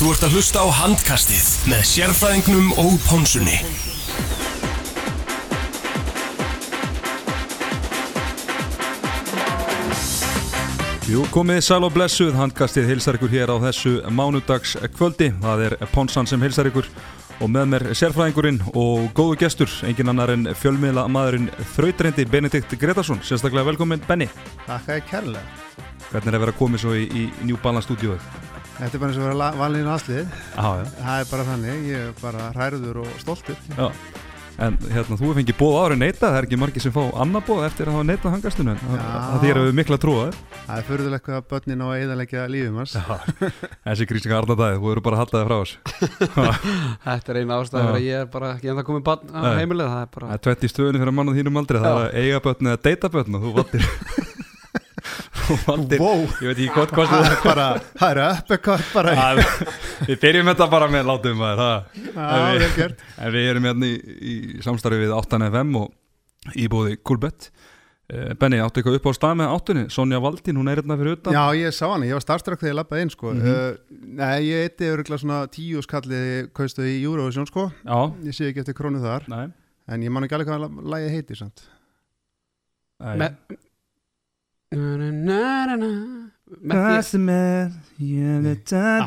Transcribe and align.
Þú 0.00 0.14
ert 0.14 0.22
að 0.24 0.34
hlusta 0.38 0.60
á 0.64 0.68
handkastið 0.72 1.48
með 1.68 1.80
sérfræðingnum 1.84 2.70
og 2.80 2.94
pónsunni. 3.04 3.58
Jú, 11.04 11.26
komið 11.36 11.60
sæl 11.66 11.84
og 11.84 11.92
blessuð, 11.92 12.32
handkastið 12.32 12.88
hilsar 12.94 13.20
ykkur 13.20 13.34
hér 13.34 13.52
á 13.52 13.60
þessu 13.66 13.92
mánudags 14.08 14.72
kvöldi. 14.96 15.34
Það 15.44 15.66
er 15.66 15.76
Ponsan 15.92 16.32
sem 16.32 16.40
hilsar 16.48 16.72
ykkur 16.72 16.88
og 17.44 17.52
með 17.52 17.68
mér 17.74 17.88
sérfræðingurinn 17.92 18.64
og 18.72 19.10
góðu 19.12 19.36
gestur, 19.44 19.68
engin 19.84 20.14
annar 20.14 20.32
en 20.32 20.48
fjölmiðla 20.56 21.10
maðurinn 21.12 21.50
þrautrendi 21.74 22.24
Benedikt 22.24 22.72
Gretarsson. 22.80 23.20
Sérstaklega 23.20 23.68
velkominn 23.68 24.00
Benny. 24.08 24.32
Takk 24.64 24.88
að 24.88 25.02
ég 25.02 25.10
kærlega. 25.12 25.44
Hvernig 26.08 26.32
er 26.32 26.40
að 26.40 26.46
vera 26.46 26.56
komið 26.64 26.86
svo 26.86 26.96
í, 26.96 27.04
í 27.12 27.28
New 27.44 27.60
Balance 27.60 27.90
stúdíóið? 27.90 28.48
Þetta 28.80 28.96
er 28.96 29.00
bara 29.02 29.12
eins 29.12 29.18
og 29.20 29.26
að 29.26 29.30
vera 29.34 29.50
valinu 29.60 29.92
aðslið. 29.92 30.20
Já, 30.56 30.68
já. 30.80 30.84
Það 31.04 31.18
er 31.20 31.26
bara 31.30 31.46
þannig, 31.50 31.80
ég 31.90 32.04
er 32.06 32.12
bara 32.22 32.46
hræður 32.54 33.00
og 33.02 33.08
stoltur. 33.20 33.58
Já, 33.76 33.88
en 34.60 34.76
hérna 34.92 35.18
þú 35.20 35.32
fengið 35.36 35.56
bóð 35.58 35.74
ára 35.82 35.98
neita, 36.00 36.22
það 36.22 36.36
er 36.38 36.46
ekki 36.48 36.58
margir 36.60 36.84
sem 36.84 36.94
fá 36.94 37.00
annar 37.20 37.44
bóð 37.44 37.60
eftir 37.66 37.90
að 37.90 37.98
hafa 37.98 38.06
en 38.08 38.96
Já. 38.96 39.04
það 39.26 39.44
þýr 39.44 39.60
að 39.60 39.68
við 39.68 39.76
mikla 39.80 39.98
trúa 40.00 40.24
þér. 40.24 40.40
Það 40.70 40.80
er 40.80 40.88
förðulegt 40.88 41.26
hvað 41.28 41.46
börnin 41.52 41.84
á 41.84 41.86
að 41.90 42.00
eðalegja 42.06 42.46
lífum 42.54 42.80
hans. 42.80 42.96
Þessi 43.84 44.08
grísinga 44.10 44.40
Arnardæði, 44.40 44.80
þú 44.80 44.92
eru 44.94 45.04
bara 45.04 45.16
að 45.16 45.22
halda 45.24 45.36
þig 45.40 45.46
frá 45.50 45.56
þessu. 45.60 45.76
Þetta 47.04 47.32
er 47.34 47.40
eina 47.40 47.60
ástæður 47.60 47.84
Já. 47.84 47.92
að 47.92 48.06
ég 48.08 48.16
er 48.24 48.28
bara 48.32 48.52
ekki 48.56 48.72
ennþá 48.72 48.86
komið 48.88 49.06
barn 49.10 49.32
á 49.36 49.40
heimilið, 49.60 49.92
það 49.92 50.04
er 50.06 50.12
bara 50.16 50.30
Það 50.30 50.36
er 50.40 50.44
tvett 50.48 50.64
í 50.64 50.72
stöðunni 50.72 51.04
fyrir 51.04 51.16
mann 51.20 51.32
á 51.32 51.36
þínum 51.36 51.60
aldrei, 51.60 51.80
það 51.84 51.90
er 51.90 52.00
að 52.00 52.20
eiga 52.24 52.44
börn 52.48 52.70
eða 52.72 52.82
deyta 52.88 53.12
börn 53.16 53.36
og 53.36 53.44
þú 53.44 53.56
valdir 53.60 53.84
Þú 53.90 54.39
valdir, 55.66 56.00
Wow, 56.02 56.22
ég 56.40 56.46
veit 56.50 56.58
ekki 56.58 56.74
hvort 56.74 56.94
hvort 56.96 57.08
það 57.10 57.30
er 57.30 57.40
bara, 57.44 57.66
það 58.00 58.10
er 58.10 58.20
uppekvært 58.26 58.92
bara. 58.94 59.14
Að- 59.16 59.42
Við 60.08 60.20
byrjum 60.26 60.50
þetta 60.52 60.70
bara 60.70 60.88
með 60.88 61.10
látum 61.10 61.36
maður 61.40 61.64
það. 61.64 62.04
Já, 62.14 62.60
vel 62.60 62.70
gert. 62.76 63.04
En 63.18 63.32
við 63.34 63.50
erum 63.50 63.68
hérna 63.70 63.90
í, 63.90 63.98
í 64.20 64.62
samstarfi 64.64 65.02
við 65.06 65.16
8FM 65.18 65.76
og 65.82 66.54
íbúði 66.56 66.96
Kulbett 67.02 67.50
Eh, 68.10 68.32
Benni, 68.34 68.58
áttu 68.58 68.80
eitthvað 68.80 68.96
upp 68.98 69.04
á 69.06 69.12
stað 69.14 69.34
með 69.38 69.50
áttunni 69.54 69.82
Sonja 69.94 70.18
Valdín, 70.18 70.56
hún 70.58 70.66
er 70.66 70.80
hérna 70.80 70.96
fyrir 70.98 71.12
utan 71.14 71.30
Já, 71.36 71.44
ég 71.54 71.70
sá 71.70 71.84
hana, 71.92 72.08
ég 72.08 72.16
var 72.18 72.24
starfströkk 72.24 72.58
þegar 72.58 72.72
ég 72.72 72.78
lappaði 72.80 73.02
inn, 73.06 73.10
sko. 73.14 73.30
Mhm. 73.36 73.46
uh, 73.46 73.76
nei, 74.18 74.40
ég 74.48 74.64
eitti 74.66 74.88
öruglega 74.90 75.20
svona 75.22 75.46
tíu 75.46 75.78
skalli 75.86 76.48
kaustu 76.50 76.82
í 76.82 76.96
Eurovision, 77.06 77.46
sko. 77.46 77.68
Já, 77.86 78.00
Ég 78.26 78.34
sé 78.34 78.48
ekki 78.50 78.64
eftir 78.64 78.74
krónu 78.74 78.98
þar, 78.98 79.28
nei, 79.30 79.44
en 79.86 80.02
ég 80.02 80.10
man 80.10 80.26
ekki 80.26 80.34
alveg 80.40 80.50
hvað 80.50 80.82
lagið 80.90 81.14
heitir, 81.14 81.38
samt. 81.38 81.62
Því 86.50 86.98
sem 87.02 87.24
er 87.32 87.72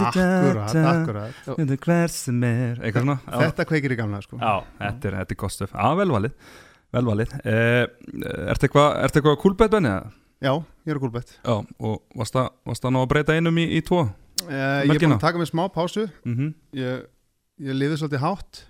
Akkurat, 0.10 0.74
akkurat. 0.76 1.38
Þetta 1.46 1.76
er 1.76 1.80
hver 1.86 2.12
sem 2.12 2.42
er. 2.48 2.82
Þetta 2.84 3.66
kveikir 3.70 3.96
í 3.96 3.98
gamla, 4.00 4.20
sko. 4.26 4.40
Já, 4.42 4.66
þetta 4.82 5.10
er, 5.10 5.18
þetta 5.22 5.36
er 5.36 5.40
gott 5.46 5.56
stöf 5.56 5.72
Já, 5.72 5.86
velvalið, 6.02 6.36
velvalið 6.98 7.38
eh, 7.48 7.86
Ertu 8.52 8.68
eitthvað 8.68 9.40
kúlbett 9.46 9.72
benni? 9.72 9.94
eða? 9.94 10.12
Já, 10.44 10.52
ég 10.84 10.92
er 10.98 11.00
gúlbett. 11.00 11.32
Já, 11.40 11.56
og 11.80 12.20
varst 12.20 12.36
það 12.36 12.96
ná 12.98 13.00
að 13.06 13.10
breyta 13.16 13.40
einum 13.40 13.64
í, 13.64 13.68
í 13.78 13.84
tvo? 13.88 14.04
Uh, 14.44 14.84
ég 14.84 14.98
er 14.98 15.06
búin 15.06 15.16
að 15.16 15.24
taka 15.24 15.40
mig 15.40 15.48
smá 15.48 15.64
pásu. 15.72 16.10
Mm 16.28 16.36
ég, 16.76 17.08
ég 17.64 17.80
liði 17.80 18.02
svolítið 18.02 18.26
hátt 18.26 18.66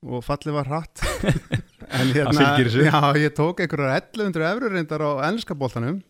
og 0.00 0.24
fallið 0.24 0.56
var 0.56 0.72
hratt 0.72 1.04
en 1.90 2.14
þessu. 2.14 2.86
já, 2.86 3.00
ég 3.18 3.34
tók 3.36 3.60
einhverjar 3.64 3.98
1100 3.98 4.48
eurur 4.54 4.74
reyndar 4.76 5.02
á 5.02 5.10
ennska 5.30 5.56
boltanum. 5.58 6.00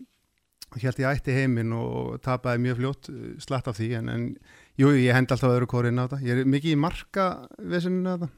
Og 0.71 0.79
held 0.85 1.01
ég 1.03 1.09
ætti 1.19 1.35
heiminn 1.35 1.73
og 1.75 2.21
tapaði 2.23 2.61
mjög 2.63 2.77
fljótt 2.79 3.09
uh, 3.11 3.23
slatt 3.43 3.67
af 3.67 3.75
því 3.75 3.89
en, 3.99 4.11
en 4.13 4.27
jú, 4.79 4.93
ég 4.95 5.17
hendi 5.17 5.35
alltaf 5.35 5.51
öðru 5.51 5.67
kórin 5.73 5.99
á 5.99 6.07
þetta 6.07 6.21
ég 6.23 6.39
er 6.45 6.47
mikið 6.53 6.77
í 6.77 6.79
marka 6.79 7.25
vesininu 7.59 8.13
þetta 8.13 8.29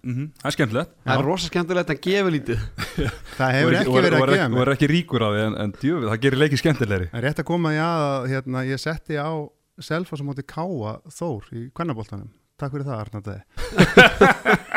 Það 0.41 0.49
er 0.49 0.57
skemmtilegt. 0.57 0.95
Það 1.05 1.13
er 1.21 1.27
rosa 1.29 1.51
skemmtilegt 1.51 1.93
að 1.93 2.01
gefa 2.07 2.33
lítið. 2.33 2.63
Það 3.37 3.53
hefur 3.59 3.77
ekki 3.83 3.97
verið 3.99 4.17
að 4.17 4.25
gefa 4.33 4.47
Þú 4.49 4.55
mér. 4.57 4.63
er 4.65 4.73
ekki 4.79 4.91
ríkur 4.95 5.27
á 5.27 5.29
því 5.29 5.43
en, 5.45 5.59
en 5.67 5.75
djöfið, 5.83 6.09
það 6.09 6.23
gerir 6.25 6.43
leikið 6.47 6.63
skemmtilegri. 6.63 7.11
Það 7.13 7.21
er 7.21 7.27
rétt 7.29 7.43
að 7.45 7.49
koma 7.53 7.75
í 7.77 7.83
að 7.85 8.29
hérna, 8.33 8.65
ég 8.71 8.81
setti 8.81 9.21
á 9.21 9.31
Selfoss 9.83 10.25
á 10.25 10.29
móti 10.31 10.47
Káa 10.49 10.97
Þór 11.13 11.53
í 11.53 11.67
kvennaboltanum. 11.77 12.33
Takk 12.61 12.73
fyrir 12.79 12.89
það 12.89 13.01
Arnaldi 13.03 13.37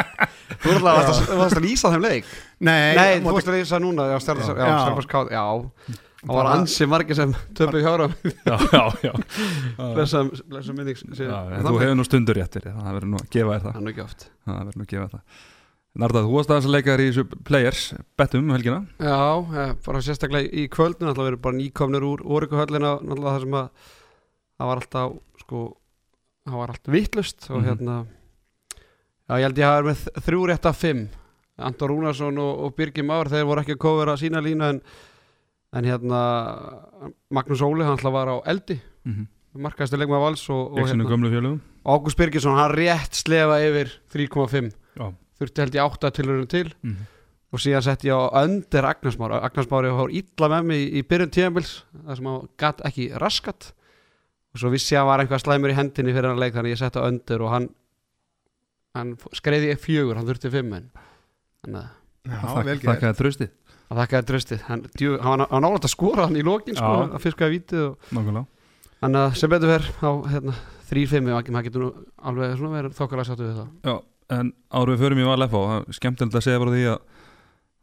Þú 0.65 0.75
varst 0.81 1.57
að 1.59 1.63
lýsa 1.65 1.91
þeim 1.93 2.05
leik 2.05 2.29
nei, 2.65 2.95
Nei, 2.97 3.13
þú 3.23 3.33
varst 3.37 3.49
að 3.51 3.57
lýsa 3.59 3.79
núna 3.83 4.09
Já, 4.11 4.17
Stjarnas- 4.23 4.51
já, 4.51 4.57
Já. 4.65 4.75
Stjarnas 4.81 5.09
Káð 5.11 5.31
Já, 5.35 5.43
það 6.25 6.35
var 6.39 6.49
ansi 6.55 6.87
margir 6.89 7.17
sem 7.19 7.33
töpu 7.57 7.81
hjára 7.85 8.07
Já, 8.45 8.55
já, 8.73 8.83
já, 9.05 9.13
Blessa 9.95 10.23
blessa 10.49 10.73
minning 10.77 10.97
Þú 10.97 11.75
hefur 11.81 11.97
nú 11.99 12.05
stundur 12.07 12.39
réttir 12.39 12.65
Það 12.71 12.87
verður 12.97 13.11
nú 13.13 13.19
að 13.21 13.27
gefa 13.35 13.57
þér 13.59 13.65
það. 13.65 13.75
Það 13.75 13.81
er 13.81 13.85
nú 13.85 13.93
ekki 13.95 14.05
oft. 14.05 14.25
Það 14.45 14.57
verður 14.61 14.79
nú 14.81 14.85
að 14.87 14.91
gefa 14.95 15.09
það. 15.13 15.43
Narda, 15.95 16.21
þú 16.25 16.31
varst 16.35 16.49
aðeins 16.51 16.65
að 16.67 16.73
leika 16.75 16.91
þér 16.95 17.01
í 17.05 17.07
þessu 17.11 17.23
players 17.47 17.83
Bettum 18.19 18.41
um 18.43 18.51
helgina. 18.51 18.79
Já, 18.99 19.75
bara 19.85 20.01
sérstaklega 20.03 20.49
í 20.51 20.65
kvöldin 20.73 21.07
alltaf 21.07 21.29
verið 21.29 21.39
bara 21.45 21.55
nýkomnir 21.55 22.03
úr 22.03 22.23
náttúrulega 22.25 22.97
það 23.23 23.45
sem 23.45 23.55
að 23.61 23.69
það 24.59 24.67
var 24.71 24.81
alltaf 24.81 25.13
sko, 25.45 25.61
það 26.49 26.57
var 26.59 26.73
allt 26.73 26.91
vittlust 26.97 27.47
og 27.51 27.61
Mhm. 27.61 27.65
hérna 27.69 27.95
já, 29.29 29.33
ég 29.39 29.45
held 29.47 29.57
ég 29.61 29.65
hafa 29.69 29.79
verið 29.85 29.87
með 29.93 30.25
þrjú 30.27 30.41
rétt 30.51 30.67
af 30.69 30.77
fimm 30.83 31.05
Anton 31.57 31.89
Rúnarsson 31.89 32.37
og, 32.41 32.65
og 32.65 32.75
Birgir 32.75 33.05
Már 33.07 33.29
þeir 33.31 33.47
voru 33.47 33.63
ekki 33.63 33.77
að 33.77 33.83
kofera 33.85 34.17
sína 34.19 34.41
lína 34.43 34.73
en, 34.73 34.81
en 35.75 35.87
hérna 35.87 36.19
Magnús 37.31 37.63
Óli 37.63 37.85
hann 37.85 37.95
alltaf 37.95 38.13
var 38.13 38.31
á 38.31 38.37
eldi. 38.51 38.79
Mm 39.05 39.13
-hmm. 39.13 39.27
markaðstu 39.63 39.97
leikmaður 39.97 40.25
vals 40.25 40.49
og, 40.49 40.71
og 40.71 40.87
fjölugum 40.89 41.59
Ágúst 41.85 42.17
Birgisson 42.17 42.57
hann 42.57 42.71
rétt 42.71 43.13
slefa 43.13 43.61
yfir 43.61 43.87
3,5 44.11 44.73
Já. 44.97 45.13
þurfti 45.39 45.61
held 45.61 45.75
ég 45.75 45.83
8 45.83 46.11
tilhörunum 46.11 46.47
til. 46.47 46.73
Mm 46.81 46.91
-hmm. 46.91 47.05
og 47.51 47.59
síðan 47.59 47.81
sett 47.81 48.03
ég 48.03 48.11
á 48.11 48.43
öndir 48.43 48.83
Agnarsmár 48.83 49.31
Agnarsmár 49.31 49.85
hefur 49.85 50.09
illa 50.11 50.47
með 50.49 50.63
mig 50.63 50.77
í, 50.77 50.99
í 50.99 51.07
byrjun 51.07 51.31
tíðanbils 51.31 51.83
þar 52.05 52.15
sem 52.15 52.25
hann 52.25 52.49
gatt 52.57 52.81
ekki 52.83 53.11
raskat. 53.15 53.73
Og 54.53 54.59
svo 54.59 54.69
vissi 54.69 54.95
ég 54.95 54.99
að 54.99 55.01
hann 55.01 55.07
var 55.07 55.19
einhvað 55.19 55.43
slæmur 55.43 55.69
í 55.69 55.73
hendinni 55.73 56.13
fyrir 56.13 56.29
hann 56.29 56.39
leik 56.39 56.53
þannig 56.53 56.71
að 56.71 56.75
ég 56.75 56.77
sett 56.77 56.95
á 56.95 57.07
öndir 57.07 57.41
og 57.41 57.49
hann 57.49 57.69
hann 58.95 59.17
skreiði 59.35 59.75
fjögur, 59.75 60.15
hann 60.15 60.27
þurfti 60.27 60.51
fimm 60.51 60.73
en 60.73 60.89
þannig 61.65 61.83
að 61.83 61.91
já, 62.31 62.63
vel 62.69 62.77
gert. 62.79 62.89
Þakka 62.89 63.11
þér 63.11 63.21
trösti 63.21 63.51
hann 63.89 63.99
þakkaði 63.99 64.27
dröstið 64.31 64.63
hann, 64.65 64.83
djú, 64.97 65.15
hann 65.21 65.43
var 65.45 65.63
nálægt 65.63 65.87
að 65.87 65.93
skora 65.93 66.27
hann 66.27 66.39
í 66.39 66.43
lokin 66.45 66.77
sko, 66.77 66.93
að 67.05 67.21
fiskaði 67.23 67.59
vítið 67.59 67.83
og 67.85 68.13
Nákvæmlega. 68.15 68.45
Þannig 69.03 69.21
að 69.21 69.35
sem 69.41 69.51
betur 69.51 69.71
verð 69.71 69.99
á 70.01 70.11
hérna, 70.31 70.55
3-5 70.89 71.29
og 71.35 71.51
maður 71.53 71.67
getur 71.67 71.83
nú 71.83 71.89
alveg 72.25 72.63
verið 72.73 72.95
þokkalega 72.97 73.27
sáttu 73.29 73.45
við 73.45 73.59
það. 73.59 73.69
Já, 73.85 73.95
en 74.37 74.51
árum 74.73 74.95
við 74.95 75.03
förum 75.05 75.21
í 75.21 75.27
Valefá 75.27 75.57
það 75.59 75.75
er 75.77 75.99
skemmtilegt 75.99 76.39
að 76.39 76.45
segja 76.47 76.63
bara 76.63 76.75
því 76.75 76.87
að 76.93 76.99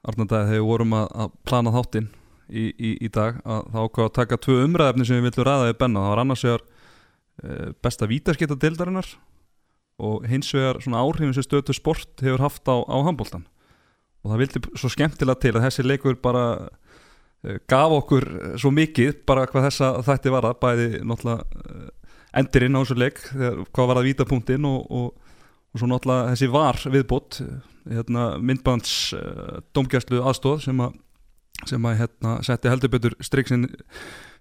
Arnardæði 0.03 0.49
þegar 0.49 0.59
við 0.59 0.69
vorum 0.73 0.95
að, 0.99 1.05
að 1.23 1.35
plana 1.47 1.75
þáttinn 1.77 2.09
í, 2.51 2.65
í, 2.73 2.91
í 3.07 3.11
dag 3.15 3.39
að 3.47 3.69
það 3.71 3.85
ákvað 3.87 4.09
að 4.09 4.17
taka 4.19 4.41
tvö 4.43 4.57
umræðefni 4.67 5.07
sem 5.07 5.21
við 5.21 5.29
vildum 5.29 5.47
ræða 5.47 5.69
við 5.69 5.77
Benna, 5.79 6.03
það 6.03 6.13
var 6.13 6.23
annars 6.25 6.43
vegar 6.49 6.65
e, 6.67 7.69
besta 7.87 8.09
vítaskita 8.11 8.59
deildarinnar 8.59 9.13
og 10.03 10.27
hins 10.27 10.51
vegar 10.57 10.81
svona 10.83 11.05
áhrifin 11.05 11.37
sem 11.37 11.47
stötu 11.47 11.77
sport 11.77 12.25
hefur 12.25 12.43
haft 12.43 12.67
á, 12.67 12.83
á 12.83 12.97
handbóltan 13.07 13.47
og 14.23 14.33
það 14.33 14.45
vildi 14.45 14.63
svo 14.79 14.93
skemmtilega 14.93 15.43
til 15.43 15.55
að 15.57 15.67
þessi 15.67 15.87
leikur 15.87 16.21
bara 16.23 16.45
e, 17.43 17.59
gaf 17.71 17.97
okkur 17.99 18.29
svo 18.61 18.73
mikið 18.75 19.25
bara 19.29 19.49
hvað 19.51 19.69
þessa 19.71 19.91
þætti 20.07 20.35
var 20.35 20.49
það 20.49 20.63
bæði 20.63 20.89
náttúrulega 21.03 21.43
e, 21.43 21.91
endirinn 22.43 22.79
á 22.79 22.81
þessu 22.83 22.97
leik 22.97 23.21
hvað 23.29 23.89
var 23.91 23.99
það 24.01 24.09
vítapunktinn 24.09 24.69
og, 24.69 24.87
og 24.89 25.33
og 25.73 25.81
svo 25.81 25.89
náttúrulega 25.89 26.33
þessi 26.35 26.49
var 26.53 26.81
viðbót 26.93 27.39
hérna, 27.89 28.27
myndbands 28.45 28.93
uh, 29.17 29.63
domgjæslu 29.75 30.21
aðstóð 30.23 30.67
sem 30.67 30.85
að 30.85 31.01
sem 31.69 31.85
að 31.87 32.01
hérna, 32.01 32.35
setti 32.43 32.71
heldur 32.73 32.91
betur 32.91 33.15
striksin 33.23 33.69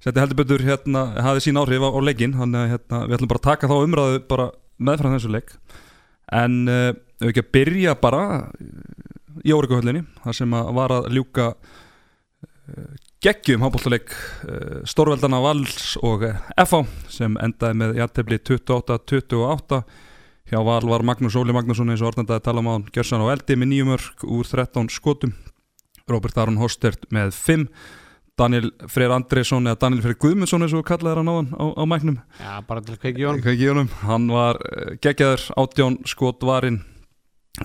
setti 0.02 0.18
heldur 0.18 0.40
betur 0.40 0.64
hérna, 0.66 1.06
hafði 1.22 1.46
sín 1.46 1.59
áhrif 1.62 1.84
á, 1.86 1.90
á 1.94 2.00
leikin 2.02 2.34
þannig 2.34 2.64
að 2.64 2.72
hérna, 2.74 3.02
við 3.06 3.18
ætlum 3.18 3.31
bara 3.31 3.41
að 3.41 3.47
taka 3.47 3.70
þá 3.70 3.75
umræðu 3.78 4.22
bara 4.31 4.47
meðfram 4.81 5.14
þessu 5.14 5.34
leik. 5.35 5.53
En 6.34 6.56
uh, 6.66 6.90
við 7.22 7.32
ekki 7.32 7.44
að 7.44 7.52
byrja 7.58 7.96
bara 8.02 8.23
í 9.46 9.55
órikuhöllinni 9.55 10.05
þar 10.23 10.38
sem 10.38 10.58
að 10.58 10.73
var 10.78 10.96
að 10.97 11.09
ljúka 11.16 11.47
uh, 11.55 12.91
geggjum 13.22 13.66
hábóltuleik 13.66 14.14
uh, 14.14 14.82
Stórveldana 14.90 15.41
Vals 15.43 15.97
og 16.02 16.26
uh, 16.28 16.40
FH 16.64 16.85
sem 17.11 17.38
endaði 17.41 17.82
með 17.82 17.99
jættefli 18.02 18.41
28-28 18.41 19.84
Hjá 20.52 20.59
Val 20.67 20.84
var 20.84 21.05
Magnús 21.08 21.38
Óli 21.40 21.53
Magnússon 21.55 21.93
eins 21.93 22.02
og 22.03 22.09
orðandaði 22.09 22.43
tala 22.43 22.59
um 22.59 22.67
á 22.67 22.73
hann 22.76 22.88
Gjörsan 22.91 23.22
á 23.23 23.32
eldi 23.32 23.55
með 23.55 23.70
nýju 23.72 23.85
mörg 23.88 24.23
úr 24.28 24.49
13 24.49 24.90
skotum. 24.91 25.32
Robert 26.11 26.35
Aron 26.41 26.59
Hostert 26.59 27.05
með 27.08 27.32
5 27.37 27.67
Daniel 28.35 28.67
Freyr 28.91 29.14
Andresson 29.16 29.70
eða 29.70 29.79
Daniel 29.85 30.03
Freyr 30.03 30.17
Guðmundsson 30.20 30.66
eins 30.66 30.76
og 30.76 30.84
kallaði 30.90 31.22
hann 31.22 31.32
á 31.32 31.35
hann 31.37 31.52
á, 31.55 31.66
á 31.72 31.84
mæknum. 31.87 32.17
Já, 32.35 32.53
bara 32.67 32.84
til 32.84 32.97
honum. 33.72 33.87
Hann 34.03 34.28
var 34.28 34.59
geggjaður 34.99 35.47
átján 35.61 35.99
skotvarinn 36.09 36.82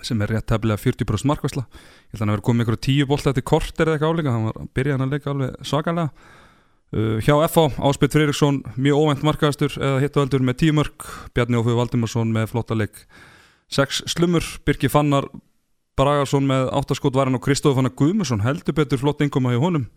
sem 0.03 0.23
er 0.23 0.33
rétt 0.35 0.50
hefnilega 0.50 0.83
40% 0.83 1.31
markvæsla 1.31 1.62
ég 1.67 2.11
held 2.11 2.19
að 2.19 2.25
hann 2.25 2.33
hefur 2.35 2.47
komið 2.49 2.67
ykkur 2.67 2.81
tíu 2.87 3.06
bolta 3.06 3.31
eftir 3.31 3.47
kort 3.47 3.81
er 3.81 3.93
eitthvað 3.93 4.17
áleika 4.17 4.35
hann 4.35 4.49
var 4.49 4.69
byrjaðan 4.77 5.06
að 5.06 5.15
leika 5.15 5.33
alveg 5.33 5.62
svakalega. 5.67 6.11
Uh, 6.94 7.17
hjá 7.19 7.35
FH, 7.49 7.81
Áspil 7.83 8.11
Freyriksson 8.12 8.61
mjög 8.79 9.00
óvænt 9.03 9.25
markaðastur 9.27 9.75
eða 9.75 10.03
hittu 10.05 10.21
veldur 10.23 10.44
með 10.47 10.61
10 10.62 10.77
mörg 10.79 11.06
Bjarni 11.35 11.59
Ófug 11.59 11.81
Valdimarsson 11.81 12.31
með 12.35 12.53
flotta 12.53 12.77
leik. 12.79 13.00
6 13.75 14.05
slumur, 14.12 14.47
Birki 14.67 14.91
Fannar 14.91 15.27
Bragarsson 15.99 16.47
með 16.47 16.69
8 16.77 16.99
skot 16.99 17.17
varan 17.17 17.39
og 17.39 17.43
Kristóf 17.43 17.75
Fannar 17.79 17.94
Guðmusson 17.97 18.44
heldur 18.44 18.77
betur 18.77 19.00
flott 19.03 19.25
ingoma 19.25 19.55
hjá 19.55 19.62
honum 19.62 19.89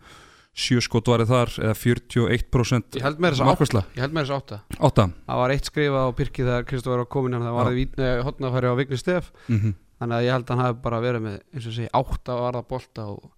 7 0.56 0.82
skot 0.82 1.06
varið 1.06 1.30
þar 1.30 1.52
eða 1.62 1.74
41% 1.78 2.98
Ég 2.98 3.04
held 3.06 3.20
með 3.22 3.34
þess 3.34 3.40
að 3.40 3.44
átta. 3.44 3.50
markværsla 3.50 3.82
Ég 3.94 4.02
held 4.02 4.14
með 4.16 4.24
þess 4.24 4.34
að 4.34 4.40
átta. 4.40 4.58
8 4.90 5.06
Það 5.26 5.40
var 5.40 5.54
eitt 5.54 5.70
skrifa 5.70 6.00
á 6.02 6.08
Birki 6.18 6.42
þegar 6.46 6.66
Kristóf 6.66 6.96
var 6.96 7.04
komin 7.06 7.36
hann 7.36 7.46
það 7.46 7.58
var 7.58 7.70
það 7.70 8.24
hotnafæri 8.26 8.72
á 8.72 8.78
Vigni 8.80 8.98
Stef. 8.98 9.30
Mm 9.46 9.60
-hmm. 9.60 9.74
þannig 10.00 10.16
að 10.16 10.24
ég 10.26 10.32
held 10.34 10.44
að 10.44 10.56
hann 10.56 10.64
hafi 10.64 10.80
bara 10.82 11.00
verið 11.00 11.22
með 11.22 11.36
eins 11.54 11.66
og 11.66 11.76
segi 11.76 11.88
átta 11.92 12.34
og 12.34 12.42
varða 12.46 12.62
bolta 12.68 13.06
og 13.06 13.30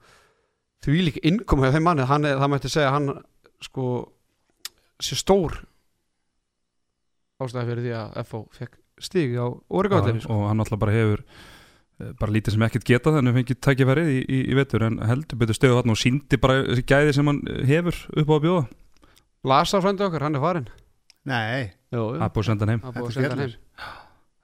því 0.82 1.04
líka 1.04 1.20
innkomu 1.22 1.62
hjá 1.66 1.72
þeim 1.72 1.84
manni. 1.84 2.08
Hann 2.08 2.24
er, 2.24 2.38
það 2.38 2.50
mætti 2.50 2.68
segja 2.68 2.88
að 2.88 2.94
hann 2.96 3.22
sko 3.60 3.86
sé 5.02 5.14
stór 5.18 5.60
ástæði 7.42 7.68
fyrir 7.68 7.82
því 7.86 7.92
að 7.98 8.26
FO 8.26 8.46
fekk 8.54 8.78
stig 9.02 9.34
á 9.36 9.46
orðgáttinni 9.68 10.22
sko. 10.22 10.32
og 10.32 10.48
hann 10.48 10.62
alltaf 10.62 10.78
bara 10.78 10.94
hefur 10.94 11.22
eh, 11.22 11.26
bara 12.20 12.32
lítið 12.34 12.54
sem 12.56 12.64
ekkert 12.66 12.84
geta 12.88 13.12
þannig 13.14 13.32
að 13.32 13.38
fengið 13.40 13.60
tækifærið 13.66 14.08
í, 14.12 14.18
í, 14.26 14.38
í 14.52 14.54
vetur 14.58 14.84
en 14.88 14.98
heldur 15.08 15.38
betur 15.42 15.58
stöðu 15.58 15.78
þarna 15.80 15.96
og 15.96 16.00
síndi 16.02 16.40
bara 16.42 16.60
þessi 16.68 16.84
gæði 16.92 17.14
sem 17.18 17.30
hann 17.32 17.42
hefur 17.68 18.00
upp 18.22 18.32
á 18.32 18.34
að 18.36 18.42
bjóða. 18.46 18.64
Lasa 19.52 19.80
frændi 19.82 20.04
okkar, 20.06 20.22
hann 20.28 20.36
er 20.38 20.44
farin 20.44 20.68
Nei, 21.22 21.70
það 21.92 22.18
er 22.18 22.30
búið 22.34 22.42
að 22.42 22.46
senda 22.50 22.66
hann 22.66 22.72
heim. 22.74 22.80
Það 22.82 22.88
er 22.88 22.98
búið 22.98 23.06
að 23.06 23.14
Þetta 23.14 23.22
senda 23.22 23.30
hann 23.30 23.46
heim. 23.46 23.56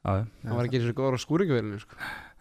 Já, 0.08 0.10
já. 0.14 0.24
Hann 0.48 0.56
var 0.58 0.66
ekki 0.68 0.78
eins 0.78 0.88
og 0.92 0.98
góður 1.00 1.16
á 1.18 1.20
skúringavélinu 1.26 1.78
sko. 1.82 1.96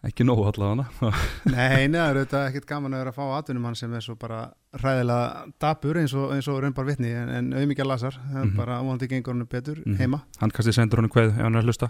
ekki 0.08 0.24
nógu 0.30 0.44
allavega 0.46 0.86
nei, 1.58 1.88
neða, 1.90 2.04
það 2.06 2.12
er 2.12 2.18
auðvitað 2.22 2.44
ekkert 2.52 2.68
gaman 2.70 2.94
að 2.94 3.00
vera 3.02 3.12
að 3.12 3.18
fá 3.18 3.24
atvinnum 3.40 3.66
hann 3.66 3.76
sem 3.80 3.96
er 3.98 4.04
svo 4.06 4.14
bara 4.22 4.38
ræðilega 4.78 5.48
dabur 5.66 5.98
eins 6.04 6.14
og, 6.14 6.28
eins 6.36 6.48
og 6.54 6.60
raunbar 6.64 6.86
vitni 6.88 7.10
en, 7.18 7.32
en 7.34 7.50
auðmikið 7.58 7.90
lasar, 7.90 8.14
það 8.30 8.38
er 8.44 8.46
Mhm. 8.46 8.56
bara 8.62 8.78
vonandi 8.86 9.10
gengur 9.10 9.34
hann 9.34 9.50
betur 9.50 9.82
Mhm. 9.82 9.98
heima. 9.98 10.22
Hann 10.40 10.54
kannski 10.54 10.74
sendur 10.78 11.02
honum 11.02 11.12
kveð 11.12 11.34
ef 11.34 11.42
hann 11.42 11.56
er 11.58 11.62
að 11.66 11.72
hlusta. 11.72 11.90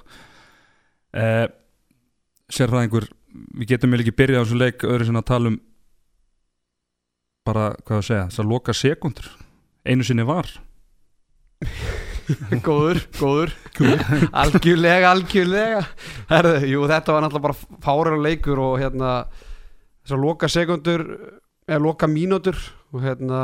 Eh, 1.14 1.48
sérfræðingur 2.52 3.10
við 3.58 3.68
getum 3.74 3.92
vel 3.94 4.02
ekki 4.04 4.16
byrjað 4.18 4.40
á 4.40 4.44
þessu 4.46 4.60
leik 4.62 4.86
öðru 4.88 5.08
sem 5.10 5.20
að 5.20 5.28
tala 5.32 5.52
um 5.52 5.58
bara, 7.48 7.66
hvað 7.88 7.98
að 8.02 8.06
segja, 8.10 8.24
þess 8.30 8.42
að 8.44 8.50
loka 8.52 8.74
sekundur 8.76 9.28
einu 9.88 10.04
sinni 10.04 10.26
var. 10.28 10.50
Góður, 12.68 13.00
góður. 13.16 13.54
Algjörlega, 14.36 15.12
algjörlega. 15.14 15.84
Herðu, 16.28 16.58
jú, 16.68 16.82
þetta 16.92 17.14
var 17.16 17.24
náttúrulega 17.24 17.46
bara 17.46 17.80
fárar 17.86 18.18
leikur 18.20 18.60
og 18.60 18.74
hérna 18.82 19.12
þessar 20.04 20.20
loka 20.20 20.50
sekundur 20.52 21.06
eða 21.68 21.80
loka 21.86 22.10
mínútur 22.12 22.60
og 22.92 23.00
hérna 23.06 23.40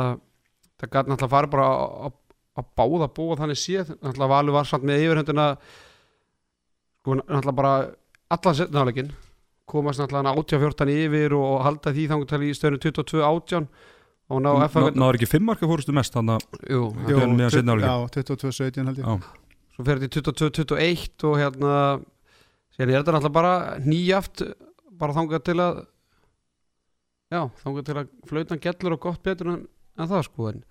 það 0.80 0.90
gæti 0.98 1.14
náttúrulega 1.14 1.32
farið 1.32 1.54
bara 1.56 1.70
að- 1.72 1.96
að 2.10 2.20
að 2.60 2.66
báða 2.78 3.08
búa 3.16 3.34
þannig 3.40 3.58
séð. 3.58 3.88
Náttúrulega 4.04 4.28
Valur 4.34 4.52
var 4.54 4.64
samt 4.68 4.84
með 4.86 5.00
yfirhundina 5.06 5.46
sko 7.00 7.16
náttúrulega 7.22 7.56
bara 7.56 7.72
allan 8.36 8.54
setnaðleikin 8.60 9.10
komast 9.70 10.00
náttúrulega 10.02 10.34
18-14 10.36 10.92
yfir 11.06 11.34
og 11.38 11.62
halda 11.64 11.92
því 11.96 12.04
þangur 12.10 12.28
til 12.30 12.40
í 12.44 12.50
stöðinu 12.56 12.80
22-18 12.84 13.68
og 14.34 14.40
ná 14.44 14.50
Ná- 14.56 14.98
náður 15.00 15.18
ekki 15.18 15.28
fimm 15.30 15.46
marka 15.50 15.68
fórustu 15.68 15.92
mest 15.96 16.14
þannig 16.16 16.36
að. 16.40 16.44
Já, 17.84 17.96
22-17 18.16 18.88
held 18.90 19.00
ég 19.00 19.08
Já. 19.08 19.16
svo 19.74 19.84
fer 19.88 20.00
þetta 20.00 20.08
í 20.08 20.24
22-21 20.30 21.26
og 21.28 21.36
hérna 21.40 21.74
síðan 22.76 22.90
er 22.94 23.02
þetta 23.02 23.14
náttúrulega 23.16 23.36
bara 23.38 23.54
nýjaft 23.84 24.44
bara 25.00 25.16
þangað 25.16 25.44
til 25.48 25.58
að 25.64 25.82
já, 27.34 27.40
þangað 27.64 27.86
til 27.88 27.96
að 28.00 28.08
flautan 28.30 28.62
gellur 28.64 28.96
og 28.96 29.00
gott 29.08 29.22
betur 29.26 29.50
en, 29.52 29.62
en 29.98 30.10
það 30.10 30.24
sko 30.28 30.48
en 30.52 30.62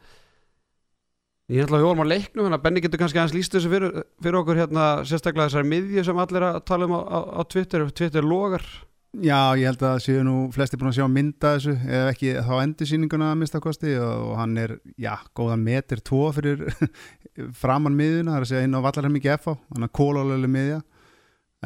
ég 1.52 1.66
ætla 1.66 1.82
að 1.82 1.86
vorum 1.90 2.06
að 2.06 2.12
leiknum 2.14 2.56
að 2.56 2.64
Benni 2.64 2.84
getur 2.84 3.02
kannski 3.02 3.20
aðeins 3.20 3.36
líst 3.36 3.56
þessu 3.56 3.72
fyrir, 3.72 4.00
fyrir 4.24 4.40
okkur 4.40 4.60
hérna 4.62 4.88
sérstaklega 5.08 5.50
þessari 5.50 5.70
miðju 5.74 6.08
sem 6.08 6.24
allir 6.24 6.48
að 6.48 6.60
tala 6.70 6.88
um 6.88 6.96
á, 6.96 7.02
á, 7.04 7.20
á 7.36 7.42
Twitter 7.52 7.86
Twitter 7.92 8.28
logar. 8.28 8.66
Já, 9.14 9.54
ég 9.60 9.68
held 9.70 9.84
að 9.86 10.00
séu 10.02 10.22
nú 10.26 10.36
flesti 10.56 10.78
búin 10.80 10.90
að 10.90 10.96
sjá 10.98 11.06
mynda 11.12 11.52
þessu 11.54 11.74
eða 11.86 12.14
ekki 12.16 12.32
þá 12.48 12.54
endursýninguna 12.64 13.28
að 13.30 13.42
mista 13.44 13.60
kosti 13.62 13.92
og, 14.02 14.32
hann 14.40 14.56
er, 14.58 14.74
já, 14.98 15.14
góðan 15.38 15.62
meter 15.68 16.02
tvo 16.02 16.32
fyrir 16.34 16.64
framann 17.62 17.94
miðuna, 18.00 18.32
það 18.32 18.40
er 18.40 18.48
að 18.48 18.50
segja 18.50 18.66
inn 18.66 18.74
á 18.74 18.86
vallarheim 18.88 19.20
ekki 19.20 19.36
FH, 19.36 19.54
hann 19.76 19.86
er 19.86 19.94
kólalölu 20.00 20.50
miðja. 20.50 20.80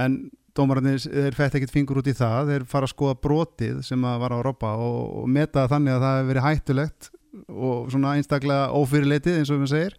En 0.04 0.20
dómararnir, 0.58 1.00
þeir 1.06 1.38
fætt 1.38 1.56
ekkit 1.62 1.72
fingur 1.72 2.02
út 2.02 2.10
í 2.12 2.18
það, 2.18 2.52
þeir 2.52 2.68
fara 2.74 2.90
að 2.90 2.94
skoða 2.98 3.20
brotið 3.24 3.80
sem 3.88 4.04
að 4.10 4.20
var 4.26 4.36
á 4.36 4.40
Robba 4.44 4.74
og, 4.84 5.00
og 5.22 5.32
meta 5.32 5.70
þannig 5.72 5.96
að 5.96 6.04
það 6.04 6.18
hefur 6.18 6.32
verið 6.34 6.48
hættulegt 6.50 7.10
og 7.48 7.92
svona 7.94 8.16
einstaklega 8.18 8.72
ófyrirleitið 8.78 9.42
eins 9.42 9.52
og 9.54 9.62
við 9.64 9.74
segir 9.74 9.98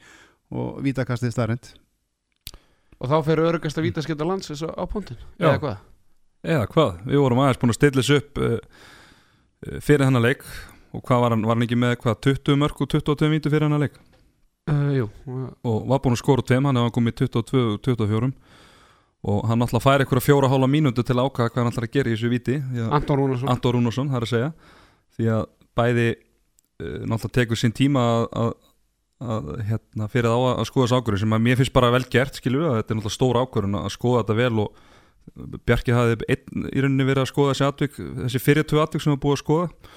og 0.49 0.81
vítakastið 0.85 1.35
starrend 1.35 1.71
og 2.99 3.11
þá 3.11 3.19
fer 3.27 3.43
örugast 3.45 3.79
að 3.79 3.87
víta 3.89 4.03
skipta 4.03 4.27
lands 4.27 4.51
þessu 4.51 4.71
á 4.75 4.83
punktin 4.91 5.19
Já. 5.39 5.53
eða 5.53 5.61
hvað? 5.63 5.79
Eða 6.47 6.67
hvað, 6.71 6.99
við 7.09 7.21
vorum 7.23 7.41
aðeins 7.43 7.59
búin 7.59 7.73
að 7.73 7.79
stilla 7.79 8.03
þessu 8.03 8.19
upp 8.21 8.41
uh, 8.43 8.59
fyrir 9.83 10.07
hennar 10.07 10.23
leik. 10.23 10.45
Og 10.95 11.03
hvað 11.05 11.25
var 11.25 11.35
hann, 11.35 11.43
var 11.45 11.59
hann 11.59 11.67
ekki 11.67 11.79
með 11.79 11.97
hvað 12.05 12.21
20 12.29 12.61
mörg 12.63 12.79
og 12.85 12.91
22 12.95 13.31
vítu 13.33 13.51
fyrir 13.53 13.67
hennar 13.67 13.83
leik? 13.83 13.99
Uh, 14.71 14.93
Jú, 14.95 15.09
og 15.67 15.89
var 15.91 16.01
búin 16.05 16.15
að 16.15 16.23
skora 16.23 16.45
tveim, 16.47 16.69
hann 16.69 16.79
hefði 16.79 16.95
komið 16.95 17.17
22 17.25 17.65
og 17.65 17.83
24 17.85 18.31
og 19.29 19.49
hann 19.51 19.65
ætla 19.65 19.81
að 19.81 19.83
færa 19.83 20.05
eitthvað 20.05 20.23
fjóra 20.23 20.49
hálfa 20.53 20.69
mínútu 20.71 21.03
til 21.03 21.17
að 21.17 21.27
ákvæða 21.27 21.51
hvað 21.51 21.65
hann 21.65 21.73
ætla 21.73 21.87
að 21.89 21.95
gera 21.97 22.11
í 22.11 22.15
þessu 22.15 22.29
víti. 22.31 22.59
Því 22.63 22.85
að 22.85 22.93
Anton 23.01 23.19
Rúnarsson. 23.19 23.51
Anton 23.51 23.75
Rúnarsson, 23.75 24.13
það 24.13 24.21
er 24.21 24.27
að 24.27 24.33
segja. 24.33 24.51
Því 25.19 25.31
að 25.35 25.43
bæði 25.81 26.07
náttúrulega 26.79 27.35
tekur 27.35 27.59
sín 27.59 27.75
tíma 27.75 28.05
að, 28.31 28.53
að, 29.19 29.49
hérna, 29.67 30.11
fyrir 30.13 30.31
þá 30.31 30.39
að 30.53 30.69
skoða 30.71 30.87
þessu 30.87 30.99
ákvörðun 31.01 31.23
sem 31.25 31.35
að 31.35 31.47
mér 31.47 31.59
finnst 31.59 31.75
bara 31.75 31.95
vel 31.95 32.05
gert 32.11 32.39
skilur 32.39 32.63
við, 32.65 32.77
þetta 32.79 32.95
er 32.95 32.99
náttúrulega 32.99 33.17
stór 33.17 33.41
ákvörðun 33.43 33.81
að 33.81 33.95
skoða 33.97 34.23
þetta 34.23 34.39
vel 34.43 34.65
og 34.65 34.85
Bjarki 35.69 35.93
hafði 35.93 36.25
einn 36.33 36.69
í 36.73 36.81
rauninni 36.81 37.05
verið 37.05 37.27
að 37.27 37.31
skoða 37.33 37.55
þessi 37.55 37.65
atvik 37.67 37.99
þessi 37.99 38.41
fyrir 38.41 38.65
tvö 38.65 38.79
atvik 38.81 39.03
sem 39.05 39.13
var 39.13 39.21
búið 39.21 39.35
að 39.37 39.43
skoða 39.43 39.97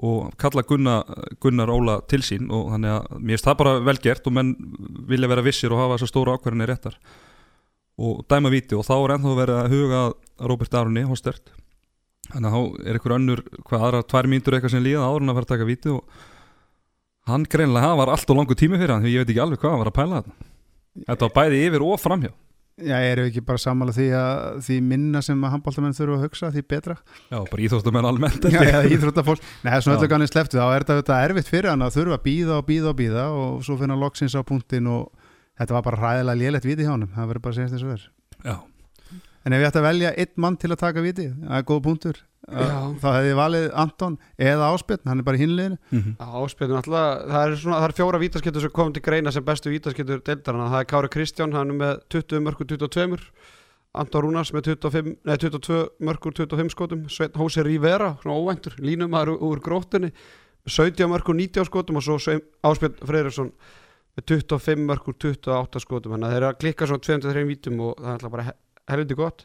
og 0.00 0.30
kalla 0.40 0.64
Gunnar, 0.64 1.26
Gunnar 1.42 1.72
Óla 1.74 1.98
til 2.08 2.22
sín 2.24 2.48
og 2.48 2.70
þannig 2.72 2.94
að 2.94 3.18
mér 3.18 3.34
finnst 3.34 3.48
það 3.50 3.58
bara 3.60 3.74
vel 3.90 3.96
gert 4.00 4.30
og 4.30 4.36
menn 4.38 4.54
vilja 5.10 5.28
vera 5.28 5.44
vissir 5.44 5.74
og 5.74 5.82
hafa 5.82 5.98
þessar 5.98 6.12
stóra 6.12 6.36
ákvörðunni 6.38 6.68
réttar. 6.70 6.96
Og 8.00 8.22
dæma 8.32 8.52
víti 8.54 8.78
og 8.78 8.86
þá 8.86 8.94
er 8.96 9.14
ennþá 9.16 9.34
verið 9.36 9.58
að 9.60 9.74
huga 9.74 10.04
Robert 10.48 10.78
Aroni 10.80 11.04
Hostert 11.04 11.52
þannig 12.28 12.50
að 12.50 12.54
þá 12.56 12.84
er 12.84 12.98
einhver 12.98 13.16
önnur 13.16 13.42
hvað 13.64 13.86
aðra 13.88 14.02
tvær 14.12 14.28
mínútur 14.30 14.56
eitthvað 14.58 14.74
sem 14.76 14.84
líða 14.84 15.06
áður 15.08 15.24
en 15.24 15.32
að 15.32 15.40
fara 15.40 15.48
að 15.48 15.54
taka 15.54 15.70
víti 15.70 15.94
og 15.94 16.20
hann 17.30 17.48
greinlega 17.50 17.96
var 18.00 18.12
allt 18.12 18.30
og 18.30 18.38
langu 18.40 18.56
tími 18.58 18.78
fyrir 18.80 18.94
hann 18.94 19.02
því 19.06 19.14
ég 19.16 19.24
veit 19.24 19.32
ekki 19.34 19.42
alveg 19.44 19.62
hvað 19.62 19.74
hann 19.74 19.82
var 19.84 19.90
að 19.90 19.98
pæla 19.98 20.20
þetta 20.20 21.10
þetta 21.10 21.26
var 21.26 21.34
bæði 21.40 21.60
yfir 21.68 21.84
og 21.86 22.00
framhjá. 22.02 22.32
Já, 22.80 22.96
eru 23.04 23.26
ekki 23.28 23.42
bara 23.44 23.60
sammála 23.60 23.92
því 23.92 24.06
að 24.16 24.60
því 24.64 24.76
minna 24.88 25.20
sem 25.20 25.42
að 25.44 25.50
handbóltamenn 25.52 25.96
þurfa 25.98 26.14
að 26.16 26.22
hugsa 26.24 26.48
því 26.54 26.62
betra? 26.70 26.94
Já, 27.28 27.36
bara 27.50 27.64
íþóttumenn 27.66 28.08
almennt 28.08 28.46
Já, 28.48 28.56
eða 28.62 28.80
íþróttafólk. 28.88 29.42
Það 29.66 29.74
er 29.76 29.84
svona 29.84 29.96
Já. 29.96 30.00
öllu 30.00 30.08
kannið 30.14 30.30
sleftu 30.30 30.56
þá 30.56 30.64
er 30.78 30.86
þetta 30.88 31.18
erfitt 31.26 31.50
fyrir 31.50 31.68
hann 31.74 31.84
að 31.84 31.98
þurfa 31.98 32.16
að 32.16 32.24
býða 32.24 32.56
og 32.56 32.64
býða 32.70 32.88
og 32.94 32.96
býða 33.02 33.24
og 33.36 33.58
svo 33.68 33.76
finna 33.82 33.98
loksins 34.00 34.32
á 34.32 34.40
punktin 34.48 34.88
og 34.88 35.10
þetta 35.60 35.76
var 35.76 35.84
bara 35.90 36.00
hræðilega 36.00 36.40
lélegt 36.40 36.68
viti 36.70 36.86
hjá 36.88 36.94
hann 36.94 37.04
það 37.12 37.28
verður 37.34 37.44
bara 37.44 37.52
að 37.52 37.58
segja 37.60 37.72
þess 37.74 37.84
að 37.84 37.92
verður 37.92 38.08
já, 38.48 38.56
En 39.44 39.54
ef 39.56 39.62
ég 39.62 39.70
ætti 39.70 39.80
að 39.80 39.86
velja 39.88 40.10
einn 40.20 40.42
mann 40.44 40.58
til 40.60 40.68
að 40.70 40.82
taka 40.82 41.04
viti 41.04 41.30
það 41.30 41.56
er 41.56 41.68
góð 41.68 41.80
punktur. 41.86 42.18
Þá 42.50 43.06
hefði 43.06 43.30
ég 43.30 43.38
valið 43.38 43.66
Anton 43.78 44.16
eða 44.40 44.70
Áspjörn, 44.74 45.06
hann 45.06 45.20
er 45.20 45.26
bara 45.26 45.38
í 45.38 45.42
hinliðinu 45.44 45.76
mm 45.92 46.14
Áspilin 46.40 46.78
alltaf, 46.80 47.22
það 47.30 47.42
er, 47.44 47.56
svona, 47.60 47.78
það 47.78 47.86
er 47.86 47.94
fjóra 48.00 48.20
vítaskettur 48.22 48.64
sem 48.64 48.72
komum 48.74 48.94
til 48.96 49.04
greina 49.04 49.32
sem 49.32 49.44
bestu 49.44 49.70
vítaskettur 49.70 50.22
deildarana, 50.24 50.70
það 50.72 50.82
er 50.82 50.88
Kári 50.90 51.10
Kristján 51.12 51.54
hann 51.54 51.74
er 51.74 51.78
með 51.82 52.00
20 52.16 52.44
mörgur 52.46 52.68
22 52.72 53.18
Anton 54.00 54.24
Rúnars 54.24 54.52
með 54.54 54.72
25, 54.72 55.12
nei, 55.26 55.36
22 55.36 55.80
mörgur 56.08 56.34
25 56.40 56.72
skotum, 56.74 57.04
Sveinn 57.12 57.36
Hósi 57.38 57.64
Rivera 57.66 58.14
svona 58.22 58.38
óvæntur, 58.38 58.76
línumæður 58.80 59.34
úr, 59.36 59.44
úr 59.50 59.62
gróttunni 59.64 60.10
með 60.64 60.74
17 60.76 61.10
mörgur 61.12 61.38
90 61.38 61.68
skotum 61.68 62.00
og 62.00 62.06
svo 62.06 62.18
Áspjörn 62.18 62.98
Freyriksson 63.04 63.52
með 64.16 64.26
25 64.32 64.86
mörgur 64.86 65.16
28 65.18 65.82
skotum. 65.82 66.14
Þannig 66.14 66.28
að 66.28 66.34
þeir 66.34 66.42
eru 66.42 66.50
að 66.50 66.60
klikka 66.62 66.88
svona 66.90 67.06
23 67.06 67.46
vítum 67.48 67.82
og 67.86 67.98
það 67.98 68.10
er 68.10 68.16
alltaf 68.16 68.34
bara 68.34 68.46
helviti 68.88 69.18
gott 69.18 69.44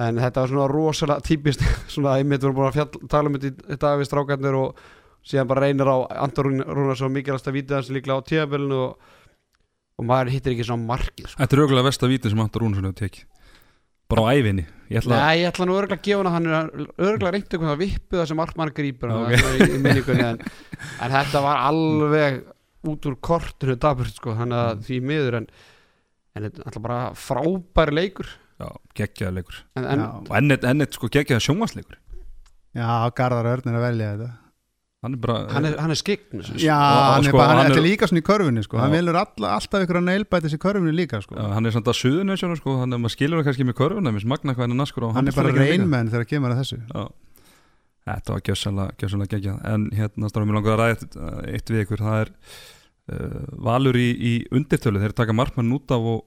en 0.00 0.20
þetta 0.22 0.44
var 0.44 0.52
svona 0.52 0.68
rosalega 0.70 1.26
típist 1.26 1.64
svona 1.94 2.16
einmitt 2.18 2.44
vorum 2.44 2.60
búin 2.60 2.70
að 2.70 2.78
fjall, 2.78 3.08
tala 3.10 3.30
um 3.30 3.36
þetta 3.36 3.74
í- 3.74 3.80
dag 3.82 4.00
við 4.00 4.08
strákarnir 4.10 4.58
og 4.60 4.84
síðan 5.26 5.50
bara 5.50 5.66
reynir 5.66 5.90
á 5.90 5.96
Anton 6.24 6.62
Rúnarsson 6.64 7.12
mikilvægast 7.12 7.50
að 7.50 7.58
víta 7.58 7.76
hans 7.76 7.90
líklega 7.92 8.22
á 8.24 8.28
tíðabölinu 8.30 8.78
og, 8.86 9.10
og 10.00 10.08
maður 10.08 10.32
hittir 10.32 10.54
ekki 10.54 10.64
svona 10.64 10.88
markið 10.88 11.28
sko. 11.28 11.42
Þetta 11.42 11.56
er 11.56 11.62
auðvitað 11.64 11.88
versta 11.90 12.08
víti 12.08 12.32
sem 12.32 12.40
Anton 12.40 12.64
Rúnarsson 12.64 12.88
hefur 12.88 13.02
tekið 13.02 13.26
bara 14.10 14.26
á 14.26 14.32
ævinni 14.34 14.64
ég 14.90 15.00
ætla 15.00 15.16
að 15.16 15.20
Nei, 15.22 15.40
ég 15.40 15.50
ætla 15.50 15.66
nú 15.68 15.76
örgulega 15.78 16.00
að 16.00 16.06
gefa 16.08 16.32
hann 16.34 16.48
hann 16.50 16.70
örgulega 16.98 17.32
reyndi 17.34 17.46
eitthvað 17.54 17.74
að 17.74 17.82
vippu 17.84 18.18
það 18.18 18.30
sem 18.30 18.40
markmann 18.40 18.72
grípur 18.74 19.12
Ok. 19.14 19.26
okay. 19.28 19.60
í, 19.60 19.68
í 19.76 20.16
en, 20.24 20.40
en 21.04 21.14
þetta 21.14 21.42
var 21.44 21.60
alveg 21.68 22.40
út 22.90 23.10
úr 23.10 23.76
daburt 23.76 24.16
sko, 24.16 24.34
þannig 24.38 24.58
að 24.64 24.82
því 24.88 24.98
miður 25.04 25.38
en, 25.40 25.46
en 26.40 26.46
þetta 26.48 26.62
er 26.62 26.68
alltaf 26.70 26.84
bara 26.84 27.00
frábæri 27.16 27.96
leikur. 27.96 28.28
Já, 28.60 28.68
geggjaða 28.98 29.36
leikur. 29.38 29.62
En, 29.78 29.86
en 29.86 30.04
Já. 30.04 30.08
og 30.20 30.36
ennett, 30.36 30.66
ennett 30.68 30.96
sko 30.96 31.08
geggjaða 31.12 31.44
sjónvarsleikur 31.46 31.98
Já, 32.76 32.86
Garðar 33.18 33.48
Örn 33.50 33.70
er 33.70 33.78
að 33.78 33.84
velja 33.88 34.10
þetta. 34.14 34.28
Hann 35.00 35.14
er 35.16 35.20
bara 35.22 35.36
hann 35.48 35.64
er, 35.64 35.78
hann 35.80 35.94
er 35.94 35.96
skikn 35.96 36.42
Já, 36.60 36.76
og- 36.76 37.06
hann 37.14 37.24
er 37.24 37.30
sko, 37.30 37.38
bara, 37.40 37.54
hann 37.62 37.72
er 37.72 37.80
líka 37.80 38.06
svona 38.06 38.20
í 38.20 38.26
körfunni 38.26 38.62
sko. 38.66 38.76
hann 38.76 38.92
velur 38.92 39.16
alla, 39.16 39.54
alltaf 39.56 39.86
ykkur 39.86 39.98
að 40.02 40.04
neilbætis 40.10 40.52
í 40.52 40.60
körfunni 40.60 40.92
líka 40.92 41.22
sko. 41.24 41.38
Já, 41.40 41.46
hann 41.54 41.66
er 41.66 41.72
samt 41.72 41.88
að 41.88 41.96
suðunessjónu 42.02 42.58
sko, 42.60 42.76
hann 42.82 42.92
er 42.92 43.00
maður 43.00 43.14
skilur 43.16 43.40
það 43.40 43.48
kannski 43.48 43.64
með 43.64 43.78
hvað 43.80 44.60
hann 44.60 44.74
er 44.76 44.80
naskur 44.82 45.08
á 45.08 45.16
hann 45.16 45.28
er 45.32 45.38
bara 45.40 45.54
reynmenn 45.56 46.12
þegar 46.12 46.28
kemur 46.28 46.52
að 46.52 46.60
þessu. 46.60 46.80
Já. 46.92 47.08
Þetta 48.10 48.34
var 48.34 48.44
gjössalega, 48.48 49.28
geggjað. 49.30 49.58
En 49.70 49.88
hérna 49.94 50.30
stáðum 50.30 50.52
við 50.52 50.58
langar 50.58 50.76
að 50.76 50.80
ræða 50.80 50.94
eitt, 50.94 51.16
eitt 51.54 51.72
við 51.72 51.82
ykkur, 51.84 52.04
það 52.04 52.20
er 52.20 52.30
uh, 53.12 53.42
valur 53.70 53.98
í, 54.00 54.08
í 54.16 54.32
undirtölu, 54.56 55.02
þeir 55.02 55.16
taka 55.16 55.36
markmann 55.36 55.72
út 55.76 55.92
af 55.94 56.08
og, 56.12 56.22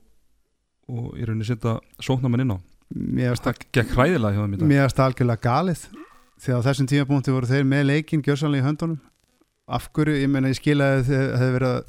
og 0.89 1.13
í 1.17 1.25
rauninni 1.25 1.45
setja 1.47 1.77
sóknarmann 2.03 2.41
inn 2.43 2.55
á. 2.55 2.57
Mér 2.93 3.33
það- 3.37 3.43
það 3.53 3.61
gekk 3.73 3.93
hræðilega 3.95 4.33
hjá 4.35 4.51
dag. 4.51 4.67
Mér 4.69 4.83
finnst 4.83 4.97
það 4.97 5.07
algjörlega 5.09 5.41
galið. 5.41 5.87
Því 6.43 6.51
að 6.53 6.63
þessum 6.67 6.87
tímapunkti 6.91 7.31
voru 7.31 7.47
þeir 7.47 7.63
með 7.63 7.85
leikin 7.87 8.21
gjörsanlega 8.23 8.63
í 8.63 8.67
höndunum. 8.67 8.99
Af 9.67 9.89
hverju, 9.93 10.17
ég 10.21 10.29
meina 10.29 10.49
ég 10.49 10.59
skilaði 10.59 11.03
þeir 11.07 11.37
hefði 11.39 11.53
verið 11.59 11.69
að 11.73 11.83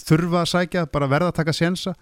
þurfa 0.00 0.40
að 0.42 0.50
sækja 0.50 0.86
bara 0.90 1.06
verða 1.08 1.28
að 1.30 1.34
taka 1.34 1.52
sjensa 1.52 1.94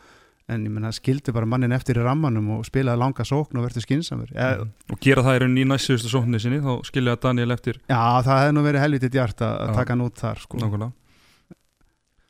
en 0.49 0.65
ég 0.65 0.71
meina 0.73 0.89
skildi 0.91 1.33
bara 1.35 1.45
mannin 1.45 1.73
eftir 1.77 1.97
í 2.01 2.03
rammanum 2.03 2.49
og 2.57 2.65
spilaði 2.65 2.97
langa 2.99 3.23
sókn 3.29 3.59
og 3.61 3.67
verður 3.69 3.85
skinsamur 3.85 4.31
ja, 4.33 4.57
Mhm. 4.57 4.71
og 4.91 5.01
gera 5.01 5.23
það 5.23 5.37
í 5.37 5.41
rauninni 5.43 5.65
í 5.67 5.69
næstsöðustu 5.69 6.09
sókninni 6.09 6.41
sinni 6.41 6.61
þá 6.65 6.83
skilja 6.89 7.17
Daniel 7.21 7.51
eftir. 7.53 7.75
Já 7.91 8.23
það 8.25 8.41
hefði 8.41 8.55
nú 8.57 8.63
verið 8.65 8.81
helvitið 8.81 9.11
djart 9.11 9.37
að, 9.45 9.75
taka 9.75 9.93
hann 9.93 10.01
út 10.01 10.15
þar 10.17 10.39
sko. 10.41 10.93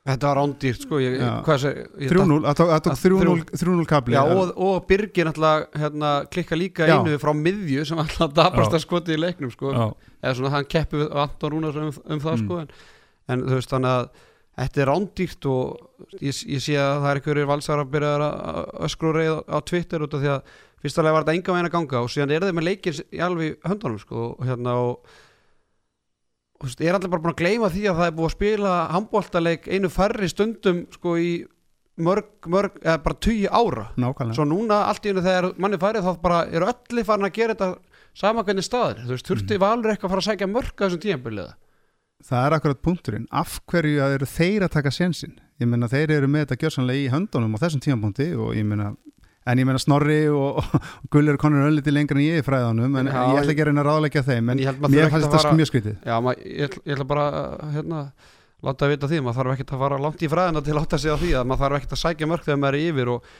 Þetta 0.08 0.28
var 0.30 0.38
rándýrt 0.40 0.84
sko 0.86 0.98
ég, 1.02 1.16
Já. 1.20 1.30
hvað 1.46 1.58
sé, 1.62 1.72
ég 2.04 2.12
3-0, 2.12 2.38
það 2.46 2.56
tók- 2.60 2.70
það 2.72 2.82
tók 2.86 2.94
að 2.94 3.02
3-0 3.04 3.42
3-0 3.62 3.86
kapli 3.92 4.14
Já, 4.16 4.22
og, 4.24 4.52
og 4.68 4.86
Birgir 4.88 5.28
náttúrulega 5.28 5.82
hérna, 5.82 6.12
klikka 6.32 6.56
líka 6.58 6.86
Já. 6.88 6.96
einu 6.98 7.18
frá 7.22 7.32
miðju 7.36 7.84
sem 7.90 7.98
alltaf 8.02 8.32
dabrasta 8.36 8.80
skoti 8.82 9.16
í 9.16 9.20
leiknum 9.20 9.52
sko. 9.52 9.72
Já, 9.76 9.88
eða 10.22 10.34
svona 10.40 10.54
hann 10.56 10.64
keppi 10.70 11.04
Anton 11.12 11.52
Rúnars 11.52 11.76
um, 11.76 11.92
um 12.08 12.20
það 12.24 12.38
Mm. 12.38 12.46
sko 12.46 12.60
en, 12.64 12.68
en 13.28 13.42
þú 13.48 13.58
veist 13.60 13.70
þannig 13.76 13.92
að 13.98 14.08
þetta 14.58 14.80
er 14.82 14.88
rándýrt 14.90 15.46
og 15.46 16.16
ég, 16.20 16.34
ég 16.56 16.62
sé 16.64 16.74
að 16.80 16.96
það 17.04 17.10
er 17.12 17.20
einhverjir 17.20 17.46
valsar 17.52 17.78
að 17.84 17.92
byrja 17.92 18.14
að 18.18 18.72
öskru 18.88 19.12
reyð 19.14 19.36
á 19.46 19.58
Twitter 19.62 20.02
út 20.02 20.14
af 20.18 20.20
því 20.24 20.32
að 20.34 20.42
fyrstulega 20.82 21.12
var 21.14 21.24
þetta 21.26 21.34
enga 21.38 21.52
veginn 21.54 21.68
að 21.68 21.74
ganga 21.76 22.00
og 22.02 22.10
síðan 22.10 22.32
er 22.34 22.46
þeir 22.46 22.56
með 22.58 22.66
leikir 22.70 22.98
í 23.12 23.20
alveg 23.22 23.52
í 23.52 23.56
höndunum 23.68 24.00
sko 24.02 24.24
og 24.38 24.46
hérna 24.46 24.74
og 24.82 25.14
veist, 26.66 26.80
er 26.82 26.96
allir 26.96 27.12
bara 27.12 27.22
búin 27.22 27.34
að 27.34 27.42
gleyma 27.42 27.70
því 27.74 27.84
að 27.90 28.00
það 28.00 28.10
er 28.10 28.16
búið 28.18 28.28
að 28.28 28.34
spila 28.34 28.72
handbóltaleik 28.94 29.68
einu 29.70 29.92
færri 29.92 30.30
stundum 30.32 30.82
sko 30.94 31.14
í 31.20 31.30
mörg, 31.98 32.28
mörg, 32.46 32.76
eða 32.82 32.98
bara 33.04 33.20
tugi 33.26 33.46
ára. 33.46 33.86
Nákvæmlega. 33.98 34.36
Svo 34.38 34.46
núna 34.46 34.82
allt 34.90 35.06
í 35.06 35.12
hennu 35.12 35.24
þegar 35.24 35.48
manni 35.58 35.80
færið 35.82 36.06
þá 36.06 36.20
bara 36.22 36.42
eru 36.50 36.68
öllu 36.70 37.06
farin 37.06 37.28
að 37.28 37.38
gera 37.38 37.56
þetta 37.56 37.70
sama 38.18 38.44
hvernig 38.46 38.66
staðir, 38.66 39.02
þú 39.06 39.14
veist, 39.14 39.30
þurfti 39.30 39.58
valur 39.62 39.92
eitthvað 39.92 40.08
að 40.08 40.14
fara 40.14 40.24
að 40.24 40.30
sækja 40.30 40.50
mörg 40.50 40.74
að 40.74 40.86
þessum 40.86 41.02
tíðanbyrliða 41.06 41.56
það 42.28 42.46
er 42.46 42.54
akkurat 42.56 42.80
punkturinn. 42.82 43.28
Af 43.30 43.60
hverju 43.70 44.00
eru 44.02 44.26
þeir 44.26 44.64
að 44.66 44.72
taka 44.74 44.90
sjensin 44.90 45.36
ég 45.58 45.70
meina 45.70 45.88
þeir 45.90 46.14
eru 46.18 46.30
með 46.30 46.46
þetta 46.46 46.60
gjörsanlega 46.62 47.04
í 47.04 47.12
höndunum 47.12 47.56
á 47.58 47.62
þessum 47.64 47.82
tímapunkti 47.82 48.28
og 48.38 48.54
ég 48.56 48.66
meina 48.66 48.92
en 49.48 49.60
ég 49.62 49.66
meina 49.68 49.80
Snorri 49.82 50.18
og, 50.28 50.58
og 50.60 50.88
Gull 51.14 51.28
eru 51.32 51.40
konur 51.40 51.66
ölliti 51.70 51.92
lengra 51.94 52.18
en 52.20 52.24
ég 52.26 52.40
í 52.42 52.46
fræðanum 52.46 52.98
en 53.00 53.08
Já, 53.10 53.20
ég 53.32 53.40
ætla 53.42 53.54
ekki 53.54 53.64
að 53.64 53.70
reyna 53.70 53.84
að 53.84 53.88
ráðleggja 53.90 54.22
þeim 54.28 54.48
en 54.52 54.54
En 54.56 54.62
ég 54.62 54.70
held 54.70 54.82
maður 54.84 54.96
mér 54.98 55.12
fannst 55.14 55.30
þetta 55.36 55.54
mjög 55.60 55.70
skrítið 55.72 55.94
Já, 56.10 56.16
mað, 56.26 56.42
ég, 56.44 56.64
ætla- 56.68 56.82
ég 56.84 56.96
ætla 56.98 57.06
bara 57.14 57.26
hérna, 57.76 58.00
láta 58.68 58.86
að 58.88 58.92
vita 58.94 59.10
því, 59.12 59.20
maður 59.26 59.38
þarf 59.40 59.54
ekkert 59.56 59.74
að 59.76 59.84
fara 59.84 60.00
langt 60.04 60.24
í 60.26 60.30
fræðina 60.32 60.64
til 60.66 60.74
að 60.74 60.80
láta 60.82 60.98
sig 60.98 61.12
á 61.14 61.16
því 61.22 61.30
að 61.40 61.46
maður 61.52 61.62
þarf 61.64 61.78
ekkert 61.80 61.94
að 61.98 62.02
sækja 62.04 62.28
mörg 62.32 62.44
þegar 62.48 62.60
maður 62.64 62.78
er 62.80 62.88
yfir 62.92 63.12
og, 63.14 63.30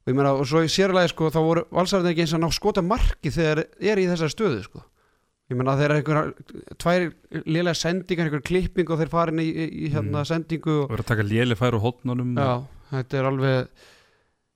og 0.00 0.12
ég 0.12 0.16
meina, 0.20 0.32
og 0.40 0.46
svo 0.48 0.62
í 0.64 0.70
sérlega 0.72 1.10
sko, 1.12 1.30
þá 1.34 1.40
voru 1.44 1.64
valsarðin 1.74 2.12
ekki 2.14 2.24
eins 2.24 2.34
að 2.38 2.42
ná 2.44 2.48
skota 2.56 2.84
marki 2.86 3.32
þegar 3.34 3.64
er 3.66 4.00
í 4.00 4.06
þessari 4.08 4.32
stöðu 4.36 4.62
sko. 4.68 4.84
ég 5.50 5.58
meina 5.58 5.74
þeir 5.74 5.90
eru 5.90 5.98
einhver 5.98 6.74
tvær 6.78 7.06
lélega 7.50 7.74
sendingar, 7.74 8.28
einhver 8.30 8.44
klipping 8.46 8.90
og 8.94 9.00
þeir 9.02 9.10
farin 9.10 9.40
í, 9.42 9.48
í, 9.50 9.64
í 9.82 9.88
hérna 9.90 10.20
Mm. 10.22 10.28
sendingu 10.30 10.70
og 10.76 10.84
og, 10.84 10.90
verður 10.94 11.02
að 11.02 11.10
taka 11.10 11.26
léli 11.26 11.56
fær 11.58 11.74
úr 11.74 11.82
hótnunum 11.82 12.36
já, 12.38 12.52
þetta 12.94 13.18
er 13.18 13.28
alveg 13.32 13.88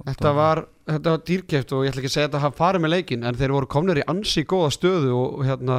þetta 0.04 0.32
var, 0.36 0.60
þetta 0.90 1.12
var 1.14 1.22
dýrkeft 1.28 1.72
og 1.72 1.84
ég 1.86 1.92
ætla 1.92 2.02
ekki 2.02 2.10
að 2.10 2.14
segja 2.16 2.26
að 2.26 2.30
þetta 2.32 2.42
hafa 2.44 2.58
farið 2.58 2.82
með 2.84 2.92
leikin 2.96 3.24
en 3.28 3.38
þeir 3.38 3.54
voru 3.54 3.68
komnir 3.70 4.00
í 4.02 4.06
ansi 4.10 4.42
góða 4.50 4.70
stöðu 4.74 5.12
og, 5.16 5.44
hérna, 5.46 5.78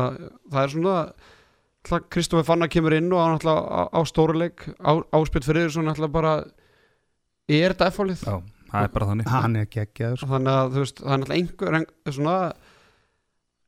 það 0.52 0.62
er 0.64 0.74
svona 0.76 0.98
Kristoffer 2.10 2.48
Fanna 2.48 2.66
kemur 2.72 2.96
inn 2.98 3.12
og 3.14 3.20
hann 3.22 3.36
alltaf 3.36 3.60
á, 3.70 3.82
á 3.94 4.00
stóruleik 4.10 4.64
á, 4.82 4.92
áspilt 5.14 5.46
fyrir 5.46 5.68
þessu 5.68 5.84
alltaf 5.86 6.10
bara 6.16 6.32
er 7.46 7.76
þetta 7.76 7.92
F-fálið 7.92 8.24
Já, 8.26 8.40
það 8.72 8.88
er 8.88 8.94
bara 8.96 9.10
þannig 9.12 9.30
hann 9.36 9.60
er 9.62 9.68
geggjaður 9.76 10.18
sko. 10.24 10.32
þannig 10.32 10.56
að 10.56 10.72
þú 10.74 10.86
veist, 10.86 11.04
það 11.04 11.12
er 11.12 11.20
alltaf 11.20 11.36
einhver 11.38 11.78
ein, 11.78 11.86
svona 12.16 12.38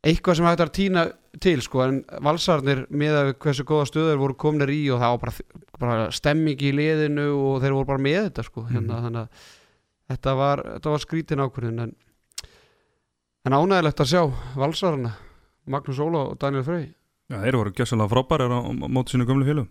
eitthvað 0.08 0.38
sem 0.40 0.48
hægt 0.48 0.64
að 0.64 0.74
týna 0.80 1.04
til 1.44 1.60
sko, 1.62 1.84
en 1.86 2.00
valsarnir 2.26 2.86
með 2.90 3.20
að 3.20 3.30
hversu 3.44 3.66
góða 3.68 3.86
stöður 3.92 4.20
voru 4.24 4.38
komnir 4.40 4.72
í 4.74 4.80
og 4.96 5.02
það 5.04 5.14
var 5.14 5.22
bara, 5.28 5.62
bara 5.84 6.10
stemming 6.16 6.62
í 6.66 6.72
liðinu 6.74 7.28
og 7.36 7.62
þeir 7.62 7.76
voru 7.78 7.90
bara 7.92 8.02
með 8.08 8.20
þetta 8.30 8.48
sko, 8.48 8.64
hérna, 8.72 8.98
Mhm. 8.98 9.06
þannig 9.06 9.22
að 9.28 9.46
þetta 10.12 10.36
var, 10.40 10.62
þetta 10.78 10.94
var 10.94 11.04
skrítin 11.04 11.44
ákvörðin 11.44 11.84
en, 11.88 11.96
en 13.48 13.56
ánægilegt 13.58 14.04
að 14.04 14.12
sjá 14.14 14.22
valsarana, 14.60 15.14
Magnús 15.68 16.00
Óla 16.00 16.26
og 16.32 16.38
Daniel 16.40 16.64
Frey. 16.68 16.86
Já, 17.28 17.42
þeir 17.44 17.58
voru 17.60 17.74
gjössalega 17.76 18.12
frábærir 18.14 18.54
á, 18.56 18.60
móti 18.88 19.16
sínu 19.16 19.26
gömlu 19.28 19.48
félum 19.48 19.68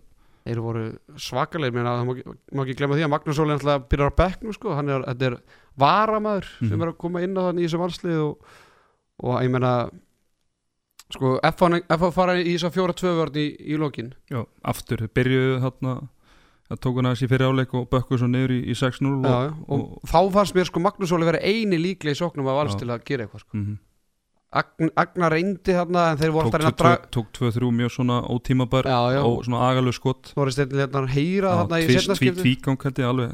þeir 0.47 0.59
voru 0.63 0.81
svakalegir 1.19 1.73
mér 1.75 1.87
að 1.89 1.95
það 1.97 2.05
má 2.07 2.11
ekki, 2.13 2.33
má 2.55 2.61
ekki 2.63 2.75
glemma 2.79 2.95
því 2.95 3.03
að 3.03 3.09
Magnús 3.11 3.39
Óli 3.43 3.51
náttúrulega 3.51 3.87
byrjar 3.91 4.11
á 4.15 4.19
bekknum 4.21 4.53
sko, 4.55 4.75
hann 4.77 4.91
er, 4.93 5.01
þetta 5.09 5.25
er 5.27 5.35
varamæður 5.81 6.45
sem 6.61 6.69
Mhm. 6.71 6.81
er 6.85 6.91
að 6.93 6.97
koma 7.03 7.23
inn 7.25 7.35
á 7.35 7.41
þannig 7.49 7.63
í 7.63 7.67
þessu 7.67 7.81
valslið 7.81 8.21
og, 8.23 8.45
og 9.27 9.41
ég 9.43 9.51
meina 9.51 9.71
sko, 11.11 11.33
F 11.43 12.05
fara 12.15 12.37
í 12.39 12.53
þess 12.53 12.67
að 12.69 12.77
fjóra 12.77 12.95
tvövörn 12.95 13.35
í, 13.41 13.47
í 13.59 13.75
lokin. 13.81 14.13
Já, 14.31 14.45
aftur, 14.63 15.03
byrjuðu 15.11 15.59
þarna 15.65 15.97
það 16.67 16.79
tók 16.83 16.95
hann 16.99 17.07
aðeins 17.09 17.23
í 17.23 17.29
fyrir 17.31 17.47
áleik 17.51 17.73
og 17.79 17.85
bökkuðu 17.91 18.19
svo 18.21 18.27
niður 18.31 18.53
í, 18.57 18.59
í 18.67 18.75
6-0 18.75 19.11
og, 19.17 19.25
já, 19.27 19.35
já, 19.47 19.51
og, 19.73 19.83
þá 20.11 20.17
fannst 20.35 20.55
mér 20.57 20.67
sko 20.69 20.81
Magnús 20.83 21.13
Óli 21.15 21.27
vera 21.29 21.39
eini 21.43 21.79
líklega 21.79 22.15
í 22.15 22.19
sóknum 22.19 22.49
að 22.51 22.57
vals 22.59 22.73
Já. 22.75 22.79
til 22.81 22.89
að 22.91 23.03
gera 23.07 23.27
eitthvað 23.27 23.43
sko. 23.45 23.57
Mhm. 23.57 23.77
Agn, 24.57 24.89
Agnar 24.95 25.33
reyndi 25.35 25.73
þarna 25.75 26.03
en 26.13 26.17
þeir 26.21 26.31
voru 26.31 26.47
tók 26.47 26.55
alltaf 26.55 26.71
að 26.71 26.77
draga 26.79 27.09
2-3 27.11 27.71
mjög 27.75 27.91
svona 27.97 28.17
ótímabar 28.31 28.87
og 28.87 29.41
svona 29.43 29.59
agalög 29.67 29.93
skott 29.97 30.29
Snorri 30.31 30.53
Steinn 30.55 30.71
hérna 30.71 31.01
heyra 31.11 31.51
þarna 31.59 31.79
í 31.83 31.87
tvist, 31.89 32.05
setna 32.05 32.15
tví, 32.15 32.31
skipti 32.31 32.45
tvígang 32.45 32.83
held 32.87 33.01
ég 33.03 33.09
alveg 33.11 33.33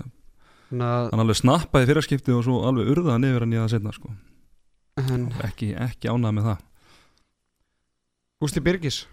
Þannig 0.74 0.90
að- 0.90 1.10
hann 1.14 1.22
alveg 1.22 1.38
snappaði 1.38 1.90
fyrra 1.92 2.02
skipti 2.02 2.34
og 2.34 2.42
svo 2.48 2.56
alveg 2.66 2.90
urðaði 2.96 3.22
niður 3.22 3.46
hann 3.46 3.54
í 3.54 3.60
það 3.62 3.70
setna 3.76 3.94
sko. 3.94 4.10
en 4.98 5.30
ekki, 5.46 5.70
ekki 5.78 6.10
ánægð 6.10 6.34
með 6.34 6.44
það 6.50 6.58
Gústi 8.42 8.60
Birgis. 8.66 9.06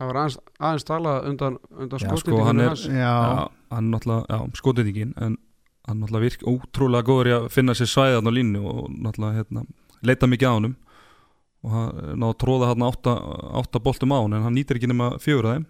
Það 0.00 0.08
var 0.10 0.18
aðeins, 0.22 0.36
aðeins 0.58 0.86
talað 0.88 1.28
undan, 1.30 1.56
undan 1.76 2.00
Já, 2.02 2.08
sko, 2.22 2.38
hann 2.46 2.60
er- 2.64 2.70
hann 3.70 3.90
náttúrulega, 3.92 4.38
skotendingin 4.56 5.12
en 5.20 5.36
hann 5.88 6.00
náttúrulega 6.00 6.24
virk 6.26 6.44
ótrúlega 6.48 7.06
góður 7.10 7.28
í 7.30 7.34
að 7.36 7.48
finna 7.52 7.74
sér 7.76 7.90
svæðan 7.92 8.28
á 8.28 8.32
línu 8.32 8.62
og 8.64 8.88
náttúrulega 8.96 9.42
hérna, 9.42 9.64
leita 10.02 10.26
mikið 10.30 10.48
á 10.48 10.54
honum. 10.56 10.76
Og 11.60 11.70
hann 11.76 12.24
að 12.24 12.38
tróða 12.40 12.70
hann 12.72 12.82
átta, 12.86 13.12
átta 13.60 13.78
boltum 13.84 14.14
á 14.16 14.18
hann 14.24 14.32
en 14.38 14.42
hann 14.46 14.54
nýtir 14.56 14.78
ekki 14.80 14.88
nema 14.88 15.10
fjögur 15.20 15.50
af 15.50 15.56
þeim. 15.58 15.66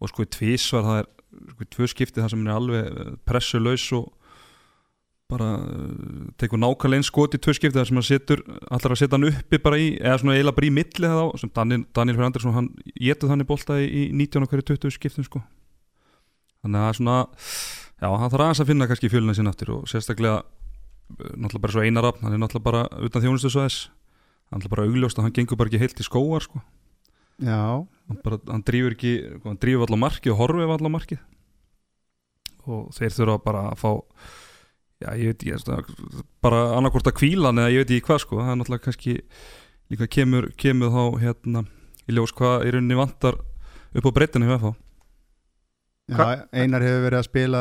Og 0.00 0.08
sko 0.12 0.22
í 0.22 0.30
tvísvar 0.30 0.84
það 0.86 0.98
er 1.02 1.08
sko 1.50 1.64
í 1.66 1.70
tvö 1.74 1.88
skipti 1.90 2.20
það 2.22 2.30
sem 2.30 2.44
hann 2.46 2.52
er 2.52 2.60
alveg 2.60 3.18
pressulaus 3.26 3.86
og 3.98 4.12
bara 5.32 5.48
uh, 5.56 6.26
tekur 6.40 6.60
nákvæmlega 6.60 7.00
einn 7.00 7.06
skot 7.06 7.36
í 7.36 7.40
tvö 7.40 7.54
skipti 7.56 7.78
þar 7.78 7.88
sem 7.88 7.98
hann 7.98 8.06
setur, 8.06 8.42
allar 8.68 8.94
að 8.94 9.00
setja 9.00 9.16
hann 9.16 9.28
uppi 9.30 9.60
bara 9.64 9.78
í, 9.80 9.86
eða 9.96 10.18
svona 10.20 10.36
eiginlega 10.36 10.58
bara 10.58 10.68
í 10.68 10.74
milli 10.78 11.10
það 11.10 11.22
á 11.24 11.26
sem 11.40 11.52
Daniel, 11.56 11.80
Daniel 11.96 12.18
Fyrir 12.18 12.28
Andersson, 12.28 12.56
hann 12.56 12.68
getur 13.00 13.32
þannig 13.32 13.48
bolta 13.48 13.78
í, 13.80 13.88
í 13.88 14.02
19 14.12 14.44
og 14.44 14.52
hverju 14.52 14.66
20 14.74 14.96
skiptum 14.98 15.26
sko. 15.26 15.40
Þannig 16.64 16.80
að 16.80 16.84
það 16.84 16.92
er 16.92 17.00
svona 17.00 17.16
já, 17.24 18.08
hann 18.10 18.34
þarf 18.34 18.44
aðeins 18.44 18.62
að 18.64 18.70
finna 18.72 18.90
kannski 18.90 19.12
fjöluna 19.12 19.36
sín 19.38 19.50
aftur 19.50 19.74
og 19.78 19.88
sérstaklega 19.90 20.44
uh, 20.44 21.32
náttúrulega 21.32 21.64
bara 21.64 21.76
svo 21.78 21.88
einarafn, 21.88 22.24
hann 22.26 22.36
er 22.36 22.44
náttúrulega 22.44 22.68
bara 22.68 22.86
utan 23.08 23.24
þjónustu 23.24 23.52
svo 23.54 23.64
þess, 23.64 23.90
hann 24.52 24.64
er 24.64 24.76
bara 24.76 24.88
augljóst 24.88 25.20
að 25.20 25.28
hann 25.28 25.36
gengur 25.40 25.60
bara 25.60 25.72
ekki 25.72 25.82
heilt 25.82 26.04
í 26.04 26.08
skóar 26.08 26.44
sko. 26.44 26.60
Já, 27.42 27.80
hann, 27.80 28.20
bara, 28.22 28.38
hann 28.46 28.62
drífur 28.62 28.94
ekki 28.94 29.16
hann 29.42 29.58
drífur 29.58 29.88
allar 29.88 30.04
markið 30.04 30.36
og 30.36 30.42
horfið 30.44 30.76
allar 30.76 30.92
markið. 31.00 31.22
Og 32.64 32.92
þeir 32.96 33.12
þurfa 33.12 33.40
bara 33.44 33.64
að 33.72 33.80
fá 33.80 33.90
já 35.04 35.10
ég 35.20 35.30
veit 35.32 35.44
ekki 35.44 36.24
bara 36.44 36.62
annarkvort 36.78 37.10
að 37.12 37.18
kvíla 37.20 37.50
hann 37.52 37.60
eða 37.62 37.72
ég 37.74 37.84
veit 37.84 37.92
ekki 37.98 38.06
hvað 38.08 38.22
sko. 38.24 38.40
Það 38.40 38.52
er 38.54 38.58
náttúrulega 38.62 38.84
kannski 38.88 39.16
líka 39.92 40.08
kemur, 40.16 40.48
kemur 40.56 40.94
þá 40.94 41.02
hérna 41.22 41.64
í 42.08 42.16
ljós 42.16 42.32
hvað 42.36 42.66
í 42.68 42.72
rauninni 42.74 42.98
vantar 42.98 43.38
upp 43.94 44.08
á 44.08 44.16
breytinu 44.16 44.48
hjá 44.48 44.56
FH 44.58 44.74
já 46.04 46.24
Einar 46.52 46.82
hefur 46.84 47.04
verið 47.06 47.18
að 47.22 47.26
spila 47.30 47.60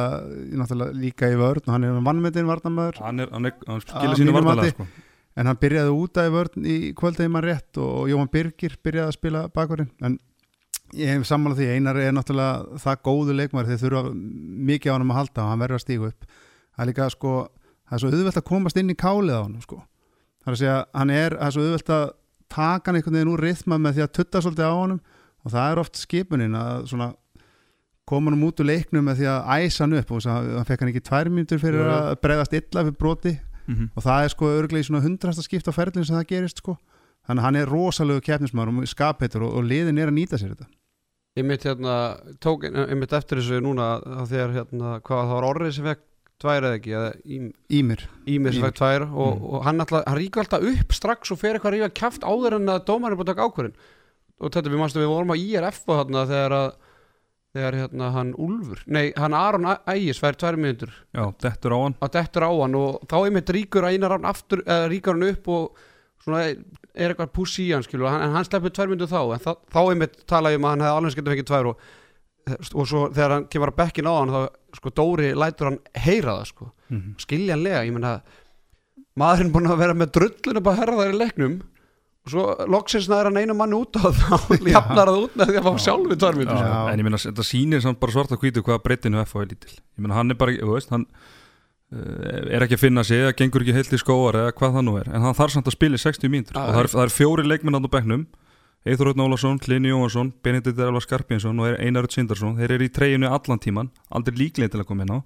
náttúrulega 0.60 0.98
líka 1.00 1.30
í 1.32 1.38
vörn 1.40 1.64
og 1.64 1.72
hann 1.72 1.86
er 1.88 2.00
vannmyndin 2.04 2.50
varnamöður 2.50 2.98
hann, 3.00 3.22
hann, 3.24 3.48
hann 3.48 3.80
Að 3.80 3.86
skilur 3.88 4.20
sínu 4.20 4.34
mati. 4.44 4.74
sko. 4.74 4.88
en 5.40 5.48
hann 5.48 5.60
byrjaði 5.62 5.94
út 5.96 6.20
af 6.20 6.28
í 6.28 6.34
vörn 6.34 6.68
í 6.68 6.78
kvöldið 7.00 7.32
mann 7.32 7.46
rétt 7.48 7.80
og 7.80 8.10
Jóhann 8.12 8.32
Birgir 8.34 8.76
byrjaði 8.84 9.14
að 9.14 9.18
spila 9.20 9.46
bakurinn 9.56 9.92
en 10.04 10.18
ég 10.94 11.14
hef 11.14 11.24
sammála 11.30 11.56
því 11.58 11.70
Einar 11.78 12.02
er 12.04 12.12
náttúrulega 12.18 12.82
það 12.84 13.00
góðu 13.08 13.38
leikmar 13.40 13.70
þeir 13.72 13.80
þurfa 13.86 14.04
mikið 14.14 14.92
á 14.92 14.96
hann 14.98 15.08
að 15.08 15.20
halda 15.22 15.46
og 15.46 15.50
hann 15.54 15.64
verður 15.64 15.80
að 15.80 15.86
stígu 15.88 16.12
upp 16.12 16.28
það 16.74 16.84
er 16.84 16.92
líka 16.92 17.10
sko 17.14 17.34
það 17.88 17.96
er 17.96 18.04
svo 18.04 18.12
auðvelt 18.12 18.42
að 18.42 18.50
komast 18.50 18.80
inn 18.80 18.92
í 18.92 18.98
kálið 18.98 19.38
á 19.38 19.42
hann 19.44 19.58
sko. 19.64 19.80
það 20.44 20.52
er 20.52 20.56
að 20.58 20.62
segja 20.62 20.78
hann 20.94 21.14
er, 21.14 21.38
það 21.40 21.48
er 21.48 21.56
svo 21.56 21.66
auðvelt 21.68 21.94
að 21.94 22.06
taka 22.54 22.92
hann 22.92 23.00
einhvern 23.00 23.18
veginn 23.18 23.34
úr 23.34 23.44
rithma 23.44 23.80
með 23.82 23.98
því 23.98 24.06
að 24.06 24.14
tutta 24.20 24.42
svolítið 24.44 24.70
á 24.70 24.74
honum. 24.78 25.02
Og 25.44 25.52
það 25.52 25.72
er 25.72 25.82
oft 25.82 26.00
skipunin 26.00 26.58
að 26.58 26.86
svona 26.92 27.10
koma 28.08 28.32
hann 28.32 28.46
út 28.48 28.62
úr 28.62 28.70
leiknum 28.70 29.08
með 29.08 29.22
því 29.22 29.30
að 29.32 29.50
æsa 29.64 29.84
hann 29.84 29.98
upp. 30.00 30.12
Og 30.12 30.22
þess 30.22 30.32
að 30.34 30.52
hann 30.58 30.70
fekk 30.70 30.84
hann 30.84 30.94
ekki 30.94 31.04
tvær 31.10 31.32
mínútur 31.34 31.64
fyrir 31.64 31.92
að 31.96 32.14
bregðast 32.24 32.56
illa 32.60 32.86
fyrir 32.86 33.00
broti. 33.00 33.36
Mm 33.64 33.90
og 33.96 34.04
það 34.04 34.22
er 34.24 34.32
sko 34.34 34.48
örglega 34.52 34.84
í 34.84 34.88
svona 34.90 35.00
hundrasta 35.06 35.44
skipta 35.44 35.72
á 35.72 35.78
ferlinn 35.78 36.04
sem 36.04 36.18
það 36.18 36.32
gerist 36.34 36.58
sko. 36.60 36.78
Þannig 37.24 37.40
að 37.40 37.46
hann 37.46 37.56
er 37.56 37.70
rosalegu 37.72 38.20
keppnismar 38.20 38.68
og 38.68 38.88
skapheitur 38.92 39.46
og, 39.48 39.54
og 39.56 39.64
liðin 39.64 40.02
er 40.04 40.12
að 40.12 40.18
nýta 40.18 40.36
sér 40.36 40.52
þetta. 40.52 40.68
Ég 41.40 41.46
mitt 41.48 41.64
hérna, 41.64 41.94
tók 42.44 42.66
einmitt 42.68 43.16
eftir 43.16 43.40
þessu 43.40 43.62
núna 43.64 44.02
að 44.04 44.34
þegar 44.34 44.52
hérna, 44.58 44.98
hvað 45.00 45.24
það 45.24 45.32
var 45.38 45.48
orrið 45.48 45.72
sem 45.78 45.88
fekk 45.88 46.04
tvær 46.42 46.62
eða 46.68 46.78
ekki, 46.80 46.92
eða 46.98 47.12
Ím- 47.26 47.54
Ímir 47.70 48.02
Ímir 48.28 48.54
sem 48.54 48.64
fekk 48.66 48.78
tvær 48.80 49.04
og, 49.14 49.36
Mm. 49.38 49.44
og 49.54 49.64
hann, 49.64 49.80
alltaf, 49.80 50.04
hann 50.08 50.18
ríkur 50.18 50.44
alltaf 50.44 50.64
upp 50.64 50.92
strax 50.94 51.32
og 51.32 51.40
fer 51.40 51.54
eitthvað 51.56 51.72
að 51.72 51.78
rífa 51.78 51.94
kjaft 51.94 52.22
áður 52.28 52.56
en 52.58 52.66
að 52.74 52.86
dómarinn 52.86 53.18
búin 53.20 53.28
að 53.28 53.36
taka 53.36 53.48
ákvörðin 53.48 53.76
og 54.42 54.52
þetta 54.52 54.72
við 54.74 54.80
mannstu 54.82 55.00
við 55.00 55.12
vorum 55.14 55.32
á 55.32 55.38
IRF 55.40 55.84
og 55.88 55.98
hérna 56.02 56.26
þegar 56.28 56.52
að 56.58 56.74
þegar 57.54 57.76
hérna 57.78 58.12
hann 58.12 58.34
Úlfur, 58.34 58.80
nei 58.88 59.14
hann 59.16 59.34
Aron 59.38 59.66
Ægis 59.86 60.18
fær 60.20 60.34
tvær 60.34 60.56
mínútur. 60.58 60.90
Já, 61.14 61.30
dettur 61.38 61.70
á 61.70 61.80
hann. 61.86 61.94
Að 62.02 62.12
dettur 62.18 62.42
á 62.42 62.52
hann 62.64 62.74
og 62.76 63.04
þá 63.06 63.18
einmitt 63.30 63.46
ríkur 63.54 63.86
Einar 63.86 64.10
hann 64.18 64.26
aftur, 64.26 64.64
eða 64.66 64.90
ríkur 64.90 65.14
hann 65.14 65.28
upp 65.30 65.48
og 65.54 65.78
svona 66.26 66.42
er 66.50 67.14
eitthvað 67.14 67.32
puss 67.32 67.60
í 67.62 67.68
hann 67.72 67.84
skilu, 67.86 68.08
en 68.10 68.34
hann 68.34 68.44
sleppur 68.48 68.74
tvær 68.74 68.90
myndu 68.90 69.06
þá 69.06 69.34
en 69.38 69.40
það, 69.46 69.58
þá 69.70 69.80
einmitt 69.94 70.26
tala 70.26 70.50
ég 70.50 70.58
um 70.58 70.66
að 70.66 70.70
hann 70.74 70.82
hefði 70.88 70.98
alveg 70.98 71.16
getið 71.20 71.34
fengið 71.36 71.50
tvær 71.52 71.70
og, 71.70 71.78
og 72.52 72.88
svo 72.90 73.04
þegar 73.14 73.36
hann 73.38 73.50
kemur 73.52 73.72
að 73.72 73.80
bekkin 73.80 74.10
á 74.10 74.14
hann 74.14 74.34
þá 74.34 74.42
sko 74.80 74.94
Dóri 74.98 75.34
lætur 75.38 75.70
hann 75.72 75.82
heyra 75.96 76.40
það 76.40 76.50
sko, 76.52 76.72
mm 76.92 77.12
skiljanlega 77.24 77.84
ég 77.88 77.94
menna 77.96 78.18
maðurinn 79.20 79.54
búin 79.54 79.70
að 79.70 79.84
vera 79.84 79.96
með 79.98 80.16
drullun 80.18 80.60
upp 80.60 80.72
að 80.72 80.82
herra 80.82 80.98
þær 81.00 81.14
í 81.14 81.20
leiknum 81.22 81.56
og 82.24 82.32
svo 82.32 82.44
loksins 82.72 83.10
næður 83.12 83.30
hann 83.30 83.40
einu 83.44 83.56
manni 83.58 83.78
út 83.78 83.98
á 84.00 84.08
þá 84.08 84.36
jafnar 84.74 85.12
það 85.12 85.22
út 85.26 85.38
með 85.40 85.50
því 85.52 85.60
að 85.60 85.68
fá 85.68 85.86
sjálfi 85.86 86.18
tvær 86.20 86.38
myndu 86.40 86.58
Já. 86.58 86.76
En 86.92 87.02
ég 87.02 87.08
meina, 87.08 87.20
þetta 87.20 87.48
sýnir 87.48 87.84
samt 87.84 88.00
bara 88.00 88.16
svart 88.16 88.32
að 88.36 88.44
hvítu 88.44 88.64
hvað 88.64 88.84
breytinu 88.86 89.20
F 89.26 89.36
er 89.42 89.50
lítil. 89.52 89.74
Ég 89.76 90.06
meina, 90.06 90.16
hann 90.16 90.32
er 90.32 90.40
bara, 90.40 90.56
þú 90.56 90.78
veist, 90.78 90.94
hann 90.94 91.04
uh, 91.04 92.54
er 92.56 92.64
ekki 92.64 92.80
að 92.80 92.86
finna 92.86 93.04
sig 93.08 93.26
eða 93.26 93.36
gengur 93.42 93.66
ekki 93.66 93.76
heilt 93.76 93.92
í 93.92 94.00
skóar 94.00 94.40
eða 94.40 94.56
hvað 94.56 94.78
það 94.80 94.88
nú 94.88 94.96
er. 95.02 95.12
En 95.12 95.28
hann 95.28 95.36
þarf 95.36 95.58
samt 95.58 95.68
að 95.68 95.76
spila 95.76 96.00
í 96.00 96.04
60 96.06 96.32
mínútur. 96.32 96.62
Og 96.62 96.72
það 96.72 96.82
er, 96.86 96.92
það 96.96 97.06
er 97.06 97.16
fjóri 97.18 97.48
leikminn 97.50 97.76
á 97.76 97.92
bekknum 97.92 98.24
Eithur 98.84 99.08
Rautn 99.08 99.24
Ólason, 99.24 99.60
Hlini 99.64 99.94
Jóhansson 99.94 100.34
Benedikt 100.44 100.80
Elvar 100.80 101.04
Skarpinsson 101.04 101.60
og 101.60 101.78
Einar 101.80 102.04
Rött 102.04 102.16
Sindarsson 102.18 102.58
þeir 102.58 102.76
eru 102.76 102.88
í 102.88 102.92
treyjunu 102.92 103.30
allan 103.32 103.62
tíman 103.64 103.92
aldrei 104.12 104.42
líklega 104.42 104.74
til 104.74 104.82
að 104.84 104.90
koma 104.90 105.06
inn 105.06 105.14
á. 105.16 105.20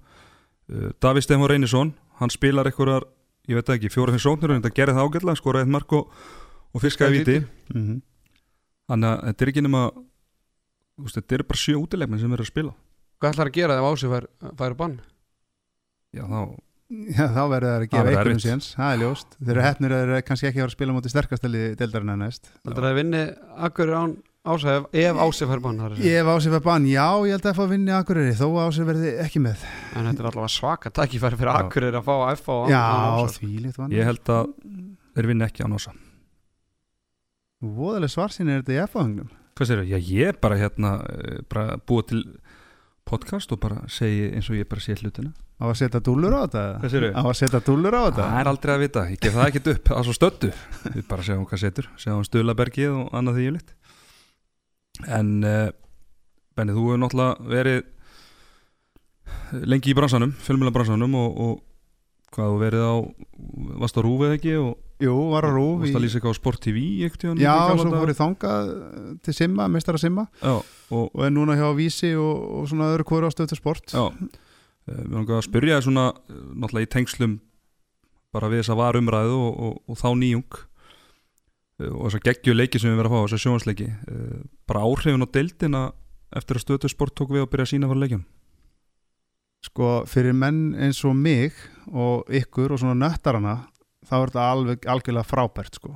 Uh, 0.68 0.90
Davíð 1.02 1.26
Stefán 1.26 1.50
Reynisson, 1.50 1.94
hann 2.20 2.30
spilar 2.30 2.70
einhverjar 2.70 3.08
ég 3.48 3.58
veit 3.58 3.72
ekki, 3.74 3.90
fjóra-fimm 3.90 4.22
sóknir 4.22 4.52
en 4.54 4.62
þetta 4.62 4.76
gerði 4.76 4.98
það 4.98 5.08
ágætlega, 5.08 5.40
skoraði 5.40 5.66
eitt 5.66 5.74
mark 5.74 5.96
og, 5.96 6.12
og 6.70 6.84
fiskaði 6.84 7.22
víti. 7.22 7.38
mm 7.74 7.82
-hmm. 7.82 8.00
þannig 8.92 9.08
að 9.08 9.24
þetta 9.26 9.44
er 9.44 9.52
ekki 9.52 9.64
nema 9.66 9.82
þetta 11.08 11.34
eru 11.34 11.48
bara 11.48 11.62
sjö 11.64 11.76
útileikmenn 11.78 12.20
sem 12.20 12.32
eru 12.32 12.44
að 12.44 12.52
spila. 12.52 12.74
Hvað 13.18 13.32
ætlar 13.32 13.50
að 13.50 13.56
gera 13.58 13.78
ef 13.78 13.86
Ási 13.88 14.08
fær, 14.12 14.26
fær 14.58 14.74
bann? 14.78 15.00
Já 16.14 16.24
þá, 16.24 16.40
Já, 16.88 17.26
þá 17.28 17.42
verður 17.52 17.68
það 17.68 17.74
að 17.74 17.82
Það 17.82 17.90
gefa 17.92 18.12
einhverjum 18.12 18.40
séns, 18.40 18.70
það 18.78 18.94
er 18.94 19.02
ljóst. 19.02 19.34
Þeir 19.42 19.52
eru 19.54 19.64
hefnir 19.66 19.92
að 19.92 20.00
þeir 20.00 20.12
eru 20.14 20.24
kannski 20.28 20.48
ekki 20.48 20.58
að 20.58 20.62
fara 20.64 20.72
að 20.72 20.76
spila 20.78 20.96
mútið 20.96 21.12
sterkastali 21.12 21.62
deildarinn 21.76 22.14
að 22.14 22.20
næst. 22.22 22.50
Heldur 22.64 22.86
að 22.86 22.88
það 22.88 23.00
vinni 23.02 23.22
akkur 23.68 23.94
án 23.98 24.18
Ási 24.48 24.70
ef, 24.70 24.84
ef 24.96 25.50
bann 25.60 25.80
þar 25.82 25.90
er 25.92 25.98
að. 25.98 26.04
Ég 26.06 26.14
hef 26.22 26.28
ásif 26.32 26.54
að 26.56 26.62
bann, 26.64 26.84
já, 26.88 27.04
ég 27.26 27.34
held 27.34 27.48
að 27.50 27.56
fá 27.58 27.62
að 27.66 27.72
vinni 27.74 27.92
Akureyri 27.92 28.36
þó 28.38 28.44
að 28.46 28.60
ásif 28.70 28.86
verði 28.88 29.10
ekki 29.20 29.42
með. 29.44 29.64
En 29.92 30.08
þetta 30.08 30.22
er 30.22 30.28
allavega 30.30 30.52
svaka 30.54 30.92
tækifæri 30.94 31.40
fyrir 31.40 31.50
akkur 31.52 31.88
að 31.90 32.06
fá 32.06 32.14
að 32.14 32.30
F 32.38 32.48
á 32.48 32.56
án 32.70 33.74
vann 33.76 33.92
ég 33.92 34.08
held 34.08 34.32
að 34.32 34.54
þeir 35.18 35.28
vinna 35.32 35.48
ekki 35.50 35.66
á 35.66 35.68
nosa 35.68 35.92
Voðalega 37.58 38.14
svarsin 38.14 38.48
er 38.48 38.62
þetta 38.62 38.76
í 38.76 38.80
F-fangnum 38.86 39.30
hvað 39.58 39.70
sér 39.72 39.84
já 39.90 39.98
ég 39.98 40.32
er 40.32 40.36
bara 40.38 40.58
hérna 40.60 40.92
eh, 41.10 41.40
bara 41.50 41.78
búið 41.82 42.10
til 42.12 42.20
podcast 43.08 43.52
og 43.54 43.60
bara 43.62 43.82
segi 43.92 44.28
eins 44.30 44.50
og 44.52 44.58
ég 44.60 44.68
bara 44.68 44.84
sé 44.84 44.96
hlutina. 44.98 45.32
Á 45.58 45.64
að 45.66 45.78
setja 45.80 46.00
dúllur 46.04 46.36
á 46.36 46.44
þetta? 46.44 46.64
Á 47.18 47.24
að 47.24 47.34
setja 47.40 47.62
dúllur 47.66 47.96
á 47.96 48.02
þetta? 48.06 48.28
það 48.28 48.40
er 48.42 48.52
aldrei 48.52 48.74
að 48.74 48.84
vita, 48.84 49.06
ég 49.10 49.22
gef 49.24 49.34
það 49.34 49.48
ekkert 49.48 49.72
upp. 49.74 49.92
Að 49.96 50.06
svo 50.06 50.14
stöttu, 50.14 50.52
við 50.92 51.08
bara 51.10 51.26
sjáum 51.26 51.48
hvað 51.48 51.64
setur. 51.64 51.90
Sjáum 51.98 52.24
Stulabergið 52.28 52.94
og 52.94 53.16
annað 53.18 53.40
því 53.40 53.48
ég 53.48 53.56
litt 53.58 53.74
en 55.06 55.44
uh, 55.46 55.68
Benni, 56.58 56.74
þú 56.74 56.88
hefur 56.88 57.00
náttúrulega 57.04 57.50
verið 57.52 57.84
lengi 59.68 59.92
í 59.92 59.96
bransanum 59.96 60.32
fjölmjöla 60.42 60.74
bransanum 60.74 61.14
og, 61.18 61.38
og 61.38 61.52
hvað 62.34 62.52
þú 62.52 62.58
verið 62.64 62.84
á 62.84 62.94
varst 63.82 63.98
á 63.98 64.02
rúfið 64.04 64.36
ekki 64.38 64.58
og 64.60 64.76
Jú, 64.98 65.12
var 65.30 65.46
að 65.46 65.54
rúf 65.54 65.84
varst 65.84 65.94
að 65.94 66.02
lýsa 66.02 66.18
eitthvað 66.18 66.34
á 66.34 66.40
Sport 66.40 66.60
TV 66.64 66.80
í 66.82 67.06
Já, 67.38 67.52
gamla 67.54 67.84
svo 67.84 67.92
fór 67.94 68.10
ég 68.10 68.18
þangað 68.18 68.70
eh, 68.74 69.12
til 69.22 69.34
Simma, 69.36 69.68
meistara 69.70 70.00
Simma. 70.02 70.24
Já, 70.42 70.56
og 70.90 71.04
og 71.14 71.22
er 71.22 71.30
núna 71.30 71.54
hjá 71.54 71.68
Vísi 71.78 72.10
og, 72.18 72.40
og 72.58 72.66
svona 72.66 72.90
öðru 72.96 73.06
hvori 73.06 73.30
á 73.30 73.30
stöðu 73.30 73.60
sport. 73.60 73.94
Já, 73.94 74.10
Eh, 74.88 75.04
við 75.04 75.14
langar 75.18 75.38
að 75.38 75.46
spyrja 75.48 75.82
svona 75.84 76.06
eh, 76.14 76.40
náttúrulega 76.56 76.88
í 76.88 76.92
tengslum 76.94 77.36
bara 78.32 78.50
við 78.52 78.62
þess 78.62 78.72
að 78.72 78.80
var 78.80 78.98
umræðu 79.00 79.36
og, 79.36 79.60
og, 79.66 79.78
og 79.88 80.00
þá 80.00 80.08
nýjung 80.20 80.58
eh, 80.58 81.90
og 81.92 82.06
þess 82.06 82.18
að 82.20 82.26
geggju 82.28 82.56
leiki 82.56 82.80
sem 82.80 82.92
við 82.92 83.00
verðum 83.02 83.18
að 83.18 83.24
fá, 83.24 83.26
þess 83.26 83.38
að 83.38 83.44
sjónsleiki 83.44 83.88
eh, 83.88 84.38
bara 84.68 84.84
áhrifin 84.86 85.24
á 85.24 85.28
deildina 85.36 85.82
eftir 86.38 86.60
að 86.60 86.64
stöðu 86.64 86.92
sport 86.92 87.16
tók 87.18 87.34
við 87.34 87.44
að 87.44 87.50
byrja 87.52 87.68
að 87.68 87.72
sína 87.74 87.90
fyrir 87.90 88.04
leikjum 88.04 88.24
Sko, 89.66 90.04
fyrir 90.06 90.36
menn 90.38 90.76
eins 90.78 91.00
og 91.06 91.16
mig 91.18 91.56
og 91.90 92.28
ykkur 92.30 92.74
og 92.74 92.80
svona 92.82 92.94
nöttarana 92.94 93.56
þá 94.06 94.14
er 94.18 94.30
þetta 94.30 94.46
alveg 94.52 94.88
algjörlega 94.88 95.26
frábært 95.26 95.78
sko. 95.80 95.92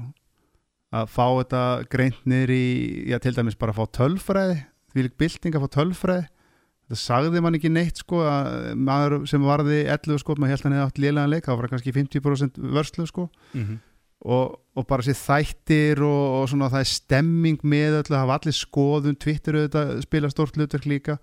Að 0.93 1.09
fá 1.09 1.27
þetta 1.39 1.63
greint 1.93 2.25
niður 2.29 2.53
í, 2.53 2.65
já 3.09 3.17
til 3.23 3.35
dæmis 3.37 3.57
bara 3.57 3.73
að 3.73 3.81
fá 3.81 3.99
tölfræði 4.01 4.59
því 4.93 5.05
lík 5.07 5.15
bylting 5.21 5.57
að 5.57 5.65
fá 5.65 5.77
tölfræði. 5.79 6.27
Það 6.91 7.01
sagði 7.01 7.41
man 7.41 7.57
ekki 7.57 7.71
neitt 7.73 8.03
sko 8.03 8.19
að 8.27 8.75
maður 8.77 9.15
sem 9.31 9.47
varði 9.47 9.79
11 9.87 10.21
sko 10.21 10.37
maður 10.37 10.53
held 10.53 10.67
hann 10.67 10.77
eða 10.77 10.89
átt 10.91 11.01
lélegan 11.01 11.33
leik, 11.33 11.47
það 11.47 11.61
var 11.61 11.73
kannski 11.73 11.95
50% 11.97 12.61
vörslu 12.75 13.07
sko. 13.09 13.29
Mm 13.55 13.63
-hmm. 13.63 13.79
og, 14.27 14.59
og 14.77 14.87
bara 14.87 15.03
sér 15.07 15.17
þættir 15.17 16.03
og, 16.03 16.43
og 16.43 16.49
svona 16.51 16.69
það 16.69 16.81
er 16.81 16.91
stemming 16.91 17.63
með 17.63 18.03
öllu, 18.03 18.11
það 18.11 18.23
hafa 18.25 18.37
allir 18.39 18.59
skoðun 18.59 19.17
Twitter 19.17 19.55
auðvitað 19.55 20.03
spila 20.03 20.31
stórt 20.31 20.57
hlutverk 20.57 20.87
líka 20.87 21.19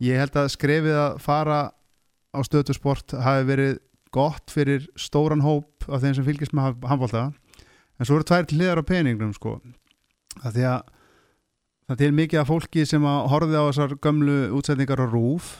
ég 0.00 0.20
held 0.20 0.36
að 0.40 0.52
skrefið 0.54 0.96
að 0.96 1.18
fara 1.24 1.60
á 2.30 2.38
stöðu 2.46 2.76
sport 2.76 3.14
hafi 3.14 3.46
verið 3.48 3.78
gott 4.14 4.50
fyrir 4.50 4.86
stóran 4.98 5.44
hóp 5.44 5.86
af 5.88 6.02
þeim 6.02 6.16
sem 6.18 6.26
fylgist 6.26 6.54
með 6.56 6.80
handbólta 6.90 7.28
en 7.30 8.08
svo 8.08 8.18
eru 8.18 8.26
tvær 8.26 8.48
hliðar 8.50 8.82
á 8.82 8.84
peningnum 8.86 9.34
sko. 9.36 9.58
Að 10.40 10.56
því 10.56 10.66
að 10.70 10.80
það 11.90 12.00
til 12.00 12.12
mikið 12.16 12.40
af 12.40 12.50
fólki 12.50 12.86
sem 12.86 13.06
að 13.06 13.28
horfið 13.32 13.58
á 13.60 13.64
þessar 13.68 13.96
gömlu 14.06 14.38
útsetningar 14.58 15.02
á 15.02 15.06
rúf 15.10 15.50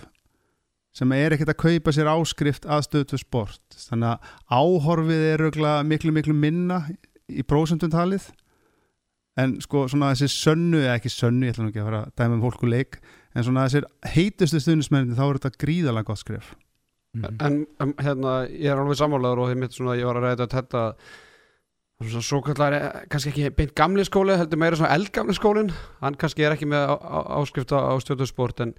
sem 0.97 1.13
er 1.15 1.35
ekkert 1.35 1.53
að 1.53 1.61
kaupa 1.63 1.95
sér 1.95 2.11
áskrift 2.11 2.67
að 2.67 2.85
stöðu 2.89 3.21
sport. 3.21 3.63
Þannig 3.77 4.17
að 4.17 4.31
áhorfið 4.51 5.27
er 5.35 5.45
miklu 5.87 6.15
miklu 6.15 6.35
minna 6.35 6.83
í 7.31 7.45
prósentuntalið 7.47 8.31
en 9.39 9.59
sko 9.63 9.87
svona 9.89 10.11
þessi 10.15 10.31
sönnu 10.33 10.81
eða 10.83 10.97
ekki 10.99 11.13
sönnu, 11.13 11.47
ég 11.47 11.55
ætla 11.55 11.65
nú 11.65 11.71
ekki 11.71 11.83
að 11.83 11.89
fara 11.91 12.01
að 12.07 12.15
dæma 12.19 12.37
um 12.37 12.43
fólku 12.45 12.71
leik 12.71 12.99
en 13.35 13.47
svona 13.47 13.67
þessir 13.69 13.87
heitustu 14.15 14.61
stundismennin 14.63 15.19
þá 15.19 15.25
er 15.27 15.41
þetta 15.41 15.65
gríðalega 15.65 16.11
gott 16.11 16.23
skrif 16.23 16.53
en 17.19 17.65
um, 17.83 17.93
hérna, 17.99 18.45
ég 18.47 18.71
er 18.71 18.79
alveg 18.79 18.99
sammálaður 19.01 19.43
og 19.45 19.75
svona, 19.75 19.97
ég 19.99 20.07
var 20.07 20.21
að 20.21 20.29
ræða 20.29 20.47
þetta 20.53 20.85
svona 22.01 22.25
svo 22.25 22.41
kallar, 22.45 22.77
kannski 23.13 23.33
ekki 23.33 23.51
beint 23.59 23.75
gamli 23.77 24.05
skóli, 24.07 24.37
heldur 24.39 24.61
meira 24.61 24.79
svona 24.79 24.95
eldgamli 24.95 25.35
skólin 25.37 25.73
hann 26.01 26.17
kannski 26.21 26.47
er 26.47 26.55
ekki 26.55 26.71
með 26.71 26.95
áskrifta 27.37 27.83
á 27.83 27.93
stjórnarsport 28.01 28.63
en, 28.65 28.73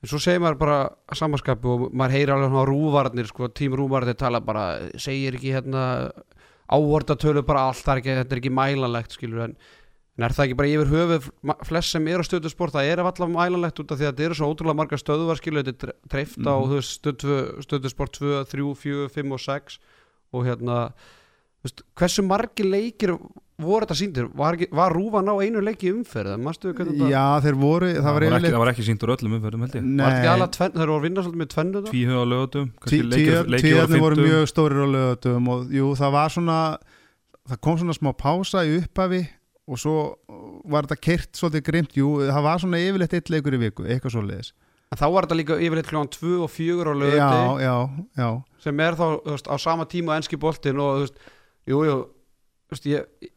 en 0.00 0.10
svo 0.10 0.20
segir 0.22 0.40
maður 0.44 0.60
bara 0.62 0.78
samanskapi 1.18 1.68
og 1.68 1.84
maður 1.90 2.16
heyrir 2.16 2.34
alveg 2.36 2.54
svona 2.54 2.68
rúvarnir, 2.70 3.28
sko, 3.28 3.50
tím 3.50 3.76
rúvarnir 3.78 4.16
tala 4.18 4.40
bara, 4.46 4.66
segir 4.94 5.36
ekki 5.36 5.56
hérna 5.58 5.84
ávordatölu 6.72 7.42
bara 7.44 7.68
allt, 7.68 7.84
er 7.84 8.00
ekki, 8.00 8.16
þetta 8.22 8.36
er 8.36 8.40
ekki 8.40 8.56
mælanlegt 8.56 9.18
skilur 9.18 9.48
en 9.50 9.56
En 10.18 10.26
er 10.26 10.34
það 10.36 10.44
ekki 10.44 10.56
bara 10.58 10.68
yfir 10.68 10.90
höfuð 10.92 11.28
flest 11.64 11.94
sem 11.94 12.08
er 12.12 12.20
á 12.20 12.24
stöðu 12.28 12.50
sport 12.52 12.74
það 12.74 12.90
er 12.92 13.00
allavega 13.00 13.32
mælanlegt 13.32 13.80
út 13.80 13.94
af 13.94 13.96
því 13.96 14.04
að 14.04 14.10
þetta 14.12 14.24
eru 14.26 14.34
svo 14.36 14.48
ótrúlega 14.52 14.76
margar 14.82 15.00
stöðuvar 15.00 15.38
skilu, 15.40 15.62
þetta 15.64 15.88
er 15.88 15.94
dreift 16.12 16.36
á 16.44 16.52
Mhm. 16.52 16.68
þú 16.68 16.76
veist, 16.76 16.92
stöðu, 17.00 17.38
stöðu 17.64 17.88
sport 17.94 18.12
2, 18.20 18.44
3, 18.44 18.74
4, 18.76 19.08
5 19.08 19.32
og 19.32 19.40
6 19.40 19.78
og 20.34 20.44
hérna 20.44 20.92
veist, 21.64 21.80
hversu 21.96 22.22
margir 22.28 22.68
leikir 22.68 23.16
voru 23.62 23.86
þetta 23.86 23.96
síndir, 23.96 24.28
var, 24.36 24.56
ekki, 24.58 24.68
var 24.74 24.92
rúfan 24.92 25.28
á 25.32 25.34
einu 25.40 25.60
leiki 25.64 25.88
umferð, 25.94 26.36
Já, 27.08 27.40
þeir 27.40 27.56
voru, 27.56 27.86
það 27.94 28.02
var 28.02 28.12
var 28.26 28.36
ekki, 28.40 28.50
það 28.52 28.58
var 28.58 28.70
ekki 28.72 28.86
síndur 28.88 29.12
öllum 29.16 29.36
umferðum 29.38 29.60
held 29.64 29.76
ég. 29.78 29.82
Nei, 29.86 30.02
var 30.04 30.12
þetta 30.12 30.18
ekki 30.20 30.32
alveg 30.34 30.52
tvenn, 30.56 30.72
þeir 30.76 30.88
voru 30.92 30.98
að 30.98 31.06
vinna 31.06 31.22
svolítið 31.22 31.40
með 31.42 31.52
tvennu 31.54 31.82
tvíhjöð 31.88 32.18
á 32.20 32.24
lögatum 32.32 32.72
Tíðarnir 33.62 34.02
voru 34.02 34.16
mjög 34.26 34.44
stórir 34.50 34.82
á 34.82 34.88
lögatum 34.92 35.48
og 35.48 35.70
jú, 35.72 35.86
það 35.96 36.10
var 36.12 36.28
svona 36.36 36.58
það 37.48 37.60
kom 37.62 37.78
svona 37.80 37.96
smá 37.96 38.10
pása 38.12 38.64
í 38.66 38.76
upphafi 38.82 39.22
og 39.68 39.78
svo 39.78 39.96
var 40.68 40.86
þetta 40.88 41.00
kert 41.06 41.38
svolítið 41.38 41.64
grimt, 41.68 41.96
jú, 41.96 42.08
það 42.26 42.46
var 42.48 42.62
svona 42.62 42.80
yfirleitt 42.82 43.14
eitt 43.18 43.30
leikur 43.32 43.54
í 43.56 43.60
viku, 43.62 43.86
eitthvað 43.86 44.16
svoleiðis. 44.16 44.52
En 44.92 45.00
þá 45.00 45.06
var 45.14 45.24
þetta 45.26 45.38
líka 45.38 45.58
yfirleitt 45.62 45.88
kljóðan 45.88 46.10
2 46.12 46.32
og 46.44 46.50
4 46.52 46.92
á 46.92 47.76
já 48.18 48.28
sem 48.60 48.80
er 48.84 48.98
þá 48.98 49.06
veist, 49.24 49.46
á 49.48 49.56
sama 49.58 49.86
tíma 49.88 50.12
á 50.14 50.18
enski 50.20 50.36
boltin 50.40 50.82
og 50.82 50.98
þú 50.98 51.06
veist, 51.06 51.22
jú, 51.70 51.78
jú 51.88 51.94
þú 52.02 52.76
veist, 52.76 52.88
ég, 52.90 53.30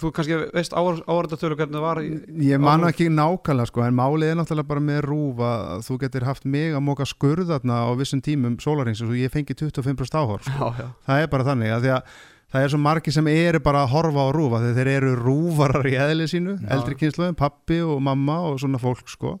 þú 0.00 0.10
kannski 0.16 0.38
veist 0.56 0.72
áhörðatölu 0.72 1.58
hvernig 1.58 1.76
það 1.76 1.84
var 1.84 2.00
Ég 2.40 2.62
man 2.62 2.86
Á- 2.86 2.88
ekki 2.88 3.10
nákvæmlega 3.12 3.68
sko 3.68 3.84
en 3.84 3.98
málið 3.98 4.32
er 4.32 4.38
náttúrulega 4.40 4.70
bara 4.72 4.80
með 4.86 5.00
rúf 5.04 5.42
að 5.44 5.84
þú 5.90 5.98
getur 6.06 6.26
haft 6.30 6.48
mig 6.48 6.72
að 6.72 6.84
móka 6.88 7.04
skurðarna 7.08 7.82
á 7.84 7.90
vissum 8.00 8.22
tímum 8.24 8.56
sólaringsins 8.62 9.10
og 9.10 9.20
ég 9.20 9.32
fengi 9.34 9.52
25% 9.52 10.16
áhor 10.16 10.40
sko. 10.40 10.72
já, 10.72 10.80
já, 10.80 10.88
það 11.06 11.20
er 11.26 11.32
bara 11.36 11.48
þannig 11.50 11.74
að 11.76 11.84
því 11.84 11.92
að 11.98 12.14
það 12.50 12.64
er 12.64 12.72
svo 12.72 12.80
margi 12.82 13.14
sem 13.14 13.28
eru 13.32 13.60
bara 13.62 13.84
að 13.84 13.92
horfa 13.94 14.26
á 14.26 14.28
rúfa 14.34 14.62
þegar 14.64 14.78
þeir 14.78 14.92
eru 14.96 15.16
rúfarar 15.20 15.90
í 15.90 15.96
eðli 16.04 16.28
sínu 16.30 16.56
Já. 16.58 16.68
eldri 16.76 16.96
kynsluðum, 17.00 17.38
pappi 17.38 17.80
og 17.84 18.00
mamma 18.02 18.40
og 18.50 18.60
svona 18.62 18.80
fólk 18.82 19.10
sko 19.10 19.36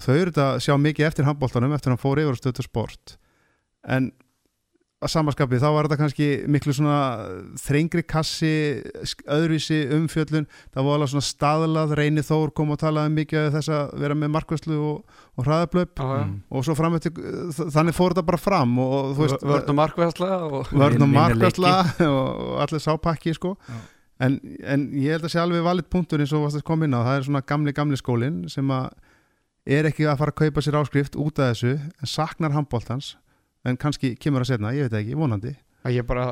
þau 0.00 0.14
eru 0.14 0.32
þetta 0.32 0.48
að 0.54 0.64
sjá 0.66 0.74
mikið 0.80 1.08
eftir 1.08 1.28
handbóltanum 1.28 1.76
eftir 1.76 1.90
að 1.90 1.96
hann 1.96 2.04
fór 2.04 2.22
yfir 2.22 2.36
að 2.36 2.42
stötu 2.42 2.66
sport 2.66 3.16
en 3.88 4.10
að 5.00 5.12
samaskapi 5.14 5.58
þá 5.60 5.66
var 5.72 5.86
þetta 5.88 5.96
kannski 6.02 6.26
miklu 6.52 6.74
svona 6.76 6.96
þrengri 7.60 8.02
kassi 8.04 8.50
öðruvísi 9.24 9.78
umfjöllun. 9.96 10.44
Það 10.74 10.86
var 10.86 10.98
alveg 10.98 11.12
svona 11.14 11.28
staðlað, 11.28 11.94
Reyni 11.96 12.24
Þór 12.26 12.52
kom 12.56 12.74
og 12.74 12.80
talaði 12.82 13.14
mikið 13.16 13.46
um 13.46 13.54
þess 13.54 13.72
að 13.76 13.94
vera 14.02 14.16
með 14.20 14.32
markvæslu 14.34 14.80
og, 14.90 15.22
og 15.40 15.48
hraðablöp. 15.48 16.02
Mm. 16.04 16.34
og 16.52 16.66
svo 16.66 16.76
fram 16.76 16.98
eftir, 16.98 17.16
þannig 17.60 17.96
fór 17.96 18.12
þetta 18.12 18.26
bara 18.28 18.40
fram 18.40 18.76
og, 18.82 18.92
og 18.98 19.14
þú 19.16 19.24
veist, 19.24 19.46
vörn 19.52 19.72
og 19.72 19.78
markvæðsla 19.78 20.28
og 20.50 20.58
vörn 20.82 20.84
og 20.84 20.92
Vinna 20.98 21.08
markvæsla 21.14 21.72
og 22.10 22.60
allir 22.66 22.84
sápakki 22.84 23.34
sko. 23.38 23.54
Já. 23.64 23.80
en, 24.26 24.36
en 24.68 24.86
ég 25.00 25.16
held 25.16 25.24
að 25.24 25.32
sé 25.32 25.40
alveg 25.40 25.64
valið 25.64 25.88
punktur 25.96 26.20
eins 26.20 26.36
og 26.36 26.44
varst 26.44 26.60
að 26.60 26.66
koma 26.68 26.84
inn 26.84 26.98
á, 26.98 27.00
það 27.00 27.16
er 27.16 27.26
svona 27.30 27.44
gamli 27.54 27.76
gamli 27.76 28.00
skólin 28.00 28.42
sem 28.52 28.76
að 28.76 28.90
er 29.70 29.88
ekki 29.88 30.04
að 30.08 30.20
fara 30.20 30.34
að 30.34 30.40
kaupa 30.44 30.64
sér 30.64 30.78
áskrift 30.80 31.16
út 31.20 31.40
af 31.40 31.54
þessu 31.54 31.74
en 31.78 32.08
saknar 32.08 32.52
handbóltans 32.52 33.14
en 33.64 33.80
kannski 33.80 34.14
kemur 34.20 34.44
að 34.44 34.54
setna, 34.54 34.74
ég 34.76 34.88
veit 34.88 35.00
ekki, 35.00 35.16
vonandi. 35.18 35.54
Að 35.84 35.96
ég 35.98 36.06
bara 36.08 36.26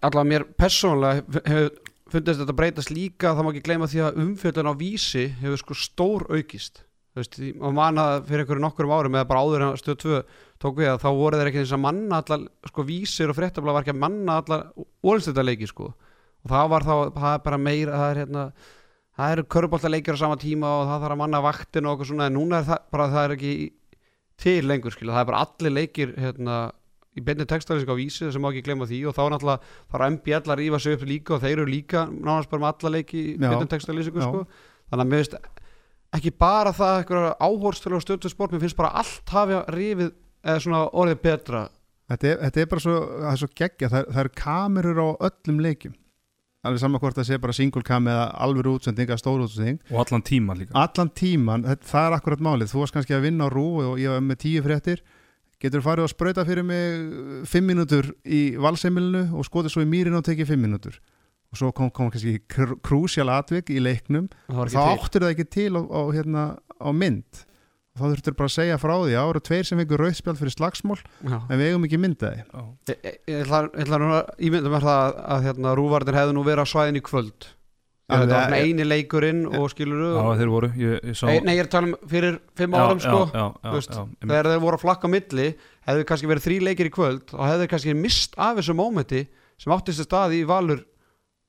allavega 0.00 0.28
mér 0.28 0.44
persónulega 0.58 1.42
hefur 1.44 1.94
fundist 2.08 2.40
þetta 2.40 2.56
breytast 2.56 2.92
líka 2.92 3.34
það 3.36 3.44
má 3.44 3.50
ekki 3.52 3.64
gleyma 3.66 3.88
því 3.90 4.04
að 4.06 4.20
umfjöldun 4.24 4.70
á 4.72 4.74
vísi 4.80 5.26
hefur 5.42 5.60
sko 5.60 5.76
stór 5.76 6.24
aukist. 6.32 6.84
Þú 7.12 7.20
veist, 7.20 7.38
og 7.64 7.74
manna 7.74 8.04
fyrir 8.24 8.44
einhverju 8.44 8.62
nokkurum 8.62 8.94
árum 8.94 9.16
eða 9.18 9.28
bara 9.28 9.42
áður 9.44 9.64
en 9.66 9.78
stöð 9.80 9.98
2 10.04 10.18
tók 10.62 10.80
við 10.80 10.90
að 10.92 11.02
þá 11.02 11.08
voru 11.18 11.40
þeir 11.40 11.50
ekki 11.50 11.62
þess 11.64 11.76
að 11.76 11.84
manna 11.84 12.20
allar 12.22 12.44
sko 12.70 12.84
vísir 12.88 13.32
og 13.32 13.38
fréttabla 13.38 13.74
var 13.74 13.84
ekki 13.84 13.94
að 13.94 14.02
manna 14.04 14.38
allar 14.40 14.66
ólinstöldaleiki 15.04 15.68
sko. 15.68 15.90
Og 16.44 16.52
það 16.52 16.72
var 16.72 16.86
þá, 16.86 16.94
það 17.18 17.32
er 17.32 17.42
bara 17.48 17.60
meira 17.60 17.98
það 17.98 18.12
er 18.12 18.20
hérna 18.22 18.44
það 19.18 19.34
eru 19.34 19.46
köruboltaleikir 19.56 20.14
á 20.14 20.22
sama 20.22 20.38
tíma 20.38 20.70
og 20.78 20.84
það 20.86 21.02
þarf 21.02 21.16
að 21.16 21.22
manna 21.24 21.42
vaktin 21.42 21.88
og 21.88 21.96
okkur 21.96 22.10
svona 22.12 22.28
en 22.30 22.38
núna 22.38 22.60
er 22.60 22.68
það 22.68 22.84
bara 22.94 23.08
það 23.14 23.24
er 23.24 23.34
ekki 23.34 23.54
til 24.38 24.66
lengur 24.68 24.94
skilja, 24.94 25.14
það 25.16 25.24
er 25.24 25.30
bara 25.32 25.44
allir 25.46 25.74
leikir 25.74 26.14
hérna 26.18 26.58
í 27.18 27.22
beinni 27.24 27.46
textalísk 27.48 27.90
á 27.90 27.98
vísi 27.98 28.30
sem 28.30 28.42
má 28.42 28.50
ekki 28.52 28.64
glemma 28.68 28.86
því. 28.88 29.00
Og 29.10 29.16
þá 29.16 29.22
náttúrulega 29.34 29.72
þarf 29.90 30.10
MBL 30.14 30.52
að 30.52 30.60
rífa 30.60 30.82
sig 30.82 30.96
upp 30.96 31.06
líka 31.08 31.34
og 31.36 31.42
þeir 31.42 31.54
eru 31.56 31.70
líka 31.70 32.04
nánast 32.12 32.50
bara 32.52 32.62
með 32.64 32.74
alla 32.74 32.92
leiki 32.98 33.22
í 33.34 33.38
beinni 33.42 33.70
textalísku 33.70 34.20
Já. 34.22 34.28
sko. 34.28 34.44
þannig 34.92 35.04
að 35.04 35.10
mér 35.12 35.24
finnst 35.24 35.64
ekki 36.18 36.32
bara 36.40 36.72
það 36.72 37.00
eitthvað 37.02 37.26
áhórstölu 37.48 37.98
og 37.98 38.04
stöðu 38.04 38.30
sport, 38.32 38.54
mér 38.54 38.62
finnst 38.64 38.78
bara 38.78 38.94
allt 39.02 39.34
hafi 39.34 39.58
rifið 39.74 40.12
eða 40.44 40.62
svona 40.64 40.84
orðið 40.94 41.22
betra. 41.26 41.64
Þetta 42.08 42.28
er, 42.30 42.38
þetta 42.46 42.60
er 42.62 42.68
bara 42.70 42.84
svo, 42.86 42.98
er 43.28 43.40
svo 43.42 43.48
geggja 43.58 43.90
það, 43.92 44.06
það 44.14 44.22
eru 44.22 44.36
kamerur 44.38 45.00
á 45.04 45.08
öllum 45.28 45.58
leikjum 45.66 45.96
alveg 46.66 46.82
saman 46.82 47.02
hvort 47.02 47.18
það 47.18 47.28
sé 47.28 47.38
bara 47.42 47.54
single 47.56 47.84
cam 47.86 48.08
eða 48.10 48.24
alveg 48.44 48.70
útsending 48.72 49.10
eða 49.10 49.20
stór 49.20 49.44
útsending. 49.44 49.78
Og 49.92 50.02
allan 50.02 50.24
tíma 50.26 50.56
líka. 50.58 50.74
Allan 50.78 51.12
tíman, 51.14 51.66
það 51.86 52.08
er 52.08 52.16
akkurat 52.18 52.42
málið. 52.44 52.72
Þú 52.72 52.82
varst 52.82 52.96
kannski 52.96 53.16
að 53.16 53.28
vinna 53.28 53.46
á 53.46 53.54
rú 53.54 53.66
og 53.84 54.02
ég 54.02 54.12
var 54.12 54.24
með 54.24 54.40
tíu 54.44 54.64
fréttir. 54.66 55.04
Getur 55.58 55.82
farið 55.82 56.06
að 56.06 56.12
sprauta 56.12 56.46
fyrir 56.46 56.66
mig 56.66 57.46
fimm 57.50 57.66
mínútur 57.66 58.12
í 58.22 58.42
valseimilinu 58.62 59.24
og 59.34 59.46
skotið 59.46 59.74
svo 59.74 59.82
í 59.82 59.90
mýrin 59.90 60.18
og 60.18 60.26
tekið 60.26 60.52
fimm 60.52 60.66
mínútur? 60.66 60.98
Og 61.48 61.58
svo 61.58 61.72
kom, 61.74 61.90
kom 61.94 62.10
kannski 62.12 62.42
kr 62.46 62.76
krúsjál 62.84 63.30
atvik 63.32 63.72
í 63.72 63.80
leiknum. 63.82 64.28
Þá 64.46 64.82
áttur 64.84 65.24
það 65.24 65.32
ekki 65.32 65.46
til 65.50 65.70
á, 65.74 65.82
á, 65.82 66.00
hérna, 66.14 66.44
á 66.78 66.90
mynd 66.94 67.46
þá 67.98 68.04
þurftur 68.06 68.36
bara 68.38 68.50
að 68.50 68.54
segja 68.54 68.78
frá 68.80 68.94
því 68.94 69.18
voru 69.18 69.42
tveir 69.48 69.68
sem 69.68 69.82
fengur 69.82 70.02
rauðspjald 70.04 70.40
fyrir 70.40 70.54
slagsmál 70.54 70.98
Já. 70.98 71.36
en 71.38 71.54
við 71.60 71.68
eigum 71.68 71.86
ekki 71.88 72.00
myndaði 72.00 72.40
Já. 72.44 72.64
Ég, 72.90 72.98
ég, 73.04 73.20
ég 73.28 73.44
ætla, 73.44 73.62
ég 73.68 73.84
ætla 73.84 74.00
nú 74.02 74.10
að 74.16 74.32
ímynda 74.48 74.72
mér 74.72 74.88
það 74.88 75.04
að, 75.04 75.22
að 75.36 75.46
hérna, 75.48 75.76
rúvarnir 75.78 76.18
hefðu 76.18 76.36
nú 76.36 76.44
verið 76.46 76.64
á 76.64 76.72
svæðin 76.72 77.00
í 77.00 77.04
kvöld. 77.08 77.48
Alveg, 78.08 78.30
þetta 78.30 78.36
var 78.40 78.54
eh, 78.56 78.64
eini 78.64 78.84
leikurinn 78.86 79.42
og 79.52 79.66
skilur 79.68 80.04
Já, 80.16 80.22
þeir 80.38 80.52
voru, 80.54 80.70
ég, 80.80 81.02
ég 81.10 81.16
sá 81.18 81.26
nei, 81.28 81.42
nei, 81.44 81.52
ég 81.58 81.60
er 81.60 81.66
að 81.68 81.74
tala 81.74 81.90
um 81.90 82.08
fyrir 82.08 82.38
fimm 82.56 82.76
árum 82.78 83.02
sko. 83.04 83.18
já, 83.34 83.42
já, 83.52 83.72
veist, 83.74 83.92
já, 83.92 84.06
þegar 84.22 84.48
þeir 84.48 84.62
voru 84.62 84.78
að 84.78 84.84
flakka 84.86 85.10
á 85.12 85.12
milli 85.12 85.48
hefðu 85.90 86.06
kannski 86.08 86.30
verið 86.30 86.46
þrý 86.46 86.56
leikir 86.70 86.88
í 86.88 86.94
kvöld 86.94 87.34
og 87.36 87.44
hefðu 87.44 87.66
kannski 87.68 87.96
mist 87.98 88.38
af 88.40 88.56
þessu 88.56 88.76
mómenti 88.78 89.26
sem 89.60 89.74
áttist 89.76 90.00
að 90.00 90.08
staði 90.08 90.40
í 90.40 90.48
Valur 90.48 90.80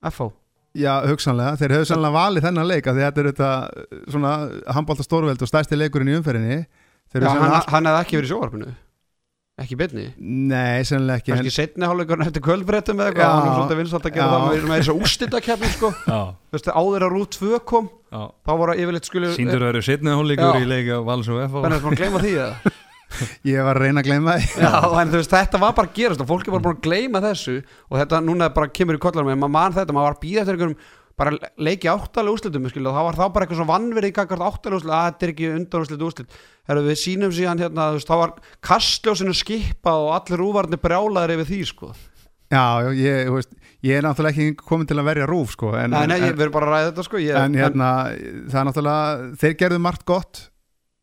FH 0.03 0.27
Já, 0.77 0.91
hugsanlega, 1.09 1.55
þeir 1.57 1.73
hefðu 1.77 1.87
sannlega 1.89 2.13
valið 2.13 2.45
þennan 2.45 2.67
leik 2.69 2.89
að 2.91 2.99
þetta 3.01 3.21
er 3.23 3.29
þetta 3.31 3.47
uh, 3.65 4.03
svona 4.13 4.33
handbólta 4.75 5.05
stórveld 5.05 5.41
og 5.41 5.49
stærsti 5.49 5.79
leikurinn 5.79 6.11
í 6.13 6.19
umferðinni 6.19 6.59
Þeir 7.09 7.23
Já, 7.23 7.25
eru 7.25 7.31
hann, 7.31 7.39
sannlega 7.41 7.73
hann 7.73 7.89
hefði 7.89 8.03
ekki 8.03 8.19
verið 8.19 8.29
í 8.29 8.33
sjóvarpinu 8.33 8.73
ekki 9.59 9.75
í 9.75 9.79
beinni 9.79 10.05
Nei, 10.51 10.83
sannlega 10.87 11.19
ekki 11.23 11.33
kannski 11.33 11.53
setni 11.55 11.89
hálfleikurinn 11.89 12.27
eftir 12.27 12.43
kvöldbrettum 12.45 13.01
eða 13.01 13.09
eitthvað 13.11 13.25
Já. 13.25 13.31
hann 13.33 13.47
er 13.49 13.55
svolítið 13.57 13.81
vinsalt 13.81 14.05
að 14.05 14.13
gera 14.15 14.27
Já. 14.27 14.33
það 14.35 14.45
með, 14.45 14.67
með 14.69 14.83
þessu 14.83 14.95
úrstiltakefni 14.99 15.71
sko. 15.73 15.89
Já, 16.11 16.19
Þú 16.29 16.57
veist, 16.59 16.69
áður 16.79 17.07
að 17.07 17.15
rút 17.15 17.39
2 17.39 17.63
kom 17.73 17.89
já 18.09 18.21
þá 18.45 18.53
voru 18.61 18.77
yfirleitt 18.77 19.09
skulu 19.09 19.31
Sýndur 19.35 19.65
verið 19.67 19.87
setnið 19.89 20.21
hólíkur 20.21 20.53
Já. 20.53 20.61
í 20.61 20.69
leika 20.69 21.01
Valsum 21.09 21.39
og 21.41 21.49
FH 21.49 21.65
Þannig 21.65 22.37
að 22.45 22.69
Ég 23.47 23.65
var 23.65 23.79
að 23.79 23.87
reyna 23.87 24.03
að 24.03 24.09
gleyma 24.09 24.37
því 24.37 24.63
Já, 24.63 24.71
en 25.01 25.11
þú 25.11 25.19
veist, 25.19 25.33
þetta 25.33 25.61
var 25.63 25.75
bara 25.77 25.89
að 25.89 25.97
gerast 25.97 26.21
og 26.23 26.29
fólki 26.29 26.53
var 26.53 26.63
bara 26.65 26.77
að 26.77 26.85
gleyma 26.85 27.21
þessu 27.25 27.57
og 27.89 27.97
þetta 27.97 28.21
núna 28.25 28.49
bara 28.53 28.71
kemur 28.71 28.99
í 28.99 29.01
kollar 29.01 29.25
með 29.27 29.39
maður 29.41 29.55
man 29.55 29.77
þetta, 29.79 29.95
maður 29.95 30.09
var 30.09 30.17
að 30.17 30.23
býða 30.25 30.43
eftir 30.43 30.57
einhverjum 30.59 30.77
bara 31.19 31.33
leiki 31.59 31.89
áttalega 31.91 32.31
úrslitum 32.31 32.69
skil, 32.71 32.85
og 32.87 32.95
það 32.95 33.07
var 33.09 33.17
þá 33.17 33.23
bara 33.35 33.45
eitthvað 33.45 33.59
svona 33.59 33.73
vannverið 33.73 34.11
í 34.11 34.15
gagvart 34.15 34.45
áttalega 34.45 34.77
úrslit 34.77 34.93
að 34.95 35.07
þetta 35.09 35.25
er 35.25 35.33
ekki 35.33 35.49
undan 35.51 35.83
úrslit 35.83 36.05
úrslit 36.07 36.37
Herru, 36.69 36.83
við 36.85 36.99
sínum 37.01 37.33
síðan 37.33 37.63
hérna, 37.63 37.87
veist, 37.95 38.07
þá 38.07 38.21
var 38.21 38.35
kastljósinu 38.69 39.33
skipað 39.35 40.05
og 40.05 40.13
allir 40.15 40.43
úvarnir 40.45 40.79
brjálaðir 40.83 41.33
yfir 41.39 41.49
því 41.49 41.59
sko. 41.65 41.89
Já, 42.53 42.63
ég, 42.93 43.31
veist, 43.33 43.51
ég 43.85 43.97
er 43.97 44.05
náttúrulega 44.05 44.37
ekki 44.37 44.67
komin 44.69 44.87
til 44.89 44.99
að 45.01 45.09
verja 45.09 45.27
rúf 45.29 45.57
sko, 45.57 45.73
en, 45.77 45.91
Nei, 45.93 46.05
nei, 46.09 46.19
en, 46.21 46.27
ég 46.29 46.37
verður 46.37 46.53
bara 46.55 46.69
að 46.69 46.75
ræða 46.75 46.91
þetta 46.91 47.05
sko. 47.09 47.21
ég, 47.25 47.35
en 47.41 47.57
hérna, 47.57 47.89
það 48.53 48.61
er 48.61 48.69
náttúrulega 48.69 49.27
þeir 49.43 49.57
gerðu 49.63 49.81
margt 49.89 50.05
gott 50.07 50.41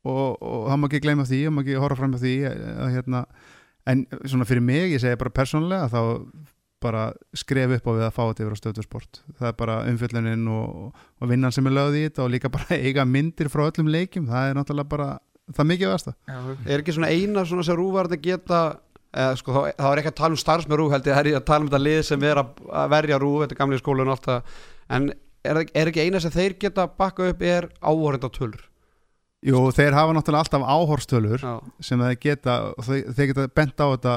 og, 0.06 0.42
og 0.42 0.66
það 0.70 0.80
má 0.80 0.88
ekki 0.88 1.02
gleyma 1.04 1.28
því, 1.28 1.40
það 1.46 1.54
má 1.56 1.62
ekki 1.64 1.80
horfa 1.82 2.00
fram 2.00 2.12
með 2.14 2.26
því 2.26 2.34
að, 2.50 2.84
hérna, 2.96 3.22
en 3.92 4.04
svona 4.24 4.48
fyrir 4.48 4.64
mig, 4.66 4.92
ég 4.94 5.02
segi 5.02 5.18
bara 5.20 5.34
persónulega 5.40 5.90
þá 5.92 6.00
bara 6.86 7.04
skref 7.34 7.72
upp 7.78 7.86
á 7.88 7.92
við 7.96 8.04
að 8.04 8.14
fá 8.14 8.22
þetta 8.22 8.42
yfir 8.44 8.56
á 8.56 8.60
stöðusport 8.60 9.20
það 9.38 9.46
er 9.48 9.54
bara 9.58 9.76
umfjöllunin 9.90 10.48
og, 10.52 10.98
og 11.22 11.30
vinnan 11.30 11.54
sem 11.54 11.66
er 11.66 11.74
lögð 11.74 11.96
í 11.96 12.02
þetta 12.04 12.24
og 12.26 12.32
líka 12.34 12.50
bara 12.52 12.76
eiga 12.86 13.06
myndir 13.08 13.48
frá 13.52 13.64
öllum 13.66 13.88
leikjum, 13.90 14.28
það 14.28 14.50
er 14.50 14.58
náttúrulega 14.58 14.92
bara 14.92 15.08
það 15.48 15.62
er 15.64 15.70
mikið 15.72 15.94
vasta 15.94 16.14
er 16.66 16.82
ekki 16.82 16.96
svona 16.96 17.12
eina 17.14 17.46
svona 17.48 17.64
sem 17.66 17.78
rúvarnir 17.80 18.20
geta 18.20 18.60
eða, 19.16 19.36
sko, 19.40 19.54
þá, 19.54 19.60
þá 19.80 19.88
er 19.88 20.02
ekki 20.02 20.12
að 20.12 20.18
tala 20.20 20.36
um 20.36 20.40
starfs 20.40 20.68
með 20.68 20.80
rúf 20.80 20.94
held 20.94 21.08
ég, 21.08 21.16
það 21.16 21.30
er 21.30 21.38
að 21.40 21.46
tala 21.48 21.64
um 21.64 21.70
þetta 21.70 21.82
lið 21.82 22.00
sem 22.10 22.26
er 22.28 22.40
að, 22.42 22.64
að 22.82 22.90
verja 22.94 23.20
rúf, 23.22 23.38
þetta 23.42 23.56
er 23.56 23.60
gamlega 23.62 23.82
skólan 23.82 24.10
og 24.10 24.16
allt 24.16 24.28
það. 24.28 24.56
En 24.96 25.08
er, 25.46 25.60
er 25.64 25.90
ekki 25.90 26.06
eina 26.06 26.22
sem 26.22 26.34
þeir 26.34 26.56
geta 26.66 26.88
bakka 27.00 27.30
upp 27.32 27.44
er 27.46 27.68
áhorenda 27.80 28.30
tölur 28.32 28.66
Jú, 29.44 29.60
þeir 29.76 29.92
hafa 29.94 30.14
náttúrulega 30.16 30.42
alltaf 30.46 30.64
áhorstölur 30.64 31.42
Já, 31.42 31.54
sem 31.84 32.00
þeir 32.00 32.16
geta, 32.22 32.54
og 32.72 32.84
þeir, 32.86 33.02
þeir 33.14 33.26
geta 33.32 33.48
bent 33.54 33.76
á 33.78 33.86
þetta. 33.92 34.14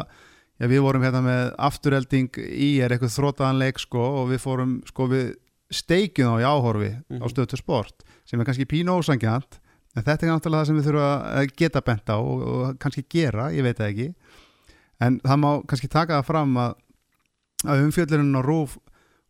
Já, 0.59 0.67
við 0.71 0.81
vorum 0.83 1.03
hérna 1.03 1.21
með 1.23 1.43
afturhelding 1.59 2.29
í 2.39 2.69
er 2.83 2.91
eitthvað 2.95 3.13
þrótaðan 3.15 3.59
leik 3.61 3.79
sko 3.79 4.01
og 4.23 4.29
við 4.31 4.41
fórum 4.43 4.77
sko 4.87 5.07
við 5.11 5.29
steikjum 5.71 6.33
á 6.33 6.35
í 6.41 6.47
áhorfi 6.47 6.89
á 6.97 7.03
Mhm. 7.13 7.29
stöðtu 7.31 7.57
sport 7.59 8.03
sem 8.25 8.39
er 8.41 8.45
kannski 8.45 8.65
pínu 8.65 8.95
ósangjant 8.99 9.59
en 9.95 10.03
þetta 10.03 10.23
er 10.25 10.31
náttúrulega 10.33 10.61
það 10.63 10.65
sem 10.67 10.77
við 10.79 10.87
þurfum 10.89 11.37
að 11.39 11.55
geta 11.55 11.81
bent 11.81 12.09
á 12.09 12.17
og, 12.17 12.41
og 12.43 12.77
kannski 12.79 13.05
gera, 13.09 13.51
ég 13.53 13.63
veit 13.63 13.77
það 13.77 13.89
ekki. 13.93 14.07
En 14.99 15.19
það 15.19 15.37
má 15.39 15.51
kannski 15.67 15.87
taka 15.87 16.19
það 16.19 16.25
fram 16.27 16.57
að, 16.57 16.73
að 17.67 17.83
umfjöllurinn 17.85 18.35
á 18.35 18.41
rúf 18.43 18.77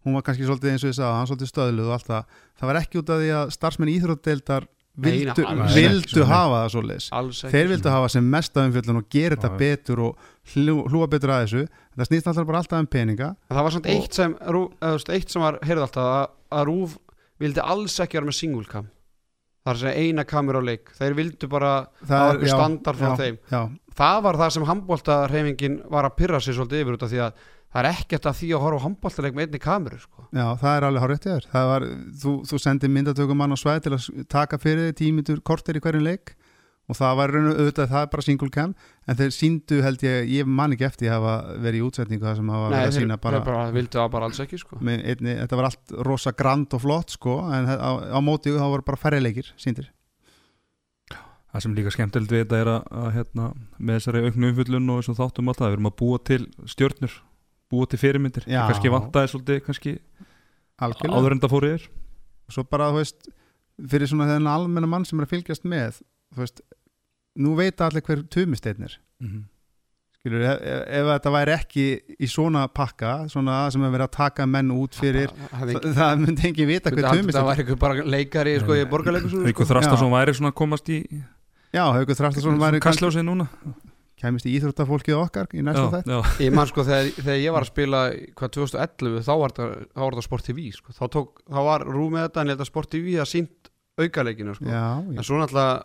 hún 0.05 0.13
var 0.15 0.21
kannski 0.23 0.45
svolítið 0.47 0.71
eins 0.71 0.83
og 0.83 0.89
ég 0.89 0.97
sagði, 0.97 1.13
hann 1.17 1.27
svolítið 1.27 1.51
stöðluð 1.51 1.87
og 1.89 1.93
allt 1.97 2.07
það, 2.09 2.23
það 2.57 2.67
var 2.71 2.79
ekki 2.81 2.99
út 3.03 3.09
af 3.09 3.19
því 3.19 3.29
að 3.35 3.49
starfsmenn 3.53 3.93
íþrótdeildar 3.93 4.67
Nei, 4.99 5.11
vildu, 5.19 5.45
alls 5.47 5.71
ekki, 5.71 5.81
vildu 5.87 6.09
svo 6.13 6.23
nei. 6.25 6.29
hafa 6.33 6.57
það 6.59 6.69
svoleiðis. 6.75 7.07
Alls 7.19 7.41
ekki 7.43 7.53
þeir 7.55 7.69
vildu 7.73 7.93
hafa 7.93 8.09
sem 8.13 8.29
mesta 8.35 8.65
umfjöllun 8.67 8.99
og 9.01 9.09
gera 9.15 9.35
þetta 9.37 9.51
betur 9.59 10.01
og 10.05 10.29
hljú, 10.53 10.75
hlúa 10.91 11.07
betur 11.11 11.33
að 11.35 11.43
þessu. 11.45 11.63
Það 11.99 12.09
snýst 12.11 12.29
alltaf 12.31 12.47
bara 12.49 12.61
alltaf 12.63 12.79
um 12.83 12.87
peninga. 12.87 13.29
En 13.49 13.57
það 13.57 13.67
var 13.67 13.75
samt 13.75 13.89
Og- 13.89 13.91
eitt 13.95 14.13
sem, 14.19 14.35
rú, 14.55 14.63
eða, 14.81 15.13
eitt 15.17 15.29
sem 15.35 15.41
var, 15.45 15.59
heyrðu 15.63 15.85
alltaf 15.87 16.09
að, 16.13 16.29
að 16.59 16.65
Rúf 16.71 16.97
vildi 17.39 17.61
alls 17.63 17.99
ekki 17.99 18.19
vera 18.19 18.29
með 18.29 18.39
single 18.39 18.65
cam. 18.69 18.89
Það 19.59 19.71
er 19.71 19.77
að 19.77 19.83
segja 19.83 20.07
eina 20.07 20.23
kamera 20.25 20.59
á 20.59 20.63
leik. 20.63 20.91
Þeir 20.97 21.13
vildu 21.19 21.47
bara, 21.51 21.71
það 22.01 22.21
var 22.25 22.37
eitthvað 22.39 22.53
standard 22.55 22.97
frá 22.99 23.09
já, 23.09 23.15
þeim. 23.19 23.37
já, 23.51 23.61
það 23.99 24.21
var 24.25 24.37
það 24.39 24.53
sem 24.55 24.67
handbóltarheimingin 24.69 25.79
var 25.91 26.07
að 26.07 26.15
pyrra 26.19 26.39
sig 26.41 26.55
svolítið 26.55 26.83
yfir 26.85 26.95
út 26.97 27.03
af 27.05 27.11
því 27.11 27.19
að 27.25 27.33
það 27.69 27.81
er 27.83 27.89
ekkert 27.91 28.27
að 28.29 28.37
því 28.39 28.49
að 28.55 28.63
horfa 28.65 28.81
á 28.81 28.85
handbóltarleik 28.85 29.37
með 29.37 29.47
einni 29.47 29.61
kameru 29.63 30.01
sko. 30.01 30.25
já, 30.33 30.45
það 30.61 30.75
er 30.75 30.87
alveg 30.87 31.05
hárið 31.05 31.23
þér 31.25 31.47
það 31.53 31.71
var, 31.73 31.87
þú, 32.23 32.35
þú 32.49 32.61
sendir 32.65 32.93
myndatökum 32.93 33.39
mann 33.39 33.53
á 33.53 33.57
svæð 33.59 33.81
til 33.85 33.95
að 33.95 34.07
taka 34.31 34.61
fyrir 34.61 34.89
þig 34.89 34.99
tímitur 35.03 35.43
kortir 35.45 35.77
í 35.77 35.83
hverjum 35.83 36.07
leik 36.07 36.33
og 36.89 36.97
það 36.97 37.19
var 37.19 37.33
raun 37.35 37.51
og 37.51 37.59
auðvitað 37.59 37.91
það 37.91 38.01
er 38.01 38.09
bara 38.15 38.25
single 38.25 38.49
cam 38.53 38.73
en 39.05 39.19
þeir 39.19 39.35
síndu 39.35 39.79
held 39.85 40.03
ég, 40.05 40.31
ég 40.33 40.49
man 40.49 40.73
ekki 40.73 40.87
eftir 40.87 41.11
að 41.11 41.19
hafa 41.19 41.59
verið 41.61 41.77
í 41.77 41.85
útsetningu 41.85 42.25
það 42.25 42.39
sem 42.39 42.51
hafa 42.55 42.71
verið 42.73 42.87
að 42.87 42.97
sína 42.97 43.19
bara, 43.21 43.43
bara 43.45 43.69
vildu 43.75 43.99
það 43.99 44.11
bara 44.15 44.29
alls 44.29 44.41
ekki 44.41 44.61
sko. 44.63 44.81
með 44.81 45.05
einni, 45.13 45.37
þetta 45.43 45.61
var 45.61 45.69
allt 45.69 45.95
rosa 46.09 46.33
grand 46.33 46.73
og 46.73 46.83
flott 46.87 47.13
sko 47.13 47.37
en 47.53 47.69
á, 47.69 47.91
á 48.09 48.19
móti 48.25 48.55
þá 48.55 48.65
voru 48.65 48.87
bara 48.89 49.01
færri 49.01 49.21
leikir 49.21 49.53
síndir 49.57 49.91
Það 51.49 51.63
sem 51.63 51.71
líka 51.73 51.89
skemmtilegt 51.89 52.29
við 52.29 52.43
þetta 52.43 52.57
er 52.61 52.69
að, 52.69 52.83
að 52.93 53.07
hérna, 53.15 53.45
með 53.81 53.95
þessari 53.97 54.19
auknu 54.27 54.49
umfyllun 54.51 54.91
og 54.93 54.99
þessum 54.99 55.15
þáttum 55.17 55.47
alltaf, 55.49 55.65
við 55.65 55.77
erum 55.79 55.87
að 55.89 55.95
búa 55.97 56.19
til 56.29 56.43
stjörnur 56.69 57.15
búa 57.69 57.89
til 57.89 57.99
fyrirmyndir, 58.01 58.47
Já. 58.49 58.63
kannski 58.69 58.91
vantaði 58.93 59.31
svolítið 59.33 59.61
kannski 59.67 59.95
áður 60.79 61.35
en 61.35 61.43
það 61.43 61.53
fór 61.53 61.67
yfir 61.69 61.87
og 62.49 62.55
svo 62.55 62.65
bara, 62.65 62.89
þú 62.89 63.01
veist, 63.03 63.29
fyrir 63.91 64.09
svona 64.09 64.27
þennan 64.31 64.51
almenna 64.53 64.89
mann 64.89 65.05
sem 65.07 65.19
er 65.19 65.27
að 65.27 65.35
fylgjast 65.35 65.67
með 65.69 66.01
þú 66.33 66.43
veist, 66.43 66.61
nú 67.39 67.55
veit 67.59 67.81
allir 67.85 68.05
hver 68.05 68.25
tumisteinn 68.33 68.87
er. 68.87 68.95
Skilur, 70.19 70.41
ef, 70.43 70.63
ef, 70.67 70.79
ef 70.99 71.09
þetta 71.13 71.31
væri 71.31 71.53
ekki 71.55 71.83
í 72.19 72.27
svona 72.27 72.65
pakka, 72.75 73.13
svona 73.31 73.61
sem 73.71 73.83
er 73.87 73.93
verið 73.93 74.07
að 74.09 74.15
taka 74.17 74.47
menn 74.49 74.73
út 74.75 74.97
fyrir, 74.99 75.31
það, 75.31 75.53
það, 75.53 75.69
það, 75.85 75.93
það 76.01 76.23
myndi 76.25 76.49
engin 76.49 76.69
vita 76.69 76.91
hver 76.91 77.05
það, 77.07 77.21
það 77.37 77.47
var 77.47 77.61
eitthvað 77.63 77.79
bara 77.85 78.07
leikari 78.15 78.55
sko, 78.59 78.75
í 78.75 78.87
borgarleikusum 78.91 79.45
Haukur 79.47 79.69
Þrastarsson 79.69 80.11
væri 80.11 80.35
svona 80.35 80.51
að 80.51 80.57
komast 80.59 80.91
í 80.91 80.99
Já, 81.71 81.85
Haukur 81.85 82.19
Þrastarsson 82.19 82.59
væri 82.59 82.81
kannski 82.83 83.05
kastljósið 83.05 83.25
núna 83.29 83.47
kæmist 84.19 84.47
í 84.49 84.55
íþróttafólkið 84.57 85.19
okkar 85.19 85.51
í 85.55 85.63
næsta 85.65 85.85
þætt 85.93 86.41
Ég 86.43 86.55
man 86.55 86.69
sko 86.69 86.85
þegar, 86.87 87.11
þegar 87.19 87.39
ég 87.41 87.55
var 87.55 87.65
að 87.65 87.71
spila 87.71 88.01
hvað 88.39 88.55
2011 88.57 89.21
þá 89.27 89.31
var 89.41 89.53
þetta, 89.55 89.69
þetta 89.99 90.25
Sport 90.25 90.49
TV 90.49 90.65
sko. 90.75 90.95
þá, 90.95 91.03
tók, 91.15 91.43
þá 91.47 91.61
var 91.69 91.87
rúmið 91.87 92.25
þetta 92.27 92.43
en 92.43 92.55
að 92.55 92.67
Sport 92.69 92.91
TV 92.95 93.15
að 93.19 93.31
sínt 93.31 93.71
aukaleikinu 93.99 94.55
sko. 94.55 94.67
Já, 94.67 94.83
já, 95.03 95.15
en 95.15 95.27
svo 95.27 95.39
náttúrulega 95.39 95.79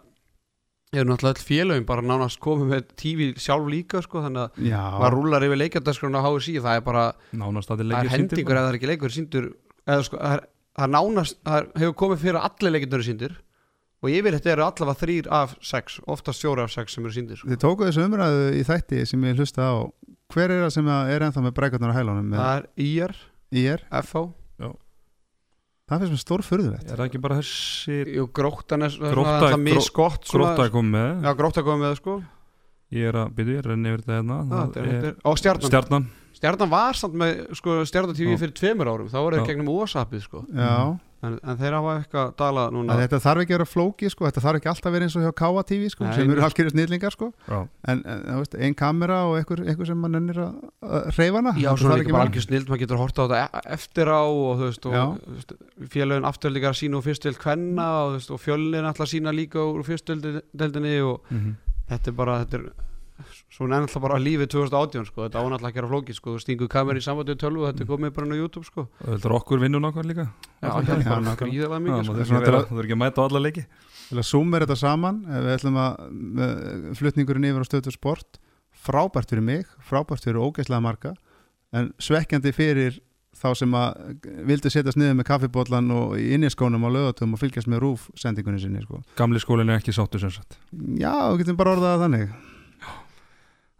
er 0.94 1.09
náttúrulega 1.09 1.35
öll 1.35 1.47
félögum 1.49 1.87
bara 1.88 2.05
nánast 2.07 2.40
komið 2.42 2.70
með 2.70 2.90
TV 3.01 3.29
sjálf 3.42 3.66
líka 3.70 4.03
sko, 4.05 4.23
þannig 4.25 4.44
að 4.44 4.68
já, 4.70 4.81
maður 4.94 5.16
rúlar 5.18 5.47
yfir 5.47 5.61
leikjardaskrona 5.62 6.23
á 6.23 6.27
HSI 6.29 6.57
það 6.62 6.79
er 6.79 6.85
bara, 6.87 7.05
nánast 7.35 7.73
að 7.73 7.83
það 7.83 7.97
er 7.99 8.12
hendingur 8.14 8.55
eða 8.55 8.66
það 8.66 8.70
er 8.70 8.79
ekki 8.79 8.90
leikur 8.92 9.14
síndur 9.14 9.49
eða 9.85 10.07
sko, 10.07 10.20
það 10.20 10.37
er, 10.37 10.44
það 10.79 10.94
nánast 10.94 11.40
það 11.40 11.68
hefur 11.83 11.97
komið 12.05 12.23
fyrir 12.25 12.38
að 12.40 12.49
allir 12.51 12.77
leikjardari 12.77 13.09
síndir 13.09 13.37
og 14.05 14.12
yfir 14.12 14.37
þetta 14.37 14.53
eru 14.55 14.67
allavega 14.69 15.01
þrýr 15.01 15.31
af 15.33 15.57
sex 15.64 15.99
oftast 16.07 16.45
fjóra 16.45 16.67
af 16.69 16.73
sex 16.75 16.93
sem 16.99 17.05
eru 17.09 17.17
síndir 17.17 17.40
sko. 17.40 17.49
Þið 17.49 17.62
tókuðu 17.64 17.88
þessu 17.90 18.05
umræðu 18.05 18.47
í 18.61 18.62
þætti 18.69 19.03
sem 19.09 19.25
ég 19.31 19.40
hlusta 19.40 19.64
á. 19.64 19.75
Hver 20.35 20.53
er 20.53 20.64
það 20.67 20.73
sem 20.77 20.88
að 20.93 21.12
er 21.14 21.25
ennþá 21.29 21.43
með 21.49 21.57
brækarnar 21.57 21.93
á 21.95 21.97
hælunum 21.99 22.33
það 22.37 22.55
er 22.59 22.67
IR, 22.85 23.17
IR? 23.64 23.85
FH 24.05 24.25
Það 25.85 26.01
finnst 26.01 26.14
mér 26.14 26.21
stór 26.23 26.43
furðulegt 26.47 26.88
Er 26.88 26.97
það 26.97 27.09
ekki 27.11 27.21
bara 27.21 27.37
þessi 27.43 27.97
Jú, 28.17 28.23
gróttan 28.33 28.87
er 28.87 28.95
Grótta- 28.97 29.35
það 29.43 29.51
er 29.53 29.62
mjög 29.67 29.83
skott 29.85 30.31
gróta 30.31 30.64
að 30.64 30.71
koma 30.73 30.93
með. 30.95 31.11
Já, 31.27 31.31
grótta 31.37 31.64
komið 31.67 31.83
með 31.83 31.90
það 31.90 31.99
sko. 32.01 32.14
Ég 32.95 33.09
er 33.11 33.19
að 33.21 33.33
byrja, 33.37 33.53
ég 33.53 33.59
er 33.61 33.67
að 33.67 33.71
renni 33.75 33.90
yfir 33.93 34.05
þetta 34.05 34.17
hérna. 34.17 34.38
Það 34.49 35.11
Og 35.25 35.38
stjarnan. 35.40 35.69
Stjarnan. 35.69 36.07
Stjarnan 36.35 36.71
var 36.73 36.97
samt 36.99 37.14
með 37.21 37.43
sko, 37.61 37.77
Stjarnan 37.85 38.17
TV 38.17 38.38
fyrir 38.40 38.55
tveimur 38.57 38.90
árum. 38.95 39.11
Þá 39.12 39.19
voru 39.21 39.37
Já. 39.37 39.43
þeir 39.45 39.51
gegnum 39.53 39.71
WhatsAppið 39.75 40.25
sko. 40.25 40.43
Já, 40.49 40.99
en, 41.24 41.37
en 41.42 41.58
þeir 41.60 41.76
hafa 41.78 41.94
eitthvað 42.00 42.32
dalað 42.40 42.74
núna. 42.74 42.94
Að 42.94 43.02
þetta 43.04 43.20
þarf 43.24 43.42
ekki 43.44 43.54
að 43.54 43.58
vera 43.58 43.66
flóki 43.68 44.10
sko, 44.12 44.26
þetta 44.28 44.42
þarf 44.44 44.60
ekki 44.60 44.70
alltaf 44.72 44.88
að 44.90 44.96
vera 44.96 45.08
eins 45.08 45.16
og 45.18 45.24
hjá 45.24 45.32
Káa 45.40 45.64
TV 45.68 45.90
sko, 45.92 46.06
Nei, 46.06 46.12
sem 46.16 46.32
eru 46.34 46.44
algjörðu 46.46 46.74
snillingar 46.74 47.16
sko, 47.16 47.30
Já, 47.48 47.56
en, 47.92 48.02
en 48.14 48.22
þú 48.28 48.38
veist, 48.42 48.56
ein 48.68 48.78
kamera 48.78 49.18
og 49.28 49.37
einhver, 49.40 49.64
einhver 49.64 49.90
sem 49.90 50.00
mann 50.04 50.20
ennir 50.20 50.40
að, 50.44 50.62
að 50.84 51.10
hreyfana 51.18 51.54
Já, 51.60 51.70
svona 51.80 51.98
líka 52.00 52.16
bara 52.16 52.28
algjör 52.28 52.46
snild, 52.46 52.70
maður 52.70 52.84
getur 52.84 53.02
horta 53.02 53.24
á 53.24 53.24
þetta 53.24 53.42
e- 53.44 53.66
eftir 53.78 54.12
á 54.12 54.22
og 54.24 54.62
þú 54.62 54.70
veist, 54.70 54.88
veist, 55.34 55.54
félögin 55.94 56.30
afturöldingar 56.30 56.74
að 56.74 56.80
sína 56.80 57.00
úr 57.00 57.06
fyrstöld 57.08 57.42
kvenna 57.42 57.90
og, 58.06 58.18
og 58.30 58.42
fjölin 58.42 58.88
alltaf 58.88 59.08
að 59.08 59.12
sína 59.16 59.34
líka 59.34 59.62
úr 59.64 59.84
fyrstöldinni 59.87 60.96
og 61.04 61.30
mhm. 61.30 61.54
þetta 61.92 62.12
er 62.12 62.18
bara, 62.22 62.40
þetta 62.44 62.62
er 62.62 62.72
svona 63.55 63.79
ennalltaf 63.79 64.03
bara 64.03 64.18
lífið 64.20 64.48
2018 64.55 65.07
sko, 65.11 65.24
þetta 65.29 65.42
ánallaf 65.42 65.68
ekki 65.68 65.70
að 65.70 65.79
gera 65.79 65.90
flókið 65.92 66.18
sko, 66.18 66.35
þú 66.35 66.42
stingur 66.44 66.70
kamer 66.72 66.98
í 66.98 67.03
samvættu 67.05 67.37
tölvu 67.40 67.62
og 67.64 67.70
þetta 67.70 67.85
er 67.85 67.90
komið 67.90 68.14
bara 68.16 68.27
inn 68.29 68.35
á 68.35 68.38
YouTube 68.42 68.66
sko. 68.68 68.87
Og 69.00 69.09
þetta 69.14 69.29
er 69.31 69.37
okkur 69.38 69.62
vinnun 69.62 69.88
okkar 69.90 70.09
líka? 70.11 70.27
Já, 70.61 70.68
það 70.70 70.92
er 70.92 71.38
gríðarlega 71.44 71.79
Já, 71.79 71.85
mikið 71.87 72.05
sko. 72.05 72.14
þurfi 72.14 72.29
Svona 72.29 72.40
ekki 72.42 72.55
að- 72.55 72.66
þú 72.68 72.74
þurfi 72.74 72.85
ekki 72.88 72.96
að 72.98 73.03
mæta 73.05 73.22
á 73.22 73.24
alla 73.29 73.44
leiki. 73.46 73.64
Til 74.05 74.18
að 74.20 74.29
zooma 74.29 74.61
þetta 74.64 74.77
saman. 74.77 75.22
Við 75.24 75.55
ætlum 75.55 75.79
að 75.81 75.92
með, 76.12 76.53
flutningurinn 76.98 77.48
yfir 77.48 77.64
á 77.64 77.66
stöðu 77.70 77.92
sport. 77.94 78.38
Frábært 78.85 79.31
fyrir 79.33 79.42
mig, 79.42 79.66
frábært 79.81 80.24
fyrir 80.27 80.42
ógeðslega 80.44 80.83
marga. 80.83 81.14
En 81.72 81.92
svekkjandi 81.98 82.53
fyrir 82.53 82.98
þá 83.35 83.48
sem 83.57 83.72
að 83.74 84.20
vildu 84.46 84.70
setjast 84.70 84.96
niður 85.00 85.16
með 85.18 85.27
kaffibóllan 85.27 85.88
og 85.90 86.12
í 86.20 86.29
inniskónum 86.37 86.85
á 86.87 86.90
lögatum 86.94 87.33
og 87.35 87.40
fylgjast 87.40 87.66
með 87.66 87.81
rúf 87.83 88.05
sendingunni 88.14 88.61
sinni 88.62 88.83
sko. 88.85 89.00
Gamli 89.18 89.40
skólinn 89.42 89.72
er 89.72 89.81
ekki 89.81 89.90
sáttu 89.96 90.20
sem 90.22 90.31
sagt. 90.31 90.55
Já, 91.00 91.11
við 91.33 91.42
getum 91.42 91.57
bara 91.59 91.74
orðað 91.74 91.96
það 91.96 92.05
þannig 92.05 92.29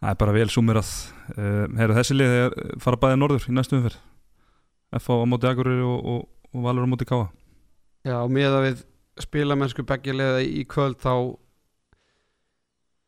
Það 0.05 0.11
er 0.11 0.19
bara 0.21 0.33
vel 0.37 0.51
sumirað 0.53 0.89
uh, 1.33 1.63
Herru, 1.79 1.95
þessi 1.97 2.17
lið 2.19 2.33
er 2.43 2.57
fara 2.85 2.99
bæði 3.01 3.21
norður 3.23 3.47
í 3.49 3.55
næstu 3.57 3.79
umferð. 3.79 4.03
F 5.01 5.09
á 5.09 5.17
móti 5.25 5.49
Akureyri 5.49 5.81
og, 5.81 6.03
og, 6.05 6.27
og 6.53 6.67
Valur 6.67 6.85
á 6.85 6.89
móti 6.93 7.09
Káa 7.09 7.31
Já, 8.05 8.19
og 8.21 8.29
með 8.37 8.59
að 8.59 8.67
við 8.67 8.85
spila 9.25 9.57
mennsku 9.57 9.85
beggilega 9.89 10.43
í 10.45 10.67
kvöld 10.69 11.01
þá 11.01 11.41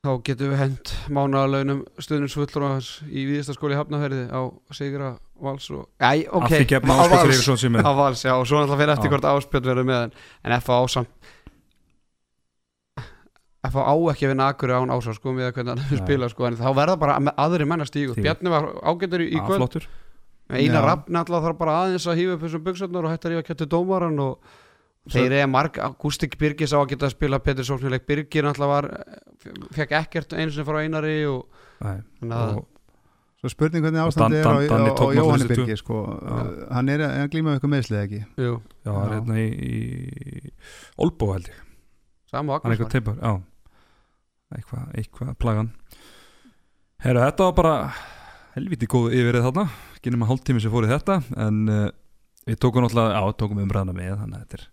þá 0.07 0.11
getum 0.25 0.53
við 0.55 0.61
hent 0.63 0.93
mánaðalaunum 1.13 1.83
stuðninsfullur 2.01 2.89
í 3.11 3.27
viðistaskóli 3.29 3.77
Hafnaferði 3.77 4.25
á 4.31 4.41
Sigra 4.75 5.13
Vals 5.43 5.69
og 5.75 5.89
Æ, 6.01 6.25
ok, 6.31 6.53
á 6.65 6.81
Vals. 6.87 7.65
á 7.67 7.91
Vals, 7.93 8.23
já, 8.25 8.33
og 8.39 8.47
svo 8.49 8.63
náttúrulega 8.63 8.81
fyrir 8.81 8.95
eftir 8.95 9.13
hvort 9.13 9.29
áspjöld 9.35 9.69
verður 9.69 9.89
með 9.91 10.05
en, 10.07 10.15
en 10.47 10.57
FA 10.63 10.79
ásamt 10.81 11.33
FA 13.73 13.85
á 13.87 13.95
ekki 14.13 14.27
að 14.27 14.33
vinna 14.35 14.49
Akuri 14.53 14.77
án 14.77 14.93
ásá 14.95 15.15
sko 15.17 15.33
með 15.37 15.53
hvernig 15.57 15.81
hann 15.81 16.03
spila 16.03 16.29
sko 16.33 16.47
en 16.49 16.59
þá 16.61 16.69
verða 16.77 16.99
bara 17.01 17.17
aðrir 17.37 17.69
menn 17.71 17.85
að 17.85 17.91
stígu. 17.93 18.15
Bjarni 18.19 18.53
var 18.53 18.69
ágættur 18.83 19.25
í, 19.25 19.31
í 19.33 19.41
kvöld. 19.41 19.63
Flottur. 19.63 19.89
Einar 20.51 20.83
Já. 20.85 20.87
Rafn 20.93 21.19
alltaf 21.19 21.43
þarf 21.49 21.59
bara 21.59 21.75
aðeins 21.83 22.07
að 22.07 22.21
hýfa 22.21 22.37
upp 22.37 22.45
þessum 22.47 22.65
buksarnar 22.69 23.07
og 23.09 23.11
hætta 23.15 23.29
að 23.29 23.35
rífa 23.35 23.47
kjöttu 23.49 23.67
dómaran 23.73 24.21
og 24.23 24.55
þeir 25.11 25.33
eru 25.41 25.51
marg, 25.51 25.81
Gústik 26.03 26.37
Birgis 26.39 26.75
á 26.75 26.79
að 26.79 26.93
geta 26.93 27.09
að 27.09 27.17
spila 27.17 27.41
Petri 27.43 27.67
Sóknileik 27.67 28.07
Birgir 28.07 28.47
alltaf 28.47 28.71
var 28.71 28.89
fekk 29.75 29.97
ekkert 30.01 30.35
einu 30.39 30.55
sem 30.55 30.67
frá 30.67 30.81
Einari 30.83 31.19
og 31.27 31.47
og, 31.83 32.65
Svo 33.37 33.51
spurning 33.53 33.85
hvernig 33.85 34.01
Og 34.01 34.09
ástandi 34.11 34.39
Dan- 34.41 34.63
er 34.63 34.65
á, 34.65 34.69
Dan- 34.71 34.71
Danni 34.71 34.91
á, 34.91 34.95
á 34.95 34.99
tók 34.99 35.13
Jóhanni 35.15 35.45
náttúrulega 35.45 35.67
Birgi 35.67 35.77
sko. 35.77 35.99
Uh, 36.09 36.73
hann 36.73 36.89
er 36.89 37.03
að 37.05 37.29
glíma 37.35 37.51
við 37.53 37.59
eitthvað 37.59 37.73
meðslið 37.75 37.99
ekki? 38.01 38.21
Jú, 38.41 38.55
Já, 38.87 38.91
það 38.91 39.03
er 39.03 39.13
hérna 39.17 39.37
í, 39.43 39.49
í 39.67 40.53
Olbó 41.05 41.29
held 41.35 41.51
ég. 41.51 41.59
Hann 42.33 42.49
er 42.49 42.55
eitthvað 42.57 42.73
Agnes 42.73 42.93
teipar, 42.95 43.19
já 43.21 43.35
Eitthvað, 44.55 44.85
eitthvað 45.01 45.33
plagan. 45.43 45.71
Herru, 47.03 47.23
þetta 47.27 47.49
var 47.49 47.57
bara 47.59 47.75
helviti 48.55 48.87
góð 48.91 49.11
yfirrið 49.19 49.47
þarna. 49.49 49.65
Ekki 49.97 50.13
nema 50.15 50.29
hálftími 50.31 50.63
sem 50.63 50.73
fór 50.73 50.87
í 50.87 50.93
þetta 50.93 51.19
en 51.47 51.59
uh, 51.73 51.89
við 52.47 52.61
tókum 52.63 52.85
náttúrulega, 52.87 53.19
já, 53.19 53.35
tókum 53.43 53.63
umræðana 53.65 53.97
með 53.97 54.15
þannig 54.23 54.39
að 54.39 54.45
þetta 54.45 54.61
er 54.61 54.69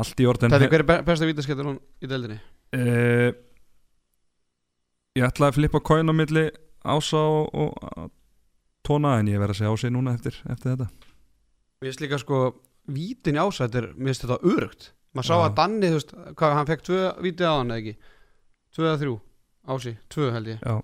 allt 0.00 0.20
í 0.20 0.28
orðin. 0.28 0.52
Þetta 0.54 0.68
er 0.68 0.72
hver 0.74 0.84
er 0.84 0.88
be- 0.90 1.02
besta 1.08 1.28
vítaskettur 1.30 1.70
hún 1.70 1.80
í 2.04 2.10
deildinni? 2.10 2.38
Uh, 2.74 3.32
Ég 5.14 5.22
ætlaði 5.28 5.52
að 5.52 5.58
flippa 5.60 5.80
kóin 5.86 6.10
á 6.10 6.14
milli 6.16 6.42
Ása 6.90 7.20
og, 7.22 7.54
og 7.54 8.08
Tóna 8.84 9.12
en 9.20 9.28
ég 9.30 9.38
verð 9.38 9.54
að 9.54 9.60
segja 9.60 9.74
Ási 9.76 9.90
núna 9.94 10.14
eftir, 10.18 10.34
eftir 10.50 10.72
þetta. 10.74 10.88
Mér 11.78 11.86
finnst 11.88 12.02
líka 12.02 12.18
sko 12.20 12.40
vítin 12.90 13.38
í 13.38 13.40
ásættir, 13.40 13.86
mér 13.94 14.10
finnst 14.10 14.24
þetta 14.26 14.40
örugt 14.50 14.88
maður 15.14 15.28
sá 15.28 15.34
Já. 15.36 15.44
að 15.46 15.54
Danni, 15.60 15.86
þú 15.92 15.98
veist, 16.00 16.10
hvað, 16.40 16.56
hann 16.58 16.68
fekk 16.72 16.82
tvö 16.88 16.98
vítið 17.22 17.46
á 17.46 17.54
hann 17.54 17.70
eða 17.70 17.78
ekki 17.84 17.94
tvö 18.74 18.88
eða 18.90 19.00
þrjú, 19.02 19.14
ási, 19.74 19.94
tvö 20.12 20.32
held 20.34 20.52
ég. 20.54 20.60
Já, 20.64 20.80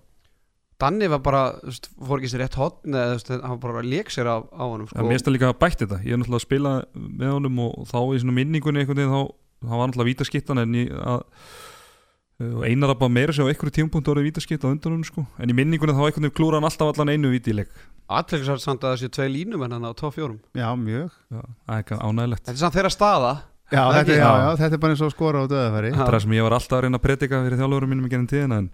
Danni 0.81 1.11
var 1.12 1.20
bara, 1.20 1.40
þú 1.61 1.72
veist, 1.72 1.88
fór 2.09 2.20
ekki 2.20 2.31
sér 2.33 2.40
rétt 2.44 2.55
hotn 2.57 2.94
eða 2.96 3.09
þú 3.11 3.16
veist, 3.18 3.33
hann 3.44 3.59
bara 3.61 3.83
lék 3.85 4.12
sér 4.14 4.31
á, 4.33 4.37
á 4.40 4.64
honum 4.64 4.87
sko. 4.88 5.03
mér 5.11 5.20
það 5.20 5.35
líka 5.35 5.50
að 5.50 5.59
bætt 5.61 5.83
þetta. 5.83 5.98
Ég 6.07 6.14
er 6.14 6.20
náttúrulega 6.22 6.40
að 6.40 6.46
spila 6.46 6.72
með 6.94 7.35
honum 7.35 7.59
og 7.66 7.74
þá 7.90 7.98
í 8.00 8.22
svona 8.22 8.37
minningunni 8.38 8.81
einhvern 8.81 9.03
veginn 9.03 9.12
þá, 9.12 9.35
þá 9.66 9.74
var 9.74 9.90
náttúrulega 9.90 10.11
vítaskittan 10.14 10.62
en 10.62 10.79
ég 10.81 10.94
að 10.96 11.26
og 12.40 12.62
einar 12.64 12.94
að 12.94 13.00
bara 13.03 13.12
meira 13.12 13.35
sér 13.37 13.44
á 13.44 13.50
einhverju 13.53 13.74
tímapunkt 13.76 14.09
orðið 14.09 14.31
vítaskitt 14.31 14.64
á 14.64 14.72
undan 14.72 14.94
hún 14.96 15.05
sko. 15.05 15.26
En 15.37 15.53
í 15.53 15.57
minningunni 15.57 15.92
þá 15.92 16.07
einhvern 16.07 16.24
veginn 16.24 16.37
klúra 16.38 16.57
hann 16.57 16.68
alltaf 16.70 16.94
allan 16.94 17.12
einu 17.12 17.35
víti 17.35 17.53
í 17.53 17.59
leik 17.59 17.74
Aðtryggsamt 18.11 18.62
samt 18.64 18.83
að 18.87 18.94
það 18.94 19.03
sé 19.03 19.11
tvei 19.12 19.29
línum 19.31 19.62
en 19.66 19.76
hann 19.76 19.85
á 19.87 19.92
tóf 19.94 20.16
fjórum. 20.16 20.40
Já, 20.57 20.72
mjög. 20.74 21.12
Já, 21.31 21.42
er 21.68 21.85
Þetta 21.85 22.55
er 22.57 22.62
samt 22.64 22.79
þeirra 22.79 22.90
staða 22.90 23.35
Já, 23.71 23.81
Það 23.87 23.97
þetta, 24.01 24.15
já, 24.17 24.25
Já. 24.25 24.31
já, 24.43 24.51
þetta 24.61 24.77
er 24.77 24.83
bara 24.83 24.95
eins 24.97 25.01
og 25.05 25.09
að 25.11 25.15
skora 25.15 25.41
á 25.41 25.45
döðafæri 25.51 25.91
Já. 25.93 25.97
Það 25.97 26.07
er 26.09 26.15
það 26.17 26.23
sem 26.25 26.35
ég 26.37 26.47
var 26.47 26.57
alltaf 26.57 26.77
að 26.79 26.85
reyna 26.85 26.99
að 27.01 27.05
predika 27.07 27.41
fyrir 27.45 27.61
þjálfurum 27.61 27.93
mínum 27.95 28.07
í 28.09 28.13
gennum 28.13 28.31
tíðina 28.31 28.59
en 28.65 28.69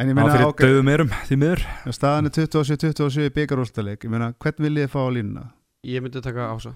En 0.00 0.08
ég 0.08 0.16
meina, 0.16 0.32
fyrir 0.32 0.46
ok, 0.48 0.60
döðum 0.64 0.88
erum 0.88 1.10
því 1.28 1.36
miður. 1.36 1.62
Staðan 1.92 2.28
er 2.30 2.32
27-27 2.32 3.26
í 3.26 3.32
byggarúlstaleik 3.36 4.06
Ég 4.06 4.12
meina, 4.12 4.30
hvern 4.40 4.64
viljið 4.64 4.86
þið 4.86 4.92
fá 4.94 5.00
á 5.02 5.08
línuna? 5.16 5.42
Ég 5.90 6.04
myndi 6.04 6.22
taka 6.24 6.46
ása. 6.54 6.72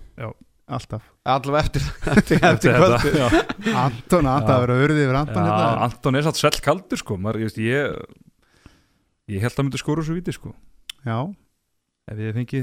Alltaf. 0.65 1.03
Allavega 1.29 1.65
eftir, 1.67 1.83
eftir, 2.15 2.39
eftir 2.41 2.77
kvöldu 2.79 3.11
já. 3.19 3.27
Anton, 3.29 3.75
Anton, 3.77 4.29
Já. 4.29 4.47
það 4.49 4.63
verður 4.65 4.85
örðið 4.87 5.03
yfir 5.05 5.19
Anton 5.21 5.43
Já, 5.45 5.51
hérna. 5.51 5.89
Anton 5.89 6.19
er 6.21 6.25
satt 6.25 6.41
svell 6.41 6.61
kaldur 6.65 7.01
sko. 7.01 7.19
Maður, 7.21 7.43
ég, 7.45 7.59
ég, 7.61 7.99
ég 9.35 9.45
held 9.45 9.59
að 9.61 9.67
myndi 9.67 9.81
skora 9.83 10.05
svo 10.07 10.17
viti 10.17 10.33
sko. 10.33 10.55
Já, 11.05 11.19
ef 12.09 12.23
ég 12.25 12.37
fengi 12.39 12.63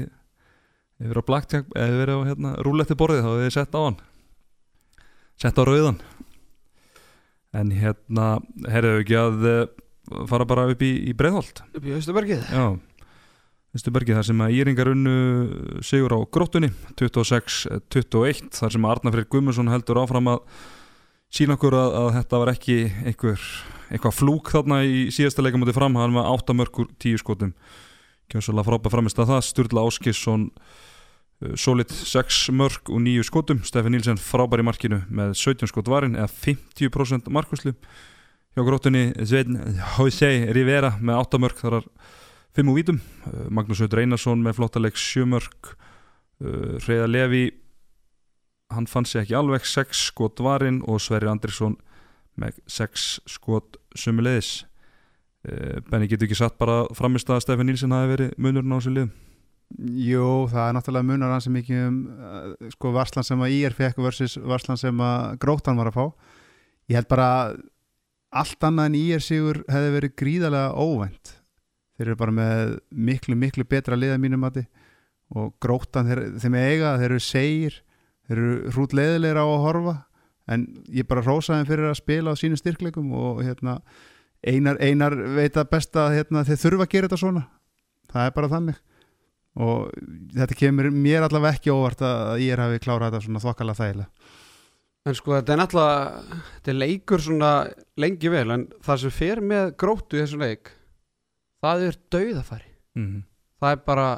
ef 1.02 1.06
ég 1.06 1.12
verið 1.12 1.22
á 1.22 1.42
ég 1.82 2.10
á 2.10 2.28
hérna, 2.30 2.54
rúletti 2.66 2.98
borðið 2.98 3.22
þá 3.22 3.30
hefði 3.32 3.46
ég 3.48 3.54
sett 3.54 3.74
á 3.78 3.80
hann 3.82 4.00
sett 5.40 5.58
á 5.58 5.62
rauðan. 5.64 6.00
En 7.52 7.72
hérna, 7.76 8.38
herðu 8.72 9.02
ekki 9.02 9.18
að 9.20 9.48
eh, 9.50 9.66
fara 10.30 10.48
bara 10.48 10.70
upp 10.72 10.82
í, 10.84 10.94
í 11.10 11.12
Breiðholt? 11.16 11.64
Upp 11.76 11.84
í 11.84 11.92
Östubergið 11.98 12.46
Já, 12.48 12.64
Vistubergi 13.72 14.12
þar 14.12 14.26
sem 14.28 14.40
að 14.44 14.54
Íringar 14.58 14.90
unnu 14.92 15.12
sigur 15.84 16.12
á 16.12 16.20
gróttunni 16.28 16.68
26-21 17.00 18.50
þar 18.52 18.74
sem 18.74 18.84
að 18.84 18.92
Arnar 18.92 19.14
Freyr 19.14 19.28
Guðmundsson 19.32 19.72
heldur 19.72 20.00
áfram 20.02 20.28
að 20.34 20.42
sína 21.32 21.56
okkur 21.56 21.78
að, 21.80 21.96
að 21.96 22.08
þetta 22.18 22.40
var 22.42 22.52
ekki 22.52 22.76
einhver, 23.08 23.46
eitthvað 23.88 24.18
flúk 24.18 24.52
þarna 24.52 24.82
í 24.84 25.06
síðasta 25.16 25.44
leikamóti 25.44 25.72
fram, 25.72 25.96
hann 25.96 26.18
var 26.18 26.28
8 26.34 26.56
mörgur 26.58 26.90
10 27.00 27.22
skotum. 27.22 27.54
Kjömsalega 28.28 28.68
frábæð 28.68 28.96
framist 28.98 29.22
að 29.24 29.32
það, 29.32 29.46
Sturla 29.48 29.86
Áskisson 29.88 30.44
solid 31.58 31.90
6 31.90 32.50
mörg 32.54 32.90
og 32.92 33.00
9 33.02 33.26
skotum, 33.26 33.62
Stefán 33.66 33.94
Nílsen 33.94 34.20
frábær 34.20 34.62
í 34.62 34.66
markinu 34.66 35.02
með 35.10 35.34
17 35.38 35.70
skot 35.70 35.90
varin 35.90 36.16
eða 36.18 36.30
50% 36.30 37.30
markuslu 37.32 37.74
hjá 38.52 38.64
gróttunni 38.66 39.10
Svein 39.26 39.58
Hosei 39.96 40.46
Rivera 40.52 40.94
með 41.00 41.22
8 41.24 41.40
mörg 41.42 41.62
þar 41.62 41.78
er 41.80 41.88
5 42.58 42.68
úr 42.68 42.76
vítum, 42.76 43.00
Uh, 43.22 43.46
Magnús 43.54 43.80
Hauður 43.80 44.02
Einarsson 44.02 44.42
með 44.42 44.56
flottaleg 44.58 44.96
7 44.98 45.28
mörg 45.30 45.72
Hreyða 46.42 47.06
Levi 47.06 47.44
hann 48.74 48.88
fann 48.90 49.06
sér 49.06 49.22
ekki 49.22 49.36
alveg 49.38 49.62
6 49.68 50.00
skot 50.08 50.40
varin 50.42 50.80
og 50.90 50.98
Sverri 50.98 51.30
Andriksson 51.30 51.76
með 52.34 52.58
6 52.66 53.04
skot 53.30 53.78
sumulegis 53.94 54.64
Benni 55.42 56.08
getur 56.10 56.26
ekki 56.26 56.38
satt 56.38 56.58
bara 56.58 56.82
framist 56.98 57.30
að 57.30 57.44
Stefán 57.44 57.70
Nílsen 57.70 57.94
hafi 57.94 58.10
verið 58.16 58.34
munurinn 58.42 58.74
á 58.74 58.78
þessu 58.80 58.94
liðum 58.96 59.12
Jú, 59.78 60.48
það 60.50 60.64
er 60.66 60.74
náttúrulega 60.76 61.08
munar 61.08 61.32
hans 61.32 61.48
mikið 61.48 61.84
um 61.86 61.98
uh, 62.12 62.70
sko 62.74 62.92
varslan 62.92 63.26
sem 63.26 63.44
að 63.44 63.54
IR 63.56 63.76
fekk 63.76 64.00
versus 64.04 64.34
varslan 64.36 64.80
sem 64.80 64.98
að 65.00 65.38
Gróttan 65.42 65.78
var 65.80 65.88
að 65.92 65.96
fá. 65.96 66.04
Ég 66.90 66.98
held 66.98 67.08
bara 67.10 67.28
allt 68.32 68.66
annað 68.66 68.90
en 68.90 68.98
IR 68.98 69.24
sigur 69.24 69.62
hefði 69.70 69.94
verið 69.96 70.14
gríðarlega 70.20 70.74
óvænt. 70.76 71.34
Þeir 71.96 72.06
eru 72.08 72.18
bara 72.20 72.36
með 72.36 72.76
miklu, 72.90 73.38
miklu 73.38 73.66
betra 73.68 73.98
liða 73.98 74.20
mínum 74.20 74.42
mati. 74.44 74.66
Og 75.32 75.54
Gróttan 75.62 76.08
þeir, 76.10 76.22
þeim 76.42 76.58
eiga, 76.58 76.96
þeir 77.00 77.10
eru 77.10 77.24
segir 77.24 77.80
þeir 78.28 78.38
eru 78.38 78.72
hrút 78.74 78.96
leðilegra 78.96 79.44
á 79.44 79.48
að 79.48 79.66
horfa. 79.66 79.98
En 80.52 80.66
ég 80.92 81.06
bara 81.08 81.24
rósa 81.24 81.56
þeim 81.56 81.68
fyrir 81.70 81.88
að 81.88 82.00
spila 82.00 82.34
á 82.34 82.40
sínum 82.40 82.60
styrkleikum 82.60 83.12
og 83.14 83.44
hérna 83.46 83.78
einar, 84.42 84.80
einar 84.82 85.14
veit 85.36 85.56
að 85.56 85.70
besta 85.70 86.08
hérna, 86.12 86.42
þeir 86.44 86.64
þurfa 86.66 86.88
að 86.88 86.94
gera 86.96 87.08
þetta 87.08 87.20
svona. 87.22 87.44
Það 88.12 88.26
er 88.26 88.34
bara 88.36 88.50
þannig 88.52 88.80
og 89.60 89.90
þetta 90.32 90.56
kemur 90.56 90.88
mér 90.94 91.26
allavega 91.26 91.58
ekki 91.58 91.72
óvart 91.74 92.04
að 92.06 92.44
ég 92.44 92.54
er 92.54 92.62
hafi 92.62 92.80
klárað 92.82 93.12
þetta 93.12 93.26
svona 93.26 93.42
þokkala 93.44 93.76
þægilega. 93.78 94.30
En 95.02 95.16
sko 95.18 95.34
þetta 95.34 95.52
er 95.52 95.58
náttúrulega 95.58 96.36
þetta 96.42 96.70
er 96.70 96.78
leikur 96.78 97.24
svona 97.24 97.50
lengi 97.98 98.30
vel 98.32 98.46
en 98.54 98.68
það 98.86 99.02
sem 99.02 99.14
fer 99.16 99.42
með 99.42 99.72
gróttu 99.82 100.16
í 100.16 100.22
þessum 100.22 100.44
leik 100.44 100.70
það 101.62 101.88
er 101.88 101.98
dauðafæri. 102.14 102.70
Mm 102.96 103.08
-hmm. 103.08 103.24
það 103.60 103.76
er 103.76 103.82
bara 103.86 104.08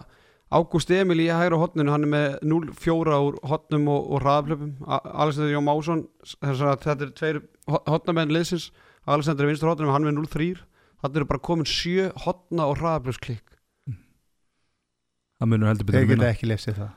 Ágúst 0.54 0.90
Emil 0.90 1.18
í 1.18 1.32
hægra 1.32 1.58
hotninu, 1.58 1.90
hann 1.90 2.04
er 2.04 2.10
með 2.12 2.34
0-4 2.46 3.16
úr 3.26 3.38
hotnum 3.42 3.88
og, 3.90 4.04
og 4.12 4.20
hraðaflöpum 4.22 4.74
Alexander 4.86 5.50
Jón 5.50 5.66
Másson 5.66 6.04
þetta 6.38 6.94
er 6.94 7.10
tveir 7.10 7.40
hotnamenn 7.66 8.30
liðsins. 8.30 8.70
Alexander 9.04 9.44
er 9.44 9.50
vinstur 9.50 9.72
hotnum, 9.72 9.90
hann 9.90 10.04
er 10.04 10.12
með 10.12 10.28
0-3 10.28 10.60
þannig 11.02 11.16
eru 11.16 11.26
bara 11.32 11.42
komin 11.48 11.66
7 11.66 12.12
hotna 12.26 12.68
og 12.70 12.78
hraðaflöpsklikk 12.78 13.53
það 15.40 15.50
munur 15.50 15.70
heldur 15.70 15.88
betur 15.88 15.98
þeir 15.98 16.04
að 16.04 16.08
geta 16.08 16.20
vinna 16.20 16.32
ekki 16.34 16.50
lesið 16.50 16.80
það. 16.80 16.90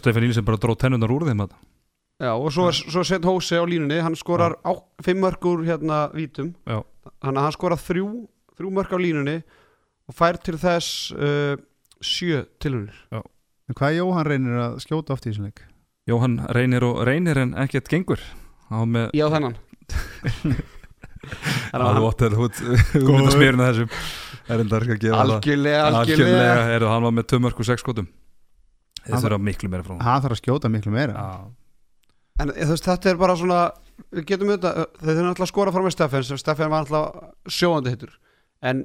Stefán 0.00 0.26
Nílsen 0.26 0.46
bara, 0.46 0.60
dróð 0.62 0.78
tennunar 0.82 1.14
úr 1.16 1.26
þeim 1.28 1.44
að 1.46 1.56
Já, 2.16 2.30
og 2.32 2.48
svo 2.48 2.70
er 2.70 2.76
svo 2.78 3.02
set 3.04 3.26
Hósi 3.28 3.58
á 3.60 3.64
línunni 3.68 3.98
hann 4.00 4.14
skorar 4.16 4.54
5 5.04 5.18
mörgur 5.20 5.66
hérna 5.66 6.06
vítum. 6.16 6.54
Já. 6.64 6.80
þannig 7.20 7.40
að 7.42 7.44
hann 7.44 7.56
skorar 7.56 7.80
3 7.82 8.04
þrjú 8.56 8.70
mörg 8.72 8.94
á 8.96 8.98
línunni 9.00 9.36
og 10.08 10.16
fær 10.16 10.38
til 10.40 10.56
þess 10.60 11.12
uh, 11.12 11.56
7 12.00 12.46
tilhörnir 12.62 12.96
en 13.12 13.76
hvað 13.76 13.98
Jóhann 13.98 14.28
reynir 14.28 14.60
að 14.62 14.78
skjóta 14.84 15.12
oft 15.16 15.26
í 15.26 15.32
þessum 15.32 15.50
leik? 15.50 15.64
Jóhann 16.06 16.38
reynir 16.54 16.86
og 16.86 17.02
reynir 17.04 17.36
en 17.42 17.54
ekkert 17.58 17.90
gengur. 17.90 18.22
Á 18.70 18.78
með 18.86 19.10
Já, 19.16 19.26
þú 21.76 22.06
átt 22.06 22.22
að 22.26 22.36
þú 22.38 23.02
mynda 23.10 23.34
smyrna 23.34 23.68
þessum 23.72 23.90
er 23.90 23.90
enda 24.62 24.78
að 24.78 24.86
gefa 24.92 25.16
það. 25.16 25.20
Algjörlega, 25.24 25.84
algjörlega. 25.90 26.56
Er 26.76 26.86
hann 26.90 27.02
var 27.06 27.14
með 27.16 27.26
2 27.32 27.40
mörg 27.44 27.60
og 27.62 27.66
6 27.70 27.82
skotum. 27.84 28.06
Hann 29.06 29.14
þeir 29.20 29.24
þurfa 29.28 29.38
miklu 29.46 29.70
meira 29.70 29.84
frá 29.86 29.94
hann 29.94 30.04
hann 30.06 30.22
þarf 30.24 30.34
að 30.36 30.40
skjóta 30.42 30.70
miklu 30.72 30.92
meira. 30.94 31.14
Já. 31.14 31.50
En 32.42 32.50
þú 32.52 32.68
veist, 32.74 32.84
þetta 32.90 33.10
er 33.10 33.16
bara 33.20 33.36
svona 33.38 33.60
við 34.12 34.24
getum 34.28 34.50
auðvitað, 34.52 34.80
þeir 35.00 35.14
þurfum 35.14 35.30
alltaf 35.30 35.46
að 35.46 35.52
skora 35.52 35.72
fram 35.72 35.86
með 35.86 35.94
Steffen 35.96 36.24
sem 36.28 36.40
Steffen 36.42 36.70
var 36.72 36.84
alltaf 36.84 37.52
sjóandi 37.56 37.92
hittur. 37.94 38.12
En 38.66 38.84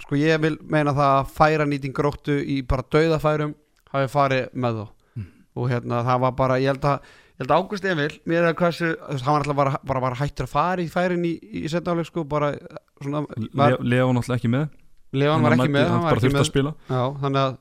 sko 0.00 0.16
ég 0.16 0.40
vil 0.40 0.56
meina 0.70 0.94
það 0.96 1.12
að 1.18 1.30
færa 1.36 1.66
nýting 1.68 1.92
gróttu 1.96 2.38
í 2.40 2.60
bara 2.66 2.86
dauðafærum 2.94 3.52
hafi 3.92 4.08
farið 4.12 4.46
með 4.54 4.80
þá. 4.80 4.86
Mm. 5.16 5.26
og 5.56 5.70
hérna 5.72 6.02
það 6.06 6.20
var 6.24 6.32
bara, 6.36 6.56
ég 6.60 6.68
held 6.72 6.84
að 6.88 6.96
ég 7.36 7.42
held 7.44 7.52
að 7.52 7.60
Ágúst 7.60 7.84
Emil, 7.90 8.10
mér 8.28 8.42
er 8.42 8.48
að 8.54 8.58
hversu 8.62 8.88
þú 8.94 9.12
veist, 9.12 9.24
hann 9.26 9.34
var 9.36 9.42
alltaf 9.44 9.56
bara, 9.60 9.78
bara, 9.84 10.00
bara 10.06 10.18
hættur 10.22 10.46
að 10.48 10.52
fara 10.54 10.80
í 10.84 10.88
færin 10.92 11.24
í, 11.28 11.34
í 11.36 11.68
setnáleik 11.68 12.08
sko, 12.08 12.24
bara 12.24 12.54
svona 13.02 13.22
var, 13.52 13.76
Le- 13.76 13.90
Leon 13.92 14.16
náttúrulega 14.16 14.40
ekki 14.40 14.52
með 14.52 14.66
Levan 15.14 15.44
var 15.44 15.54
ekki 15.56 15.70
með, 15.70 15.86
hann 15.86 16.00
hann 16.00 16.06
var 16.06 16.18
ekki 16.18 16.32
með 16.32 16.42
að 16.42 16.48
spila. 16.50 16.72
Já, 16.90 17.02
þannig 17.22 17.42
að 17.42 17.58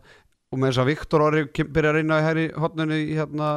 og 0.56 0.62
með 0.62 0.72
þess 0.72 0.82
að 0.82 0.90
Viktor 0.92 1.26
Orri 1.26 1.44
byrja 1.52 1.92
að 1.92 1.98
reyna 2.00 2.18
í 2.18 2.26
hæri 2.26 2.46
hotnunni 2.64 2.98
í 3.04 3.16
hérna 3.18 3.50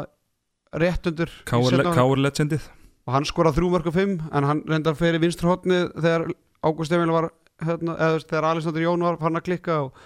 rétt 0.83 1.09
undir 1.09 1.33
í 1.33 1.47
Káur 1.49 2.21
legendið. 2.21 2.69
Og 3.09 3.15
hann 3.15 3.27
skorað 3.29 3.59
þrjú 3.59 3.73
mörg 3.73 3.89
og 3.89 3.97
fimm 3.97 4.17
en 4.35 4.47
hann 4.49 4.63
reyndar 4.69 4.97
fyrir 4.99 5.23
vinstra 5.23 5.53
hotni 5.53 5.85
þegar 5.97 6.27
Ágúst 6.67 6.93
Emil 6.93 7.13
var 7.15 7.31
hérna, 7.65 7.95
eða 7.95 8.25
þegar 8.25 8.49
Alexander 8.51 8.85
Jón 8.85 9.05
var 9.07 9.21
fann 9.21 9.39
að 9.39 9.47
klikka 9.47 9.79
og, 9.87 10.03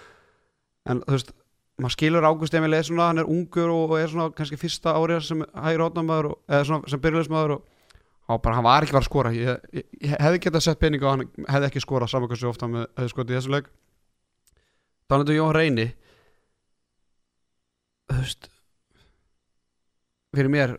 en 0.89 1.01
þú 1.03 1.17
veist 1.17 1.33
maður 1.81 1.95
skilur 1.97 2.27
Ágúst 2.29 2.55
Emil 2.55 2.77
er 2.77 2.85
svona, 2.87 3.09
hann 3.09 3.23
er 3.23 3.29
ungur 3.33 3.73
og, 3.73 3.83
og 3.91 3.99
er 3.99 4.11
svona 4.11 4.29
kannski 4.37 4.59
fyrsta 4.61 4.93
árið 4.95 5.25
sem 5.27 5.43
hægir 5.65 5.83
hotnamaður 5.87 6.35
eða 6.47 6.67
svona 6.69 6.93
sem 6.93 7.01
byrjulegsmaður 7.03 7.57
og 7.57 7.65
bara 8.43 8.55
hann 8.55 8.63
var 8.63 8.85
ekki 8.85 8.95
var 8.95 9.03
að 9.03 9.09
skora 9.09 9.31
ég, 9.35 9.57
ég, 9.75 9.85
ég 10.01 10.13
hefði 10.23 10.39
getað 10.45 10.63
sett 10.67 10.79
pening 10.79 11.03
og 11.03 11.11
hann 11.11 11.25
hefði 11.49 11.67
ekki 11.71 11.81
skorað 11.83 12.11
saman 12.13 12.29
hversu 12.31 12.47
ofta 12.49 12.65
hann 12.69 12.85
hefði 12.97 13.11
skotið 13.15 13.35
í 13.35 13.39
þessu 13.41 13.55
leik 13.57 13.71
Þannig 15.11 15.29
að 15.33 15.35
Jón 15.37 15.53
Reyni 15.57 15.87
þú 18.09 18.19
veist 18.21 18.47
fyrir 20.33 20.49
mér 20.53 20.71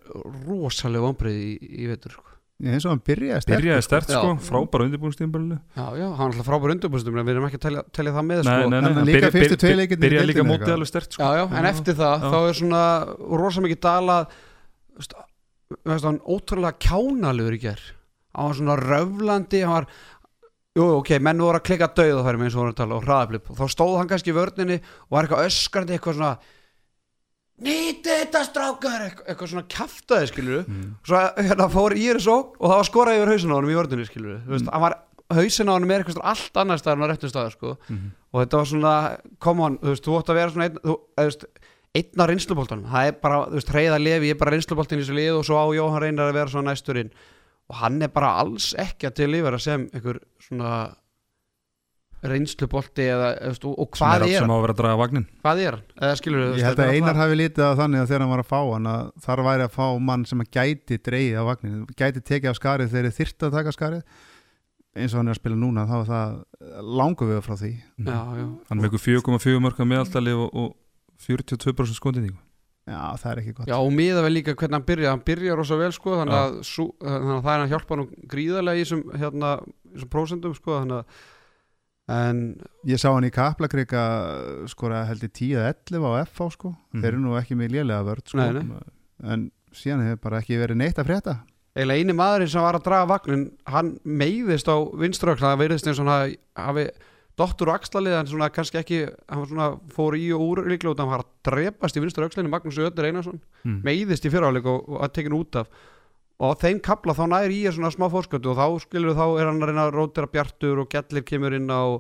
rosalega 0.49 1.05
vombrið 1.05 1.37
í, 1.39 1.51
í 1.85 1.91
vetur 1.91 2.15
sko. 2.17 2.31
Eins 2.65 2.85
og 2.87 2.93
hann 2.95 3.01
byrjaði 3.05 3.43
sterkur, 3.45 3.61
Byrjaði 3.61 3.85
stert 3.85 4.11
Já. 4.11 4.17
sko, 4.23 4.33
frábæra 4.47 4.85
undirbúinstíðanbölinu 4.89 5.57
já, 5.59 5.85
já, 5.99 6.05
hann 6.17 6.25
er 6.25 6.33
alltaf 6.33 6.47
frábær 6.49 6.73
undirbúrstum 6.75 7.17
við 7.19 7.33
erum 7.35 7.47
ekki 7.49 7.59
að 7.61 7.65
telja, 7.67 7.83
telja 7.99 8.13
það 8.15 8.27
með 8.31 8.41
Nei, 8.41 8.47
sko. 8.47 8.69
nei, 8.71 8.79
nei, 8.79 8.89
En 8.91 8.99
hann 8.99 9.09
líka 9.09 9.21
byrja- 9.29 9.33
fyrstu 9.35 9.73
leikirnir 9.75 9.99
í 9.99 10.05
Byrjaði 10.07 10.29
líka 10.31 10.45
mótið 10.49 10.73
alveg 10.77 10.91
stert 10.91 11.11
já, 11.11 11.15
sko 11.19 11.31
já, 11.35 11.43
en 11.51 11.67
Já. 11.67 11.71
eftir 11.75 11.99
það 11.99 12.15
Já. 12.25 12.31
þá 12.33 12.39
er 12.49 12.59
svona 12.61 12.83
rosa 13.43 13.65
mikið 13.67 13.81
dalað 13.85 14.39
veist, 15.85 16.05
hann 16.09 16.21
ótrúlega 16.25 16.79
kjánalugur 16.79 17.57
í 17.59 17.63
ger 17.67 17.83
hann 18.35 18.51
var 18.51 18.59
svona 18.59 18.77
röflandi 18.81 19.63
hann 19.65 19.75
var 19.79 19.89
Jú, 20.75 20.83
ok, 20.99 21.21
menn 21.23 21.39
voru 21.39 21.55
að 21.61 21.69
klikka 21.69 21.87
döð 21.95 22.17
og 22.19 22.27
eins 22.35 22.55
og 22.57 22.65
voru 22.65 22.73
að 22.73 22.79
tala 22.81 22.97
og 22.97 23.05
hraðablip. 23.07 23.45
Og 23.47 23.59
þá 23.61 23.69
stóð 23.71 23.93
hann 23.95 24.09
kannski 24.11 24.33
í 24.33 24.35
vörninni 24.35 24.81
og 24.83 25.13
var 25.15 25.29
eitthvað 25.29 25.45
öskrandi 25.47 25.95
eitthvað 25.95 26.17
svona 26.17 26.31
nýti 27.63 28.11
þetta 28.11 28.41
strákar! 28.49 29.05
Eitthvað, 29.23 29.51
svona 29.53 29.67
kjaftaði 29.71 30.31
skilur 30.33 30.65
Mm. 30.67 30.89
svo 31.07 31.21
hérna 31.39 31.69
fór 31.71 31.95
í 31.95 32.09
þessu 32.11 32.35
og 32.35 32.67
það 32.67 32.75
var 32.81 32.89
skorað 32.91 33.19
yfir 33.21 33.31
hausin 33.31 33.55
á 33.55 33.57
honum 33.61 33.71
í 33.71 33.79
vörninni 33.79 34.07
skilur 34.09 34.41
þú 34.43 34.51
veist, 34.57 34.71
hann 34.75 34.83
var 34.83 34.97
hausin 35.39 35.71
á 35.71 35.75
honum 35.77 35.91
er 35.95 36.03
eitthvað 36.03 36.27
allt 36.35 36.57
annar 36.65 36.83
staðar 36.83 36.99
en 36.99 37.07
á 37.07 37.11
réttum 37.13 37.31
staðar 37.31 37.55
sko. 37.55 37.77
Mhm. 37.89 38.11
og 38.35 38.43
þetta 38.43 38.59
var 38.59 38.67
svona, 38.67 38.95
come 39.39 39.63
on, 39.63 39.79
þú 39.79 39.95
veist, 39.95 40.05
þú 40.05 40.19
átt 40.19 40.35
að 40.35 40.39
vera 40.41 40.51
svona 40.51 40.67
einn, 40.67 40.79
þú, 40.83 40.99
þú 41.15 41.23
veist, 41.23 41.47
einn 41.95 42.23
á 42.23 42.25
reynsluboltanum, 42.27 42.91
það 42.91 43.09
er 43.11 43.17
bara, 43.23 43.45
þú 43.47 43.61
veist, 43.61 43.73
Reyða 43.77 44.01
Levi 44.03 44.33
er 44.35 44.41
bara 44.41 44.57
reynsluboltin 44.57 44.99
í 44.99 45.05
þessu 45.05 45.17
lið 45.19 45.39
og 45.39 45.47
svo 45.47 45.61
á 45.63 45.67
Jóhann 45.77 46.03
Reynar 46.03 46.33
að 46.33 46.39
vera 46.41 46.53
svona 46.53 46.73
næsturinn. 46.73 47.15
Og 47.71 47.79
hann 47.81 48.03
er 48.05 48.11
bara 48.13 48.35
alls 48.43 48.73
ekki 48.77 49.09
að 49.09 49.17
tilífara 49.23 49.61
sem 49.63 49.87
einhver 49.95 50.19
svona 50.43 50.75
reynslubolti 52.25 53.07
eða, 53.13 53.31
veist, 53.51 53.65
og, 53.69 53.77
og 53.81 53.91
hvað 53.99 54.25
er, 54.25 54.27
er, 54.27 54.39
sem 54.39 54.45
á 54.45 54.47
hann, 54.49 54.55
að 54.55 54.63
vera 54.65 54.75
að 54.75 54.79
draga 54.81 55.01
vagnin 55.01 55.25
hvað 55.45 55.59
er 55.61 55.75
hann, 55.77 55.83
eða 55.99 56.19
skilur 56.21 56.45
Ég 56.57 56.69
held 56.69 56.81
að 56.81 56.93
Einar 56.95 57.19
hafi 57.21 57.37
litið 57.37 57.65
á 57.69 57.73
þannig 57.81 58.01
að 58.01 58.07
þegar 58.11 58.25
hann 58.25 58.33
var 58.33 58.43
að 58.43 58.49
fá 58.49 58.61
hann 58.61 58.89
að 58.93 59.11
þar 59.27 59.43
væri 59.49 59.67
að 59.67 59.75
fá 59.75 59.85
mann 60.09 60.25
sem 60.31 60.45
að 60.45 60.49
gæti 60.57 61.01
dreigið 61.05 61.41
á 61.41 61.45
vagnin, 61.51 61.83
gæti 62.01 62.23
tekið 62.23 62.53
af 62.53 62.61
skarið 62.61 62.95
þegar 62.95 63.11
þeir 63.11 63.19
þyrfti 63.19 63.49
að 63.49 63.59
taka 63.59 63.75
skarið. 63.77 64.23
Eins 64.95 65.11
og 65.11 65.21
hann 65.21 65.29
er 65.29 65.35
að 65.35 65.41
spila 65.41 65.59
núna, 65.59 65.85
þá 65.91 65.95
er 65.99 66.09
það 66.09 66.35
langu 67.03 67.27
við 67.27 67.41
frá 67.43 67.55
því. 67.59 67.71
Já, 68.07 68.19
já, 68.39 68.45
hann 68.71 68.85
ykkur 68.89 69.03
4,4 69.03 69.63
mörg 69.65 69.81
að 69.83 69.89
meðaltali 69.91 70.35
og, 70.39 70.53
og 70.55 70.69
42% 71.23 71.99
skondinningu 72.01 72.41
Já, 72.85 73.17
það 73.17 73.31
er 73.31 73.39
ekki 73.41 73.53
gott. 73.57 73.69
Já, 73.71 73.79
og 73.81 73.93
miða 73.97 74.21
vel 74.27 74.33
líka 74.35 74.53
hvernig 74.53 74.77
hann 74.77 74.85
byrja, 74.85 75.11
hann 75.15 75.23
byrja 75.25 75.55
rosa 75.57 75.77
vel, 75.81 75.89
sko, 75.97 76.19
þannig 76.21 76.35
að, 76.37 76.57
sú, 76.69 76.85
þannig 77.01 77.31
að 77.33 77.39
það 77.47 77.47
er 77.49 77.55
hann 77.55 77.63
að 77.65 77.71
hjálpa 77.73 77.97
hann 77.97 78.11
gríðarlega 78.29 78.77
í 78.77 78.83
þessum, 78.85 79.05
hérna, 79.23 79.53
í 79.65 79.95
þessum 79.95 80.11
prósentum, 80.13 80.57
sko, 80.59 80.75
þannig 80.83 80.99
að 80.99 81.23
en 82.15 82.43
Ég 82.85 83.01
sá 83.01 83.09
hann 83.15 83.25
í 83.25 83.31
Kaplakrika 83.33 84.03
skora 84.69 85.07
held 85.09 85.25
í 85.25 85.31
10-11 85.33 86.05
á 86.05 86.13
FH 86.29 86.51
sko. 86.59 86.75
Mhm. 86.93 87.01
þeir 87.01 87.09
eru 87.15 87.23
nú 87.25 87.39
ekki 87.41 87.57
með 87.57 87.73
lélega 87.79 88.05
vörð 88.05 88.29
sko. 88.29 88.37
Nei, 88.37 88.53
nei. 88.61 88.85
en 89.33 89.47
síðan 89.73 90.05
hefur 90.05 90.21
bara 90.29 90.43
ekki 90.45 90.61
verið 90.61 90.77
neitt 90.83 91.01
að 91.01 91.09
frétta. 91.09 91.39
Eiginlega 91.75 92.05
eini 92.05 92.13
maðurinn 92.21 92.53
sem 92.53 92.63
var 92.63 92.77
að 92.77 92.85
draga 92.85 93.09
vagnin 93.11 93.47
hann 93.67 93.95
meiðist 94.05 94.69
á 94.69 94.77
vinströkla 94.93 95.55
það 95.55 95.63
verðist 95.65 95.89
eins 95.89 95.99
og 95.99 96.07
hann 96.07 96.15
hafi- 96.21 96.39
hafi 96.55 96.85
Dottur 97.39 97.73
og 97.73 97.81
axlalið, 97.81 98.15
hann 98.15 98.29
svona 98.31 98.47
kannski 98.55 98.79
ekki 98.79 99.01
hann 99.09 99.41
var 99.41 99.49
svona 99.51 99.71
fór 99.91 100.15
í 100.15 100.29
og 100.37 100.45
úr 100.45 100.61
líklega 100.71 100.93
út 100.95 101.01
hann 101.03 101.11
var 101.11 101.25
að 101.25 101.33
drepast 101.49 101.99
í 101.99 102.03
vinstur 102.05 102.29
aukslinni, 102.29 102.53
Magnús 102.53 102.79
Öður 102.79 103.09
Einarsson 103.09 103.41
mm. 103.65 103.81
meiðist 103.83 104.29
í 104.29 104.31
fyrráleik 104.31 104.69
og, 104.71 104.85
og 104.87 105.03
að 105.03 105.17
tekin 105.19 105.35
út 105.35 105.59
af 105.59 105.73
og 106.39 106.55
á 106.55 106.61
þeim 106.63 106.79
kapla 106.83 107.15
þá 107.15 107.25
næri 107.31 107.59
í 107.59 107.65
er 107.69 107.75
svona 107.75 107.93
smá 107.95 108.07
fórskötu 108.13 108.53
og 108.53 108.59
þá 108.59 108.87
skilur 108.87 109.19
þá 109.19 109.25
er 109.27 109.49
hann 109.49 109.59
að 109.63 109.71
reyna 109.71 109.89
að 109.89 109.97
rótira 109.97 110.31
bjartur 110.31 110.83
og 110.83 110.91
gellir 110.95 111.27
kemur 111.27 111.55
inn 111.59 111.71
á 111.71 111.99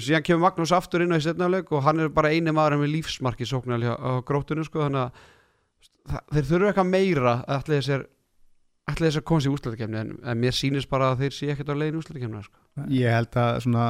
síðan 0.00 0.26
kemur 0.26 0.44
Magnús 0.46 0.72
aftur 0.76 1.04
inn 1.04 1.12
á 1.12 1.20
í 1.20 1.24
setnafleik 1.24 1.70
og 1.72 1.84
hann 1.84 2.00
er 2.04 2.10
bara 2.12 2.32
eini 2.32 2.52
maður 2.52 2.80
með 2.82 2.92
lífsmarki 2.98 3.48
sóknarlega 3.48 3.96
á 4.00 4.24
gróttunum 4.26 4.66
sko 4.66 4.84
þannig 4.84 5.06
að 5.06 6.18
þeir 6.32 6.50
þurfu 6.50 6.68
eitthvað 6.70 6.90
meira 6.90 7.38
að 7.48 7.70
þessir 7.70 8.08
ætli 8.90 9.08
þessir 9.08 9.24
komast 9.24 9.48
í 9.48 9.52
úslættakefni 9.54 10.00
en, 10.00 10.12
en 10.20 10.40
mér 10.40 10.56
sýnist 10.56 10.90
bara 10.90 11.12
að 11.12 11.24
þeir 11.24 11.36
sé 11.38 11.48
ekkert 11.54 11.72
á 11.72 11.80
leiðin 11.80 12.00
úslættakefni 12.02 12.42
sko. 12.44 12.60
Ég 12.92 13.16
held 13.16 13.38
að 13.40 13.60
svona 13.64 13.86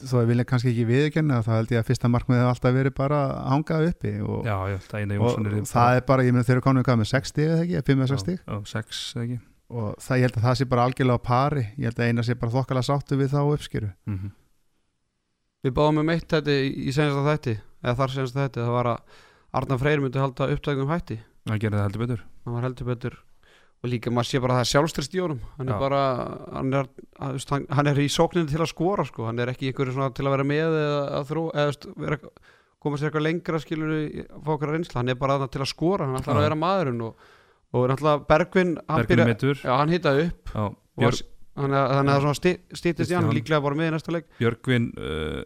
þó 0.00 0.14
að 0.22 0.30
vilja 0.32 0.46
kannski 0.48 0.70
ekki 0.72 0.84
viðurkenna 0.88 1.40
þá 1.44 1.50
held 1.52 1.72
ég 1.74 1.82
að 1.82 1.88
fyrsta 1.90 2.10
markmiðið 2.10 2.42
hafi 2.42 2.52
alltaf 2.54 2.76
verið 2.76 2.94
bara 2.96 3.20
að 3.22 3.32
hanga 3.52 3.78
uppi 3.88 4.12
og, 4.24 4.46
Já, 4.48 4.56
já, 4.72 4.76
það 4.88 5.14
og, 5.16 5.32
er 5.46 5.56
og 5.60 5.70
það 5.70 5.96
er 5.96 6.04
bara, 6.08 6.26
ég 6.26 6.34
meina 6.34 6.46
þeir 6.48 6.56
eru 6.56 6.64
hvað 6.66 7.00
með 7.02 7.10
6 7.12 7.32
stig 7.32 7.48
eða 7.48 7.64
ekki, 7.66 7.82
5 7.88 8.04
eða 8.04 8.12
6 8.12 8.24
stig? 8.24 8.38
Já, 8.42 8.56
6 8.72 9.02
eða 9.14 9.24
ekki. 9.26 9.38
Og 9.72 9.90
það, 10.04 10.18
ég 10.18 10.26
held 10.26 10.38
að 10.38 10.46
það 10.46 10.56
sé 10.58 10.68
bara 10.68 10.86
algjörlega 10.88 11.22
á 11.22 11.26
pari. 11.28 11.64
Ég 11.80 11.88
held 11.88 12.00
að 12.00 12.08
eina 12.10 12.24
sé 12.26 12.36
bara 12.36 12.54
þokkalega 12.56 12.88
sáttu 12.88 13.18
við 13.20 13.32
þá 13.32 13.40
uppskýru 13.42 13.90
mm 13.92 14.16
-hmm. 14.18 14.32
Við 15.62 15.74
báðum 15.78 16.02
um 16.02 16.10
eitt 16.10 16.28
þetta 16.28 16.56
í 16.58 16.92
senasta 16.92 17.22
þætti 17.28 17.54
eða 17.82 17.94
þar 18.00 18.10
senasta 18.10 18.40
þætti, 18.42 18.60
það 18.60 18.74
var 18.76 18.86
að 18.92 19.20
Arnar 19.52 19.78
Freyr 19.78 20.00
myndi 20.00 20.18
halda 20.18 20.48
upptæknum 20.50 20.90
hætti. 20.90 21.18
Það 21.46 21.60
gerir 21.62 21.78
það 21.78 21.84
heldur 22.62 22.86
betur 22.86 23.22
og 23.82 23.90
líka 23.90 24.12
maður 24.14 24.28
sé 24.28 24.40
bara 24.42 24.54
að 24.54 24.60
það 24.60 24.64
er 24.64 24.70
sjálfstrist 24.70 25.14
í 25.16 25.20
honum. 25.22 25.38
Hann 25.58 25.68
er 25.68 25.74
Já. 25.74 25.80
bara 25.82 26.00
hann 26.54 26.74
er, 26.78 26.88
hann, 27.18 27.64
hann 27.78 27.90
er 27.90 27.98
í 27.98 28.08
sókninni 28.14 28.52
til 28.52 28.60
að 28.62 28.70
skora 28.70 29.06
sko. 29.08 29.26
hann 29.26 29.42
er 29.42 29.50
ekki 29.50 29.72
einhverju 29.72 30.08
til 30.14 30.26
að 30.26 30.34
vera 30.36 30.46
með 30.46 30.76
eða 30.78 31.00
að 31.18 31.32
þró, 31.32 31.42
eða 31.64 31.94
vera, 32.04 32.18
koma 32.82 32.98
sér 32.98 33.10
eitthvað 33.10 33.26
lengra 33.26 33.62
skilur 33.62 33.96
okkar 34.54 34.74
reynsla, 34.76 35.00
hann 35.00 35.10
er 35.10 35.18
bara 35.18 35.40
til 35.48 35.64
að 35.64 35.72
skora. 35.72 36.06
Hann 36.06 36.20
ætlar 36.20 36.38
að 36.38 36.46
vera 36.46 36.60
maðurinn 36.62 37.02
og, 37.08 37.26
og 37.72 37.90
náttúrulega 37.90 38.24
Bergvin, 38.30 38.72
hann 38.86 39.10
hann 39.66 39.94
hitaði 39.96 40.28
upp. 40.28 40.54
Já, 40.54 40.62
og 40.70 41.02
Björg, 41.02 41.26
hann 41.58 41.74
er, 41.74 41.96
þannig 41.96 42.14
að 42.14 42.28
það 42.28 42.38
styttist 42.38 43.10
í 43.10 43.18
hann. 43.18 43.26
Hann. 43.26 43.34
líklega 43.40 43.66
bara 43.66 43.80
með 43.82 43.90
í 43.90 43.96
næsta 43.96 44.14
leik. 44.14 44.30
Björgvin 44.38 44.88
uh, 44.94 45.42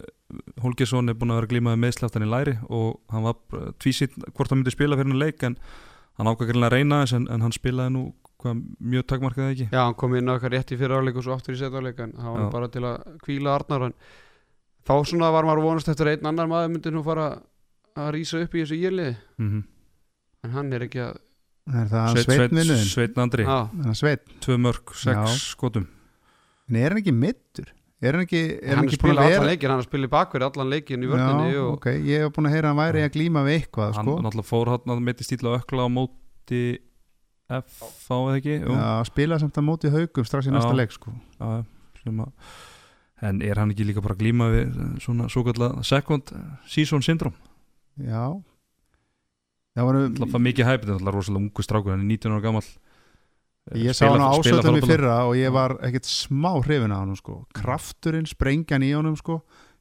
Holgesson 0.60 1.08
er 1.08 1.16
búin 1.16 1.32
að 1.32 1.40
vera 1.40 1.52
glímaði 1.54 1.80
meðsláttan 1.86 2.26
í 2.26 2.28
læri 2.28 2.56
og 2.68 3.00
hann 3.14 3.24
var 3.30 3.40
uh, 3.56 3.72
tvísitt 3.80 4.16
hvort 4.34 4.52
hann 4.52 4.60
myndi 4.60 4.74
spila 4.74 4.98
fyrir 4.98 5.08
henni 5.08 5.24
leik 5.24 5.44
en 5.46 5.56
hann 6.18 6.30
ákvæmlega 6.30 6.70
að 6.70 6.74
reyna 6.74 7.02
þess 7.04 7.16
en, 7.18 7.28
en 7.30 7.44
hann 7.44 7.54
spilaði 7.54 7.94
nú 7.94 8.04
hvað, 8.46 8.62
mjög 8.94 9.06
takmarkaði 9.12 9.56
ekki? 9.56 9.68
Já, 9.72 9.82
hann 9.82 9.98
kom 9.98 10.16
inn 10.16 10.30
á 10.30 10.34
eitthvað 10.36 10.54
rétt 10.54 10.72
í 10.72 10.80
fyrir 10.80 10.96
áleik 10.96 11.20
og 11.20 11.26
svo 11.26 11.36
aftur 11.36 11.56
í 11.56 11.60
setja 11.60 11.82
áleik 11.82 12.00
en 12.04 12.14
það 12.16 12.38
var 12.38 12.48
bara 12.54 12.70
til 12.72 12.84
að 12.86 13.20
kvíla 13.26 13.54
Arnar 13.58 13.86
en 13.90 13.96
þá 14.86 14.94
svona 15.10 15.30
var 15.34 15.48
maður 15.48 15.66
vonast 15.66 15.92
eftir 15.92 16.12
einn 16.14 16.30
annar 16.30 16.50
maður 16.50 16.72
myndi 16.74 16.94
nú 16.94 17.04
fara 17.06 17.30
að 17.96 18.12
rýsa 18.16 18.42
upp 18.44 18.54
í 18.54 18.62
þessu 18.62 18.80
írliði 18.80 19.14
mm 19.38 19.48
-hmm. 19.50 19.62
en 20.46 20.56
hann 20.56 20.72
er 20.72 20.86
ekki 20.86 21.02
að 21.04 21.16
er 21.74 21.88
það 21.90 22.10
Sveit, 22.12 22.24
sveit 22.24 22.36
Sveit, 22.36 22.52
vinnuðin 22.54 22.90
Sveit 22.90 23.18
Andri, 23.18 23.46
tvö 24.44 24.58
mörg, 24.62 24.92
sex 24.94 25.16
Já. 25.16 25.38
skotum. 25.50 25.88
En 26.68 26.76
er 26.76 26.92
hann 26.92 27.02
ekki 27.02 27.14
mittur? 27.14 27.72
Er 28.02 28.12
hann 28.12 28.26
ekki, 28.26 28.42
er 28.60 28.76
hann 28.76 28.86
ekki 28.86 28.98
spila 28.98 29.14
búin 29.14 29.18
að 29.22 29.26
allan 29.26 29.40
vera 29.40 29.50
leikin, 29.50 29.72
hann 29.72 29.84
spila 29.86 30.06
í 30.06 30.12
bakverði 30.12 30.48
allan 30.50 30.72
leikin 30.74 31.04
í 31.04 31.08
vörðinni 31.08 31.52
Já, 31.54 31.60
og 31.62 31.70
ok, 31.78 31.86
ég 32.04 32.24
hef 32.24 32.34
búin 32.36 32.48
að 32.50 32.56
heyra 32.56 32.72
hann 32.72 32.80
væri 32.82 33.04
að 33.06 33.14
glíma 33.14 33.44
við 33.46 33.56
eitthvað 33.56 33.94
hann 33.96 34.04
sko. 34.04 34.16
náttúrulega 34.26 34.50
fór 34.50 34.70
hann 34.74 34.92
að 34.92 35.00
meiti 35.06 35.26
stíla 35.26 35.54
ökla 35.56 35.86
á 35.86 35.88
móti 35.88 36.60
F 37.46 38.08
á 38.10 38.16
eða 38.16 38.38
ekki 38.40 38.54
Jú. 38.58 38.72
Já, 38.74 38.88
spila 39.06 39.38
samt 39.38 39.58
að 39.60 39.66
móti 39.68 39.92
haugum 39.92 40.26
strax 40.26 40.48
í 40.48 40.54
næsta 40.54 40.74
leik 40.74 40.94
sko. 40.94 41.12
Já, 41.38 41.62
sem 42.02 42.24
að 42.24 42.32
en 43.26 43.38
er 43.44 43.56
hann 43.60 43.70
ekki 43.72 43.86
líka 43.88 44.02
bara 44.04 44.16
að 44.16 44.24
glíma 44.24 44.50
við 44.52 44.66
eh, 44.74 44.88
svona 45.00 45.28
svo 45.32 45.44
kallað 45.46 45.78
second 45.88 46.32
season 46.68 47.04
syndrom 47.04 47.36
Já 48.02 48.34
Það 49.76 49.88
var 50.32 50.40
mikið 50.40 50.68
hæpið, 50.70 50.90
það 50.94 51.08
er 51.10 51.16
rosalega 51.16 51.42
ungu 51.42 51.64
strákur 51.64 51.92
hann 51.92 52.04
er 52.04 52.10
19 52.16 52.32
ára 52.32 52.44
gamall 52.44 52.68
Ég 53.76 53.96
sá 53.98 54.06
hann 54.06 54.22
á 54.22 54.30
ásöldum 54.30 54.78
í 54.78 54.82
fyrra 54.86 55.14
og 55.26 55.34
ég 55.36 55.50
var 55.54 55.74
ekkert 55.84 56.06
smá 56.06 56.52
hrifin 56.62 56.94
á 56.94 57.02
hann 57.02 57.16
sko. 57.18 57.40
krafturinn, 57.56 58.28
sprengjan 58.30 58.84
í 58.86 58.92
honum 58.94 59.16
sko. 59.18 59.40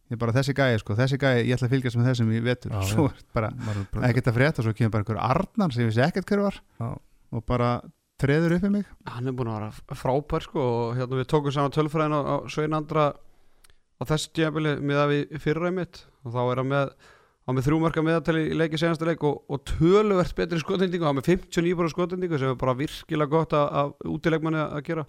ég 0.10 0.18
bara 0.22 0.34
þessi 0.34 0.56
gæi, 0.58 0.80
sko. 0.82 0.96
þessi 0.98 1.20
gæi 1.22 1.46
ég 1.46 1.54
ætla 1.54 1.70
að 1.70 1.76
fylgjast 1.76 2.00
með 2.00 2.10
þessum 2.10 2.32
í 2.34 2.42
vetur 2.46 2.74
svo 2.90 3.06
bara 3.36 3.52
ekkert 4.10 4.32
að 4.32 4.38
frétta 4.40 4.66
svo 4.66 4.74
kemur 4.74 4.96
bara 4.96 5.06
einhver 5.06 5.22
Arnar 5.22 5.74
sem 5.76 5.86
ég 5.86 5.92
vissi 5.92 6.02
ekkert 6.06 6.30
hver 6.30 6.44
var 6.48 6.60
Já. 6.82 6.90
Og 7.36 7.44
bara 7.48 7.78
treður 8.22 8.56
upp 8.58 8.68
í 8.68 8.72
mig. 8.78 8.86
Hann 9.12 9.28
er 9.28 9.36
búin 9.36 9.52
að 9.52 9.60
vera 9.60 10.00
frábær 10.00 10.46
sko 10.46 10.64
og 10.64 10.96
hérna 11.00 11.20
við 11.20 11.30
tókum 11.32 11.54
saman 11.54 11.76
tölfræðin 11.76 12.16
á, 12.16 12.22
á 12.24 12.36
Svein 12.52 12.78
Andra 12.78 13.10
á 13.12 14.04
þessu 14.08 14.32
tímabili 14.36 14.78
með 14.80 15.02
að 15.02 15.12
við 15.12 15.36
fyrra 15.44 15.72
mitt 15.76 16.02
og 16.24 16.36
þá 16.36 16.42
er 16.46 16.62
hann 16.62 16.72
með 16.72 16.96
með 17.46 17.68
þrjúmarka 17.68 18.02
meðatali 18.02 18.42
í 18.50 18.56
leiki 18.58 18.80
senasta 18.82 19.06
leik 19.06 19.22
og, 19.28 19.44
og 19.54 19.62
töluvert 19.70 20.34
betri 20.34 20.58
skotendingu. 20.64 21.06
Hann 21.06 21.20
með 21.20 21.28
59 21.36 21.76
bara 21.78 21.92
skotendingu 21.94 22.40
sem 22.42 22.56
er 22.56 22.58
bara 22.58 22.74
virkilega 22.80 23.30
gott 23.36 23.54
að, 23.54 23.94
útilegmanni 24.10 24.64
að 24.64 24.82
gera. 24.88 25.06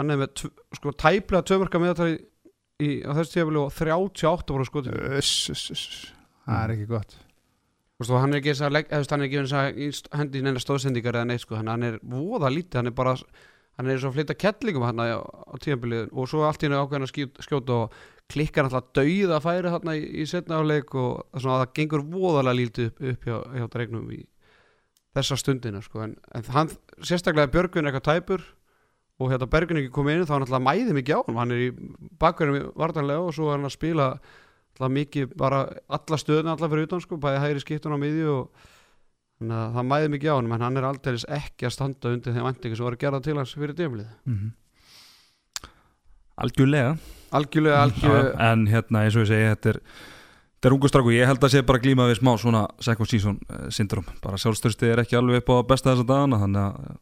Hann 0.00 0.10
er 0.10 0.18
með 0.24 0.48
sko 0.74 0.96
tæplega 0.98 1.46
tvömarka 1.46 1.82
meðatali 1.82 2.18
í, 2.82 2.90
á 3.06 3.14
þessu 3.14 3.36
tímabili 3.36 3.62
og 3.62 3.70
38 3.78 4.56
bara 4.56 4.70
skotendingu. 4.72 5.24
Það 6.48 6.64
er 6.64 6.74
ekki 6.74 6.90
gott 6.96 7.20
Og 8.00 8.16
hann 8.16 8.32
er 8.32 8.40
ekki 8.40 8.54
þess 8.54 8.64
að 8.64 8.74
legg, 8.78 8.92
hann 8.96 9.20
er 9.20 9.26
ekki 9.26 9.40
þess 9.44 9.56
að 9.60 10.18
hendi 10.18 10.40
neina 10.40 10.60
stóðsendingar 10.62 11.18
eða 11.20 11.28
neitt 11.28 11.44
sko, 11.44 11.58
hann 11.60 11.84
er 11.84 11.98
voða 12.00 12.48
lítið, 12.48 12.78
hann 12.80 12.88
er 12.88 12.94
bara 12.96 13.16
hann 13.76 13.88
er 13.88 13.96
eins 13.96 14.06
og 14.08 14.14
flytta 14.14 14.36
kettlingum 14.36 14.84
hann 14.84 15.02
á, 15.04 15.20
tíðanbilið 15.60 16.10
og 16.12 16.28
svo 16.28 16.46
allt 16.46 16.64
í 16.64 16.68
hennu 16.68 16.80
ákveðin 16.80 17.06
að 17.06 17.44
skjóta, 17.44 17.76
og 17.76 18.00
klikkar 18.30 18.68
alltaf 18.68 18.90
dauða 18.96 19.38
að 19.38 19.46
færi 19.46 19.72
hann 19.74 19.92
í, 19.92 20.00
í 20.22 20.26
setna 20.28 20.60
áleik 20.60 20.94
og 20.94 21.22
svona, 21.36 21.62
það 21.62 21.74
gengur 21.78 22.04
voðalega 22.12 22.58
lítið 22.58 22.90
upp, 22.90 23.02
upp 23.12 23.28
hjá, 23.28 23.36
hjá 23.56 23.66
dregnum 23.74 24.10
í 24.16 24.20
þessa 25.16 25.38
stundina 25.40 25.82
sko, 25.84 26.04
en, 26.06 26.16
en 26.36 26.50
hann, 26.54 26.72
sérstaklega 27.04 27.52
Björgvin 27.52 27.88
er 27.88 27.92
eitthvað 27.92 28.20
tæpur 28.20 28.44
og 29.20 29.32
hérna 29.32 29.48
Bergun 29.50 29.80
ekki 29.80 29.92
komið 29.92 30.20
inn 30.20 30.28
þá 30.28 30.36
hann 30.36 30.46
alltaf 30.46 30.62
mæði 30.64 30.94
mikið 30.96 31.18
á 31.18 31.20
hann 31.26 31.40
hann 31.40 31.56
er 31.56 31.64
í 31.64 31.72
bakverðum 32.20 32.70
vartanlega 32.78 33.26
og 33.26 33.34
svo 33.36 33.50
er 33.50 33.58
hann 33.58 33.68
að 33.68 33.76
spila 33.76 34.06
alltaf 34.80 34.92
mikið 34.96 35.32
bara 35.36 35.60
alla 35.92 36.18
stöðuna 36.20 36.54
alltaf 36.56 36.70
fyrir 36.72 36.86
utan 36.88 37.02
sko, 37.04 37.18
bæði 37.20 37.42
hægri 37.44 37.60
skiptun 37.66 37.92
á 37.92 37.98
miðju 38.00 38.30
og 38.32 38.68
þannig 39.40 39.56
að 39.60 39.74
það 39.76 39.88
mæði 39.90 40.08
mikið 40.14 40.30
á 40.32 40.36
hann 40.38 40.52
en 40.56 40.64
hann 40.64 40.76
er 40.80 40.86
aldrei 40.88 41.18
ekki 41.36 41.68
að 41.68 41.74
standa 41.76 42.14
undir 42.14 42.32
þeim 42.36 42.46
vendingu 42.48 42.76
sem 42.78 42.88
var 42.88 42.96
að 42.96 43.04
gera 43.04 43.20
til 43.24 43.36
hans 43.40 43.52
fyrir 43.56 43.76
djöflið 43.76 44.08
Mhm. 44.24 44.48
algjörlega. 46.40 46.94
Algjörlega, 47.30 47.82
algjörlega 47.84 48.30
Já, 48.32 48.52
en 48.52 48.66
hérna 48.66 49.04
eins 49.04 49.16
og 49.16 49.22
ég 49.26 49.28
segi 49.30 49.50
þetta 49.52 49.70
er, 49.74 49.78
þetta 50.56 50.68
er 50.70 50.74
ungu 50.76 50.88
stráku, 50.90 51.12
ég 51.14 51.28
held 51.28 51.44
að 51.44 51.52
sé 51.52 51.62
bara 51.66 51.78
að 51.78 51.84
glíma 51.84 52.06
við 52.10 52.18
smá 52.20 52.32
svona 52.40 52.62
second 52.82 53.10
season 53.12 53.36
uh, 53.50 53.68
syndrom 53.70 54.06
bara 54.24 54.40
sjálfstörsti 54.40 54.88
er 54.90 55.02
ekki 55.04 55.18
alveg 55.20 55.42
upp 55.44 55.52
á 55.52 55.56
besta 55.68 55.92
þessa 55.92 56.08
dagana 56.08 56.40
þannig 56.40 56.64
að 56.64 56.98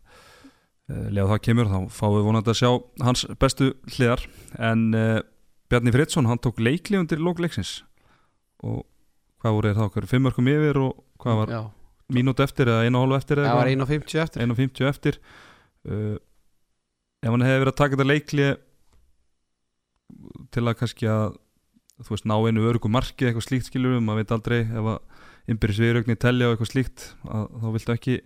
lega 1.15 1.29
það 1.29 1.43
kemur 1.45 1.69
þá 1.69 1.79
fáum 1.93 2.15
við 2.17 2.27
vonandi 2.29 2.53
að 2.53 2.59
sjá 2.63 2.71
hans 3.05 3.25
bestu 3.41 3.67
hliðar. 3.95 4.23
En 4.59 4.87
uh, 4.97 5.19
Bjarni 5.69 5.93
Fridsson 5.95 6.29
hann 6.29 6.41
tók 6.43 6.61
leikli 6.63 6.99
undir 7.01 7.21
lókleiksins 7.21 7.83
og 8.65 8.85
hvað 9.43 9.57
voru 9.57 9.71
þeir 9.71 9.79
þá, 9.79 9.91
hverju 9.95 10.11
fimmörkum 10.11 10.49
yfir 10.51 10.81
og 10.83 11.03
hvað 11.23 11.43
var 11.43 11.53
Já, 11.53 11.61
mínút 12.15 12.41
eftir 12.43 12.71
eða 12.73 12.87
einu 12.87 13.01
og 13.01 13.05
hálfu 13.05 13.19
eftir 13.19 13.43
eða 13.43 13.51
það 13.51 13.61
var 13.61 13.71
eitthvað? 13.73 13.93
1.50 13.99 14.23
eftir. 14.25 14.47
1.50 14.47 14.89
eftir. 14.89 15.21
Uh, 15.89 16.17
ef 17.23 17.35
hann 17.35 17.45
hefði 17.47 17.63
verið 17.63 17.73
að 17.75 17.79
taka 17.83 17.97
þetta 17.97 18.09
leikli 18.09 18.49
til 20.55 20.65
að 20.65 20.79
kannski 20.81 21.11
að 21.13 21.37
þú 21.99 22.15
veist, 22.15 22.29
ná 22.31 22.37
einu 22.39 22.67
örgu 22.71 22.91
marki 22.93 23.27
eitthvað 23.27 23.47
slíkt 23.49 23.69
skilur 23.69 23.99
um, 23.99 24.07
maður 24.07 24.23
veit 24.23 24.35
aldrei 24.37 24.61
ef 24.63 24.91
að 24.95 24.99
innbyrðis 25.49 25.83
viðrögni 25.83 26.19
telja 26.21 26.49
og 26.49 26.55
eitthvað 26.55 26.73
slíkt 26.73 27.07
að, 27.27 27.47
þá 27.59 27.69
viltu 27.75 27.95
ekki 27.95 28.19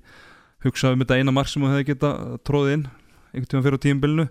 hugsa 0.66 0.92
um 0.92 1.02
þetta 1.02 1.18
eina 1.18 1.34
mark 1.34 1.50
sem 1.50 1.62
þú 1.64 1.70
hefði 1.72 1.88
geta 1.88 2.10
tróðið 2.46 2.76
inn 2.76 2.84
einhvern 3.32 3.50
tíma 3.52 3.64
fyrir 3.66 3.78
á 3.80 3.84
tímabilinu 3.86 4.26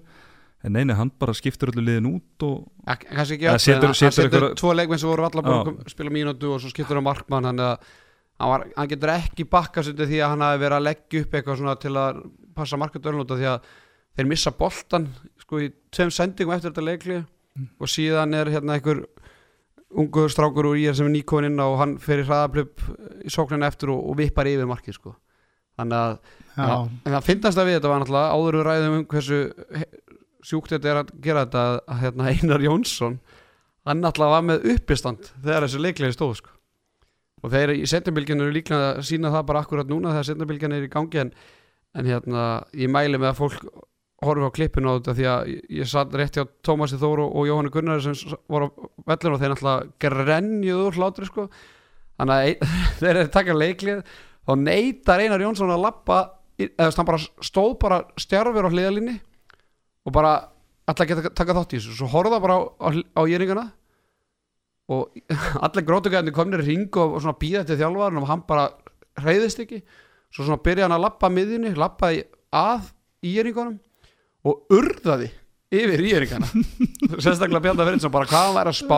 en 0.63 0.73
neini, 0.77 0.93
hann 0.93 1.09
bara 1.19 1.33
skiptur 1.33 1.71
öllu 1.73 1.81
liðin 1.87 2.07
út 2.11 2.43
og 2.45 2.67
kannski 2.85 3.37
ekki 3.39 3.47
en 3.49 3.55
hann 3.55 3.59
setur 3.97 4.27
einhverja- 4.29 4.55
tvo 4.59 4.73
leikmenn 4.77 4.99
sem 5.01 5.09
voru 5.09 5.25
allar 5.25 5.43
Já. 5.43 5.57
að 5.71 5.89
spila 5.89 6.13
mínútu 6.13 6.51
og 6.53 6.61
svo 6.61 6.69
skiptur 6.69 6.99
hann 6.99 7.03
markmann 7.07 7.45
hann, 7.49 7.59
hann, 7.59 7.77
var, 8.51 8.67
hann 8.77 8.87
getur 8.91 9.09
ekki 9.15 9.47
bakka 9.49 9.81
sér 9.83 9.97
því 10.05 10.19
að 10.21 10.29
hann 10.35 10.45
hafi 10.45 10.61
verið 10.65 10.77
að 10.77 10.85
leggja 10.89 11.23
upp 11.25 11.33
eitthvað 11.39 11.57
svona 11.63 11.75
til 11.81 11.93
að 11.97 12.21
passa 12.55 12.77
markadörn 12.77 13.23
út 13.23 13.31
af 13.33 13.37
því 13.41 13.49
að 13.55 13.71
þeir 14.17 14.27
missa 14.27 14.51
boltan 14.51 15.07
sko 15.41 15.59
í 15.65 15.71
tveim 15.91 16.11
sendingum 16.13 16.53
eftir 16.57 16.71
þetta 16.73 16.87
leikli 16.89 17.21
Mm. 17.51 17.65
og 17.83 17.87
síðan 17.91 18.31
er 18.33 18.47
hérna 18.47 18.77
einhver 18.77 19.01
ungur 19.91 20.29
strákur 20.31 20.69
úr 20.69 20.77
ír 20.79 20.93
sem 20.95 21.09
er 21.09 21.11
nýkomin 21.11 21.49
inn 21.49 21.59
og 21.59 21.73
hann 21.81 21.97
fer 21.99 22.21
í 22.21 22.23
hraðaplöp 22.23 22.79
í 23.27 23.31
sóknina 23.33 23.67
eftir 23.67 23.89
og, 23.91 24.05
og 24.07 24.15
vippar 24.21 24.47
yfir 24.47 24.69
markið 24.69 24.95
sko 24.95 25.11
þannig 25.75 25.97
að 25.97 26.13
Já, 26.55 26.77
en 26.87 27.11
það 27.17 27.25
finnast 27.27 27.59
að 27.59 27.67
við 27.67 27.75
þetta 27.77 27.91
var 27.91 27.99
náttúrulega 28.05 28.31
áður 28.37 28.57
við 28.59 28.65
ræðum 28.69 28.95
um 29.01 29.03
hversu 29.11 29.41
sjúkt 30.45 30.73
þetta 30.73 30.91
er 30.91 31.01
að 31.01 31.13
gera 31.23 31.45
þetta 31.45 31.65
að, 31.67 31.99
hérna, 32.01 32.31
Einar 32.31 32.65
Jónsson 32.65 33.19
hann 33.87 34.01
náttúrulega 34.01 34.35
var 34.37 34.47
með 34.47 34.67
uppistand 34.75 35.29
þegar 35.41 35.67
þessi 35.67 35.81
leiklegi 35.81 36.15
stóð 36.17 36.35
sko. 36.41 36.57
og 37.41 37.53
þeir 37.53 37.75
í 37.75 37.85
setjabilginu 37.89 38.45
eru 38.45 38.55
líklega 38.55 38.91
að 38.95 39.05
sína 39.09 39.31
það 39.33 39.47
bara 39.49 39.63
akkurat 39.65 39.89
núna 39.89 40.13
þegar 40.13 40.29
setjabilginu 40.29 40.77
er 40.77 40.85
í 40.85 40.91
gangi 40.91 41.23
en, 41.23 41.31
en 41.97 42.11
hérna, 42.11 42.43
ég 42.77 42.91
mæli 42.91 43.17
með 43.17 43.31
að 43.31 43.39
fólk 43.41 43.63
horfa 44.21 44.51
á 44.53 44.55
klippinu 44.55 44.91
á 44.93 44.97
þetta 44.99 45.15
því 45.17 45.27
að 45.31 45.47
ég, 45.49 45.87
satt 45.89 46.13
rétt 46.17 46.37
hjá 46.37 46.43
Tómasi 46.65 46.99
Þóru 47.01 47.25
og 47.25 47.47
Jóhanni 47.49 47.71
Gunnar 47.73 48.03
sem 48.05 48.13
voru 48.51 48.69
á 48.69 48.71
vellinu 49.09 49.33
og 49.33 49.41
þeir 49.41 49.53
náttúrulega 49.55 49.87
grenjuðu 50.03 50.83
úr 50.91 50.99
hlátri 50.99 51.29
sko 51.29 51.47
þannig 52.19 52.35
að 52.35 52.75
þeir 53.01 53.11
eru 53.15 53.31
taka 53.33 53.57
leiklið 53.57 54.03
þá 54.45 54.53
neytar 54.61 55.23
Einar 55.25 55.41
Jónsson 55.41 55.73
að 55.73 55.83
lappa 55.87 56.19
eða 56.61 56.91
hann 56.93 57.09
bara 57.09 57.21
stóð 57.41 57.73
bara 57.81 58.01
stjárfur 58.21 58.69
á 58.69 58.73
hliðalinni 58.73 59.17
og 60.05 60.15
bara 60.15 60.33
alltaf 60.89 61.09
geta 61.09 61.33
taka 61.35 61.55
þátt 61.57 61.75
í 61.75 61.79
þessu. 61.79 61.97
Svo 61.97 62.09
horfða 62.11 62.41
bara 62.43 62.57
á, 62.57 62.61
á, 62.77 62.89
á 62.91 63.21
jæringana 63.29 63.67
og 64.91 65.19
allir 65.65 65.87
grótugæðinni 65.87 66.35
komnir 66.35 66.63
í 66.65 66.71
ring 66.71 66.97
og, 66.99 67.17
og 67.17 67.23
svona 67.23 67.39
býða 67.41 67.65
til 67.67 67.79
þjálfarinn 67.81 68.23
og 68.23 68.31
hann 68.31 68.45
bara 68.47 68.69
hreyðist 69.21 69.61
ekki. 69.63 69.83
Svo 70.31 70.47
svona 70.47 70.63
byrja 70.63 70.87
hann 70.87 70.95
að 70.95 71.05
lappa 71.05 71.29
miðjunni 71.31 71.75
lappaði 71.77 72.25
að 72.55 72.89
í 73.21 73.35
jæringunum 73.37 73.77
og 74.47 74.73
urðaði 74.73 75.29
yfir 75.71 76.01
í 76.03 76.09
jæringana 76.11 76.47
sérstaklega 77.23 77.61
Bjarnar 77.63 77.87
Finnsson 77.87 78.11
bara 78.11 78.27
hvað 78.27 78.47
hann 78.47 78.57
væri 78.57 78.71
að 78.73 78.79
spá. 78.81 78.97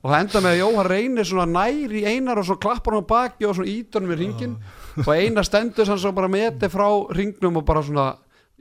Og 0.00 0.08
það 0.08 0.16
enda 0.16 0.42
með 0.42 0.50
að 0.54 0.60
Jóhann 0.62 0.88
reynir 0.88 1.28
svona 1.28 1.46
nær 1.50 1.94
í 1.94 2.02
einar 2.08 2.40
og 2.40 2.48
svo 2.48 2.56
klappar 2.62 2.96
hann 2.96 3.06
á 3.06 3.12
baki 3.12 3.46
og 3.46 3.54
svona 3.58 3.70
ítunum 3.70 4.10
við 4.10 4.22
ringin 4.24 4.56
og 5.04 5.12
einar 5.14 5.46
stendur 5.46 5.86
sann 5.86 6.00
svo 6.02 6.10
bara 6.16 6.30
meti 6.32 6.70
frá 6.72 6.88
ringnum 7.14 7.60
og 7.60 7.68
bara 7.68 7.84
svona 7.86 8.08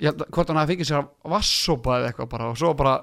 held 0.08 0.22
að 0.24 0.30
hvort 0.32 0.47
hann 0.47 0.58
hafi 0.62 0.74
fengið 0.76 0.88
sér 0.89 0.97
að 1.04 1.30
vassopa 1.36 2.00
eða 2.00 2.10
eitthvað 2.14 2.30
bara 2.30 2.50
og 2.54 2.58
svo 2.58 2.74
bara 2.80 2.95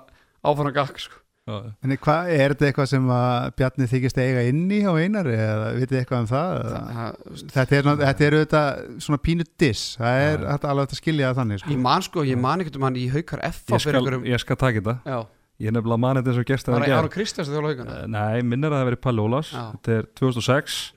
áfram 0.46 0.72
gakk 0.72 0.98
sko. 0.98 1.22
En 1.46 1.92
hvað, 2.02 2.28
er 2.34 2.50
þetta 2.56 2.66
eitthvað 2.66 2.88
sem 2.90 3.04
að 3.14 3.52
Bjarni 3.60 3.86
þykist 3.86 4.16
eiga 4.18 4.40
inni 4.50 4.80
á 4.82 4.90
einari 4.98 5.36
eða 5.38 5.68
vitið 5.76 6.00
eitthvað 6.00 6.24
um 6.24 6.26
það? 6.26 6.54
Það- 6.72 6.88
það- 6.96 7.52
Þetta 7.54 7.76
er, 7.76 7.82
ná- 7.86 8.00
þetta 8.02 8.24
er 8.26 8.36
auðvitað 8.38 9.00
svona 9.06 9.18
pínu 9.22 9.44
diss, 9.62 9.84
það 10.00 10.18
er 10.24 10.38
þetta 10.42 10.68
alveg 10.72 10.88
að 10.90 10.98
skilja 10.98 11.28
það 11.30 11.38
þannig 11.38 11.60
sko. 11.62 11.70
ég 11.70 11.78
man 11.84 12.02
sko, 12.02 12.24
ég 12.26 12.38
man 12.42 12.60
ekkert 12.64 12.76
um 12.80 12.82
hann 12.88 12.96
í 12.98 13.06
haukar 13.14 13.44
F 13.46 13.62
Ég, 13.70 13.80
skal, 13.80 14.02
ég 14.26 14.40
skal 14.42 14.56
taka 14.56 14.80
þetta. 14.80 14.96
Já, 15.06 15.26
Ég 15.60 15.68
er 15.68 15.72
nefnilega 15.72 16.02
manið 16.02 16.26
þess 16.26 16.38
að 16.42 16.44
gerst 16.50 16.66
það 16.66 16.74
það 16.74 16.80
var 16.88 16.98
Aron 16.98 17.14
Kristjáns 17.14 17.48
að 17.48 17.54
þjóla 17.54 17.70
haukana 17.70 17.94
Eh, 18.02 18.06
Nei, 18.12 18.42
minnir 18.42 18.68
að 18.74 18.76
það 18.82 18.84
veri 18.90 18.96
Palli 19.06 19.22
Ólafs. 19.24 19.52
Já. 19.54 19.62
Þetta 19.72 19.92
er 19.96 20.02
2006 20.18 20.92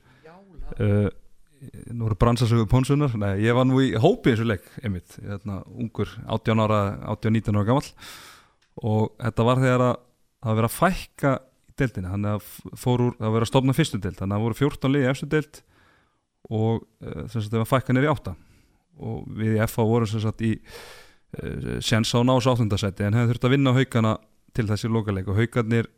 uh, 0.80 1.10
Nú 1.92 2.08
eru 2.08 2.16
bransasögu 2.16 2.64
Pónsunar 2.72 3.12
Nei, 3.20 3.42
ég 3.44 3.56
var 3.58 3.66
nú 3.68 3.82
í 3.84 3.90
hópi 4.00 4.32
eins 4.32 4.40
og 4.44 4.48
leik 4.48 4.68
einmitt, 4.80 5.18
hérna, 5.20 5.58
ungur, 5.76 6.08
18 6.32 6.62
ára 6.64 6.78
18-19 7.18 7.58
ára 7.60 7.66
gamall. 7.68 7.90
Og 8.80 9.10
þetta 9.20 9.46
var 9.48 9.60
þegar 9.60 9.84
að 9.90 9.98
það 10.46 10.60
verið 10.60 10.70
að 10.70 10.78
fækka 10.78 11.34
í 11.36 11.74
deildinni. 11.82 12.12
Þannig 12.14 12.38
að 12.38 12.46
f- 12.46 12.80
fór 12.80 13.04
úr, 13.10 13.18
það 13.20 13.34
verið 13.36 13.48
að 13.48 13.52
stofna 13.52 13.76
fyrstu 13.76 14.00
deild. 14.00 14.16
Þannig 14.22 14.32
að 14.32 14.40
það 14.40 14.46
voru 14.46 14.60
14 14.62 14.94
liði 14.96 15.10
efstu 15.12 15.30
deild 15.34 15.60
og 16.50 16.80
uh, 16.80 17.26
sem 17.28 17.42
sagt 17.44 17.52
það 17.52 17.60
var 17.66 17.70
fækka 17.74 17.96
nýri 17.98 18.10
átta. 18.14 18.34
Og 19.04 19.28
við 19.42 19.58
í 19.60 19.68
FA 19.68 19.86
vorum 19.90 20.08
sem 20.10 20.24
sagt 20.24 20.46
í 20.48 20.54
uh, 20.56 21.76
séns 21.84 22.14
á 22.16 22.20
nás 22.24 22.48
áttundasæti 22.48 23.04
en 23.08 23.20
hefði 23.20 23.34
þurft 23.34 23.50
að 23.50 23.54
vinna 23.58 23.76
á 23.76 23.78
haugana 23.82 24.14
til 24.56 24.68
þessi 24.72 24.92
lokaleik. 24.96 25.28
Og 25.28 25.42
haugarnir 25.44 25.92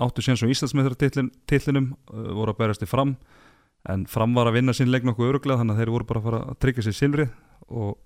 áttu 0.00 0.24
séns 0.24 0.40
á 0.40 0.48
Íslandsmeðra-titlinum 0.48 1.92
uh, 1.92 2.32
voru 2.40 2.54
að 2.56 2.60
berast 2.64 2.84
í 2.84 2.88
fram 2.88 3.12
en 3.88 4.04
fram 4.06 4.34
var 4.36 4.50
að 4.50 4.58
vinna 4.60 4.72
sín 4.76 4.90
leik 4.92 5.04
nokkuð 5.08 5.30
öruglega 5.32 5.60
þannig 5.62 5.76
að 5.78 5.82
þeir 5.84 5.92
voru 5.96 6.04
bara 6.10 6.20
að 6.20 6.28
fara 6.28 6.40
að 6.50 6.58
tryggja 6.60 6.84
sér 6.88 6.96
silfrið. 7.00 7.30
Og 7.70 7.96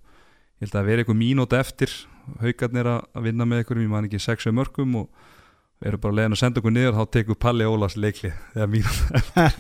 ég 0.60 0.66
held 0.68 0.76
að 0.80 0.86
veri 0.90 1.02
eitthvað 1.04 1.18
mínúti 1.24 1.58
eftir. 1.58 1.94
Haugarnir 2.40 2.86
að 2.94 3.22
vinna 3.26 3.44
með 3.48 3.62
einhverjum, 3.64 3.86
ég 3.88 3.94
man 3.96 4.06
ekki 4.08 4.20
sexu 4.22 4.52
mörgum 4.54 4.94
og 5.02 5.08
eru 5.84 5.98
bara 6.00 6.14
leiðin 6.16 6.32
að 6.36 6.40
senda 6.40 6.60
okkur 6.62 6.72
niður 6.72 6.94
þá 6.96 7.02
tekur 7.12 7.36
Palli 7.42 7.64
Ólas 7.68 7.96
leikli 8.00 8.30
þegar 8.54 8.70
mínúti 8.76 9.18
eftir. 9.18 9.56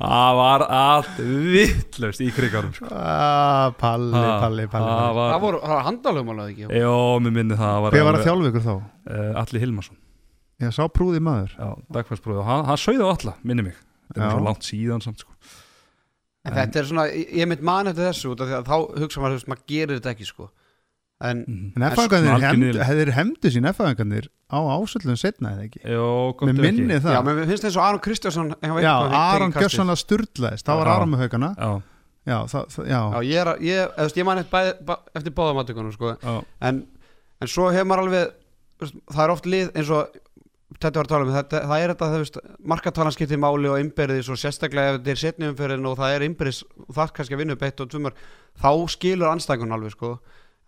Það 0.00 0.38
var 0.40 0.64
allt 0.74 1.20
vittlaust 1.54 2.24
í 2.24 2.30
krigarum 2.34 2.72
sko. 2.74 2.88
ah, 2.90 3.68
Palli, 3.78 4.10
Ha, 4.16 4.32
Palli, 4.42 4.64
Palli, 4.66 4.88
Palli. 4.88 5.14
var, 5.18 5.34
það 5.36 5.44
voru, 5.44 5.60
það 5.62 5.74
var 5.76 5.84
handalögum 5.90 6.32
alveg 6.34 6.50
ekki? 6.64 6.80
Jó, 6.82 6.96
mér 7.22 7.36
minni 7.38 7.60
það 7.60 7.78
var 7.84 7.94
Hver 7.98 8.08
var 8.08 8.18
að 8.18 8.26
þjálfa 8.26 8.50
ykkur 8.50 8.64
þá? 8.66 8.74
uh, 8.74 9.42
Alli 9.44 9.62
Hilmarsson. 9.62 10.00
Ég 10.64 10.74
sá 10.74 10.82
prúði 10.88 11.20
maður. 11.22 11.54
Já, 11.60 11.70
dagfærsbróð 11.98 12.40
og 12.42 12.48
hann, 12.48 12.64
hann 12.72 12.80
sauði 12.80 13.04
á 13.06 13.08
alla, 13.14 13.36
minni 13.46 13.68
mig 13.68 13.78
þetta 14.12 14.26
er 14.26 14.34
svo 14.34 14.44
langt 14.44 14.66
síðan 14.68 15.02
samt 15.04 15.18
sko. 15.24 15.32
en 16.44 16.52
þetta 16.58 16.76
er 16.82 16.84
svona, 16.90 17.06
ég, 17.08 17.30
ég 17.40 17.48
mynd 17.48 17.62
man 17.64 17.88
eftir 17.88 18.04
þessu 18.10 18.34
út 18.34 18.42
af 18.44 18.50
því 18.50 18.58
að 18.58 18.68
þá 18.68 19.00
hugsa 19.04 19.22
maður, 19.22 19.38
veist, 19.38 19.48
maður 19.48 19.64
gerir 19.72 19.96
þetta 20.00 20.12
ekki 20.14 20.26
sko. 20.28 20.50
En 21.24 21.38
Mhm. 21.46 21.72
En 21.76 21.82
niðurlæging. 22.60 22.84
hefðir 22.84 23.10
hemdu 23.14 23.50
sín 23.54 23.68
F-fangarnir 23.70 24.26
á 24.50 24.58
ásöldun 24.76 25.16
setna 25.16 25.54
eða 25.54 25.64
ekki? 25.68 25.80
Jó, 25.88 26.34
gott 26.36 26.48
Með 26.50 26.60
minni 26.60 26.98
það. 27.00 27.14
Já, 27.14 27.20
menn 27.24 27.46
finnst 27.48 27.64
eins 27.64 27.76
og 27.78 27.82
Aron 27.86 28.00
Kristjánsson 28.00 28.50
Já, 28.60 28.94
Aron 29.14 29.52
Gjössanlega 29.52 29.96
sturlaðist, 30.02 30.66
það 30.66 30.76
var. 30.82 30.88
Aron 30.96 31.10
með 31.14 31.22
haugana. 31.24 31.54
Já, 31.56 31.82
Já, 32.26 32.38
það, 32.48 32.66
það, 32.72 32.86
já, 32.88 33.00
já, 33.12 33.20
ég 33.28 33.40
er, 33.40 33.46
að- 33.52 33.60
ég, 33.60 33.96
ég 34.16 34.24
man 34.24 34.38
eftir, 34.38 35.32
báðamatökunum 35.36 35.92
sko. 35.92 36.16
En, 36.60 36.86
en 37.40 37.48
svo 37.48 37.70
hefur 37.70 37.84
maður 37.84 38.04
alveg 38.08 38.30
það 39.12 39.24
er 39.24 39.30
oft 39.30 39.44
lið 39.46 39.72
eins 39.76 39.90
og 39.90 40.08
þetta 40.80 41.00
var 41.00 41.06
að 41.06 41.12
tala 41.12 41.26
um, 41.26 41.32
þetta, 41.34 41.60
það 41.70 41.82
er 41.82 41.92
þetta 41.92 42.08
þú 42.12 42.20
veist, 42.22 42.38
markatalan 42.72 43.14
skiptir 43.14 43.40
máli 43.40 43.70
og 43.70 43.80
innbyrðis 43.82 44.30
og 44.32 44.40
sérstaklega 44.40 44.94
ef 44.94 44.98
þetta 44.98 45.12
er 45.14 45.20
setni 45.20 45.50
umferðin 45.50 45.88
og 45.90 45.96
það 46.00 46.16
er 46.16 46.26
innbyrðis 46.28 46.62
og 46.64 46.90
það 46.90 47.04
er 47.04 47.14
kannski 47.18 47.36
að 47.36 47.42
vinna 47.42 47.56
upp 47.56 47.64
eitt 47.68 47.84
og 47.84 47.92
tvumar 47.92 48.18
þá 48.64 48.70
skilur 48.94 49.30
anstæðingun 49.30 49.76
alveg 49.76 49.94
sko 49.94 50.10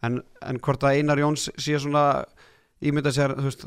en, 0.07 0.21
en 0.47 0.63
hvort 0.63 0.87
að 0.87 1.01
Einar 1.01 1.23
Jóns 1.23 1.49
sé 1.57 1.81
svona 1.83 2.07
ímynda 2.85 3.13
sér 3.15 3.37
þú 3.37 3.49
veist, 3.49 3.67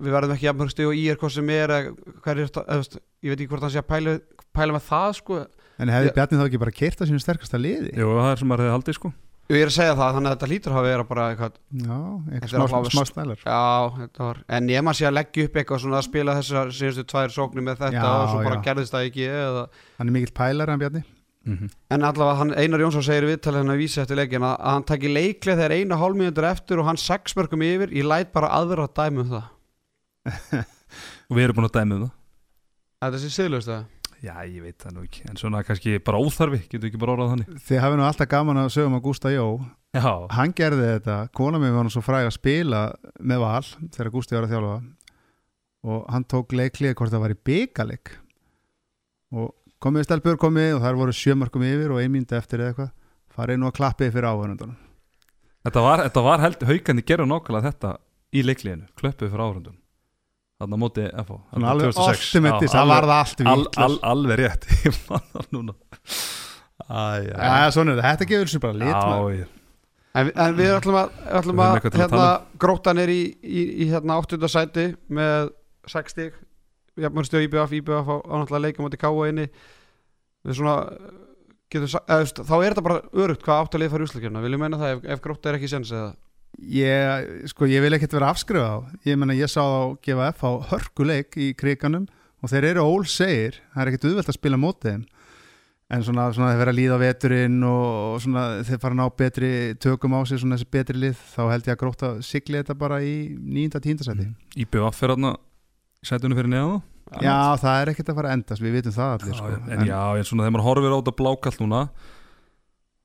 við 0.00 0.16
verðum 0.16 0.36
ekki 0.36 0.48
jafnmörgstu 0.48 0.90
og 0.90 0.98
í 0.98 1.06
er 1.12 1.20
hvað 1.20 1.34
sem 1.36 1.54
er 1.54 1.74
er 1.78 1.88
veist, 2.26 3.00
ég 3.22 3.32
veit 3.32 3.40
ekki 3.40 3.50
hvort 3.54 3.66
hann 3.68 3.74
sé 3.76 3.82
að 3.82 3.90
pæla, 3.92 4.18
pæla 4.56 4.76
með 4.76 4.86
það 4.90 5.16
sko 5.22 5.42
En 5.80 5.88
hefði. 5.88 6.10
Bjarni 6.12 6.36
þá 6.36 6.42
ekki 6.44 6.58
bara 6.60 6.72
keirt 6.76 7.00
að 7.00 7.08
sínu 7.08 7.22
sterkasta 7.22 7.56
liði? 7.56 7.94
Jú, 7.96 8.10
það 8.18 8.26
er 8.34 8.40
sem 8.42 8.50
maður 8.50 8.66
hefði 8.66 8.74
haldið 8.74 8.96
sko 8.98 9.10
ég 9.56 9.64
er 9.64 9.70
að 9.70 9.74
segja 9.76 9.94
það 9.98 10.16
þannig 10.16 10.30
að 10.30 10.34
þetta 10.36 10.48
lítur 10.50 10.74
hafa 10.76 10.86
verið 10.86 11.06
bara 11.10 11.24
eitthvað 11.30 11.54
Já, 11.80 11.98
eitthvað 12.30 12.90
smá, 12.90 13.04
stælar. 13.08 13.40
Já, 13.44 13.62
þetta 13.96 14.26
var, 14.26 14.42
en 14.56 14.68
ég 14.70 14.84
maður 14.86 14.98
sé 15.00 15.06
að 15.08 15.16
leggja 15.16 15.46
upp 15.48 15.56
eitthvað 15.60 15.80
svona 15.84 15.98
að 16.00 16.06
spila 16.06 16.36
þessar 16.38 16.74
síðustu 16.76 17.04
tvær 17.12 17.34
sóknir 17.34 17.66
með 17.66 17.80
þetta 17.84 18.02
Já, 18.04 18.10
og 18.10 18.28
svo 18.30 18.42
bara 18.46 18.58
já. 18.58 18.62
gerðist 18.68 18.94
það 18.94 19.08
ekki 19.10 19.26
eða, 19.30 19.64
Hann 19.98 20.12
er 20.12 20.16
mikill 20.16 20.34
pælar 20.40 20.72
hann 20.72 20.82
Bjarni. 20.82 21.02
Mm 21.40 21.56
-hmm. 21.56 21.70
en 21.96 22.02
allavega 22.04 22.36
hann, 22.36 22.52
Einar 22.52 22.80
Jónsson 22.80 23.02
segir 23.02 23.24
í 23.24 23.30
viðtalið 23.32 23.62
hann 23.62 23.72
að 23.72 23.80
vísa 23.80 24.02
eftir 24.02 24.16
leikin 24.16 24.44
að, 24.44 24.56
að 24.60 24.74
hann 24.76 24.84
taki 24.84 25.08
leiklega 25.08 25.56
þegar 25.56 25.72
eina 25.72 25.96
hálfmínútur 25.96 26.44
eftir 26.44 26.78
og 26.78 26.84
hann 26.84 27.00
sex 27.00 27.36
mörgum 27.36 27.62
yfir, 27.64 27.88
ég 27.96 28.04
læt 28.04 28.32
bara 28.32 28.52
aðra 28.52 28.84
að 28.84 28.94
dæmi 29.00 29.24
um 29.24 29.30
það. 29.30 29.46
Og 31.30 31.36
við 31.38 31.44
erum 31.44 31.56
búin 31.56 31.70
að 31.70 31.78
dæmi 31.80 31.94
um 31.96 32.04
það 32.04 32.12
Já, 34.20 34.34
ég 34.44 34.60
veit 34.60 34.76
það 34.82 34.94
nú 34.96 35.04
ekki. 35.06 35.22
En 35.30 35.38
svona 35.40 35.62
kannski 35.64 35.94
bara 36.04 36.20
óþarfi, 36.20 36.60
getur 36.68 36.90
ekki 36.90 37.00
bara 37.00 37.14
orðað 37.14 37.30
þannig. 37.34 37.60
Þið 37.68 37.80
hafið 37.84 38.00
nú 38.00 38.04
alltaf 38.04 38.28
gaman 38.30 38.60
að 38.60 38.72
sögum 38.74 38.96
að 38.98 39.04
Gústa 39.06 39.32
Jó. 39.32 39.46
Já, 39.96 40.10
Hann 40.36 40.52
gerði 40.56 40.88
þetta, 40.90 41.16
kona 41.34 41.60
mér 41.62 41.72
var 41.74 41.86
nú 41.86 41.92
svo 41.94 42.02
fræg 42.04 42.28
að 42.28 42.36
spila 42.36 42.82
með 43.18 43.40
val 43.46 43.70
þegar 43.96 44.12
Gústi 44.14 44.36
var 44.36 44.46
að 44.46 44.52
þjálfa. 44.54 44.76
Og 45.90 46.04
hann 46.12 46.28
tók 46.28 46.52
leiklið 46.52 46.94
hvort 46.98 47.14
það 47.14 47.24
var 47.24 47.34
í 47.34 47.40
byggaleg 47.48 48.12
og 49.40 49.50
komið 49.80 50.06
stelpur 50.06 50.38
komið 50.42 50.76
og 50.76 50.84
þar 50.84 51.00
voru 51.00 51.16
sjömarkum 51.16 51.64
yfir 51.64 51.94
og 51.94 52.02
einmýndi 52.02 52.36
eftir 52.36 52.60
eða 52.60 52.74
eitthvað. 52.74 52.94
Farið 53.32 53.60
nú 53.62 53.70
að 53.70 53.76
klappið 53.78 54.12
fyrir 54.12 54.28
áhörnundunum 54.28 54.78
þetta 55.64 55.84
var, 55.84 56.02
þetta 56.08 56.24
var 56.24 56.42
held 56.44 56.66
haugandi 56.70 57.04
gerðu 57.06 57.28
nákvæmlega 57.30 57.70
þetta 57.70 57.92
í 58.30 58.44
leikliðinu. 58.46 58.88
Klöppuð 59.00 59.32
fyrir 59.32 59.44
áhrundun 59.44 59.79
Þannig 60.60 60.76
að 60.76 60.80
móti 60.82 61.04
FH 61.08 61.36
Þannig 61.54 61.70
alveg 61.70 61.94
2006. 61.96 62.26
optimitist, 62.28 62.74
það 62.76 62.90
var 62.90 63.06
það 63.08 63.20
allt 63.20 63.40
al, 63.54 63.62
al, 63.86 63.94
Alveg 64.10 64.40
rétt. 64.42 64.66
Ég 64.84 64.98
man 65.08 65.22
það 65.32 65.46
núna. 65.56 65.74
Æ, 66.90 67.00
já, 67.24 67.34
Já, 67.40 67.70
svona 67.76 67.94
er 67.94 68.00
þetta, 68.00 68.10
þetta 68.10 68.28
gefur 68.34 68.50
sér 68.52 68.62
bara 68.66 68.78
lit 68.80 68.92
já, 68.92 69.40
ég- 69.40 69.56
En, 70.20 70.26
en 70.42 70.54
við 70.58 70.72
ætlum 70.74 70.96
að, 70.98 71.10
við 71.22 71.36
ætlum 71.38 71.60
að 71.62 71.74
að 71.78 71.84
hérna, 71.86 72.06
tala 72.10 72.30
grótan 72.64 72.98
er 72.98 73.12
í, 73.14 73.18
í, 73.46 73.60
í 73.84 73.86
hérna 73.92 74.16
8. 74.18 74.40
sæti 74.50 74.86
með 75.14 75.52
6 75.92 76.14
stík 76.16 76.38
jafnmörgstu 76.98 77.38
IBF, 77.44 77.74
IBF 77.78 78.10
á, 78.10 78.16
á 78.18 78.34
náttúrulega 78.40 78.64
leikum 78.64 78.88
átti 78.88 78.98
káa 78.98 79.28
inni 79.30 79.44
við 80.42 80.56
svona 80.58 80.74
getum, 81.70 81.92
sa- 81.92 82.02
eða, 82.10 82.26
þá 82.42 82.54
er 82.58 82.66
þetta 82.74 82.84
bara 82.88 82.98
örugt 83.22 83.46
hvað 83.46 83.62
átt 83.62 83.76
að 83.78 83.84
liða 83.84 83.92
fara 83.94 84.02
í 84.02 84.08
úslakefna 84.10 84.42
viljum 84.42 84.64
meina 84.66 84.80
það 84.82 84.96
ef, 84.96 85.06
ef 85.14 85.22
gróta 85.28 85.52
er 85.52 85.60
ekki 85.60 85.70
sens 85.76 85.94
eða 85.94 86.10
Ég, 86.60 87.30
sko, 87.48 87.64
ég 87.70 87.80
vil 87.80 87.96
ekkert 87.96 88.18
vera 88.18 88.32
afskrifa 88.34 88.66
á 88.68 88.78
ég 89.08 89.16
menna 89.16 89.36
ég 89.36 89.48
sá 89.48 89.62
þá 89.62 89.96
gefa 90.04 90.26
F 90.34 90.42
á 90.44 90.50
hörkuleik 90.72 91.38
í 91.40 91.54
kriganum 91.56 92.04
og 92.40 92.52
þeir 92.52 92.74
eru 92.74 92.84
ól 92.84 93.06
segir, 93.08 93.56
það 93.72 93.82
er 93.82 93.90
ekkert 93.90 94.06
auðvelt 94.10 94.32
að 94.32 94.36
spila 94.36 94.60
mótið 94.60 95.00
en 95.90 96.04
svona, 96.06 96.28
svona 96.34 96.52
þeir 96.52 96.60
vera 96.60 96.74
að 96.74 96.78
líða 96.78 96.98
á 97.00 97.02
veturinn 97.02 97.56
og, 97.66 97.86
og 98.12 98.20
svona 98.24 98.44
þeir 98.68 98.82
fara 98.82 98.94
að 98.94 99.00
ná 99.00 99.16
betri 99.22 99.50
tökum 99.82 100.14
á 100.14 100.20
sig 100.28 100.42
svona 100.42 100.58
þessi 100.58 100.70
betri 100.76 101.00
lið, 101.00 101.24
þá 101.32 101.42
held 101.50 101.66
ég 101.70 101.74
að 101.74 101.80
gróta 101.80 102.12
sigli 102.28 102.60
þetta 102.60 102.78
bara 102.78 103.00
í 103.02 103.14
nýjunda 103.40 103.82
tíndasæti 103.84 104.28
IBF 104.60 105.02
er 105.02 105.14
þarna 105.14 105.34
í 105.40 106.12
sætunum 106.12 106.38
fyrir 106.38 106.52
neðan 106.52 106.76
þá? 106.76 106.86
Já, 107.24 107.38
það 107.58 107.80
er 107.80 107.90
ekkert 107.90 108.12
að 108.12 108.20
fara 108.20 108.30
að 108.30 108.36
endast, 108.38 108.62
við 108.62 108.76
vitum 108.78 108.94
það 108.94 109.14
allir 109.16 109.32
já, 109.32 109.38
sko. 109.40 109.54
en, 109.66 109.86
já, 109.88 110.00
en 110.14 110.28
svona 110.28 110.44
þegar 110.44 110.54
maður 110.54 110.68
horfir 110.68 110.94
á 110.94 110.98
þetta 111.00 111.16
blákall 111.18 111.56
núna 111.64 111.80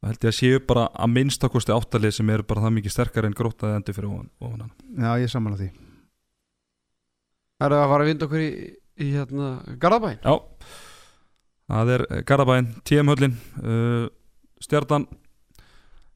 þá 0.06 0.12
held 0.12 0.28
ég 0.28 0.30
að 0.30 0.38
séu 0.38 0.62
bara 0.70 0.86
að 0.93 1.14
minnstakosti 1.16 1.74
áttalið 1.74 2.12
sem 2.20 2.30
eru 2.30 2.45
bara 2.45 2.62
það 2.62 2.76
mikið 2.78 2.93
sterkar 2.93 3.26
en 3.26 3.34
grótaði 3.38 3.80
endur 3.80 3.97
fyrir 3.97 4.12
ofan, 4.12 4.28
ofan 4.38 4.62
hann. 4.62 4.74
Já, 5.01 5.10
ég 5.24 5.32
samanlega 5.34 5.64
því. 5.64 5.70
Er 7.66 7.74
það 7.74 7.82
að 7.82 7.91
fara 7.95 8.06
að 8.06 8.12
vinda 8.12 8.28
okkur 8.28 8.43
í, 8.43 8.49
í 9.01 9.10
hérna 9.16 9.49
Garðabæn 9.82 10.18
Já, 10.22 10.34
það 11.72 11.91
er 11.95 12.06
Garabæn, 12.30 12.72
TM 12.86 13.12
höllin 13.14 13.38
uh, 13.64 14.08
Stjartan 14.62 15.08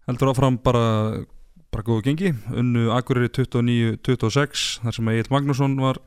heldur 0.09 0.33
áfram 0.33 0.59
bara 0.61 0.85
bara 1.69 1.85
góðu 1.85 2.03
gengi, 2.09 2.33
unnu 2.49 2.89
Akureyri 2.95 3.29
29-26 3.29 4.79
þar 4.83 4.95
sem 4.95 5.09
Egil 5.13 5.29
Magnússon 5.33 5.75
var 5.81 5.99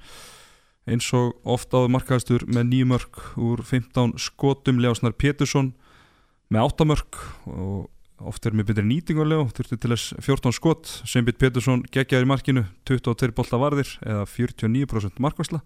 eins 0.90 1.06
og 1.14 1.36
oft 1.46 1.70
áður 1.70 1.92
markaðastur 1.94 2.44
með 2.50 2.72
nýjumörk 2.72 3.20
úr 3.38 3.62
15 3.62 4.16
skotum. 4.18 4.80
Leosnar 4.82 5.14
Pétursson 5.14 5.72
með 6.52 6.68
8 6.68 6.88
mörk 6.90 7.18
og 7.48 8.28
oft 8.28 8.46
er 8.46 8.54
með 8.54 8.68
betri 8.70 8.84
nýtingulega 8.86 9.48
þurfti 9.56 9.78
til 9.82 9.90
þess 9.94 10.12
14 10.22 10.54
skot. 10.54 10.90
Sveinbjörn 11.08 11.40
Pétursson 11.40 11.82
geggjaður 11.90 12.26
í 12.26 12.30
markinu 12.30 12.64
22 12.88 13.34
bolta 13.36 13.58
varðir 13.58 13.90
eða 14.04 14.26
49% 14.30 15.22
markvæsla 15.22 15.62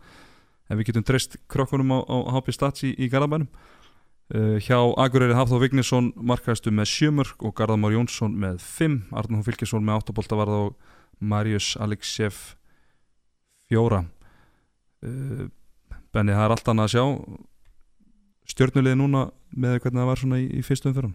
ef 0.67 0.79
við 0.79 0.89
getum 0.91 1.07
treyst 1.07 1.37
krokkunum 1.53 1.93
á, 1.95 1.99
á 2.03 2.17
HP 2.35 2.55
Stats 2.55 2.87
í, 2.87 2.93
í 2.99 3.11
Garabænum 3.13 3.49
uh, 4.35 4.57
hjá 4.63 4.79
Akureyri 4.99 5.37
Hafþór 5.37 5.63
Vignesson 5.63 6.13
markaðastu 6.17 6.73
með 6.75 6.91
7 6.95 7.13
mörk 7.21 7.45
og 7.47 7.55
Garðamár 7.59 7.95
Jónsson 7.95 8.35
með 8.41 8.63
5 8.65 8.99
Arnón 9.15 9.45
Fylkesson 9.47 9.87
með 9.87 10.03
8 10.03 10.17
bolta 10.17 10.39
varða 10.39 10.63
og 10.69 10.95
Marius 11.21 11.75
Aleksjev 11.81 12.41
4 13.73 14.01
uh, 14.03 15.45
Benni 16.15 16.35
það 16.35 16.47
er 16.47 16.57
allt 16.57 16.73
annað 16.73 16.89
að 16.89 16.97
sjá 16.97 17.07
stjörnulegði 18.51 18.99
núna 19.01 19.23
með 19.57 19.79
hvernig 19.83 20.01
það 20.03 20.11
var 20.11 20.21
svona 20.23 20.39
í, 20.43 20.47
í 20.59 20.63
fyrstu 20.67 20.91
umfyrun 20.93 21.15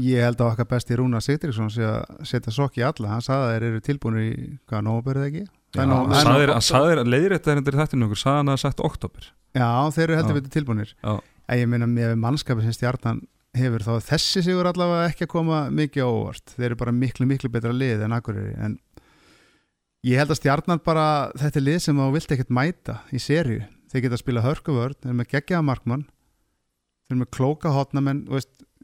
Ég 0.00 0.22
held 0.24 0.40
að 0.40 0.54
okkar 0.54 0.68
besti 0.70 0.96
Rúna 0.96 1.18
Sigtríksson 1.20 1.68
sé 1.68 1.82
að 1.84 2.22
setja 2.24 2.52
sokk 2.54 2.78
í 2.80 2.84
alla, 2.86 3.10
hann 3.12 3.20
sagði 3.24 3.44
að 3.44 3.50
þeir 3.52 3.64
eru 3.68 3.80
tilbúinir 3.84 4.22
í 4.24 4.36
hvaða 4.70 4.84
nógabörið 4.86 5.26
ekki? 5.26 5.42
Nóg- 5.76 6.08
það 6.14 6.20
er 6.22 6.30
nóg- 6.48 6.52
hann 6.54 6.64
sagði 6.64 7.04
leiðir 7.12 7.34
þetta 7.36 7.52
er 7.52 7.60
endur 7.60 7.76
í 7.76 7.80
þættinu 7.82 8.06
okkur 8.08 8.20
sagði 8.22 8.38
hann 8.40 8.48
að 8.48 8.56
það 8.56 8.62
sagt 8.64 8.80
oktober 8.88 9.26
Já, 9.56 9.68
þeir 9.92 10.04
eru 10.06 10.16
heldur 10.16 10.32
Já. 10.32 10.38
betur 10.40 10.54
tilbúinir 10.56 10.94
Já. 11.04 11.12
En 11.52 11.60
ég 11.60 11.68
meina 11.68 11.86
með 11.86 12.14
mannskapin 12.24 12.64
sem 12.64 12.72
stjarnan 12.78 13.20
hefur 13.56 13.84
þá 13.84 13.92
þessi 14.08 14.42
sigur 14.48 14.66
allavega 14.72 15.10
ekki 15.12 15.24
að 15.28 15.32
koma 15.36 15.60
mikið 15.70 16.08
óvart. 16.08 16.56
Þeir 16.56 16.66
eru 16.70 16.76
bara 16.80 16.92
miklu 16.96 17.26
miklu 17.28 17.48
betra 17.52 17.70
lið 17.72 18.02
en 18.04 18.12
Akureyri. 18.16 18.56
En 18.58 18.74
ég 20.06 20.18
held 20.20 20.32
að 20.34 20.40
stjarnan 20.40 20.80
bara 20.84 21.06
þetta 21.36 21.60
er 21.60 21.64
lið 21.68 21.78
sem 21.84 22.00
þú 22.00 22.08
vilt 22.16 22.32
ekkert 22.36 22.52
mæta 22.52 22.98
í 23.12 23.20
serju, 23.22 23.62
þeir 23.92 24.02
geta 24.06 24.16
að 24.18 24.22
spila 24.24 24.42
hörkuvörn 24.44 24.96
þeir 25.00 25.10
eru 25.12 25.18
með 25.20 25.30
geggjaða 25.36 25.64
markmann 25.70 26.04
þeir 27.06 27.14
eru 27.14 27.22
með 27.24 27.32
klóka 27.38 27.70
hotnamenn 27.74 28.24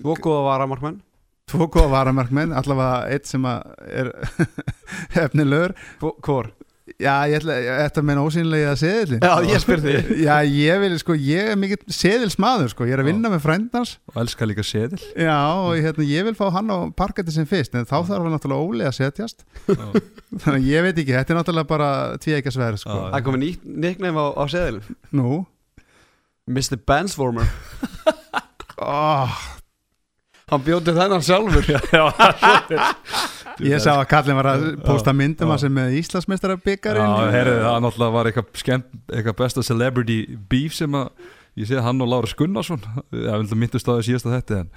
Tvo 0.02 0.14
góða 0.18 0.42
varamarkmenn. 0.48 1.00
tvo 1.50 1.66
góða 1.68 1.90
varamarkmenn 1.92 2.52
allavega 2.56 3.10
eitt 3.12 3.26
sem 3.28 3.44
að 3.44 3.62
er 3.92 4.12
efnilegur. 5.26 5.74
Hvor? 6.00 6.52
Já, 6.98 7.22
ég 7.30 7.38
ætla, 7.38 7.54
ég 7.62 7.78
ætla 7.86 8.02
að 8.02 8.06
meina 8.08 8.22
ósýnlega 8.26 8.72
seðilin 8.76 9.20
Já, 9.22 9.30
ég 9.46 9.60
spyr 9.62 9.80
því 9.84 9.92
Já, 10.26 10.32
ég 10.50 10.80
vil, 10.82 10.96
sko, 11.00 11.14
ég 11.16 11.52
er 11.52 11.58
mikill 11.60 11.78
seðilsmaður, 11.94 12.72
sko, 12.72 12.88
ég 12.88 12.96
er 12.96 13.02
að 13.04 13.08
vinna 13.08 13.30
með 13.32 13.44
frændans 13.44 13.92
og 14.10 14.18
elska 14.24 14.48
líka 14.50 14.64
seðil. 14.66 14.98
Já, 15.14 15.36
og 15.62 15.76
hérna, 15.78 16.06
ég 16.10 16.26
vil 16.26 16.34
fá 16.36 16.44
hann 16.56 16.72
á 16.74 16.78
parkætti 16.98 17.32
sem 17.36 17.46
fyrst 17.48 17.78
en 17.78 17.86
þá 17.88 17.94
þarf 18.10 18.26
hann 18.26 18.34
náttúrulega 18.34 18.66
ólega 18.66 18.90
að 18.90 18.98
setjast. 18.98 19.46
Þannig 20.42 20.58
að 20.58 20.68
ég 20.72 20.84
veit 20.88 21.00
ekki, 21.04 21.14
þetta 21.16 21.34
er 21.36 21.40
náttúrulega 21.40 21.70
bara 21.70 21.88
tvíækja 22.26 22.54
sverð, 22.58 22.82
sko. 22.82 22.98
Já, 22.98 23.08
Það 23.14 23.26
komið 23.30 23.44
nýtt 23.46 23.64
nickname 23.86 24.18
á, 24.18 24.26
á 24.36 24.44
seðilum 24.52 25.00
Nú, 25.22 25.40
Mr. 26.50 26.76
Bansformer 26.90 27.46
oh, 28.82 29.42
Hann 30.52 30.64
bjóti 30.66 30.92
þennan 30.92 31.22
sjálfur. 31.24 31.64
Ég 33.62 33.80
sá 33.84 33.92
að 33.94 34.08
Kallin 34.10 34.36
var 34.36 34.48
að 34.50 34.64
posta 34.84 35.12
myndum 35.16 35.52
að 35.54 35.62
sem 35.64 35.74
með 35.76 35.94
Íslandsmeistara 36.00 36.56
Já, 36.56 36.62
byggarinn 36.66 37.32
herrið, 37.32 37.60
það 37.62 37.78
náttúrulega 37.84 38.14
var 38.16 38.28
eitthvað 38.30 38.60
skemmt, 38.60 38.94
eitthvað 39.12 39.36
besta 39.38 39.64
celebrity 39.66 40.16
beef 40.50 40.76
sem 40.76 40.96
að 40.98 41.10
ég 41.60 41.68
sé 41.68 41.82
hann 41.84 42.00
og 42.00 42.08
Lára 42.08 42.32
Gunnarsson 42.36 42.80
ég 43.12 43.44
vil 43.44 43.60
myndust 43.60 43.88
á 43.88 43.92
því 43.92 44.06
síðasta 44.08 44.32
þetta 44.32 44.62
en 44.62 44.70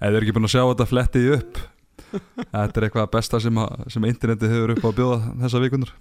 þið 0.00 0.08
eru 0.08 0.22
ekki 0.24 0.36
búin 0.38 0.48
að 0.48 0.54
sjá 0.54 0.62
þetta 0.62 0.88
flettið 0.88 1.28
upp. 1.36 1.60
Þetta 2.12 2.80
er 2.80 2.86
eitthvað 2.88 3.12
besta 3.12 3.40
sem, 3.40 3.60
að, 3.62 3.84
sem 3.92 4.08
internetið 4.08 4.56
hefur 4.56 4.74
upp 4.74 4.84
á 4.84 4.88
að 4.90 4.98
bjóða 4.98 5.20
þessa 5.44 5.62
vikunar 5.62 5.92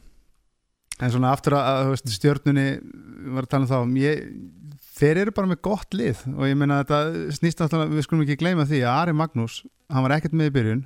En 1.01 1.09
svona 1.09 1.31
aftur 1.33 1.55
að, 1.57 1.91
að 1.91 2.13
stjörnunni 2.13 2.65
var 3.33 3.47
að 3.47 3.51
tala 3.51 3.65
um 3.65 3.69
þá 3.71 4.01
ég, 4.01 4.25
þeir 5.01 5.19
eru 5.25 5.33
bara 5.35 5.49
með 5.51 5.61
gott 5.65 5.97
lið 5.97 6.23
og 6.37 6.45
ég 6.47 6.57
meina 6.61 6.81
þetta 6.83 6.99
snýst 7.37 7.61
náttúrulega, 7.63 7.95
við 7.97 8.05
skulum 8.07 8.23
ekki 8.25 8.39
gleyma 8.41 8.65
því 8.69 8.81
að 8.85 8.97
Ari 9.01 9.15
Magnús, 9.17 9.61
hann 9.91 10.05
var 10.05 10.15
ekkert 10.17 10.35
með 10.37 10.51
í 10.51 10.55
byrjun 10.59 10.83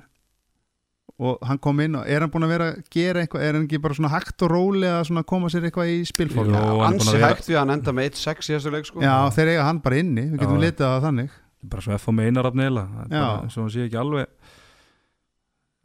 og 1.16 1.38
hann 1.48 1.60
kom 1.64 1.78
inn 1.80 1.94
og 1.96 2.04
er 2.12 2.20
hann 2.20 2.32
búin 2.32 2.44
að 2.44 2.50
vera 2.52 2.64
að 2.74 2.80
gera 2.92 3.22
eitthvað, 3.24 3.44
er 3.46 3.56
hann 3.56 3.64
ekki 3.64 3.78
bara 3.80 3.96
svona 3.96 4.10
hægt 4.12 4.42
og 4.44 4.50
rólega 4.52 4.98
að 5.00 5.06
svona 5.08 5.22
koma 5.30 5.48
sér 5.52 5.64
eitthvað 5.70 5.92
í 5.94 6.00
spilfólk 6.10 6.50
Jú. 6.50 6.56
hann 6.58 6.68
búinn 6.76 6.90
Ansi 6.90 7.08
að 7.08 7.16
vera- 7.20 7.30
hægt 7.32 7.48
við 7.48 7.56
að 7.56 7.62
hann 7.62 7.74
enda 7.76 7.94
með 7.96 8.08
1-6 8.10 8.50
í 8.50 8.56
þessu 8.56 8.72
leik 8.74 8.88
sko 8.90 9.00
Já, 9.06 9.14
þeir 9.32 9.52
eiga 9.54 9.64
hann 9.70 9.80
bara 9.86 10.00
inni, 10.02 10.26
við 10.34 10.42
getum 10.44 10.60
litið 10.60 10.84
á 10.84 10.90
það 10.96 11.06
þannig 11.06 11.30
bara 11.72 11.82
svo 11.86 11.96
F 11.96 12.08
og 12.12 12.14
meinar 12.18 12.46
af 12.50 12.54
neila 12.60 12.84
Já. 13.08 13.24
svo 13.48 13.64
hann 13.64 13.72
sé 13.72 13.86
ekki 13.86 13.96
alveg 14.02 14.45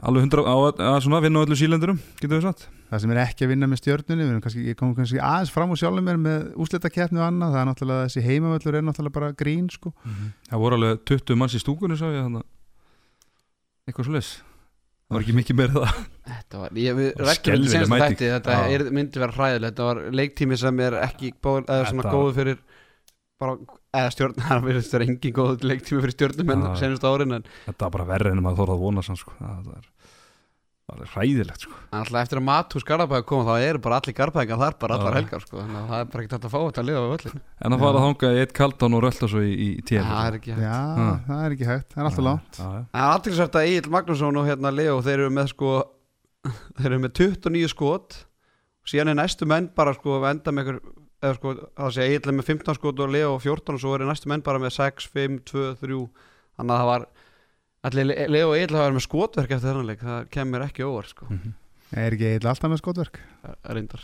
alveg 0.02 0.26
hundra 0.26 0.44
á 0.46 0.56
að, 0.58 0.82
að 0.92 1.00
svona 1.06 1.22
vinna 1.24 1.42
á 1.42 1.44
öllu 1.46 1.58
sílendurum, 1.60 2.00
getur 2.20 2.38
við 2.40 2.46
sagt. 2.48 2.68
Það 2.92 3.04
sem 3.04 3.14
er 3.14 3.22
ekki 3.24 3.46
að 3.46 3.52
vinna 3.54 3.70
með 3.72 3.82
stjörnunni 3.82 4.24
við 4.26 4.32
erum 4.34 4.44
kannski, 4.44 4.64
ég 4.68 4.78
kom 4.80 4.94
kannski 4.98 5.22
aðeins 5.24 5.54
fram 5.54 5.72
úr 5.72 5.80
sjálfum 5.80 6.08
mér 6.10 6.20
með 6.22 6.48
úslitakeppni 6.66 7.22
og 7.22 7.28
annað, 7.28 7.54
það 7.56 7.62
er 7.62 7.70
náttúrulega 7.70 8.08
þessi 8.10 8.24
heimavöllur 8.26 8.80
er 8.82 8.88
náttúrulega 8.88 9.18
bara 9.20 9.32
grín 9.38 9.68
sko. 9.72 9.94
Það 10.50 10.64
voru 10.66 10.80
alveg 10.80 11.04
20 11.14 11.40
manns 11.40 11.56
í 11.56 11.62
stúkunni 11.64 12.00
sá 12.00 12.08
ég 12.10 12.26
þannig 12.26 12.48
eitthvað 13.88 14.08
svo 14.10 14.18
leys 14.18 14.32
það 15.12 15.18
var 15.18 15.24
ekki 15.26 15.34
mikið 15.36 15.58
meira 15.60 15.74
það. 15.76 16.04
Þetta 16.32 16.60
var, 16.62 16.76
ég, 16.80 16.94
við 16.96 17.10
skelfileg 17.36 17.72
þetta 17.74 17.88
senst 17.90 18.04
þætti 18.06 18.28
Þetta 18.32 18.60
er, 18.72 18.84
myndi 18.96 19.20
vera 19.20 19.36
hræðilegt. 19.36 19.74
Þetta 19.74 19.88
var 19.90 20.00
leiktími 20.22 20.60
sem 20.62 20.80
er 20.86 20.96
ekki 21.02 21.32
góð, 21.44 21.58
eða 21.66 21.90
svona 21.90 22.06
Þetta- 22.06 22.14
góðu 22.16 22.36
fyrir 22.38 22.62
bara, 23.42 23.58
eða 23.98 24.12
stjórn, 24.16 24.38
það 24.48 24.68
vera 24.68 25.08
engin 25.08 25.38
góð 25.38 25.66
leiktími 25.68 26.04
fyrir 26.06 26.18
stjórnum 26.18 26.54
en 26.56 26.68
senast 26.80 27.08
árin 27.08 27.40
en 27.40 27.48
þetta 27.66 27.88
var 27.88 27.98
bara 27.98 28.12
verri 28.16 28.36
en 28.36 28.44
maður 28.46 28.64
þorði 28.64 28.78
að 28.78 28.86
vona 28.86 29.06
sann, 29.08 29.20
sko. 29.20 29.34
það, 29.40 29.66
það, 29.68 29.78
er, 29.82 30.18
það 30.92 31.04
er 31.06 31.12
hræðilegt 31.16 31.66
sko. 31.66 31.80
alltaf 32.00 32.20
eftir 32.22 32.42
að 32.42 32.46
Matús 32.50 32.88
Garabæk 32.88 33.28
kom 33.32 33.46
þá 33.48 33.54
eru 33.58 33.84
bara 33.86 34.02
allir 34.02 34.18
Garabækar 34.18 34.62
þar 34.62 34.78
bara 34.84 34.98
allar 35.00 35.18
helgar 35.20 35.46
sko, 35.46 35.60
þannig 35.62 35.80
að 35.82 35.94
það 35.94 36.04
er 36.04 36.12
bara 36.14 36.26
ekki 36.26 36.36
hægt 36.36 36.48
að 36.50 36.54
fá 36.56 36.60
þetta 36.62 36.84
að 36.84 36.90
lifa 36.92 37.02
á 37.02 37.14
öllin 37.18 37.42
en 37.42 37.78
að 37.78 37.86
fara 37.86 38.02
að 38.02 38.08
hanga 38.08 38.32
í 38.32 38.42
eitt 38.46 38.56
kaldan 38.62 38.98
og 38.98 39.06
rölda 39.08 39.32
svo 39.32 39.44
í, 39.46 39.54
í 39.56 39.70
tíð 39.82 40.04
það 40.10 40.28
er 40.28 40.40
ekki 40.42 40.56
hægt. 40.58 40.68
Já, 40.68 40.80
það 41.30 41.46
er 41.46 41.56
ekki 41.58 41.70
hægt, 41.72 41.90
það 41.94 42.04
er 42.04 42.12
alltaf 42.12 42.28
langt. 42.28 42.60
já, 42.62 42.68
já. 42.68 42.82
En 42.82 43.00
það 43.00 43.08
er 43.08 43.16
aðtilsvært 43.16 43.58
að 43.62 43.70
Egil 43.72 43.94
Magnússon 43.96 44.42
og 44.42 44.50
hérna 44.50 44.74
Leo 44.76 44.98
þeir 45.06 45.18
eru 45.20 45.34
með 45.38 45.52
sko 45.54 45.72
þeir 46.78 46.90
eru 46.92 47.02
með 47.04 47.16
29 47.22 47.72
skot. 47.72 48.18
Síðan 48.90 49.14
er 49.14 49.20
næstu 49.20 49.46
menn 49.46 49.70
bara 49.78 49.94
sko 49.94 50.18
að 50.18 50.32
enda 50.32 50.54
með 50.56 50.72
ykkur 50.72 50.80
eða 51.22 51.38
sko 51.38 51.54
það 51.78 51.92
sé 51.96 52.06
Egil 52.08 52.22
er 52.32 52.38
með 52.38 52.50
15 52.52 52.78
skot 52.78 53.02
og 53.06 53.12
Leo 53.14 53.34
14 53.40 53.76
og 53.78 53.82
svo 53.84 53.96
eru 53.98 54.08
næstu 54.10 54.30
menn 54.32 54.44
bara 54.46 54.62
með 54.62 54.76
6, 54.78 55.10
5, 55.14 55.40
2, 55.52 55.66
3 55.82 56.00
þannig 56.58 56.76
að 56.76 56.82
það 56.82 56.90
var 56.92 57.08
allir 57.90 58.12
Leo 58.32 58.54
hafa 58.54 58.86
verið 58.86 58.98
með 58.98 59.06
skotverk 59.08 59.54
eftir 59.56 59.70
þennan 59.70 59.90
leik 59.90 60.06
það 60.06 60.30
kemur 60.36 60.66
ekki 60.68 60.86
óvart 60.88 61.14
sko. 61.14 61.28
Mhm. 61.30 61.54
Er 61.92 62.16
ekki 62.16 62.28
eiginlega 62.30 62.54
alltaf 62.54 62.72
með 62.72 62.82
skotverk? 62.82 63.18
Er 63.44 63.76
reyndar. 63.76 64.04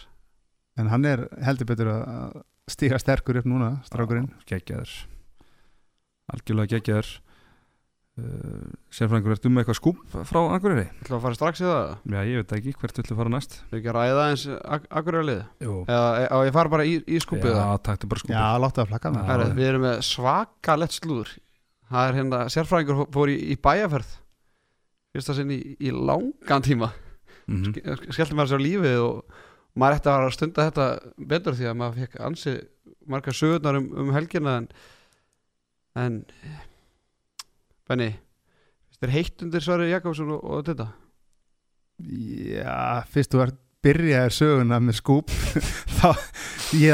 En 0.78 0.90
hann 0.92 1.06
er 1.06 1.28
heldur 1.42 1.70
betur 1.70 1.88
að 1.94 2.02
að 2.08 2.42
stíga 2.68 2.98
sterkur 3.00 3.38
upp 3.40 3.46
núna, 3.48 3.70
strákurinn. 3.88 4.28
Geggjaður. 4.46 4.92
Algjörlega 6.34 6.76
geggjaður. 6.76 7.12
uh, 7.16 7.27
sérfræðingur, 8.18 9.34
ertu 9.36 9.50
með 9.54 9.62
eitthvað 9.64 9.78
skúp 9.78 9.98
frá 10.26 10.40
Akureyri? 10.56 10.86
Þú 10.90 11.04
ætla 11.06 11.18
að 11.20 11.24
fara 11.28 11.38
strax 11.38 11.60
í 11.62 11.66
það? 11.68 11.90
Já, 12.14 12.20
ég 12.26 12.40
veit 12.42 12.54
ekki, 12.58 12.74
hvert 12.82 12.98
viltu 13.02 13.18
fara 13.20 13.32
næst? 13.34 13.58
Við 13.70 13.78
ekki 13.80 13.92
að 13.92 13.98
ræða 14.00 14.24
eins 14.32 14.46
akkurjálið 14.98 15.42
Jú. 15.68 15.76
eða 15.86 16.08
á 16.34 16.38
ég 16.48 16.56
fara 16.56 16.72
bara 16.74 16.86
í, 16.90 16.96
í 17.06 17.20
skúpið 17.22 17.52
Já, 17.54 17.60
það? 17.62 17.82
taktu 17.90 18.10
bara 18.10 18.24
skúpið 18.24 18.38
Já, 18.40 18.48
láttu 18.64 18.82
að 18.84 18.90
flakka 18.94 19.12
með. 19.14 19.28
Herri, 19.30 19.50
Við 19.60 19.70
erum 19.70 19.86
með 19.86 20.02
svakalett 20.10 20.96
slúður 20.98 21.34
Það 21.88 22.08
er 22.10 22.18
hérna, 22.20 22.40
sérfræðingur 22.52 23.04
fór 23.16 23.30
í, 23.32 23.36
í 23.54 23.56
bæjarferð. 23.64 24.10
Fyrsta 25.16 25.36
sinn 25.38 25.54
í, 25.56 25.60
í 25.80 25.94
langan 25.96 26.66
tíma. 26.66 26.90
Mm 27.48 27.70
Ske- 27.70 28.12
Skellti 28.18 28.36
maður 28.36 28.50
sér 28.52 28.60
á 28.60 28.66
lífið 28.66 28.98
og 29.06 29.38
maður 29.78 29.96
ætti 30.02 30.10
að 30.12 30.18
vera 30.18 30.28
að 30.28 30.36
stunda 30.36 30.66
þetta 30.68 30.88
betur 31.32 31.56
því 31.56 31.70
að 31.70 31.78
maður 31.80 32.02
Benni 37.90 38.10
Þetta 38.98 39.08
er 39.08 39.14
heitt 39.14 39.44
undir 39.46 39.62
Sverri 39.64 39.92
Jakobsson 39.92 40.32
og, 40.38 40.44
og 40.44 40.66
þetta 40.68 40.88
Já, 41.98 43.02
fyrst 43.10 43.34
þú 43.34 43.40
ert 43.48 43.56
byrjaðir 43.88 44.34
söguna 44.34 44.78
með 44.84 44.98
skúp 45.00 45.32
þá, 45.98 46.10
ég, 46.78 46.94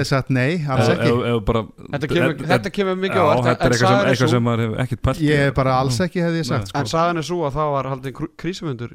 hef 0.00 0.08
sagt 0.08 0.30
nei 0.34 0.62
alls 0.70 0.88
ekki, 0.94 1.10
ef- 1.10 1.24
ef 1.32 1.40
bara- 1.48 1.62
Þetta 1.92 2.08
kemur, 2.12 2.32
Þetta- 2.38 2.48
þetta 2.52 2.72
kemur 2.78 2.98
mikið 3.02 3.20
á 3.22 3.26
þetta 3.46 3.66
er 3.68 3.74
eitthvað 3.76 3.96
er 3.98 4.10
eitthvað 4.12 4.32
sem 4.34 4.44
maður 4.46 4.62
hefur 4.64 4.82
ekkert 4.86 5.02
pælt 5.08 5.22
ég 5.26 5.42
hef 5.44 5.54
bara 5.58 5.74
alls 5.82 5.98
ekki 6.06 6.22
hefði 6.24 6.40
ég 6.42 6.48
sagt 6.48 6.70
sko. 6.72 6.78
En 6.82 6.90
sagan 6.90 7.20
er 7.22 7.26
svo 7.28 7.40
að 7.46 7.56
það 7.58 7.72
var 7.76 7.90
haldin 7.92 8.16
kr- 8.18 8.32
krísumundur 8.42 8.94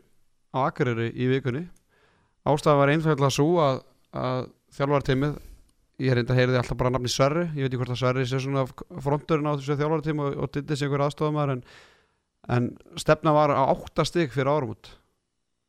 á 0.56 0.58
Akureyri 0.68 1.10
í 1.14 1.28
vikunni. 1.32 1.64
Ástæðan 2.48 2.80
var 2.82 2.92
einfallega 2.96 3.32
svo 3.38 3.48
að, 3.62 3.80
að 4.18 4.48
þjálfarteimið 4.80 5.36
ég 6.04 6.14
reynda 6.14 6.36
að 6.36 6.40
heyri 6.42 6.58
alltaf 6.60 6.78
bara 6.80 6.92
nafni 6.94 7.12
Sverri. 7.12 7.48
Ég 7.58 7.66
veit 7.66 7.72
ekki 7.72 7.82
hvort 7.82 7.94
að 7.96 8.02
Sverri 8.02 8.26
sé 8.30 8.40
svona 8.44 8.66
fronturinn 9.04 9.50
á 9.50 9.58
þessu 9.58 9.78
þjálfarteimi 9.80 10.26
og, 10.26 10.38
og 10.44 10.52
ditti 10.54 10.78
sig 10.78 10.88
einhver 10.88 11.06
aðstofamæður 11.08 11.56
en, 11.56 11.64
en 12.58 12.72
stefna 13.02 13.34
var 13.36 13.54
á 13.54 13.64
átta 13.66 14.06
stig 14.08 14.34
fyrir 14.34 14.52
árumút 14.54 14.92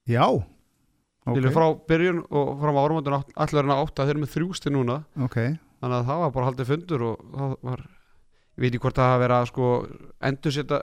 Já, 0.09 0.25
okay. 0.25 1.37
ok, 1.37 1.51
frá 1.53 1.67
byrjun 1.89 2.23
og 2.29 2.53
fram 2.63 2.81
á 2.81 2.85
árumútun 2.85 3.17
allir 3.21 3.61
er 3.61 3.73
átta, 3.77 4.05
þeir 4.05 4.15
eru 4.15 4.25
með 4.25 4.35
þrjú 4.35 4.57
stig 4.57 4.75
núna. 4.75 5.03
Ok. 5.21 5.39
Þannig 5.79 5.97
að 5.99 6.11
það 6.11 6.23
var 6.25 6.35
bara 6.35 6.51
haldið 6.51 6.71
fundur 6.73 7.07
og 7.11 7.25
það 7.35 7.57
var 7.69 7.87
ég 8.59 8.65
veit 8.65 8.73
ekki 8.73 8.83
hvort 8.83 8.99
það 8.99 9.13
hafa 9.13 9.23
verið 9.23 9.37
að 9.37 9.49
sko 9.53 9.67
endur 10.29 10.55
setja 10.55 10.79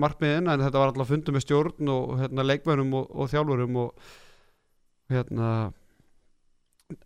markmiðin 0.00 0.48
en 0.48 0.62
þetta 0.64 0.80
var 0.80 0.92
alltaf 0.92 1.10
fundum 1.12 1.36
með 1.36 1.44
stjórn 1.44 1.90
og 1.92 2.12
hérna, 2.22 2.46
leikmönum 2.48 2.94
og, 2.96 3.10
og 3.12 3.28
þjálfurum 3.32 3.80
og 3.82 4.06
hérna 5.12 5.48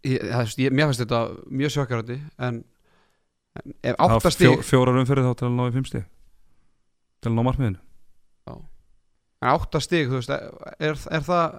ég, 0.07 0.22
ég, 0.59 0.72
mér 0.72 0.91
finnst 0.91 1.05
þetta 1.05 1.22
mjög 1.51 1.74
sjökkarandi 1.74 2.18
en, 2.39 2.61
en 3.61 3.76
ef 3.82 3.99
áttastig 4.07 4.49
fjó, 4.49 4.62
fjórar 4.70 5.01
umferði 5.01 5.26
þá 5.28 5.41
til 5.41 5.49
að 5.49 5.57
ná 5.57 5.64
í 5.66 5.74
fimmsti 5.74 6.03
til 7.20 7.32
að 7.32 7.39
ná 7.39 7.47
markmiðinu. 7.49 7.82
En 9.45 9.53
áttastig, 9.53 10.09
þú 10.09 10.20
veist, 10.20 10.32
er, 10.32 11.01
er 11.12 11.24
það 11.26 11.59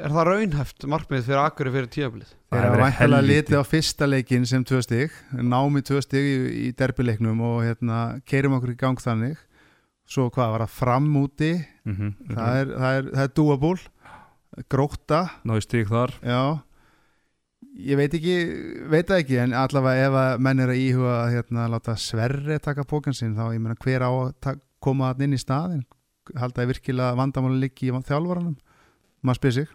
er 0.00 0.12
það 0.14 0.28
raunhæft 0.28 0.86
markmið 0.90 1.24
fyrir 1.26 1.40
akkurri 1.42 1.72
fyrir 1.74 1.88
tíðabilið 1.90 2.32
Það 2.50 2.64
væntalega 2.78 2.98
helvíti. 3.00 3.30
litið 3.30 3.58
á 3.58 3.64
fyrsta 3.66 4.08
leikin 4.08 4.46
sem 4.46 4.64
tvö 4.66 4.80
stig, 4.86 5.14
námi 5.34 5.82
tvö 5.86 6.02
stig 6.04 6.26
í, 6.26 6.36
í 6.66 6.72
derbileiknum 6.78 7.40
og 7.46 7.62
hérna 7.66 8.00
keirum 8.28 8.56
okkur 8.58 8.74
í 8.74 8.78
gang 8.78 9.02
þannig. 9.02 9.38
Svo 10.10 10.26
hvað 10.34 10.54
var 10.54 10.64
það 10.64 10.76
fram 10.78 11.08
úti? 11.20 11.50
Mm 11.86 11.96
-hmm. 11.96 12.34
það, 12.34 12.60
er, 12.60 12.72
það, 12.74 12.94
er, 12.98 13.10
það 13.14 13.24
er 13.24 13.34
doable 13.38 13.74
gróta, 14.68 15.22
Ná 15.46 15.56
í 15.56 15.64
stík 15.64 15.88
þar. 15.90 16.16
Já. 16.24 16.42
Ég 17.80 17.96
veit 17.96 18.14
ekki, 18.16 18.34
veit 18.90 19.08
það 19.08 19.22
ekki 19.22 19.38
en 19.40 19.54
allavega 19.56 20.08
ef 20.08 20.18
að 20.20 20.42
menn 20.44 20.60
er 20.64 20.72
að 20.72 20.82
íhuga 20.82 21.14
að 21.20 21.32
hérna, 21.36 21.68
láta 21.70 21.94
Sverri 21.96 22.58
taka 22.60 22.84
pókan 22.88 23.16
sinn 23.16 23.36
þá 23.38 23.52
ég 23.54 23.62
meina 23.62 23.78
hver 23.78 24.04
á 24.04 24.10
að 24.10 24.60
koma 24.82 25.14
inn 25.20 25.36
í 25.36 25.40
staðin 25.40 25.84
halda 26.38 26.64
ég 26.64 26.70
virkilega 26.74 27.16
vandamáli 27.18 27.60
liggi 27.64 27.90
í 27.90 27.94
þjálfaranum? 27.94 28.56
Maður 29.24 29.40
spyr 29.40 29.54
sig. 29.56 29.70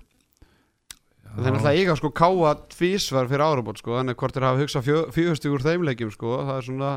Það 1.35 1.47
er 1.49 1.55
náttúrulega 1.55 1.81
eiga 1.81 1.95
sko 1.99 2.11
káa 2.15 2.51
tvísvar 2.71 3.27
fyrir 3.27 3.43
árabót 3.43 3.81
sko, 3.81 3.97
þannig 3.97 4.17
hvort 4.21 4.37
þeir 4.37 4.45
hafa 4.47 4.61
hugsað 4.61 4.85
fjögustig 5.11 5.51
úr 5.51 5.65
þeim 5.65 5.83
leikjum 5.83 6.13
sko, 6.13 6.37
það 6.47 6.59
er 6.61 6.67
svona, 6.69 6.91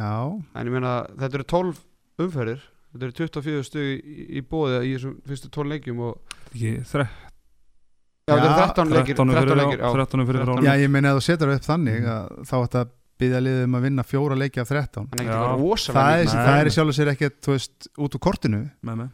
já, 0.00 0.14
en 0.34 0.70
ég 0.70 0.74
meina 0.74 0.94
þetta 1.12 1.38
eru 1.38 1.46
12 1.52 2.24
umferðir, 2.24 2.64
þetta 2.92 3.08
eru 3.08 3.16
24 3.20 3.64
stig 3.68 3.88
í, 4.02 4.28
í 4.38 4.44
bóði 4.48 4.78
í 4.88 4.92
þessum 4.96 5.16
fyrstu 5.28 5.50
12 5.54 5.72
leikjum 5.74 6.04
og, 6.08 6.36
Ekki 6.52 6.72
þre- 6.92 7.08
já, 7.08 8.32
þetta 8.32 8.38
eru 8.38 8.52
Já, 8.52 8.68
13 8.68 8.94
leikir 8.94 9.18
13 9.18 9.34
13 9.34 9.42
fyrir 9.42 9.60
leikir, 9.62 9.82
já, 9.82 9.90
13 9.98 10.26
fyrir 10.28 10.40
Þrettán. 10.40 10.48
ráðum 10.54 10.68
já 10.68 10.72
ég 10.82 10.90
meina 10.94 11.12
að 11.12 11.18
þú 11.20 11.26
setur 11.28 11.52
upp 11.56 11.66
þannig 11.68 12.08
að 12.14 12.32
þá 12.48 12.56
ætti 12.62 12.80
að 12.82 12.94
byggja 13.18 13.38
liðið 13.42 13.62
um 13.66 13.76
að 13.78 13.84
vinna 13.88 14.02
fjóra 14.06 14.36
leiki 14.38 14.60
af 14.62 14.68
13 14.70 15.06
hann 15.10 15.20
er 15.20 15.28
ekkert 15.28 15.86
Já. 15.88 15.94
það 15.98 16.10
er, 16.18 16.26
það 16.32 16.58
er 16.62 16.68
sjálf 16.76 16.92
og 16.92 16.96
sér 16.98 17.08
ekkert 17.12 17.38
þú 17.42 17.54
veist, 17.56 17.88
út 17.98 18.14
úr 18.14 18.22
kortinu. 18.22 18.60
Með 18.86 18.98
mig 19.00 19.08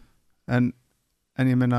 en, 0.59 0.67
en 1.41 1.49
ég 1.49 1.57
meina 1.57 1.79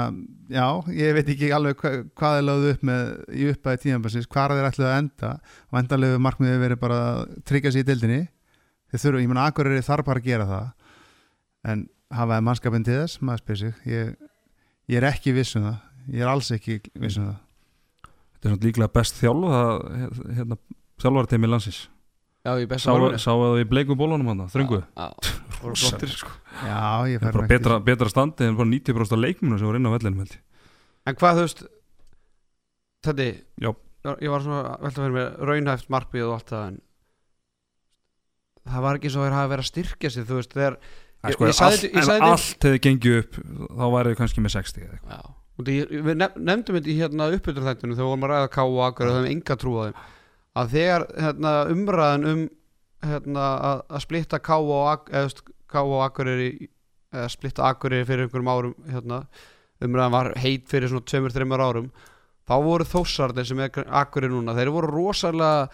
já, 0.50 0.66
ég 0.90 1.14
veit 1.20 1.30
ekki 1.36 1.52
alveg 1.54 1.78
hva, 1.84 1.92
hvað 2.18 2.40
er 2.40 2.48
lögðu 2.48 2.72
upp 2.74 2.88
með 2.90 3.12
í 3.30 3.46
uppæði 3.52 3.82
tíðanbarsins 3.84 4.26
hvað 4.34 4.56
er 4.56 4.58
þeir 4.58 4.70
ætluð 4.72 4.88
að 4.90 4.98
enda. 5.04 5.30
Og 5.70 5.78
endanlegu 5.84 6.24
markmiði 6.26 6.64
verið 6.66 6.82
bara 6.82 6.98
að 7.12 7.22
tryggja 7.46 7.76
sér 7.76 7.86
í 7.86 7.90
dildinni 7.92 8.20
þeir 8.90 9.04
þurfa, 9.06 9.22
ég 9.22 9.30
meina 9.36 9.46
Akureyri 9.52 9.86
þarf 9.86 10.10
bara 10.10 10.24
að 10.24 10.32
gera 10.32 10.50
það 10.50 10.66
en 11.66 11.86
hafaði 12.16 12.46
mannskapin 12.48 12.86
til 12.86 13.00
þess? 13.02 13.20
Maður 13.26 13.42
spyr 13.44 13.60
sig. 13.62 13.74
Ég, 13.90 14.14
ég 14.92 15.00
er 15.02 15.08
ekki 15.10 15.34
viss 15.36 15.56
um 15.60 15.66
það. 15.68 15.82
Ég 16.14 16.22
er 16.26 16.32
alls 16.32 16.52
ekki 16.54 16.80
viss 17.02 17.18
um 17.22 17.28
það. 17.32 17.42
Þetta 18.36 18.48
er 18.50 18.54
svona 18.54 18.68
líklega 18.70 18.94
best 18.94 19.20
þjálf 19.22 19.46
hérna, 20.38 20.58
þjálfarteimi 21.02 21.50
landsins. 21.50 21.80
Já, 22.46 22.52
í 22.62 22.68
besta 22.70 22.94
Sá 23.18 23.32
að 23.34 23.56
við 23.58 23.70
bleikum 23.72 23.98
bólunum 23.98 24.28
hann 24.30 24.44
þröngu? 24.54 24.84
Flottir 25.66 26.12
sko. 26.14 26.30
Já, 26.62 27.10
ég 27.10 27.18
Það 27.24 27.26
er 27.26 27.34
fer 27.34 27.40
ekki- 27.42 27.50
betra, 27.56 27.80
betra 27.88 28.10
standi 28.12 28.46
en 28.46 28.58
bara 28.60 28.70
90% 28.70 29.16
af 29.18 29.22
leikmunu 29.24 29.58
sem 29.58 29.66
voru 29.66 29.80
inn 29.82 29.90
á 29.90 29.96
vellinum 29.96 30.22
held 30.22 30.36
ég. 30.36 30.44
En 31.10 31.18
hvað 31.18 31.40
þú 31.40 31.46
veist 31.48 31.64
Þetta 33.06 33.26
Já. 33.62 33.72
Ég 34.22 34.30
var 34.30 34.44
svona 34.46 34.60
að 34.76 34.84
velta 34.86 35.02
fyrir 35.02 35.16
mér 35.16 35.32
raunhæft 35.50 35.90
markmið 35.94 36.28
og 36.28 36.36
allt 36.36 36.52
það 36.54 36.68
en 36.70 36.78
það 38.70 38.84
var 38.86 39.00
ekki 39.00 39.12
svo 39.14 39.22
að 39.24 39.26
þeir 39.26 39.36
hafa 39.40 39.52
verið 39.56 39.66
að 39.66 39.70
styrkja 39.72 40.12
sig 40.14 40.28
þú 40.30 40.38
veist 40.40 40.54
þegar 40.54 40.78
Það 40.78 41.05
Ég- 41.30 41.38
sko, 41.38 41.46
ég 41.50 41.56
sagði 41.58 41.78
þetta- 41.82 41.96
ég 42.00 42.06
sagði 42.10 42.20
þetta- 42.20 42.32
allt 42.36 42.68
hefði 42.70 42.82
gengið 42.86 43.18
upp 43.22 43.40
þá 43.80 43.86
værið 43.96 44.12
við 44.12 44.20
kannski 44.22 44.44
með 44.46 44.54
60 44.56 44.84
eða 44.86 44.96
eitthvað. 44.96 45.16
Já, 45.16 45.34
því, 45.66 45.76
við 46.10 46.16
nef 46.22 46.36
nefndum 46.50 46.76
þetta 46.80 46.92
í 46.92 46.98
hérna 47.00 47.30
uppbyttur 47.36 47.66
þættinu 47.70 47.96
þegar 47.96 48.06
við 48.06 48.12
vorum 48.12 48.26
að 48.28 48.34
ræða 48.36 48.52
ká 48.56 48.62
og 48.66 48.82
akkur 48.90 49.10
og 49.12 49.18
þeim 49.20 49.32
enga 49.36 49.56
trú 49.62 49.74
á 49.76 49.84
þeim 49.86 50.00
að 50.56 50.70
þegar 50.76 51.06
hérna, 51.26 51.52
umræðan 51.76 52.26
um 52.32 52.44
hérna, 53.06 53.46
að, 53.70 53.82
að 53.90 54.04
splitta 54.06 54.40
ká 54.40 54.56
og 54.56 55.02
og 55.76 56.00
akkur 56.06 56.28
er 56.32 56.42
eða 57.16 57.30
splitta 57.32 57.64
akkur 57.68 57.94
er 57.94 58.06
fyrir 58.08 58.26
einhverjum 58.28 58.52
árum 58.52 58.76
hérna, 58.92 59.26
umræðan 59.84 60.12
var 60.16 60.30
heit 60.40 60.68
fyrir 60.68 60.88
svona 60.92 61.04
tveimur, 61.06 61.34
þreimur 61.36 61.64
árum 61.64 61.90
þá 62.48 62.56
voru 62.64 62.86
þósarnir 62.86 63.46
sem 63.50 63.60
er 63.60 63.70
akkur 63.90 64.24
er 64.28 64.30
núna 64.32 64.56
þeir 64.56 64.72
voru 64.72 64.92
rosalega 64.94 65.70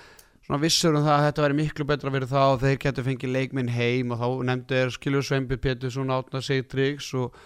svona 0.51 0.65
vissur 0.65 0.97
um 0.99 1.05
það 1.05 1.13
að 1.15 1.25
þetta 1.29 1.43
væri 1.45 1.55
miklu 1.61 1.85
betra 1.87 2.11
fyrir 2.11 2.27
þá 2.27 2.43
þeir 2.59 2.77
getur 2.83 3.05
fengið 3.07 3.31
leikminn 3.31 3.71
heim 3.71 4.11
og 4.11 4.19
þá 4.19 4.27
nefndu 4.49 4.75
þeir 4.75 4.93
skilur 4.97 5.23
Sveinbi 5.23 5.57
Pétursson 5.63 6.11
átna 6.11 6.41
Sigtryggs 6.43 7.13
og 7.15 7.37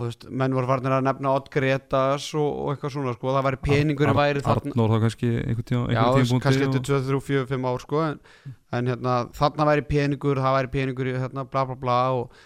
og 0.00 0.08
veist, 0.08 0.24
menn 0.32 0.54
voru 0.56 0.66
farnir 0.66 0.94
að 0.96 1.04
nefna 1.06 1.34
Odd 1.36 1.50
Gretas 1.52 2.30
og, 2.34 2.46
og 2.48 2.70
eitthvað 2.72 2.94
svona 2.94 3.12
sko, 3.14 3.34
það 3.36 3.44
væri 3.46 3.58
peningurinn 3.66 4.16
væri 4.16 4.42
þarna 4.42 4.72
Arnór 4.72 4.94
þá 4.94 5.02
kannski 5.04 5.28
einhvern 5.42 5.68
tíma 5.68 5.82
Já, 5.92 6.00
tíma 6.16 6.38
kannski 6.46 6.66
eftir 6.66 6.84
2, 6.88 7.00
3, 7.10 7.20
4, 7.28 7.42
5 7.52 7.68
ár 7.68 7.84
sko, 7.84 8.00
en, 8.08 8.48
en 8.78 8.88
hérna, 8.90 9.18
þarna 9.36 9.68
væri 9.68 9.84
peningur 9.92 10.40
það 10.42 10.56
væri 10.56 10.72
peningur 10.72 11.12
hérna, 11.12 11.44
bla 11.52 11.66
bla 11.68 11.76
bla 11.84 11.98
og 12.16 12.40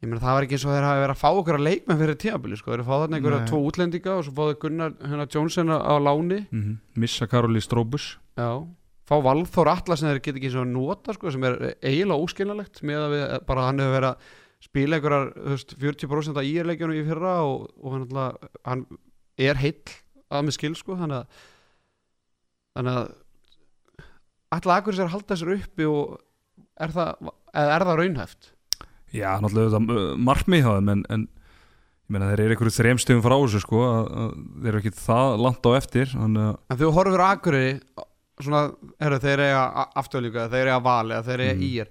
ég 0.00 0.08
meina 0.08 0.22
það 0.22 0.38
var 0.38 0.46
ekki 0.46 0.56
eins 0.56 0.68
og 0.68 0.72
þeir 0.76 0.86
hafi 0.86 1.02
verið 1.02 1.16
að 1.16 1.20
fá 1.24 1.28
okkur 1.32 1.58
að 1.58 1.66
leikmenn 1.66 2.00
fyrir 2.04 2.20
tíabili 2.24 2.60
sko, 2.60 2.70
þeir 2.70 2.78
eru 2.78 2.86
að 2.86 2.92
fá 2.92 3.02
þarna 3.02 3.20
einhverja 3.20 3.50
tvo 3.50 3.60
útlendinga 3.66 4.14
og 4.14 4.24
svo 4.28 4.36
fáðu 4.38 4.56
Gunnar 4.64 4.96
hérna, 5.02 5.28
Johnson 5.34 5.74
á, 5.74 5.94
láni. 5.98 6.40
Mm 6.54 6.78
Missa 6.94 7.28
Karoli 7.28 7.64
Stróbus 7.64 8.14
Já, 8.38 8.62
fá 9.08 9.18
Valþór 9.24 9.70
Atlas 9.72 10.00
sem 10.00 10.10
þeir 10.10 10.22
geta 10.24 10.40
ekki 10.40 10.50
eins 10.50 10.60
og 10.60 10.70
nota 10.70 11.14
sko, 11.16 11.32
sem 11.32 11.44
er 11.44 11.58
eiginlega 11.84 12.24
óskilnalegt 12.24 12.80
með 12.86 13.02
að 13.02 13.14
við, 13.14 13.24
bara 13.48 13.66
hann 13.68 13.82
hefur 13.82 13.96
verið 13.98 14.10
að 14.10 14.30
spila 14.64 14.98
einhverjar 14.98 15.26
veist, 15.50 15.74
40% 15.80 16.40
af 16.40 16.48
íerleikjunum 16.48 16.96
í 16.96 17.04
fyrra 17.08 17.34
og, 17.44 17.66
og 17.82 17.96
hann, 17.96 18.06
alltaf, 18.08 18.54
hann 18.64 18.86
er 19.44 19.60
heill 19.60 19.98
að 20.32 20.46
með 20.46 20.56
skil 20.56 20.72
sko, 20.78 20.96
þannig 21.00 21.20
að 21.20 21.42
þannig 22.74 22.98
að 23.02 23.12
ætla 24.56 24.78
akkur 24.80 24.96
sér 24.96 25.08
að 25.08 25.14
halda 25.18 25.38
sér 25.38 25.54
uppi 25.58 25.88
og 25.90 26.16
er 26.80 26.94
það, 26.94 27.30
eða 27.52 27.76
er 27.76 27.86
það 27.88 28.00
raunhæft? 28.00 28.50
Já, 29.14 29.30
náttúrulega 29.42 30.16
markmið 30.26 30.64
hjá 30.64 30.72
þeim 30.72 30.92
en, 30.94 31.04
en 31.12 31.26
ég 31.28 32.14
meina 32.14 32.32
þeir 32.32 32.42
eru 32.44 32.56
einhverju 32.56 32.74
þremstöðum 32.78 33.22
frá 33.24 33.34
þessu 33.36 33.60
sko 33.62 33.84
þeir 34.64 34.72
eru 34.72 34.80
ekki 34.80 34.94
það 34.96 35.36
langt 35.44 35.68
á 35.68 35.70
eftir 35.76 36.16
en 36.18 36.40
þú 36.80 36.90
horfur 36.96 37.24
Akureyri 37.28 37.78
svona, 38.42 38.64
herru, 39.00 39.18
þeir 39.22 39.42
eiga 39.46 39.62
afturlíka, 40.00 40.48
þeir 40.52 40.70
eiga 40.72 40.80
vali 40.82 41.20
þeir 41.28 41.44
eiga 41.44 41.54
Mm. 41.54 41.68
ír 41.70 41.88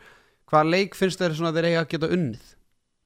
hvaða 0.49 0.69
leik 0.69 0.95
finnst 0.95 1.19
þeir 1.21 1.37
svona 1.37 1.53
þeir 1.55 1.69
eiga 1.69 1.83
að 1.83 1.91
geta 1.93 2.09
unnið? 2.13 2.49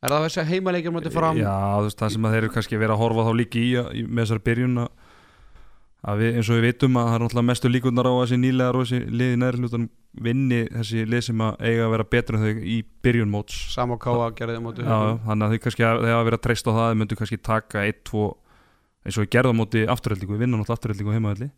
Er 0.04 0.14
það 0.14 0.26
þessi 0.28 0.46
heimaleikir 0.52 0.94
mútið 0.94 1.14
fram? 1.16 1.38
Já, 1.42 1.54
veist 1.82 1.98
það 1.98 2.12
sem 2.14 2.26
að 2.28 2.34
þeir 2.36 2.44
eru 2.44 2.54
kannski 2.54 2.78
verið 2.78 2.94
að 2.96 3.02
horfa 3.02 3.28
þá 3.28 3.34
líki 3.40 3.62
í, 3.62 3.70
í 3.98 4.02
með 4.06 4.24
þessar 4.26 4.42
byrjun 4.46 4.82
að, 4.84 6.20
við, 6.22 6.36
eins 6.38 6.50
og 6.50 6.58
við 6.60 6.66
vitum 6.68 7.00
að 7.02 7.08
það 7.08 7.16
er 7.18 7.24
náttúrulega 7.24 7.48
mestu 7.50 7.72
líkurnar 7.72 8.10
á 8.10 8.14
þessi 8.22 8.38
nýlegar 8.42 8.78
og 8.78 8.86
þessi 8.86 9.00
liði 9.10 9.40
næri 9.42 9.62
hlutan 9.64 9.88
vinni 10.28 10.60
þessi 10.70 11.06
lið 11.10 11.24
sem 11.28 11.42
að 11.48 11.64
eiga 11.66 11.88
að 11.88 11.94
vera 11.96 12.08
betur 12.14 12.38
en 12.38 12.44
þau 12.46 12.62
í 12.62 12.78
byrjun 13.06 13.34
móts. 13.34 13.58
Sam 13.74 13.94
og 13.96 14.02
Káa 14.06 14.30
gerði 14.38 14.58
á 14.58 14.62
móti 14.62 14.86
Já, 14.86 15.00
þannig 15.26 15.48
að 15.48 15.56
þau 15.56 15.64
kannski 15.66 15.88
að, 15.88 16.06
að 16.14 16.42
treysta 16.46 16.74
á 16.74 16.78
það 16.78 16.92
þau 16.92 17.00
myndu 17.02 17.18
kannski 17.18 17.42
taka 17.42 17.86
1-2 17.90 18.28
eins 19.08 19.18
og 19.18 19.30
á 19.50 19.54
móti 19.58 19.86
afturhaldingu, 19.88 20.38
vinnum 20.38 20.62
náttúrulega 20.62 20.78
afturhaldingu 20.78 21.16
heimaðalli 21.16 21.50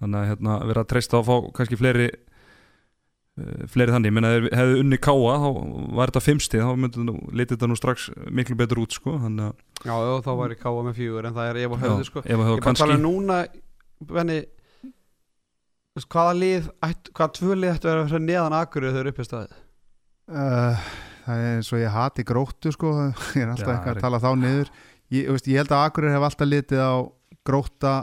þannig 0.00 0.18
að 0.22 0.28
hérna, 0.32 0.58
vera 0.70 0.84
að 0.84 0.90
treysta 0.94 1.16
á 1.16 1.20
að 1.20 1.28
fá 1.30 1.36
kannski 1.58 1.78
fleiri 1.80 2.08
uh, 2.10 3.66
fleiri 3.72 3.94
þannig, 3.94 4.10
ég 4.10 4.16
menna 4.18 4.32
hefðu 4.60 4.78
unni 4.84 5.00
káa 5.00 5.34
þá 5.44 5.48
var 5.98 6.12
þetta 6.12 6.24
fimmstið, 6.26 6.64
þá 6.66 6.84
myndi 6.84 7.04
nú 7.06 7.16
litið 7.30 7.56
þetta 7.56 7.70
nú 7.70 7.78
strax 7.78 8.08
miklu 8.30 8.56
betur 8.60 8.82
út 8.84 8.96
sko, 8.96 9.18
þannig 9.20 9.50
að 9.50 9.66
Já, 9.80 9.94
já, 9.96 10.14
þá 10.26 10.32
væri 10.36 10.56
Káa 10.60 10.80
með 10.84 10.98
fjögur 10.98 11.26
en 11.28 11.36
það 11.36 11.46
er 11.50 11.58
ef 11.62 11.72
og 11.72 11.78
höfðu 11.80 12.04
sko. 12.04 12.20
Ef 12.20 12.26
að 12.26 12.32
Ég 12.36 12.40
bara 12.44 12.50
tala 12.60 12.64
kannski 12.66 12.96
um 12.98 13.04
núna 13.06 13.36
veist, 15.96 16.08
hvaða 16.12 16.34
lið 16.36 16.68
ætt, 16.86 17.10
hvaða 17.16 17.34
tvö 17.38 17.56
lið 17.56 17.72
ættu 17.74 17.90
að 17.90 18.00
vera 18.02 18.20
neðan 18.24 18.56
Akureyri 18.60 18.94
þegar 18.94 19.10
upp 19.10 19.20
í 19.20 19.26
staðið? 19.28 19.56
Uh, 20.30 20.90
það 21.24 21.42
er 21.44 21.56
eins 21.56 21.72
og 21.72 21.80
ég 21.82 21.96
hati 21.96 22.26
gróttu 22.28 22.72
sko, 22.76 22.92
ég 23.38 23.44
er 23.44 23.52
alltaf 23.54 23.72
er- 23.74 23.96
að 23.96 24.02
tala 24.04 24.22
þá 24.22 24.30
niður. 24.38 24.72
Ég, 25.10 25.30
veist, 25.32 25.48
ég 25.50 25.62
held 25.62 25.74
að 25.74 25.86
Akureyri 25.88 26.14
hef 26.16 26.28
alltaf 26.28 26.50
litið 26.50 26.84
á 26.84 26.92
gróta 27.46 27.94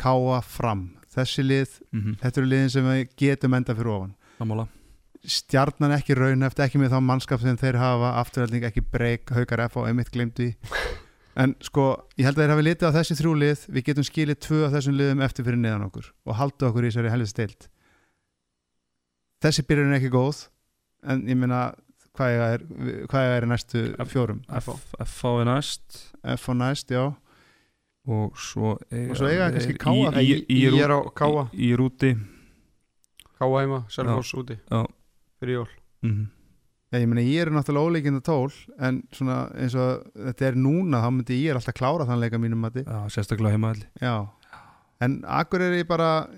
káa 0.00 0.40
fram 0.44 0.88
þessi 1.16 1.44
lið, 1.46 1.76
mm 1.92 2.00
-hmm, 2.02 2.18
þetta 2.22 2.40
eru 2.42 2.50
liðin 2.52 2.72
sem 2.74 2.90
við 2.90 3.02
getum 3.16 3.54
enda 3.58 3.74
fyrir 3.74 3.92
ofan. 3.94 4.14
Sammála. 4.38 4.66
Stjarnan 5.26 5.96
ekki 5.96 6.14
raunhæft, 6.14 6.60
ekki 6.62 6.78
með 6.78 6.92
þá 6.94 7.00
mannskap 7.02 7.40
sem 7.40 7.56
þeir 7.56 7.80
hafa, 7.80 8.12
afturhaldning 8.20 8.64
ekki 8.68 8.84
breyk 8.84 9.32
haukar 9.34 9.64
F 9.66 9.76
og 9.76 9.88
einmitt 9.88 10.14
í 10.14 10.54
en 11.42 11.54
sko, 11.60 12.08
ég 12.16 12.24
held 12.24 12.38
að 12.38 12.44
þeir 12.44 12.52
hafi 12.54 12.64
litið 12.64 12.88
á 12.88 12.96
þessi 12.96 13.16
þrjú 13.18 13.32
lið 13.36 13.64
við 13.68 13.86
getum 13.90 14.06
skilið 14.08 14.38
tvö 14.40 14.60
af 14.66 14.72
þessum 14.76 14.96
liðum 14.96 15.24
eftir 15.26 15.44
fyrir 15.44 15.60
neðan 15.60 15.84
okkur 15.88 16.12
og 16.24 16.38
halda 16.38 16.70
okkur 16.70 16.86
í 16.86 16.90
þessari 16.90 17.12
helvið 17.12 17.32
stilt 17.32 17.66
þessi 19.44 19.66
byrjun 19.68 19.92
er 19.92 19.98
ekki 19.98 20.12
góð 20.14 20.46
en 21.04 21.26
ég 21.28 21.36
meina 21.36 21.60
hvað 22.16 22.38
er, 22.46 22.64
hvað 23.10 23.34
er 23.34 23.46
næstu 23.50 23.82
fjórum? 24.08 24.40
F- 24.48 24.96
er 24.96 25.48
næst. 25.48 25.98
F 26.36 26.48
og 26.48 26.56
næst, 26.56 26.90
já 26.90 27.12
og 28.06 28.36
svo 28.38 28.76
eiga, 28.90 29.10
Og 29.12 29.18
svo 29.18 29.28
eiga 29.30 29.50
kannski 29.54 29.74
er 29.74 29.80
KA. 29.82 29.92
í, 29.92 30.26
í, 30.30 30.38
í, 30.46 30.56
Í 30.56 30.62
í, 30.70 30.80
er 30.84 30.94
á 30.94 31.00
Káa. 31.16 31.46
í, 31.52 31.70
í 31.70 31.76
rúti. 31.78 32.12
Káa 33.36 33.60
heima, 33.60 33.82
Selfoss 33.92 34.32
úti. 34.38 34.56
Já, 34.70 34.84
fyrir 35.40 35.60
jól. 35.62 35.68
Mm 36.06 36.24
Já, 36.94 37.00
ég 37.02 37.08
meina 37.10 37.22
ég 37.26 37.40
er 37.42 37.48
náttúrulega 37.50 37.88
óleikinda 37.90 38.20
tól 38.22 38.52
en 38.78 39.00
svona 39.12 39.40
eins 39.58 39.74
og 39.74 40.04
þetta 40.14 40.44
er 40.46 40.54
núna 40.54 41.00
þá 41.02 41.08
myndi 41.16 41.38
ég 41.42 41.50
er 41.50 41.58
alltaf 41.58 41.74
klára 41.74 42.06
þann 42.06 42.20
leika 42.22 42.38
mínum 42.38 42.60
mati. 42.62 42.84
Já, 42.86 43.00
sérstaklega 43.10 43.56
heimaðalli 43.56 43.88
Já, 44.00 44.12
en 45.02 45.16
akkur 45.26 45.64
er 45.66 45.74
ég 45.80 45.88
bara 45.90 46.28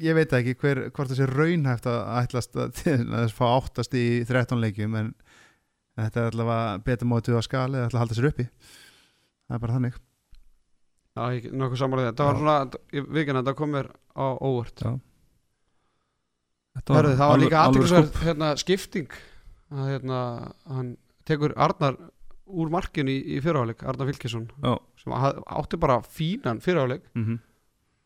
ég 0.00 0.16
veit 0.16 0.32
ekki 0.32 0.54
hver, 0.58 0.80
hvort 0.96 1.12
þessi 1.12 1.28
raunhæft 1.28 1.84
að 1.92 2.00
ætlast 2.22 2.56
að, 2.56 2.80
að 3.20 3.34
fá 3.36 3.44
áttast 3.60 3.92
í 3.94 4.24
13 4.24 4.64
leikjum 4.64 4.96
en, 4.98 5.12
þetta 6.00 6.24
er 6.24 6.30
allavega 6.32 6.80
betur 6.88 7.10
mótið 7.12 7.36
á 7.38 7.42
skali 7.44 7.76
eða 7.78 7.90
ætla 7.92 8.00
að 8.00 8.04
halda 8.06 8.16
sér 8.18 8.30
uppi. 8.32 8.48
Það 9.44 9.58
er 9.58 9.62
bara 9.66 9.76
þannig 9.76 10.00
Já, 11.12 11.22
ég 11.36 11.50
nokkuð 11.52 11.76
samanlega 11.82 12.12
þetta 12.14 12.26
var 12.30 12.38
svona, 12.40 13.04
vikina, 13.12 13.42
þetta 13.42 13.54
kom 13.58 13.70
mér 13.76 13.88
á 14.16 14.24
óvart 14.40 14.80
Já. 14.86 14.92
Þetta 16.78 16.94
Hörðu, 16.96 17.12
það 17.18 17.28
var 17.28 17.34
alveg- 17.36 17.44
líka 17.44 17.60
alveg 17.60 17.82
aðtilsverð 17.82 18.06
skúbb. 18.08 18.22
hérna, 18.26 18.50
skipting 18.62 19.08
að 19.72 19.88
hérna, 19.92 20.20
hann 20.72 20.96
tekur 21.28 21.52
Arnar 21.56 21.96
úr 22.52 22.70
markinu 22.72 23.12
í, 23.12 23.18
í 23.36 23.40
fyrirháleik 23.44 23.82
Arnar 23.84 24.08
Fylkesson 24.08 24.46
Já. 24.64 24.78
sem 25.02 25.12
haf- 25.12 25.42
átti 25.46 25.78
bara 25.80 26.00
fínan 26.00 26.60
fyrirháleik 26.64 27.02
Mhm. 27.14 27.38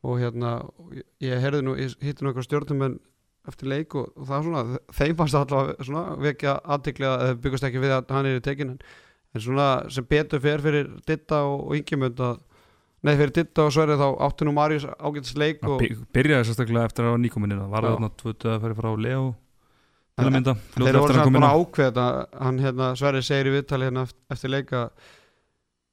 og 0.03 0.19
hérna 0.19 0.51
ég, 0.93 1.03
ég 1.21 1.41
heyrði 1.41 1.63
nú, 1.63 1.77
ég 1.79 1.95
hitti 2.03 2.23
nú 2.25 2.33
eitthvað 2.33 2.47
stjórnumenn 2.49 2.99
eftir 3.47 3.69
leik 3.71 3.95
og, 3.95 4.11
og 4.17 4.27
það 4.27 4.29
var 4.29 4.43
svona 4.43 4.79
þeim 4.91 5.17
fannst 5.17 5.35
það 5.35 5.47
allavega 5.47 5.85
svona 5.87 6.17
vekja 6.19 6.61
aðtikli 6.67 7.07
að 7.07 7.21
þeir 7.23 7.41
byggast 7.47 7.65
ekki 7.71 7.79
við 7.87 7.95
að 7.95 8.11
hann 8.11 8.27
er 8.27 8.37
í 8.41 8.43
tekin 8.43 8.71
en, 8.71 8.79
en 9.35 9.41
svona 9.41 9.91
sem 9.91 10.05
betur 10.05 10.41
fer 10.41 10.59
fyrir 10.59 10.91
Ditta 11.07 11.45
og, 11.47 11.69
og 11.71 11.77
Ingemund 11.77 12.19
að 12.19 12.41
nei 13.07 13.15
fyrir 13.19 13.33
Ditta 13.37 13.65
og 13.69 13.73
Sverri 13.75 13.97
þá 14.01 14.07
átti 14.27 14.47
nú 14.49 14.53
Marius 14.57 14.87
ágætis 14.99 15.35
leik 15.39 15.63
og 15.67 15.79
by- 15.83 15.97
byrjaði 16.17 16.49
sérstaklega 16.51 16.89
eftir 16.91 17.07
að 17.07 17.15
var 17.15 17.21
nýkominina 17.25 17.67
var 17.71 17.83
Já. 17.85 17.89
það 17.89 17.97
þarna 17.99 18.11
tvötu 18.23 18.51
að 18.53 18.65
færi 18.67 18.79
frá 18.81 18.89
Leo 19.07 19.27
til 20.17 20.25
að 20.27 20.33
mynda, 20.33 20.55
þeir 20.73 20.97
voru 20.97 21.15
samt 21.19 21.37
á 21.45 21.53
ákveða 21.53 21.91
þetta 21.91 22.43
hann 22.47 22.59
hérna 22.65 22.87
Sverri 22.97 23.23
segir 23.27 23.51
í 23.51 23.55
viðtali 23.59 23.89
hérna 23.91 24.05
eft- 24.09 24.17
eftir 24.33 24.53
leika 24.55 24.83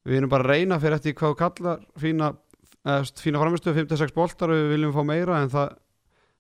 við 0.08 0.18
erum 0.22 0.32
bara 0.32 0.44
að 0.48 0.54
reyna 0.56 0.80
fyrir 0.84 0.96
eftir 0.98 1.16
hvað 1.20 1.36
kallar 1.42 1.82
fína, 2.00 2.30
fína 3.20 3.40
framistu 3.44 3.74
56 3.76 4.16
boltar 4.16 4.52
og 4.52 4.62
við 4.62 4.72
viljum 4.78 4.94
fá 4.96 5.04
meira 5.08 5.42
en 5.44 5.52
það, 5.52 5.76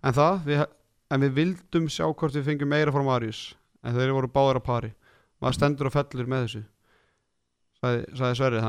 en, 0.03 0.13
það 0.17 0.39
við, 0.47 0.63
en 1.11 1.25
við 1.27 1.33
vildum 1.41 1.89
sjá 1.91 2.07
hvort 2.11 2.35
við 2.39 2.47
fengjum 2.49 2.71
meira 2.71 2.91
frá 2.95 3.03
Marius. 3.07 3.43
En 3.83 3.95
þeir 3.95 4.13
voru 4.15 4.29
báður 4.31 4.59
að 4.61 4.65
pari. 4.67 4.89
Maður 5.43 5.55
stendur 5.57 5.89
og 5.89 5.93
fellur 5.95 6.27
með 6.31 6.45
þessu 6.47 6.61
sagði, 7.83 8.03
sagði 8.15 8.37
Sverri 8.39 8.61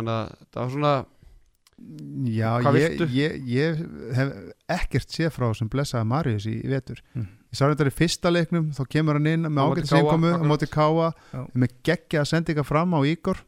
Já, 2.30 2.50
ég, 2.78 3.00
ég, 3.10 3.32
ég 3.50 3.80
hef 4.14 4.28
ekkert 4.70 5.10
séð 5.10 5.32
frá 5.34 5.48
sem 5.58 5.68
blessaði 5.68 6.06
Marius 6.06 6.46
í, 6.46 6.54
í 6.62 6.68
vetur 6.70 7.00
Mm. 7.14 7.26
ég 7.50 7.58
sá 7.58 7.64
þetta 7.66 7.86
í 7.90 7.94
fyrsta 7.94 8.30
leiknum 8.30 8.68
þá 8.74 8.82
kemur 8.90 9.18
hann 9.18 9.26
inn 9.30 9.48
með 9.48 9.64
ágætt 9.74 9.88
Káa, 9.90 9.96
seinkomu 9.98 10.30
á 10.34 10.46
móti 10.46 10.68
káa 10.70 11.08
með 11.54 11.74
geggja 11.86 12.22
að 12.22 12.30
senda 12.30 12.54
ykkar 12.54 12.66
fram 12.68 12.94
á 12.94 13.00
Ígor 13.06 13.42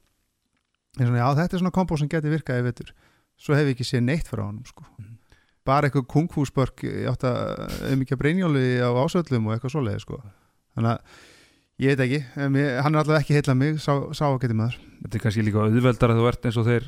en 0.98 1.06
svona, 1.06 1.18
já 1.22 1.28
þetta 1.38 1.54
er 1.56 1.62
svona 1.62 1.74
kombo 1.78 1.96
sem 2.00 2.08
geti 2.10 2.32
virkað 2.32 2.60
í 2.62 2.66
vetur 2.66 2.90
svo 3.38 3.54
hef 3.54 3.66
ég 3.70 3.76
ekki 3.76 3.86
séð 3.86 4.04
neitt 4.08 4.26
frá 4.30 4.42
honum 4.46 4.64
sko. 4.66 4.84
Mhm. 4.98 5.14
bara 5.66 5.88
eitthvað 5.88 6.06
kungfúsbörk 6.14 6.84
ég 6.86 7.08
átti 7.10 7.26
að 7.30 7.92
um 7.92 8.02
ekki 8.04 8.14
að 8.14 8.20
breinjóli 8.22 8.66
á 8.82 8.90
ásöldum 9.02 9.46
og 9.50 9.54
eitthvað 9.56 9.74
svoleiði 9.74 10.00
sko. 10.04 10.20
þannig 10.76 10.92
að 10.92 11.00
ég 11.78 11.96
veit 11.96 12.04
ekki 12.06 12.20
hann 12.82 12.94
er 12.94 13.00
alltaf 13.02 13.18
ekki 13.22 13.34
heila 13.38 13.54
mig 13.54 13.78
sá, 13.82 13.92
sá 14.14 14.26
að 14.30 14.40
geti 14.46 14.54
maður 14.54 14.78
Þetta 15.02 15.14
er 15.18 15.22
kannski 15.26 15.42
líka 15.44 15.60
auðveldar 15.66 16.10
að 16.14 16.20
þú 16.22 16.28
ert 16.30 16.46
eins 16.48 16.56
og 16.56 16.66
þeir 16.70 16.86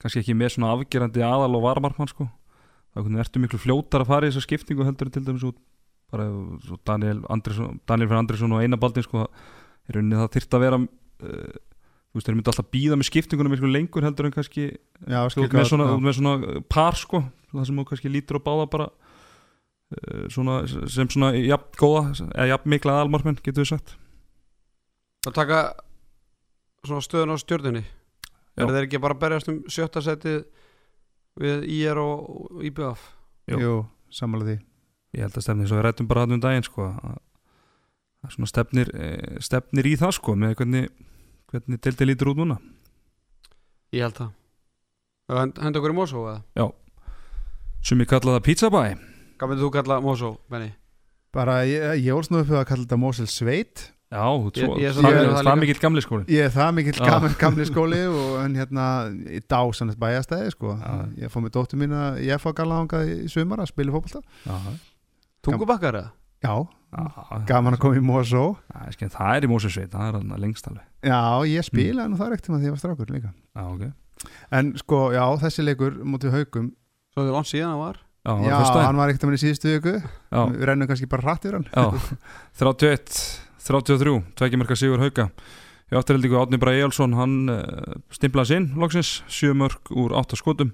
kannski 0.00 0.22
ekki 0.22 0.36
með 0.36 0.54
svona 0.56 0.74
afgerandi 0.74 1.24
aðal 1.24 1.56
og 1.58 1.64
varmarkmann 1.66 2.10
sko. 2.10 2.28
Þá 2.90 3.02
hvernig 3.02 3.22
ertu 3.22 3.42
miklu 3.42 3.60
fljótar 3.62 4.04
að 4.04 4.10
fara 4.10 4.28
í 4.28 4.32
þessa 4.32 4.46
skiptingu 4.46 4.86
heldur 4.86 5.10
en 5.10 5.14
til 5.14 5.24
dæmis 5.26 5.46
út 5.46 5.58
bara 6.10 6.26
svo 6.64 6.78
Daniel, 6.86 7.20
Andrisson, 7.30 7.80
Daniel 7.86 8.10
fyrir 8.10 8.22
Andrisson 8.24 8.54
og 8.56 8.64
Einabaldin 8.64 9.06
sko 9.06 9.26
er 9.26 9.98
rauninni 9.98 10.18
það 10.18 10.32
þyrft 10.36 10.56
að 10.56 10.64
vera 10.64 10.80
uh, 10.80 11.58
þú 12.10 12.18
veist 12.18 12.26
þeir 12.26 12.36
myndi 12.36 12.50
alltaf 12.50 12.70
býða 12.74 12.98
með 12.98 13.08
skiptingunum 13.10 13.54
miklu 13.54 13.70
lengur 13.70 14.06
heldur 14.06 14.26
en 14.26 14.34
kannski 14.34 14.64
já, 14.72 15.20
þú 15.30 15.46
með 15.54 15.68
svona, 15.70 15.86
með 16.02 16.16
svona 16.18 16.64
par 16.72 16.98
sko 16.98 17.22
það 17.52 17.68
sem 17.68 17.78
þú 17.78 17.86
kannski 17.92 18.12
lítur 18.12 18.40
á 18.42 18.46
báða 18.48 18.66
bara 18.72 18.88
uh, 18.90 20.26
svona, 20.32 20.60
sem 20.66 21.10
svona 21.10 21.32
jafn 21.38 21.78
góða 21.78 22.04
eða 22.32 22.50
jafn 22.54 22.74
mikla 22.74 22.98
aðalmarkmenn 22.98 23.40
getur 23.42 23.64
við 23.64 23.72
sagt. 23.74 23.94
Að 25.28 25.36
taka 25.36 25.62
svona 26.86 27.04
stöðun 27.04 27.34
á 27.34 27.42
stjórnunni. 27.42 27.84
Er 28.68 28.74
þeir 28.76 28.86
ekki 28.88 29.00
bara 29.00 29.14
að 29.16 29.22
berjast 29.24 29.48
um 29.52 29.60
sjötta 29.68 30.02
setið 30.04 30.44
við 31.40 31.64
IR 31.78 32.00
og, 32.02 32.60
IBF 32.68 33.04
Jú. 33.50 33.86
sammála 34.12 34.44
því. 34.48 34.56
Ég 35.16 35.24
held 35.26 35.36
að 35.38 35.46
stefnir 35.46 35.70
svo 35.70 35.78
við 35.80 35.86
rættum 35.86 36.08
bara 36.10 36.20
hann 36.26 36.36
um 36.36 36.40
daginn 36.42 36.66
sko 36.66 36.88
að 36.90 37.18
að 38.20 38.34
svona 38.34 38.50
stefnir, 38.50 38.90
eh, 38.94 39.38
stefnir 39.40 39.86
í 39.88 39.94
það 39.96 40.12
sko 40.18 40.34
með 40.36 40.54
hvernig, 40.60 40.90
hvernig 41.48 41.80
deildin 41.80 42.10
lítur 42.10 42.34
út 42.34 42.36
núna. 42.42 42.58
Ég 43.96 44.04
held 44.04 44.18
það. 44.18 44.34
Henda 45.30 45.78
okkur 45.80 45.94
í 45.94 45.96
Mosó 45.96 46.26
eða? 46.28 46.72
Sem 47.82 47.98
ég 47.98 48.10
kalla 48.10 48.36
það 48.36 48.44
pizza 48.44 48.68
bæ 48.68 48.98
hvað 49.40 49.48
myndir 49.48 49.64
þú 49.64 49.70
kalla 49.72 50.00
Mosó, 50.04 50.34
Benny? 50.52 50.74
bara 51.32 51.62
ég, 51.64 52.02
ég 52.04 52.12
ólst 52.12 52.32
nú 52.32 52.42
upp 52.42 52.50
að 52.52 52.66
kalla 52.68 52.84
þetta 52.84 52.98
Mosel 53.00 53.28
Sveit 53.30 53.86
já, 54.10 54.24
Ég- 54.26 54.64
svo, 54.64 54.76
ég 54.80 54.88
er 54.88 54.92
svo 54.96 55.02
það, 55.04 55.16
er- 55.16 55.28
það 55.30 55.44
það 55.46 55.52
er 55.52 55.60
mikill 55.62 55.80
gamli 55.84 56.02
skóli. 56.04 56.24
Ég 56.26 56.44
er 56.48 56.50
það 56.54 56.70
mikill 56.74 56.98
Já. 57.00 57.06
gamli, 57.10 57.30
gamli 57.38 57.66
skóli 57.68 58.00
og 58.10 58.44
en 58.44 58.54
hérna 58.58 58.86
í 59.30 59.40
dásanett 59.46 59.98
bæjastæði 60.00 60.50
sko. 60.56 60.74
Já. 60.80 60.94
ég 61.24 61.30
fór 61.30 61.44
með 61.46 61.54
dóttur 61.56 61.78
mín 61.78 61.94
að 61.94 62.18
ég 62.26 62.40
fór 62.42 62.54
gala 62.54 62.80
hangað 62.82 63.06
í 63.14 63.28
sumar 63.30 63.58
að 63.62 63.70
spila 63.70 63.92
fótbolta. 63.92 64.22
Já, 64.46 64.56
Tungubakkar 65.42 65.94
eða? 65.94 66.10
Já, 66.42 66.54
já, 66.96 67.44
gaman 67.46 67.74
að 67.76 67.80
koma 67.80 67.96
í 67.96 68.00
Mosó. 68.04 68.56
Ég 68.88 69.10
það 69.12 69.36
er 69.36 69.44
í 69.46 69.48
Mósusveit, 69.50 69.90
það 69.92 70.08
er 70.08 70.12
hann 70.18 70.40
lengst 70.40 70.66
alveg. 70.68 70.84
Já, 71.04 71.20
ég 71.48 71.64
spilaði 71.64 72.10
nú 72.10 72.16
það 72.20 72.32
ekkert 72.34 72.46
þegar 72.50 72.64
ég 72.66 72.74
var 72.74 72.80
strákur 72.82 73.10
líka. 73.14 73.32
Já, 73.56 73.64
ok. 73.68 73.80
Já, 73.80 73.92
En 74.52 74.74
sko, 74.76 75.12
já, 75.14 75.24
þessi 75.40 75.64
leikur 75.64 75.94
mútið 76.04 76.34
haugum 76.36 76.72
Svo 77.14 77.24
þið 77.24 77.32
langt 77.34 77.48
síðan 77.50 77.72
það 77.72 77.80
var. 77.80 77.96
Já, 78.20 78.84
hann 78.84 78.96
var 79.00 79.08
ekkert 79.08 79.24
að 79.24 79.30
minni 79.30 79.40
síðustu 79.40 79.70
viku. 79.80 79.94
Já, 80.30 80.40
Við 80.52 80.64
rennum 80.68 80.86
kannski 80.90 81.08
bara 81.08 81.22
hratt 81.24 81.44
yfir 81.48 81.56
hann. 81.56 81.66
Já, 81.72 81.86
31 82.60 83.49
33, 83.70 84.22
tveikjumarka 84.34 84.74
Sigur 84.74 84.98
Hauka. 84.98 85.28
Í 85.90 85.94
afturheldingu 85.94 86.40
Átni 86.40 86.58
Bræ 86.58 86.72
Ejálsson 86.74 87.12
hann 87.14 87.52
uh, 87.52 88.00
stimplaði 88.10 88.56
sinn 88.56 88.66
loksins 88.82 89.20
7 89.30 89.54
mörg 89.54 89.92
úr 89.94 90.14
8 90.18 90.38
skotum. 90.40 90.72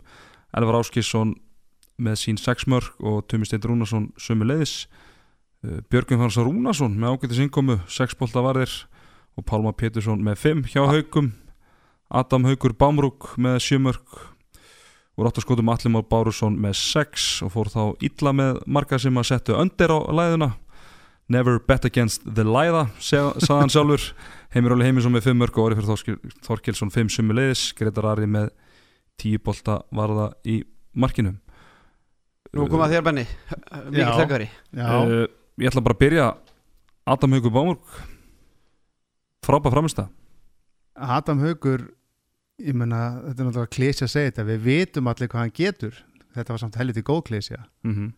Elvar 0.57 0.78
Áskisson 0.80 1.34
með 2.01 2.16
sín 2.22 2.40
6 2.40 2.64
mörg 2.72 2.97
og 3.05 3.26
Tumi 3.28 3.44
Steinn 3.44 3.68
Rúnarsson 3.68 4.09
sömu 4.16 4.49
leiðis 4.49 4.86
uh, 4.86 5.82
Björgum 5.92 6.24
Hans 6.24 6.40
Rúnarsson 6.40 6.97
með 6.97 7.18
ágætis 7.18 7.44
innkomu 7.44 7.82
6 7.84 8.16
bolta 8.16 8.40
varðir 8.44 8.72
og 9.36 9.44
Pálma 9.44 9.76
Pétursson 9.76 10.24
með 10.24 10.40
5 10.47 10.66
hjá 10.72 10.86
Haukum. 10.88 11.34
Adam 12.09 12.49
Haukur 12.49 12.72
Bámrúk 12.80 13.34
með 13.36 13.61
7 13.66 13.82
mörg 13.90 14.20
úr 15.20 15.28
8 15.28 15.44
skotum. 15.44 15.68
Allimár 15.68 16.09
Bárusson 16.09 16.57
með 16.57 16.80
6 16.80 17.42
og 17.44 17.59
fór 17.59 17.76
þá 17.76 17.82
illa 18.09 18.32
með 18.32 18.62
marga 18.64 18.97
sem 18.97 19.20
að 19.20 19.34
settu 19.34 19.61
öndir 19.61 19.92
á 19.92 20.01
læðuna 20.01 20.55
Never 21.28 21.58
bet 21.58 21.84
against 21.88 22.22
the 22.22 22.44
læða 22.46 22.86
sagði 23.02 23.48
hann 23.50 23.72
sjálfur. 23.72 24.04
Heimir 24.54 24.76
Óli 24.76 24.86
Heimisson 24.86 25.12
með 25.12 25.26
5 25.32 25.40
mörg 25.40 25.58
og 25.58 25.74
Þorskil, 25.84 26.14
Þorkilsson 26.46 26.92
5 26.94 27.10
sumu 27.16 27.34
leiðis 27.34 27.72
Gretar 27.76 28.06
Ari 28.12 28.28
með 28.30 28.52
10 29.20 29.42
bolta 29.44 29.80
varða 29.90 30.30
í 30.46 30.60
markinu. 30.96 31.34
Nú 32.56 32.68
komað 32.70 32.94
þér 32.94 33.04
Benny, 33.04 33.26
mikið 33.90 34.46
Já, 34.72 34.86
uh, 34.86 35.26
Ég 35.60 35.70
ætla 35.70 35.82
bara 35.82 35.96
að 35.96 36.02
byrja. 36.04 36.26
Adam 37.06 37.34
Haugur 37.36 37.52
Bámurg. 37.52 37.98
Frábæð 39.46 39.74
framist 39.74 40.00
Adam 40.96 41.42
Haugur 41.42 41.88
ég 42.62 42.76
menna, 42.76 43.20
þetta 43.26 43.42
er 43.42 43.48
náttúrulega 43.48 43.74
klísja 43.76 44.06
að 44.06 44.12
segja 44.14 44.30
þetta. 44.30 44.46
Við 44.48 44.62
vitum 44.64 45.10
allir 45.10 45.30
hvað 45.32 45.42
hann 45.42 45.56
getur. 45.56 45.98
Þetta 46.36 46.52
var 46.54 46.62
samt 46.62 46.78
helviti 46.80 47.04
góð 47.04 47.22
klísja 47.30 47.62
mm 47.84 47.92
-hmm. 47.94 48.12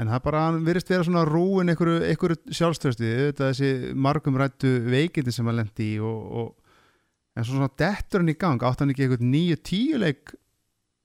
En 0.00 0.10
það 0.10 0.22
bara, 0.24 0.42
virðist 0.66 0.90
vera 0.90 1.06
svona 1.06 1.24
rúin 1.28 1.70
einhverju, 1.70 2.00
einhverju 2.10 2.54
sjálfstöðsti 2.58 3.10
þetta 3.28 3.50
þessi 3.52 3.94
margum 4.06 4.38
rættu 4.40 4.72
veikindi 4.88 5.34
sem 5.34 5.46
hann 5.46 5.60
lendi 5.60 5.94
í 5.94 6.00
og, 6.02 6.24
og 6.40 7.36
en 7.38 7.46
svo 7.46 7.58
svona 7.58 7.70
dettur 7.78 8.22
hann 8.22 8.32
í 8.32 8.36
gang. 8.38 8.62
Átt 8.62 8.82
hann 8.82 8.94
ekki 8.94 9.06
einhvern 9.06 9.30
nýju 9.30 9.60
tíu 9.66 10.00
leik 10.02 10.34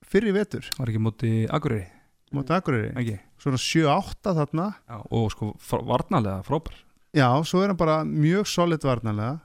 fyrir 0.09 0.33
vetur, 0.33 0.65
Var 0.77 0.89
ekki 0.89 1.01
móti 1.05 1.33
Akureyri? 1.53 1.85
Móti 2.33 2.53
Akureyri. 2.55 2.93
Ekki? 2.97 3.19
svona 3.39 3.59
7-8 3.61 4.33
þarna. 4.35 4.65
Já. 4.89 4.97
Og 5.15 5.29
sko 5.31 5.53
frá, 5.63 5.79
varnarlega 5.85 6.41
frábær. 6.43 6.81
Já, 7.15 7.29
svo 7.47 7.63
er 7.63 7.71
hann 7.71 7.79
bara 7.79 8.01
mjög 8.05 8.49
solid 8.51 8.83
varnarlega. 8.85 9.39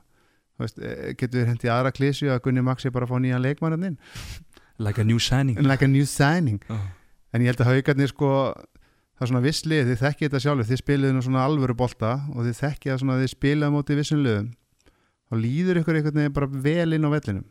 Þú 0.55 0.63
veist, 0.65 0.77
eh, 0.79 1.13
getur 1.19 1.41
við 1.41 1.47
hendi 1.51 1.71
aðra 1.71 1.91
klísju 1.95 2.29
að 2.31 2.41
Gunni 2.43 2.63
Maxi 2.63 2.91
bara 2.91 3.07
fá 3.07 3.15
nýjan 3.19 3.43
leikmanninn 3.43 3.97
Like 4.77 4.99
a 4.99 5.03
new 5.05 5.19
signing. 5.19 5.55
Like 5.63 5.85
a 5.85 5.87
new 5.87 6.05
signing. 6.05 6.61
Oh. 6.69 6.79
en 7.35 7.43
ég 7.43 7.51
held 7.51 7.63
að 7.65 7.71
haugarnir 7.73 8.11
sko 8.11 8.29
það 9.15 9.25
er 9.25 9.31
svona 9.31 9.43
visslið, 9.45 9.89
þið 9.89 10.01
þekkið 10.03 10.27
þetta 10.29 10.43
sjálfur 10.45 10.69
þið 10.69 10.81
spiliðu 10.83 11.15
nú 11.15 11.23
svona 11.25 11.45
alvöru 11.47 11.75
bolta 11.79 12.13
og 12.35 12.45
þið 12.45 12.59
þekkið 12.61 12.93
að 12.93 13.01
svona 13.03 13.19
þið 13.21 13.31
spilaðu 13.31 13.71
á 13.71 13.75
móti 13.75 13.97
vissum 13.99 14.23
liðum. 14.25 14.49
Þá 15.25 15.33
líður 15.41 15.79
ykkur 15.81 15.99
einhvern 15.99 16.19
veginn 16.19 16.35
bara 16.35 16.49
vel 16.65 16.93
inn 16.97 17.07
á 17.07 17.09
vellinum. 17.15 17.45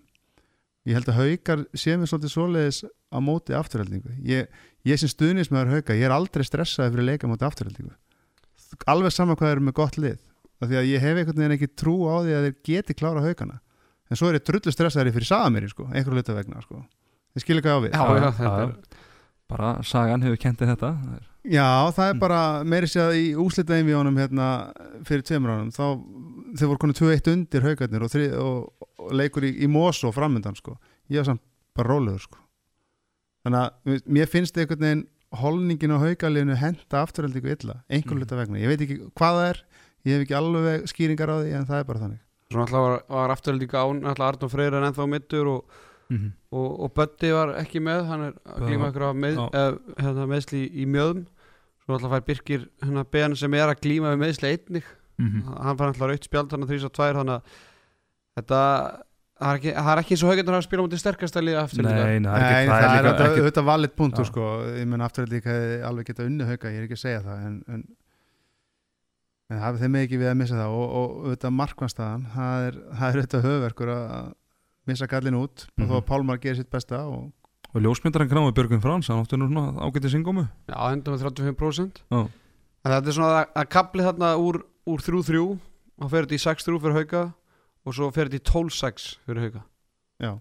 Ég 0.85 0.99
held 0.99 1.09
að 1.09 1.17
haugar 1.17 1.62
séu 1.81 1.97
mér 1.97 2.11
svolítið 2.11 2.33
svoleiðis 2.35 2.79
á 2.85 3.19
móti 3.25 3.55
afturhaldingu 3.57 4.12
ég, 4.29 4.51
ég 4.85 5.01
sem 5.01 5.09
stuðnismæður 5.09 5.71
hauga, 5.79 5.97
ég 5.97 6.05
er 6.05 6.12
aldrei 6.12 6.45
stressaði 6.45 6.93
fyrir 6.93 7.07
leika 7.09 7.25
á 7.25 7.33
móti 7.33 7.47
afturhaldingu 7.49 7.95
alveg 8.91 9.15
sama 9.15 9.37
hvað 9.39 9.55
er 9.55 9.62
með 9.65 9.77
gott 9.79 9.97
lið 9.97 10.19
af 10.61 10.69
því 10.69 10.79
að 10.81 10.89
ég 10.91 11.05
hef 11.05 11.21
einhvern 11.23 11.41
veginn 11.41 11.57
ekki 11.57 11.71
trú 11.73 11.95
á 12.05 12.17
því 12.21 12.35
að 12.37 12.47
þeir 12.49 12.57
geti 12.69 12.97
klára 12.99 13.23
haugana 13.25 13.61
en 14.11 14.21
svo 14.21 14.29
er 14.29 14.37
ég 14.39 14.45
drullu 14.45 14.75
stressaði 14.75 15.15
fyrir 15.15 15.31
Sagamiri 15.31 15.71
sko, 15.73 15.87
einhverju 15.89 16.21
hluta 16.21 16.37
vegna 16.37 16.61
sko. 16.67 16.83
þið 17.33 17.45
skilja 17.47 17.65
hvað 17.65 17.79
á 17.79 17.81
við. 17.85 17.95
Já, 17.95 18.05
já, 18.21 18.51
er 18.53 18.75
bara 19.55 19.71
sagan 19.89 20.25
hefur 20.27 20.41
kentið 20.45 20.75
þetta. 20.75 20.91
Það 21.01 21.15
er- 21.17 21.31
Já, 21.45 21.93
það 21.93 22.09
er 22.09 22.19
bara 22.23 22.39
meiri 22.65 22.89
sér 22.89 23.11
að 23.11 23.19
í 23.21 23.25
úslita 23.37 23.77
einvíjónum 23.77 24.17
hérna 24.17 24.47
fyrir 25.05 25.25
tveimur 25.29 25.51
ánum 25.53 25.73
þá 25.75 25.85
þeir 26.57 26.71
voru 26.71 26.81
konið 26.87 27.01
2-1 27.03 27.33
undir 27.35 27.67
haugarnir 27.67 28.05
og, 28.07 28.15
og, 28.41 28.87
og 29.05 29.13
leikur 29.13 29.45
í, 29.45 29.51
í 29.61 29.69
Mosó 29.69 30.09
framöndan 30.15 30.57
sko. 30.57 30.79
ég 31.13 31.21
var 31.21 31.29
samt 31.29 31.43
bara 31.77 31.91
rólegur 31.93 32.23
sko. 32.25 32.39
þannig 33.45 33.61
að 33.61 34.01
mér- 34.09 34.31
finnst 34.33 34.57
einhvern 34.57 34.81
veginn 34.87 35.05
holningin 35.35 35.93
á 35.93 35.99
haugarliðinu 36.01 36.57
henda 36.57 37.03
afturhaldingu 37.05 37.51
illa, 37.53 37.81
einhver 37.91 38.15
Mm. 38.15 38.21
hluta 38.23 38.37
vegna 38.41 38.59
ég 38.63 38.71
veit 38.73 38.81
ekki 38.87 38.99
hvað 39.13 39.35
það 39.37 39.49
er, 39.51 39.59
ég 40.07 40.13
hef 40.15 40.23
ekki 40.25 40.39
alveg 40.41 40.85
skýringar 40.89 41.29
á 41.29 41.37
því 41.43 41.53
en 41.59 41.67
það 41.69 41.81
er 41.83 41.85
bara 41.91 42.05
þannig 42.07 42.21
Svo 42.53 42.61
náttúrulega 42.61 42.85
var, 42.89 43.03
var 43.09 43.31
afturhald 43.35 43.61
líka 43.65 43.83
án 43.85 44.01
náttúrulega 44.01 44.29
Arnur 44.33 44.53
Freyr 44.53 44.75
er 44.79 44.87
ennþá 44.89 45.09
mittur 45.11 45.47
og, 45.59 45.65
Mhm. 46.11 46.33
og, 46.53 46.81
og 46.85 46.91
Böddi 46.95 47.31
var 47.33 47.55
ekki 47.61 47.81
með 47.81 48.07
hann 48.07 48.21
er 48.29 48.33
að 48.45 48.65
glíma 48.69 48.91
ykkur 48.93 49.05
af 49.09 49.15
með, 49.17 49.39
hérna, 49.99 50.27
meðsli 50.29 50.59
í, 50.69 50.83
í 50.85 50.87
mjöðum 50.87 51.23
svo 51.85 51.95
náttúrulega 51.95 52.14
fær 52.16 52.26
Birkir 52.28 52.68
hérna 52.82 53.05
beðan 53.05 53.37
sem 53.37 53.55
er 53.55 53.68
að 53.68 53.80
glíma 53.85 54.12
við 54.14 54.22
meðsli 54.24 54.53
einnig 54.57 54.85
Mhm. 55.18 55.43
hann 55.62 55.76
fær 55.78 55.91
náttúrulega 55.93 56.11
raut 56.16 56.24
spjald 56.26 56.49
þannig 56.51 56.66
að 56.66 56.72
þrýsa 56.74 56.91
tvær 56.97 57.18
þannig 57.20 57.35
að 57.35 57.43
þetta 58.39 58.61
það 59.35 59.51
er 59.51 59.59
ekki, 59.59 59.72
það 59.74 59.91
er 59.93 60.01
ekki 60.01 60.14
eins 60.14 60.22
og 60.24 60.30
haugarnar 60.30 60.57
að 60.59 60.64
spila 60.66 60.82
mútið 60.85 61.01
sterkastæli 61.03 61.55
afturhaldinga 61.59 62.05
Nei, 62.07 62.18
nei, 62.18 62.30
það 62.30 62.35
er 62.35 62.45
Nei, 62.45 62.55
ekki 62.55 62.70
það 62.70 62.85
er 62.85 63.05
líka 63.05 63.11
auðvitað- 63.14 63.51
ekki- 63.55 63.68
valið 63.68 63.93
punktur 63.99 64.24
Já. 64.24 64.30
sko. 64.30 64.43
ég 64.78 64.87
menn 64.91 65.01
afturhaldingu 65.07 65.51
hefði 65.53 65.76
alveg 65.91 66.07
geta 66.07 66.24
unni 66.24 66.45
hauga 66.49 66.70
ég 66.70 66.78
er 66.78 66.87
ekki 66.89 66.99
að 66.99 67.05
segja 67.05 67.20
það 67.22 67.47
en, 67.47 67.57
en, 67.68 67.85
en 69.51 69.61
það 69.61 69.78
þeim 69.82 69.97
ekki 70.01 70.18
við 70.22 70.30
að 70.32 70.37
missa 70.41 70.59
það 70.59 70.74
og, 70.78 70.95
og 70.99 71.09
auðvitað 71.28 71.55
markvannstæðan 71.61 72.26
það 72.35 72.66
er, 72.68 72.78
það 72.95 73.07
er 73.09 73.18
auðvitað 73.20 73.47
höfverkur 73.49 73.93
að 73.95 74.32
missa 74.91 75.07
gallin 75.14 75.39
út 75.41 75.66
og 75.68 75.85
þó 75.85 75.89
Mhm. 75.91 75.97
að 76.01 76.07
Pálmar 76.11 76.39
gerir 76.43 76.57
sitt 76.62 76.70
besta 76.70 77.03
og 77.07 77.32
Og 77.75 77.83
ljósmyndarinn 77.83 78.31
gráði 78.31 78.55
Björgun 78.55 78.83
Frans 78.83 79.09
Hann 79.11 79.25
átti 79.25 79.39
nú 79.41 79.49
svona 79.51 79.83
ágætið 79.83 80.12
singómu 80.14 80.45
já, 80.70 80.77
endur 80.93 81.16
með 81.16 81.25
35% 81.27 82.03
Já. 82.07 82.20
en 82.22 82.93
þetta 82.93 83.11
er 83.11 83.16
svona 83.16 83.31
að, 83.41 83.47
að 83.59 83.70
kapli 83.75 84.05
þarna 84.07 84.29
úr, 84.39 84.61
úr 84.87 85.03
3-3 85.03 85.41
og 85.43 86.11
fer 86.12 86.27
þetta 86.27 86.39
í 86.39 86.45
6-3 86.45 86.83
fyrir 86.85 86.99
hauga 87.01 87.22
og 87.85 87.97
svo 87.97 88.11
fer 88.14 88.31
þetta 88.31 88.41
í 88.41 88.47
12-6 88.53 89.09
fyrir 89.27 89.47
hauga 89.49 89.64
já, 90.22 90.33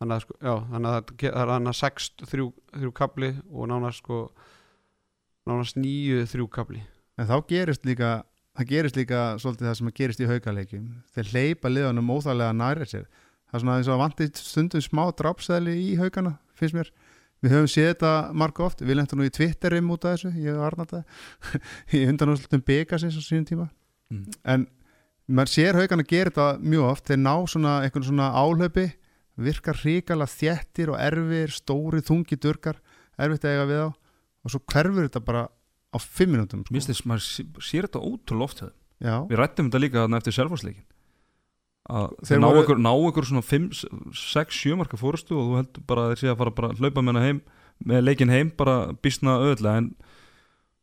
þannig 0.00 0.14
að, 0.18 0.22
sko, 0.26 0.36
já, 0.36 0.54
þannig 0.74 0.90
að 0.92 1.10
það 1.24 1.40
er 1.42 1.52
hann 1.54 1.72
að 1.72 1.78
6-3 1.80 2.92
kapli 3.00 3.32
og 3.48 3.70
nánast 3.72 4.04
sko 4.04 4.20
nánast 5.48 5.80
9-3 5.80 6.48
kapli 6.52 6.82
en 7.16 7.30
þá 7.30 7.36
gerist 7.48 7.86
líka 7.88 8.10
það 8.56 8.70
gerist 8.72 8.98
líka 9.00 9.22
svolítið 9.40 9.68
það 9.70 9.78
sem 9.80 9.94
gerist 9.96 10.20
í 10.20 10.28
haugaleikjum 10.30 10.86
þeir 11.16 11.32
hleypa 11.32 11.72
liðanum 11.72 12.12
óþálega 12.16 12.56
nærið 12.56 12.92
sér 12.92 13.08
það 13.56 13.58
er 13.58 13.64
svona 13.64 13.76
eins 13.80 13.88
og 13.90 14.00
vantið 14.02 14.40
stundum 14.40 14.84
smá 14.84 15.02
drápsæli 15.16 15.74
í 15.80 15.94
haugana 16.00 16.36
finnst 16.58 16.76
mér. 16.76 16.90
Við 17.44 17.52
höfum 17.52 17.68
séð 17.68 17.88
þetta 17.90 18.10
margu 18.32 18.64
oft. 18.64 18.80
Við 18.80 18.96
lentum 18.96 19.20
nú 19.20 19.26
í 19.28 19.32
Twitterim 19.32 19.90
út 19.92 20.04
af 20.08 20.14
þessu 20.16 20.30
ég 20.40 20.56
og 20.56 20.64
Arnata 20.70 21.02
í 21.96 22.04
undanúslutum 22.08 22.62
Begasins 22.64 23.16
á 23.16 23.22
sínum 23.24 23.44
tíma. 23.48 23.66
Mm. 24.12 24.24
en 24.46 24.64
maður 25.26 25.50
sér 25.50 25.74
haugana 25.80 26.04
gera 26.06 26.30
þetta 26.30 26.46
mjög 26.62 26.86
oft. 26.92 27.08
Þeir 27.10 27.20
ná 27.24 27.34
svona 27.50 27.74
einhvern 27.84 28.06
svona 28.06 28.28
álöpi 28.38 28.86
virkar 29.36 29.76
hrikalega 29.82 30.32
þjettir 30.32 30.92
og 30.94 31.00
erfir 31.02 31.52
stóri, 31.52 32.00
þungi 32.06 32.38
durkar 32.40 32.78
erfitt 33.20 33.44
að 33.44 33.52
eiga 33.56 33.66
við 33.68 33.82
á 33.84 33.88
og 34.46 34.52
svo 34.54 34.60
hverfur 34.70 35.08
þetta 35.08 35.24
bara 35.26 35.44
á 35.92 35.98
fimm 36.00 36.32
minútum 36.36 36.62
sko. 36.64 36.72
Mér 36.72 36.80
finnst 36.80 36.92
þess, 36.94 37.06
maður 37.10 37.24
sé- 37.26 37.46
sér 37.66 37.88
þetta 37.88 38.00
ótrúlega 38.06 38.46
oft 38.48 38.62
Við 39.28 39.40
rættum 39.42 39.68
þetta 39.68 39.82
líka 39.82 40.06
eftir 40.16 40.36
selfarsleikin 40.38 40.85
að 41.86 42.32
ná 42.42 42.48
ykkur, 42.62 42.80
ná 42.82 42.90
ykkur 43.10 43.28
svona 43.28 43.44
5, 43.46 43.68
6, 44.12 44.60
7 44.64 44.78
marka 44.80 44.98
fórustu 45.00 45.36
og 45.38 45.44
þú 45.50 45.58
heldur 45.60 45.84
bara 45.86 46.06
að 46.06 46.14
þeir 46.14 46.22
sé 46.22 46.32
að 46.32 46.40
fara 46.40 46.54
bara 46.56 46.70
að 46.72 46.80
hlaupa 46.82 47.04
með 47.06 47.20
heim 47.22 47.40
með 47.86 48.02
leikin 48.06 48.32
heim 48.32 48.50
bara 48.56 48.76
býstna 49.04 49.36
öðlega 49.44 49.82
en 49.82 49.90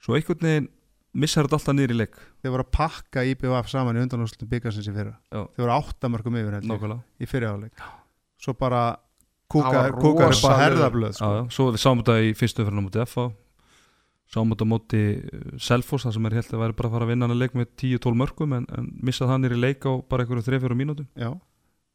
svo 0.04 0.16
einhvern 0.18 0.46
veginn 0.48 0.70
missar 1.14 1.46
þetta 1.46 1.60
alltaf 1.60 1.76
niður 1.78 1.94
í 1.94 1.98
leik. 2.00 2.16
Þeir 2.42 2.54
voru 2.56 2.64
að 2.66 2.72
pakka 2.74 3.24
IBVF 3.30 3.68
saman 3.70 3.98
í 4.00 4.02
undanúslutum 4.02 4.50
byggarsins 4.50 4.88
í 4.90 4.94
fyrra. 4.96 5.14
Já. 5.30 5.44
þeir 5.54 5.66
voru 5.66 5.76
áttamörkum 5.76 6.38
yfir 6.40 6.56
held 6.58 6.64
ég, 6.66 6.72
nákvæmlega. 6.72 7.04
í 7.22 7.30
fyrri 7.30 7.50
áleik 7.52 7.84
svo 8.44 8.56
bara 8.60 8.82
kúkar, 9.54 9.94
upp 9.94 10.02
á 10.20 10.28
rosalegur- 10.34 10.60
herðablöð 10.64 11.14
sko. 11.18 11.30
já, 11.30 11.42
svo 11.54 11.68
við 11.72 11.82
sáum 11.84 12.02
þetta 12.02 12.16
í 12.26 12.34
fyrstu 12.36 12.66
fyrir 12.66 12.80
á 12.82 12.84
móti 12.84 13.04
FA 13.08 13.28
sáum 14.32 14.50
þetta 14.54 14.66
á 14.66 14.72
móti 14.74 15.02
uh, 15.20 15.58
Selfoss 15.60 16.06
það 16.08 16.14
sem 16.18 16.26
er 16.30 16.38
helt 16.40 16.54
að 16.54 16.62
væri 16.64 16.78
bara 16.80 16.90
að 16.90 16.94
fara 16.96 17.06
að 17.08 17.12
vinna 17.14 17.26
hann 17.28 17.36
að 17.36 17.42
leik 17.44 17.54
með 17.60 17.68
10-12 17.84 18.20
mörgum 18.24 18.54
en, 18.58 18.68
en 18.78 18.92
missa 19.04 19.26
það 19.30 19.42
nýri 19.44 19.58
leik 19.60 19.84
á 19.86 19.92
bara 20.10 20.24
einhverju 20.24 20.46
3-4 20.48 20.78
mínútum 20.80 21.08
já 21.20 21.32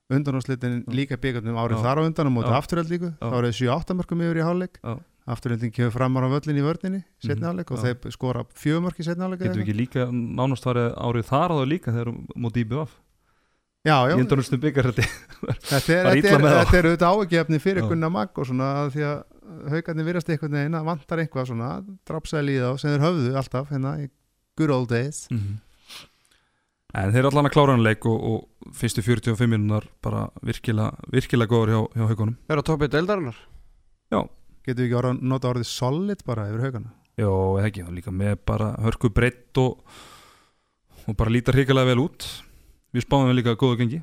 undanúslitin 0.08 0.84
Já. 0.86 0.92
líka 0.94 1.16
byggarnum 1.20 1.56
árið 1.60 1.78
Já. 1.78 1.84
þar 1.84 1.98
á 2.00 2.02
undan 2.08 2.28
á 2.28 2.32
móti 2.32 2.52
Já. 2.52 2.56
afturhald 2.62 2.90
líku 2.92 3.10
þá 3.20 3.34
eru 3.38 3.50
þeir 3.52 3.58
7-8 3.68 3.96
mörkum 3.98 4.22
yfir 4.24 4.38
í 4.40 4.44
hálfleik 4.46 4.78
Já. 4.80 4.94
afturhaldin 5.28 5.72
kemur 5.76 5.92
framar 5.92 6.24
á 6.24 6.28
völlin 6.32 6.56
í 6.60 6.64
vörninni 6.64 7.00
setni 7.20 7.42
Mhm. 7.42 7.48
hálfleik 7.48 7.70
og 7.74 7.82
þeir 7.84 8.14
skora 8.16 8.44
fjögumörk 8.56 9.00
í 9.00 9.04
setni 9.04 9.24
hálfleik 9.26 9.42
getum 9.44 9.60
við 9.60 9.66
ekki 9.68 9.76
líka 9.82 10.06
nánast 10.12 10.64
árið 10.64 11.28
þar 11.28 11.52
á 11.52 11.56
það 11.60 11.68
líka 11.68 11.92
þegar 11.92 12.12
móti 12.40 12.64
IBF 12.64 12.96
já, 13.86 13.94
já, 14.10 14.14
í 14.14 14.18
undanustum 14.22 14.60
byggar 14.62 14.90
þetta 14.90 15.06
er, 15.94 16.08
er, 16.10 16.18
er 16.18 16.88
auðvitað 16.88 17.06
áhugjefni 17.08 17.60
fyrir 17.62 17.84
Já. 17.84 17.88
Gunnar 17.92 18.12
Magg 18.14 18.40
og 18.40 18.48
svona 18.48 18.70
að 18.82 18.92
því 18.96 19.06
að 19.08 19.18
haugarnir 19.72 20.08
virðast 20.08 20.32
einhvern 20.32 20.58
veginn 20.58 20.78
að 20.78 20.90
vantar 20.90 21.22
eitthvað 21.22 21.48
svona 21.52 21.70
drapsæli 22.08 22.58
í 22.58 22.60
þá 22.62 22.82
sem 22.82 22.92
þeir 22.94 23.06
höfðu 23.06 23.32
alltaf 23.40 23.72
hérna 23.72 23.94
í 24.02 24.08
good 24.58 24.74
old 24.74 24.90
days. 24.92 25.24
En 26.98 27.12
þeir 27.12 27.20
eru 27.20 27.30
allan 27.30 27.48
að 27.50 27.54
klára 27.54 27.76
hann 27.76 27.84
leik 27.84 28.06
og, 28.08 28.18
og 28.18 28.72
fyrstu 28.76 29.04
45 29.04 29.50
minúnar 29.50 29.86
bara 30.04 30.26
virkilega, 30.44 30.96
virkilega 31.12 31.52
góður 31.52 31.74
hjá, 31.74 31.80
hjá 32.00 32.10
haugunum 32.10 32.36
er 32.48 32.60
á 32.60 32.66
toppið 32.66 32.94
deildarinnar. 32.96 33.40
Getur 34.68 34.82
við 34.82 34.88
ekki 34.88 34.96
orða, 35.00 35.12
nota 35.20 35.48
orðið 35.48 35.68
solid 35.70 36.24
bara 36.28 36.48
yfir 36.50 36.66
haugana 36.66 36.90
já, 37.18 37.28
eða 37.28 37.66
ekki, 37.68 37.84
líka 37.96 38.12
með 38.14 38.36
bara 38.48 38.72
hörku 38.84 39.10
breytt 39.14 39.58
og, 39.60 39.80
og 41.06 41.16
bara 41.18 41.32
lítar 41.32 41.56
hrikalega 41.56 41.92
vel 41.92 42.04
út 42.04 42.26
við 42.94 43.04
spáðum 43.06 43.30
við 43.32 43.38
líka 43.40 43.56
góðu 43.60 43.78
gengi. 43.82 44.00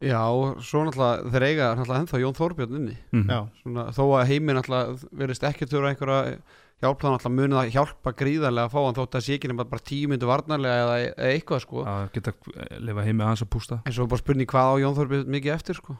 Já, 0.00 0.20
svo 0.64 0.80
náttúrulega 0.86 1.28
þeir 1.34 1.44
eiga 1.50 1.66
náttúrulega 1.76 2.00
ennþá 2.06 2.20
Jón 2.22 2.36
Þórbjörn 2.38 2.76
inni. 2.78 2.96
Mm 3.12 3.26
já, 3.28 3.40
Svona, 3.60 3.82
þó 3.92 4.02
að 4.16 4.30
heiminn 4.30 4.60
alltaf 4.62 5.02
verðist 5.12 5.44
ekki 5.44 5.66
þurfa 5.68 5.90
einhverja 5.92 6.38
hjálpa 6.80 7.04
hann 7.04 7.16
alltaf 7.18 7.34
munið 7.36 7.58
að 7.60 7.72
hjálpa 7.74 8.12
gríðarlega 8.16 8.70
að 8.70 8.72
fá 8.72 8.80
hann 8.86 8.96
þótt 8.96 9.18
að 9.18 9.24
sé 9.26 9.34
ekki 9.36 9.50
nema 9.52 9.66
bara 9.68 9.84
tíu 9.84 10.08
myndu 10.08 10.30
varnarlega 10.30 10.78
eða, 10.86 10.94
eða 11.10 11.34
eitthvað 11.34 11.60
sko. 11.66 11.82
Að 11.84 12.06
geta 12.16 12.32
lifa 12.80 13.04
heim 13.04 13.18
með 13.20 13.28
hans 13.28 13.44
að 13.44 13.50
pústa. 13.52 13.80
En 13.84 13.92
svo 13.92 14.06
er 14.06 14.12
bara 14.14 14.22
spurning 14.24 14.48
hvað 14.54 14.70
á 14.72 14.74
Jón 14.86 14.96
Þorbjörn 14.96 15.28
mikið 15.36 15.52
eftir 15.58 15.76
sko. 15.82 15.98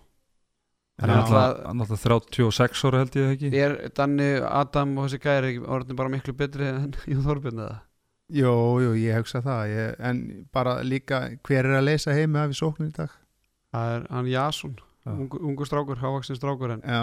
Hann 1.01 1.11
er 1.11 1.17
náttúrulega- 1.21 1.45
alltaf- 1.45 1.67
hann 1.69 1.81
er 1.81 1.85
alltaf 1.85 2.03
36 2.09 2.85
ára 2.89 2.99
held 3.05 3.15
ég 3.21 3.31
ekki? 3.37 3.53
Er 3.61 3.77
Danni, 4.01 4.31
Adam 4.49 4.97
og 4.97 5.11
þessi 5.11 5.21
gæri 5.21 5.53
orðin 5.61 5.97
bara 6.01 6.09
miklu 6.17 6.33
betri 6.41 6.65
en 6.73 6.95
Jón 7.13 7.25
Þorbjörn 7.29 7.61
eða 7.67 7.77
jú, 8.35 8.53
jú, 8.85 8.93
ég 9.01 9.19
hugsa 9.21 9.43
það. 9.45 9.63
Ég, 9.75 9.97
en 10.11 10.21
bara 10.55 10.79
líka 10.87 11.23
hver 11.47 11.65
er 11.67 11.79
að 11.81 11.89
leysa 11.89 12.15
heimi 12.17 12.39
af 12.43 12.55
í 12.55 12.59
sóknir 12.59 12.91
í 12.93 12.95
dag? 12.97 13.17
Það 13.75 13.97
er 13.97 14.07
hann 14.11 14.31
Jason 14.31 14.77
Já. 15.07 15.13
ungu, 15.15 15.41
ungu 15.49 15.67
strákur, 15.67 15.97
hávaksin 16.03 16.37
strákur 16.37 16.75
en 16.75 16.83
já, 16.85 17.03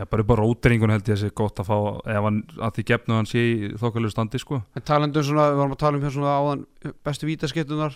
já, 0.00 0.04
bara 0.10 0.24
upp 0.24 0.32
á 0.34 0.36
róteringun 0.40 0.90
held 0.90 1.06
ég 1.06 1.14
að 1.14 1.20
sé 1.22 1.28
gott 1.36 1.60
að 1.62 1.68
fá 1.68 1.76
ef 2.16 2.24
hann, 2.26 2.40
að 2.58 2.72
því 2.78 2.84
gefnu 2.90 3.14
hann 3.18 3.28
sé 3.30 3.42
í 3.46 3.70
þokkalegu 3.78 4.10
standi 4.14 4.40
sko. 4.42 4.62
En 4.74 4.82
talandum 4.88 5.22
svona, 5.24 5.50
við 5.52 5.60
varum 5.62 5.76
að 5.76 5.82
tala 5.84 6.00
um 6.00 6.02
hérna 6.06 6.16
svona 6.16 6.36
áðan 6.40 6.64
bestu 7.06 7.28
vítaskiptunar 7.28 7.94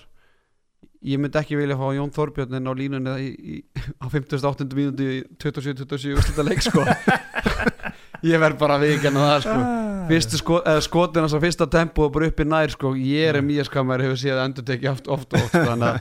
ég 1.03 1.21
myndi 1.21 1.41
ekki 1.41 1.57
vilja 1.57 1.77
fá 1.81 1.87
Jón 1.97 2.13
Þorbjörn 2.15 2.57
inn 2.61 2.69
á 2.69 2.73
línunni 2.77 3.17
í, 3.25 3.29
í, 3.57 3.85
á 3.99 4.07
58. 4.13 4.69
mínúti 4.77 5.09
í 5.17 5.21
27-27 5.41 6.15
úrslita 6.17 6.45
leik 6.47 6.63
sko 6.65 6.85
ég 8.27 8.43
verð 8.43 8.59
bara 8.61 8.77
að 8.79 8.85
viðkjanna 8.89 9.29
það 9.29 9.41
sko. 9.47 9.61
Fyrstu 10.11 10.41
sko, 10.41 10.59
eða 10.67 10.83
skotin 10.85 11.25
hans 11.25 11.37
á 11.37 11.41
fyrsta 11.45 11.67
tempo 11.71 12.07
og 12.07 12.13
bara 12.15 12.29
uppi 12.31 12.45
nær 12.49 12.73
sko, 12.75 12.93
ég 12.99 13.31
er 13.31 13.41
mjög 13.47 13.69
skammar 13.71 14.03
hefur 14.03 14.19
séð 14.21 14.43
endur 14.43 14.67
tekið 14.67 14.91
oft, 14.93 15.11
oft 15.13 15.37
og 15.37 15.47
oft 15.47 15.55
þannig 15.55 15.89
að 15.95 16.01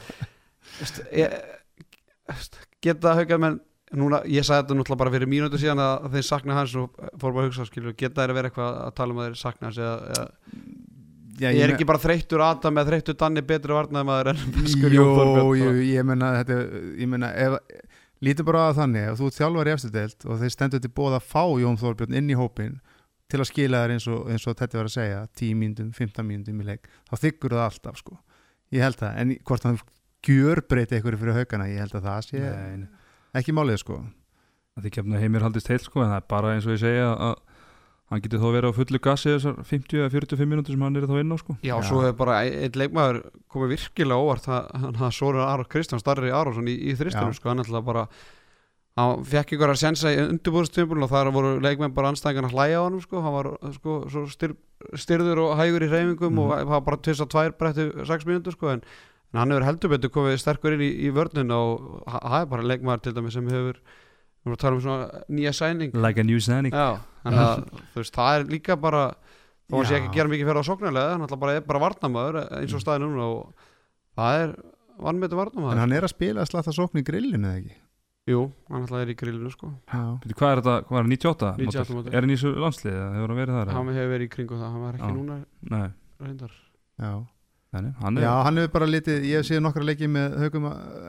geta 2.83 3.15
haugað 3.19 3.43
menn 3.43 3.59
núna, 3.99 4.21
ég 4.29 4.45
sagði 4.45 4.63
þetta 4.63 4.77
náttúrulega 4.77 5.01
bara 5.01 5.13
fyrir 5.15 5.29
mínútu 5.29 5.59
síðan 5.61 5.81
að 5.81 6.11
þeir 6.13 6.25
sakna 6.27 6.57
hans 6.59 6.75
og 6.77 6.91
fór 7.17 7.33
bara 7.33 7.45
að 7.45 7.49
hugsa 7.49 7.65
skilur, 7.69 7.95
geta 7.97 8.21
þeir 8.21 8.33
að 8.33 8.37
vera 8.39 8.51
eitthvað 8.51 8.77
að 8.83 8.93
tala 8.99 9.15
um 9.15 9.21
að 9.21 9.29
þeir 9.29 9.39
sakna 9.39 9.69
hans 9.69 9.79
eða, 9.81 9.95
eða 10.13 10.25
já 11.39 11.49
ég 11.55 11.61
er 11.63 11.73
ekki 11.73 11.87
bara 11.89 12.01
þreyttur 12.03 12.43
Adam 12.45 12.79
eða 12.79 12.91
þreyttur 12.91 13.17
Danni 13.19 13.43
betri 13.49 13.75
varnaðmaður 13.75 14.31
en 14.33 14.41
Veskur 14.59 14.93
jú, 14.93 15.05
Jón 15.05 15.15
Þorbjörn? 15.19 15.61
jú, 15.61 15.85
ég 15.89 16.07
menna 16.09 16.31
ég 16.43 17.09
menna 17.09 17.31
ef, 17.33 17.57
lítur 18.25 18.47
bara 18.47 18.67
að 18.69 18.79
þannig, 18.81 19.09
ef 19.09 19.19
þú 19.19 19.29
þjálfar 19.35 19.69
í 19.69 19.73
eftir 19.75 19.93
deild 19.95 20.25
og 20.25 20.39
þeir 20.41 20.55
stendur 20.55 20.81
til 20.83 20.91
bóða 20.95 21.19
að 21.19 21.27
fá 21.29 21.43
Jón 21.61 21.79
Þorbjörn 21.79 22.17
inn 22.19 22.31
í 22.31 22.37
hópin 22.39 22.79
til 23.29 23.39
að 23.39 23.49
skila 23.51 23.83
þær 23.83 23.93
eins 23.95 24.07
og, 24.09 24.21
eins 24.33 24.47
og 24.49 24.57
þetta 24.59 24.79
var 24.79 24.89
að 24.89 24.95
segja 24.95 25.19
10 25.39 25.59
mínútum, 25.59 25.91
15 25.95 26.27
mínútum 26.27 26.61
í 26.63 26.67
leik 26.67 26.89
þá 27.09 27.15
þykkur 27.23 27.55
það 27.55 27.65
alltaf 27.67 27.99
sko. 28.01 28.17
Ég 28.73 28.85
held 28.85 28.99
það, 28.99 29.19
en 29.21 29.35
hvort 29.49 29.67
hann 29.67 29.79
gjör 30.25 30.61
breyti 30.69 30.97
einhverju 30.97 31.21
fyrir 31.21 31.37
haugana, 31.39 31.69
ég 31.69 31.83
held 31.85 31.95
að 31.97 32.07
það 32.09 32.25
sé 32.27 32.41
Nei, 32.43 32.87
ekki 33.39 33.55
málið 33.55 33.83
sko. 33.83 34.01
Að 34.77 34.85
því 34.85 34.95
kemna 34.97 35.21
heimir 35.21 35.45
haldist 35.45 35.69
heil 35.71 35.81
sko 35.83 36.03
en 36.03 36.11
það 36.11 36.19
er 36.19 36.27
bara 36.33 36.55
eins 36.55 36.67
og 36.67 36.75
ég 36.75 36.83
segja 36.83 37.07
að 37.13 37.37
hann 38.09 38.21
getur 38.25 38.39
þá 38.41 38.47
verið 38.55 38.71
á 38.73 38.77
fullu 38.79 38.99
gasi 39.05 39.29
þessar 39.35 39.59
50 39.69 39.99
eða 40.01 40.09
45 40.15 40.49
mínútur 40.49 40.73
sem 40.73 40.81
hann 40.87 40.95
er 40.97 41.05
þá 41.09 41.15
inn 41.21 41.33
á 41.33 41.37
sko 41.37 41.55
Já, 41.61 41.75
Já. 41.75 41.83
svo 41.89 42.01
hefur 42.01 42.17
bara 42.23 42.39
einn 42.47 42.79
leikmaður 42.81 43.19
komið 43.53 43.73
virkilega 43.75 44.17
óvart 44.25 44.47
það, 44.49 44.69
hann 44.81 44.95
hafði 45.03 45.17
Sórir 45.19 45.45
Aron 45.45 45.69
Kristján 45.69 46.01
Starri 46.01 46.31
Aronsson 46.33 46.67
í, 46.71 46.75
í 46.89 46.95
þristunum 46.97 47.33
Já. 47.35 47.37
sko, 47.37 47.49
hann 47.53 47.61
ætlaði 47.65 47.85
bara 47.91 48.07
hann 48.99 49.21
fekk 49.29 49.53
ykkur 49.55 49.71
að 49.71 49.77
sensa 49.79 50.11
í 50.11 50.17
undirbúðstömbul 50.25 51.03
og 51.05 51.11
þar 51.13 51.29
voru 51.31 51.51
leikmenn 51.63 51.93
bara 51.95 52.09
anstæðingan 52.11 52.49
að 52.49 52.55
hlæja 52.57 52.81
á 52.81 52.83
hann 52.89 52.97
sko, 53.05 53.21
hann 53.23 53.35
var 53.37 53.47
sko, 53.77 53.93
svo 54.11 54.25
styr, 54.33 54.55
styrður 54.99 55.43
og 55.45 55.53
hægur 55.61 55.85
í 55.85 55.91
reyfingum 55.93 56.33
Mhm. 56.33 56.39
og 56.43 56.51
það 56.57 56.73
var 56.73 56.81
bara 56.89 56.97
tvist 56.97 57.21
að 57.23 57.29
tvær 57.35 57.53
breytti 57.61 57.85
6 58.09 58.25
mínútur 58.27 58.57
sko, 58.57 58.73
en, 58.73 58.81
en 59.33 59.39
hann 59.39 59.51
hefur 59.53 59.67
heldur 59.69 59.93
betur 59.93 60.09
komið 60.17 60.41
sterkur 60.41 60.73
inn 60.75 60.83
í, 60.83 60.89
í 61.07 61.13
vörnun 61.15 61.53
og 61.55 62.03
það 62.09 62.41
er 62.41 62.45
bara 62.57 62.67
leikmaður 62.73 63.01
til 63.05 63.13
dæmis 63.13 63.33
sem 63.37 63.47
hefur 63.47 63.79
við 64.39 64.49
erum 64.49 64.55
að 64.57 64.61
tala 64.63 64.75
um 64.79 64.83
svona 64.85 65.23
nýja 65.37 65.53
sæning 65.57 65.93
like 65.99 66.19
a 66.21 66.23
new 66.27 66.39
signing 66.39 66.73
Já, 66.73 66.99
þannig 67.25 67.43
að 67.45 67.63
þú 67.93 68.01
veist, 68.03 68.15
það 68.15 68.37
er 68.39 68.47
líka 68.53 68.77
bara 68.79 69.03
þó 69.69 69.75
að 69.81 69.85
sé 69.89 69.93
Já. 69.93 69.99
ekki 69.99 70.09
að 70.09 70.15
gera 70.19 70.31
mikið 70.33 70.47
fyrir 70.49 70.61
á 70.63 70.69
sóknarlega 70.69 71.11
hann 71.13 71.25
alltaf 71.27 71.41
bara 71.43 71.57
er 71.59 71.65
bara 71.67 71.81
varnamaður 71.83 72.39
eins 72.59 72.73
og 72.73 72.81
staðið 72.83 73.05
núna 73.05 73.27
og 73.29 73.67
það 74.19 74.39
er 74.45 74.55
vannmjötu 74.99 75.35
En 75.37 75.41
varnamaður 75.43 75.83
hann 75.83 75.93
er 75.99 76.07
að 76.07 76.13
spila 76.15 76.41
að 76.45 76.51
slatta 76.53 76.73
sókn 76.75 76.99
í 77.01 77.05
grillinu 77.07 77.47
eða 77.51 77.59
ekki 77.61 77.77
Jú, 78.29 78.41
hann 78.69 78.83
alltaf 78.83 78.99
er 79.03 79.09
í 79.13 79.17
grillinu 79.17 79.49
sko 79.53 79.69
Já, 79.89 80.01
Bíddu, 80.23 80.35
Hvað 80.39 80.51
er 80.53 80.59
þetta, 80.61 80.73
hvað 80.89 80.99
er 80.99 81.05
það, 81.05 81.11
98? 81.15 81.51
98 81.65 81.95
mótil? 81.97 82.13
Er 82.13 82.21
hann 82.25 82.29
í 82.33 82.35
þessu 82.37 82.51
landslið 82.63 82.95
eða 82.99 83.11
hefur 83.15 83.31
hann 83.33 83.39
verið 83.43 83.55
þar? 83.59 83.69
eða? 83.69 83.77
hann 83.79 83.93
hefur 83.95 84.11
verið 84.13 84.27
í 84.27 84.33
kringu 84.35 84.59
það, 84.59 84.69
hann 84.75 84.83
var 84.85 84.97
ekki 84.99 85.09
Já. 85.09 85.15
núna 85.19 85.37
Nei, 85.73 85.87
reyndar 86.25 86.53
já 86.99 87.13
nei, 87.73 87.91
hann 88.01 88.17
er 88.17 88.23
Já, 88.23 88.31
hann 88.47 88.57
hefur 88.57 88.71
bara 88.73 88.87
litið, 88.89 89.25
ég 89.29 89.37
hef 89.41 89.45
séð 89.49 89.59
nokkra 89.61 89.83
leiki 89.85 90.07
með 90.09 90.37
haugum 90.41 90.63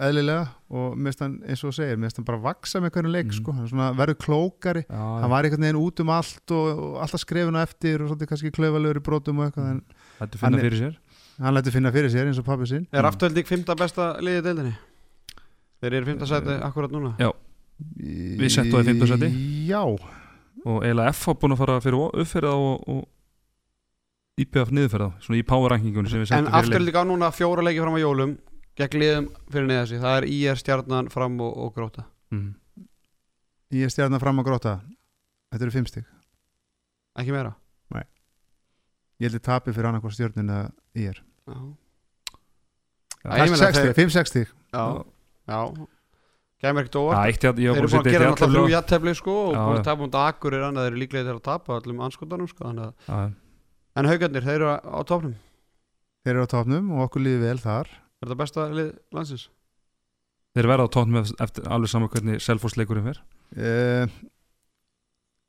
eðlilega 0.04 0.42
og 0.76 0.96
mest 1.06 1.22
hann, 1.24 1.38
eins 1.48 1.62
og 1.64 1.72
segir, 1.72 1.96
mest 2.02 2.18
hann 2.20 2.26
bara 2.28 2.40
vaksa 2.44 2.82
með 2.84 2.92
hvernig 2.98 3.14
leik, 3.14 3.26
Mm. 3.30 3.36
sko, 3.38 3.52
hann 3.56 3.64
er 3.64 3.70
svona 3.72 3.86
verður 3.96 4.18
klókari 4.26 4.82
Já, 4.84 5.00
hann 5.22 5.30
var 5.32 5.44
einhvern 5.48 5.64
veginn 5.64 5.80
út 5.80 6.00
um 6.04 6.10
allt 6.12 6.50
og, 6.52 6.66
og 6.84 6.98
alltaf 7.04 7.20
skrefuna 7.24 7.62
eftir 7.64 8.02
og 8.04 8.10
svolítið 8.12 8.28
kannski 8.34 8.52
klauvalögur 8.52 9.00
í 9.00 9.04
brotum 9.08 9.40
og 9.40 9.48
eitthvað 9.48 9.70
en 9.70 9.82
hann 10.20 10.28
finna 10.36 10.58
fyrir 10.60 10.78
sér 10.82 10.96
hann 11.40 11.54
lætur 11.56 11.72
finna 11.72 11.92
fyrir 11.94 12.10
sér 12.12 12.28
eins 12.28 12.38
og 12.38 12.44
pappi 12.44 12.66
sinn 12.68 12.86
Er 12.92 13.02
Mm. 13.02 13.08
afturhaldík 13.12 13.46
fymta 13.48 13.74
besta 13.76 14.10
liðið 14.20 14.42
deildinni? 14.50 14.74
Þeir 15.80 15.94
eru 15.96 16.06
fymta 16.12 16.26
sæti 16.28 16.58
akkurat 16.60 16.92
núna 16.92 17.14
Já. 17.18 17.30
Við 17.96 18.50
settum 18.52 18.74
það 18.76 18.82
í 18.84 18.88
fimmta 18.90 19.06
sæti. 19.08 19.28
Já, 19.70 19.80
og 20.66 20.82
eiginlega 20.84 21.08
F 21.14 21.24
hafa 21.30 21.38
búin 21.40 21.54
að 21.54 21.60
fara 21.62 21.80
fyrir 21.80 22.02
uppferða 22.20 22.52
og, 22.52 22.84
og 22.92 23.06
IPF 24.44 24.72
niðurferða 24.74 25.10
svona 25.24 25.40
í 25.40 25.46
power 25.46 25.74
rankingunni 25.74 26.10
sem 26.12 26.22
við 26.22 26.28
En 26.28 26.30
settum 26.32 26.46
fyrir 26.46 26.54
leik. 26.54 26.64
afturhaldík 26.64 27.00
á 27.00 27.04
núna 27.10 27.32
fjóra 27.34 27.64
leiki 27.66 27.82
fram 27.84 27.98
á 27.98 28.00
jólum 28.00 28.36
gegn 28.80 29.02
liðum 29.02 29.26
fyrir 29.50 29.66
neða 29.68 29.86
sig. 29.90 30.00
Það 30.00 30.16
er 30.20 30.28
IR 30.30 30.60
stjarnan 30.60 31.10
fram 31.12 31.40
og, 31.44 31.56
og 31.56 31.74
gróta 31.76 32.06
mm. 32.32 32.54
ég 33.76 33.88
er 33.88 33.92
stjarnar 33.92 34.22
fram 34.22 34.40
á 34.40 34.44
gróta 34.46 34.78
Þetta 35.50 35.66
eru 35.66 35.72
fimm 35.74 35.86
stig. 35.90 36.04
Ekki 37.18 37.32
meira? 37.34 37.56
Ég 39.20 39.28
held 39.28 39.36
ég 39.36 39.44
tapi 39.44 39.72
fyrir 39.76 39.90
annarkvæð 39.90 40.14
stjörnina 40.16 40.58
í 40.96 41.06
er 41.10 41.18
Já, 41.20 41.56
Já. 43.20 43.32
Ég 43.36 43.50
meina 43.52 43.58
6 43.60 43.74
stig, 43.76 43.90
þeir- 43.90 43.98
5-6 43.98 44.30
stig. 44.30 44.52
Já, 44.72 44.84
já. 45.50 45.58
Gæmur 46.60 46.80
ekkert 46.84 46.96
Já, 46.96 47.00
óvart. 47.00 47.26
Eitt 47.26 47.44
játt, 47.44 47.58
ég 47.60 47.76
eru 47.76 47.88
búin 47.88 48.00
að 48.00 48.06
að 48.06 48.14
gera 48.14 48.30
eitt 48.30 48.70
jættefli 48.72 49.14
sko 49.16 49.34
og 49.50 49.52
Já, 49.54 49.60
búin 49.60 49.76
já. 49.76 49.80
að 49.80 49.84
tapa 49.84 50.02
um 50.06 50.10
dagur 50.14 50.54
er 50.56 50.64
annað 50.64 50.86
þeir 50.86 50.92
eru 50.92 51.00
líklega 51.02 51.24
til 51.28 51.36
að 51.36 51.42
tapa 51.50 51.76
öllum 51.80 52.00
anskotanum 52.06 52.48
sko 52.48 52.64
þannig 52.64 52.88
að. 52.88 53.34
En 53.98 54.06
haugarnir, 54.06 54.44
þeir 54.46 54.60
eru 54.60 54.68
á 54.76 55.00
topnum 55.08 55.34
Þeir 56.20 56.34
eru 56.36 56.44
á 56.44 56.52
topnum 56.52 56.90
og 56.94 57.06
okkur 57.06 57.22
líði 57.24 57.40
vel 57.46 57.58
þar. 57.62 57.88
Er 58.20 58.28
þetta 58.28 58.36
besta 58.42 58.66
lið 58.76 58.90
landsins? 59.16 59.46
Þeir 60.52 60.68
verða 60.68 60.84
á 60.90 60.92
tónum 60.92 61.22
eftir 61.22 61.68
alveg 61.70 61.92
saman 61.92 62.10
hvernig 62.12 62.42
Selfoss 62.44 62.76
leikurinn 62.76 63.06
fer. 63.06 63.22
Uh, 63.56 64.10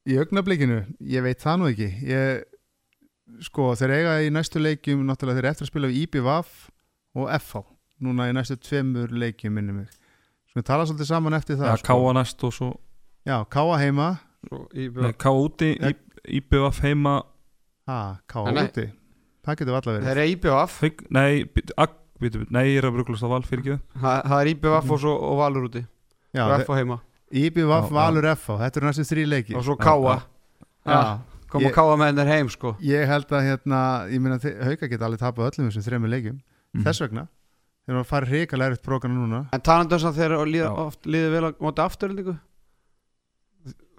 Í 0.10 0.16
augnablikinu 0.18 0.80
Ég 1.06 1.22
veit 1.26 1.42
það 1.44 1.60
nú 1.62 1.68
ekki. 1.70 1.90
Ég, 2.08 2.46
Sko, 3.46 3.72
þeir 3.80 3.94
eiga 3.96 4.16
í 4.26 4.32
næstu 4.34 4.60
leikjum 4.60 5.04
Náttúrulega 5.08 5.38
þeir 5.38 5.46
eru 5.46 5.52
eftir 5.52 5.66
að 5.68 5.70
spila 5.72 5.90
við 5.92 6.00
IBVF 6.02 6.56
og 7.22 7.30
FH 7.38 7.62
Núna 8.02 8.26
í 8.32 8.34
næstu 8.36 8.58
tveimur 8.58 9.14
leikjum 9.14 9.54
minni 9.54 9.76
mig. 9.76 9.92
Svo 10.50 10.60
við 10.60 10.66
tala 10.72 10.88
svolítið 10.90 11.12
saman 11.12 11.38
eftir 11.38 11.60
það 11.60 11.70
Já, 11.76 11.84
Káa 11.86 12.16
næst 12.18 12.48
og 12.48 12.56
svo 12.56 12.72
Já, 13.28 13.38
Káa 13.54 13.78
heima. 13.84 14.08
Svo 14.48 14.64
í 14.74 14.88
nei, 14.96 15.14
Káa 15.22 15.38
úti. 15.38 15.76
IPF 16.42 16.82
heima 16.82 17.20
Nei, 18.48 18.54
nei. 18.58 18.66
úti 18.70 18.86
Það 19.42 19.58
getur 19.62 19.78
alltaf 19.80 19.96
verið. 19.96 20.10
Eru 20.14 20.26
IBF 20.32 20.76
Haug, 20.84 21.00
Nei, 21.10 21.32
nei, 22.54 22.66
ég 22.70 22.78
er 22.82 22.86
að 22.90 22.94
bruglast 23.00 23.26
á 23.26 23.30
val 23.32 23.42
fyrir 23.48 23.64
ekki 23.64 23.78
Það 24.04 24.20
það 24.30 24.42
er 24.44 24.50
IBF 24.54 24.92
og, 24.96 25.00
svo, 25.02 25.14
og 25.32 25.40
Valur 25.42 25.66
úti. 25.70 25.82
Já, 26.36 26.44
og 26.46 26.54
F 26.62 26.70
á 26.70 26.76
heima 26.78 27.00
IBVF, 27.32 27.90
Já, 27.90 27.96
Valur 27.96 28.28
FH 28.36 28.58
Þetta 28.62 28.82
eru 28.82 28.90
næstu 28.92 29.06
þrý 29.10 29.26
leiki 29.32 29.56
og 29.58 29.66
svo 29.66 29.78
Já, 30.86 31.02
Koma 31.52 31.68
Ég- 31.68 31.74
Káa 31.76 31.96
með 32.00 32.20
þeir 32.22 32.30
heim 32.32 32.50
sko. 32.50 32.70
Ég 32.80 33.10
held 33.10 33.28
að 33.36 33.42
hérna, 33.50 33.80
ég 34.08 34.22
meina 34.24 34.38
Hauka 34.40 34.88
geta 34.88 35.04
alveg 35.10 35.20
tapað 35.20 35.50
öllum 35.52 35.68
þessum 35.68 35.84
þremur 35.84 36.12
leikjum. 36.14 36.38
Mhm. 36.74 36.86
Þess 36.86 37.02
vegna 37.04 37.26
Þeir 37.82 37.92
eru 37.96 38.04
að 38.04 38.08
fara 38.08 38.30
hrikalega 38.30 38.72
erfitt 38.72 38.86
prógrana 38.86 39.18
núna. 39.20 39.42
En 39.52 39.60
talandu 39.66 39.98
þess 39.98 40.08
að 40.12 40.20
þeir 40.22 40.36
líða, 40.48 40.70
Já. 40.70 40.86
oft 40.86 41.02
líði 41.10 41.32
vel 41.34 41.44
á 41.44 41.50
móti 41.60 41.82
afturöldingu 41.84 42.38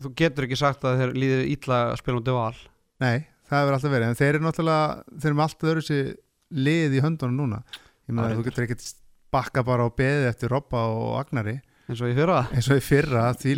Þú 0.02 0.10
getur 0.18 0.46
ekki 0.48 0.56
sagt 0.58 0.82
að 0.88 0.98
þeir 1.02 1.12
líði 1.14 1.42
illa 1.52 1.78
að 1.92 1.98
spila 2.00 2.18
móti 2.18 2.34
val. 2.34 2.56
Nei, 3.02 3.26
það 3.52 3.62
hefur 3.62 3.76
alltaf 3.76 3.92
verið 3.94 4.08
En 4.08 4.18
þeir 4.18 4.30
eru 4.32 4.44
náttúrulega, 4.46 5.04
þeir 5.18 5.30
eru 5.30 5.38
með 5.38 5.46
allt 5.46 5.66
öðru 5.72 5.84
sér 5.86 6.10
lið 6.52 6.96
í 6.96 7.02
höndunum 7.04 7.38
núna. 7.42 7.60
Ég 8.08 8.16
meina 8.16 8.38
þú 8.38 8.46
getur 8.48 8.66
ekkert 8.66 8.88
bakka 9.32 9.64
bara 9.64 9.86
á 9.86 9.88
beði 9.92 10.26
eftir 10.28 10.52
Robba 10.52 10.82
og 10.92 11.14
Agnari. 11.20 11.58
Eins 11.88 12.00
og 12.02 12.10
ég 12.10 12.18
fyrra. 12.18 12.42
Eins 12.52 12.68
og 12.70 12.78
í 12.78 12.84
fyrra 12.84 13.24
því 13.36 13.54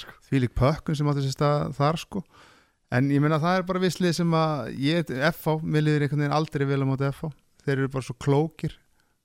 sko. 0.00 0.12
því 0.28 0.42
líkt 0.44 0.56
pökkun 0.58 0.96
sem 0.96 1.08
átti 1.10 1.24
sér 1.26 1.36
stað 1.36 1.76
þar 1.76 2.00
sko. 2.00 2.22
En 2.94 3.08
ég 3.10 3.20
meina 3.22 3.40
það 3.42 3.60
er 3.60 3.64
bara 3.68 3.82
visslið 3.82 4.12
sem 4.20 4.34
að 4.38 4.68
ég, 4.78 5.08
FH, 5.32 5.56
mér 5.66 5.82
liður 5.86 6.06
einhvern 6.06 6.22
veginn 6.22 6.36
aldrei 6.36 6.66
vel 6.68 6.82
á 6.82 6.86
móti 6.86 7.08
FH 7.10 7.32
Þeir 7.66 7.80
eru 7.80 7.88
bara 7.96 8.06
svo 8.06 8.14
klókir. 8.22 8.76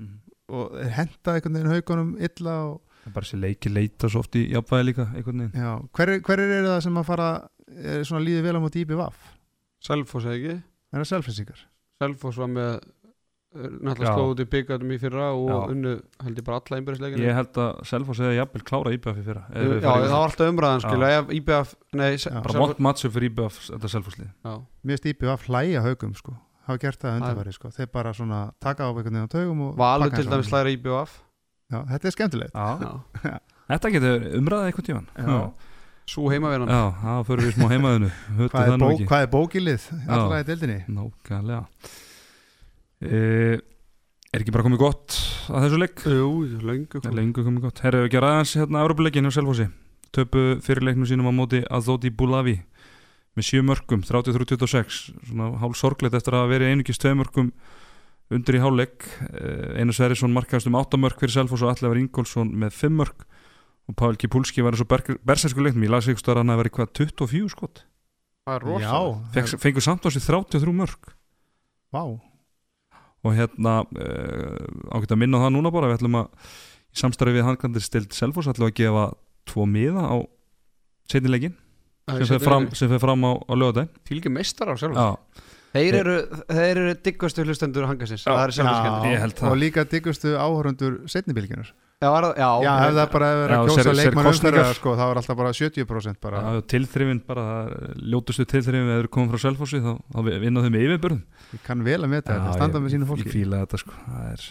Mhm. 0.01 0.17
og 0.51 0.73
henda 0.91 1.35
einhvern 1.37 1.53
veginn 1.55 1.71
haugunum 1.71 2.09
illa 2.19 2.53
og 2.67 2.81
er 3.05 3.13
bara 3.15 3.23
þessi 3.25 3.37
leiki 3.39 3.69
leita 3.71 4.09
svo 4.11 4.19
oft 4.19 4.35
í 4.35 4.49
jafnvægi 4.51 4.87
líka 4.89 5.05
einhvern 5.15 5.43
veginn. 5.45 5.53
Já, 5.61 5.71
hverir 5.95 6.21
hver 6.25 6.41
eru 6.43 6.67
það 6.67 6.81
sem 6.85 6.97
að 6.99 7.05
fara 7.07 7.27
er 7.71 8.03
svona 8.03 8.25
líði 8.25 8.41
vel 8.45 8.57
á 8.59 8.61
móti 8.63 8.83
IBVF? 8.83 9.21
Selfoss 9.81 10.27
eða 10.27 10.37
ekki? 10.39 10.57
Er 10.91 11.01
það 11.03 11.09
selfinsingar? 11.11 11.61
Selfoss 12.01 12.39
var 12.41 12.49
með 12.51 12.69
eh, 12.75 13.71
náttúrulega 13.81 14.13
slóð 14.15 14.33
út 14.33 14.43
í 14.43 14.47
byggatum 14.51 14.93
í 14.93 14.99
fyrra 15.01 15.29
og 15.37 15.49
Já. 15.49 15.57
unnu 15.73 15.93
held 16.25 16.41
ég 16.41 16.45
bara 16.47 16.59
alla 16.61 16.79
einbæðisleikina 16.79 17.25
Ég 17.25 17.37
held 17.39 17.59
að 17.63 17.81
Selfoss 17.89 18.21
hefði 18.23 18.37
jafnvel 18.37 18.63
klára 18.67 18.93
IBF 18.97 19.17
í 19.21 19.25
fyrra 19.25 19.43
Já, 19.49 19.65
það 19.87 20.05
var 20.05 20.21
alltaf 20.21 20.53
umræðan 20.53 20.85
skilja 20.85 21.09
ef 21.17 21.33
IBF, 21.39 21.73
nei. 21.97 22.11
Bara 22.37 22.63
vond 22.65 22.85
mattsum 22.87 23.15
fyrir 23.15 23.31
IBF 23.31 23.59
þetta 23.71 23.91
Selfosslið 23.95 24.29
Já. 24.29 24.53
Mér 24.85 24.95
finnst 24.97 25.09
IBVF 25.15 25.49
hlæja 25.49 25.83
haugum 25.87 26.15
sko. 26.19 26.37
Hafa 26.67 26.77
gert 26.83 27.01
það 27.01 27.17
undanfæri 27.17 27.55
sko. 27.57 27.71
Þeir 27.73 27.87
bara 27.91 28.13
svona 28.13 28.43
taka 28.61 28.85
á 28.85 28.89
einhvern 28.91 29.09
veginn 29.09 29.25
á 29.25 29.33
taugum 29.33 29.65
og 29.65 29.77
Valur 29.81 30.11
pakka 30.11 30.21
til 30.21 30.29
dæmis 30.29 30.51
slæra 30.51 30.73
IBF 30.77 31.17
Já, 31.71 31.79
þetta 31.87 32.07
er 32.09 32.15
skemmtilegt. 32.15 32.55
Já, 32.55 32.93
Já. 33.23 33.35
þetta 33.71 33.91
getur 33.95 34.25
umræðið 34.41 34.69
einhvern 34.69 34.87
tíman 34.89 35.07
Já. 36.11 36.15
Sú 36.15 36.27
heimavinnan 36.27 36.67
Já, 36.67 36.83
það 37.01 37.21
fyrir 37.29 37.45
við 37.47 37.53
smá 37.55 37.67
heimaðinu 37.71 38.07
Hvað 38.51 38.71
ekki. 38.91 39.05
hvað 39.07 39.21
er 39.23 39.29
bókilið? 39.31 39.83
Allra 40.11 40.39
í 40.41 40.47
deildinni? 40.49 40.79
Nákvæmlega. 40.91 41.61
E, 43.01 43.59
Er 44.31 44.39
ekki 44.43 44.53
bara 44.55 44.63
komið 44.63 44.79
gott 44.79 45.15
að 45.51 45.65
þessu 45.65 45.79
leik? 45.81 46.03
Jú, 46.07 46.27
löngu 46.63 47.01
Er 47.03 47.15
lengur 47.15 47.43
komið 47.47 47.65
gott. 47.65 47.81
Herru, 47.83 48.05
ekki 48.07 48.19
ræðans 48.23 48.53
hérna 48.55 48.83
Európa-leikin 48.85 49.27
hjá 49.27 49.33
Selfossi. 49.35 49.65
Töpu 50.15 50.43
fyrirleiknum 50.63 51.07
sínum 51.07 51.27
á 51.27 51.33
móti 51.35 51.63
Azoti 51.67 52.11
Bulavi 52.11 52.57
með 53.35 53.47
sjö 53.47 53.63
mörgum 53.63 54.03
33-26 54.03 55.01
svona 55.29 55.49
hálf 55.59 55.75
sorglegt 55.79 56.15
eftir 56.15 56.35
að 56.35 56.43
hafa 56.43 56.51
verið 56.51 56.71
einugis 56.73 56.99
tvei 56.99 57.15
mörgum 57.15 57.51
undir 58.31 58.55
í 58.59 58.63
hálfleik. 58.63 59.07
Eh, 59.31 59.79
Einar 59.79 59.95
Sverrisson 59.95 60.35
markaðist 60.35 60.67
um 60.67 60.75
8 60.79 60.99
mörg 60.99 61.19
fyrir 61.19 61.35
Selfoss 61.35 61.63
og 61.63 61.71
Allevar 61.71 61.99
Ingólfsson 61.99 62.51
með 62.51 62.75
5 62.79 62.99
mörg 62.99 63.27
og 63.91 63.97
Pavel 63.99 64.17
Kipulski 64.19 64.63
var 64.63 64.75
eins 64.75 64.83
og 64.83 64.89
bersersku 65.27 65.63
leiknum 65.63 65.85
ég 65.85 65.91
las 65.91 66.07
ykkur 66.09 66.23
stöðar 66.23 66.41
hann 66.41 66.53
að 66.53 66.61
vera 66.63 66.73
hvað 66.77 66.91
24 66.97 67.53
skot? 67.53 67.83
Það 68.47 68.57
er 68.57 68.65
rosa 68.65 68.91
Já, 69.37 69.55
fengur 69.61 69.85
samt 69.85 70.05
á 70.07 70.09
sig 70.09 70.23
33 70.25 70.75
mörg 70.75 71.11
vá. 71.93 72.03
Og 73.21 73.35
hérna 73.37 73.81
uh, 73.85 74.95
ágætt 74.95 75.13
að 75.13 75.21
minna 75.21 75.43
það 75.43 75.55
núna 75.57 75.73
bara 75.73 75.91
við 75.91 75.99
ætlum 75.99 76.21
að 76.23 76.47
í 76.91 77.01
samstarfi 77.03 77.37
við 77.37 77.47
handkandir 77.47 77.85
stild 77.85 78.15
Selfoss 78.17 78.49
ætlum 78.49 78.71
að 78.71 78.77
gefa 78.79 79.05
tvo 79.51 79.67
miða 79.69 80.07
á 80.09 80.17
setnilegin 81.11 81.53
sem 82.11 82.27
fer 82.27 82.41
fram, 82.41 82.65
sem 82.75 82.89
fer 82.89 82.99
fram 83.03 83.21
á, 83.27 83.31
á 83.37 83.53
lögadaginn 83.53 83.91
Fylgir 84.09 84.33
meistar 84.33 84.71
á 84.71 84.75
Já, 84.75 85.09
Þeir 85.71 85.95
eru, 86.01 86.15
þeir 86.49 86.79
eru 86.81 86.93
diggustu 86.99 87.45
hlustendur 87.45 87.85
hangasins. 87.87 88.25
Það 88.27 88.41
er 88.43 88.53
sjálfskendur. 88.57 89.45
Og 89.47 89.53
líka 89.55 89.85
diggustu 89.87 90.33
áhörundur 90.35 90.97
setnibilginar 91.07 91.69
Já, 92.01 92.09
já, 92.33 92.47
Já, 92.65 92.71
ef 92.81 92.95
það 92.97 93.09
bara 93.13 93.27
hefur 93.29 93.41
verið 93.45 93.55
að 93.55 93.67
kjósa 93.69 93.91
leikmann 93.93 94.29
umferðar 94.31 94.71
sko, 94.73 94.93
þá 94.97 95.03
er 95.05 95.19
alltaf 95.21 95.37
bara 95.37 95.51
70% 95.53 96.17
bara. 96.25 96.39
Já, 96.41 96.61
tilþrifin 96.73 97.19
bara, 97.27 97.43
ljótustu 98.13 98.45
tilþrifin 98.49 98.87
við 98.89 98.95
erum 99.03 99.11
komið 99.13 99.35
frá 99.35 99.41
Selfossi 99.43 99.81
þá, 99.83 99.91
þá 100.09 100.19
vinna 100.41 100.63
þau 100.65 100.71
með 100.73 100.85
yfirbörðum 100.87 101.21
Ég 101.53 101.61
kann 101.67 101.83
vel 101.85 101.99
að 102.01 102.09
meta 102.15 102.33
þetta, 102.39 102.55
standa 102.57 102.81
með 102.81 102.95
sínu 102.95 103.05
Ég 103.05 103.11
fólki. 103.11 103.29
fíla 103.35 103.59
þetta 103.61 103.81
sko 103.83 103.93
það 104.07 104.25
er, 104.31 104.47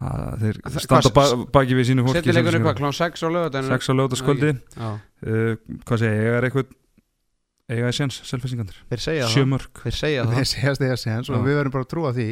það, 0.00 0.26
þeir 0.42 0.60
Það- 0.66 0.82
standa 0.88 1.14
hvað- 1.14 1.38
ba 1.38 1.46
baki 1.60 1.78
við 1.78 1.88
sínu 1.92 2.06
fólki 2.08 2.18
Settileikunni 2.18 2.62
hvað, 2.66 2.76
klán 2.82 2.98
6 2.98 3.22
á 3.22 3.28
lögadaginn 3.30 3.70
Sex 3.70 3.86
á 3.86 3.92
lögataskvöldi 3.94 4.52
Já, 4.74 4.90
uh, 4.90 5.54
Hvað 5.86 6.02
segja, 6.02 6.18
ég 6.18 6.38
er 6.40 6.48
eitthvað 6.50 6.76
eiga 7.70 7.86
í 7.86 7.94
séns, 7.94 8.16
selfisingandir 8.26 8.74
þeir 8.90 8.98
segja 9.06 9.26
það. 9.30 9.34
þeir 9.86 9.94
segja 9.94 10.24
þeir 10.82 11.22
það 11.30 11.44
við 11.46 11.54
verðum 11.60 11.74
bara 11.78 11.84
að 11.86 11.92
trúa 11.94 12.10
því 12.16 12.28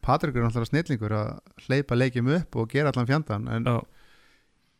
mm 0.00 0.06
Patrik 0.10 0.36
er 0.36 0.46
náttúrulega 0.46 0.70
snillingur 0.70 1.12
að 1.12 1.30
hleypa 1.66 1.96
leikjum 1.98 2.30
upp 2.32 2.56
og 2.56 2.70
gera 2.72 2.88
allan 2.88 3.08
fjandan 3.08 3.48
en 3.52 3.66
Já, 3.68 3.76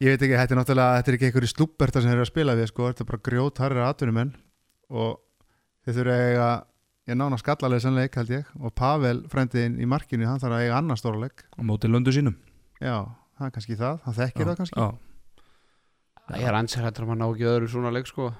ég 0.00 0.14
veit 0.14 0.22
ekki, 0.24 0.36
þetta 0.38 0.54
er 0.54 0.60
náttúrulega 0.60 0.96
þetta 0.96 1.10
er 1.10 1.16
ekki 1.18 1.28
einhverju 1.28 1.50
slúberta 1.52 2.00
sem 2.00 2.08
þeir 2.08 2.16
eru 2.16 2.24
að 2.24 2.30
spila 2.32 2.56
við 2.56 2.70
sko, 2.70 2.88
þetta 2.88 3.04
er 3.04 3.10
bara 3.10 3.24
grjót 3.28 3.60
harri 3.60 3.82
atvinnumenn 3.84 4.32
og 4.90 5.20
þeir 5.84 5.98
þurfa 5.98 6.16
að 6.16 6.26
eiga 6.30 6.48
ég 7.10 7.18
nána 7.20 7.38
skallalega 7.40 7.84
sannleik 7.84 8.16
held 8.16 8.32
ég 8.32 8.50
og 8.60 8.74
Pavel 8.80 9.24
frendiðin 9.30 9.78
í 9.80 9.88
markinu, 9.88 10.26
hann 10.28 10.40
þarf 10.40 10.56
að 10.56 10.64
eiga 10.64 10.78
annar 10.80 11.00
stórleik 11.00 11.44
á 11.52 11.60
móti 11.66 11.90
löndu 11.90 12.14
sínum. 12.14 12.36
Já, 12.80 13.04
það 13.36 13.46
er 13.46 13.54
kannski 13.56 13.78
það, 13.80 14.00
hann 14.06 14.18
þekkir 14.20 14.50
það 14.50 14.60
kannski. 14.60 14.80
Já, 14.80 14.88
ég 16.38 16.46
er 16.48 16.58
ansið 16.60 16.86
hættur 16.86 17.04
að 17.04 17.10
maður 17.10 17.20
ná 17.20 17.28
ekki 17.28 17.50
öðru 17.50 17.70
svona 17.72 17.92
leik 17.94 18.08
sko 18.10 18.30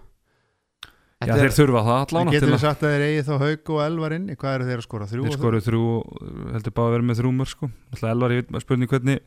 Já 1.20 1.34
þeir 1.36 1.52
þurfa 1.52 1.80
það 1.84 1.98
allan 2.01 2.30
getur 2.32 2.55
að 2.55 2.62
sagt 2.62 2.84
að 2.86 2.94
þeir 2.94 3.02
eigi 3.06 3.24
þá 3.26 3.32
haug 3.42 3.72
og 3.74 3.80
elvar 3.84 4.14
inni, 4.16 4.36
hvað 4.40 4.55
eru 4.56 4.68
þeir 4.70 4.80
að 4.80 4.86
skora? 4.86 5.09
Þrjú 5.10 5.24
þeir 5.26 5.34
skoru 5.36 5.59
þrjú? 5.66 5.88
heldur 6.55 6.74
bara 6.78 6.88
að 6.88 6.94
vera 6.94 7.06
með 7.10 7.18
þrjú 7.20 7.32
mörg 7.36 7.51
sko. 7.51 7.68
Alltaf 7.92 8.12
Elvar, 8.14 8.32
ég 8.32 8.40
veit 8.40 8.55
maður 8.55 8.64
spurning 8.64 8.92
hvernig 8.94 9.18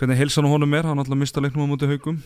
hvernig 0.00 0.18
heilsan 0.18 0.48
á 0.48 0.50
honum 0.50 0.74
er, 0.74 0.88
hann 0.88 0.98
alltaf 0.98 1.20
mista 1.20 1.42
leiknum 1.44 1.68
á 1.68 1.70
móti 1.70 1.86
haugum 1.90 2.18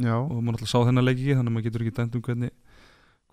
já, 0.00 0.16
og 0.16 0.38
maður 0.40 0.56
alltaf 0.56 0.70
sá 0.70 0.78
þennan 0.86 1.04
leik 1.04 1.18
ekki 1.18 1.36
þannig 1.36 1.50
að 1.50 1.56
maður 1.56 1.66
getur 1.68 1.84
ekki 1.84 1.96
dæmt 1.98 2.16
um 2.16 2.24
hvernig 2.24 2.54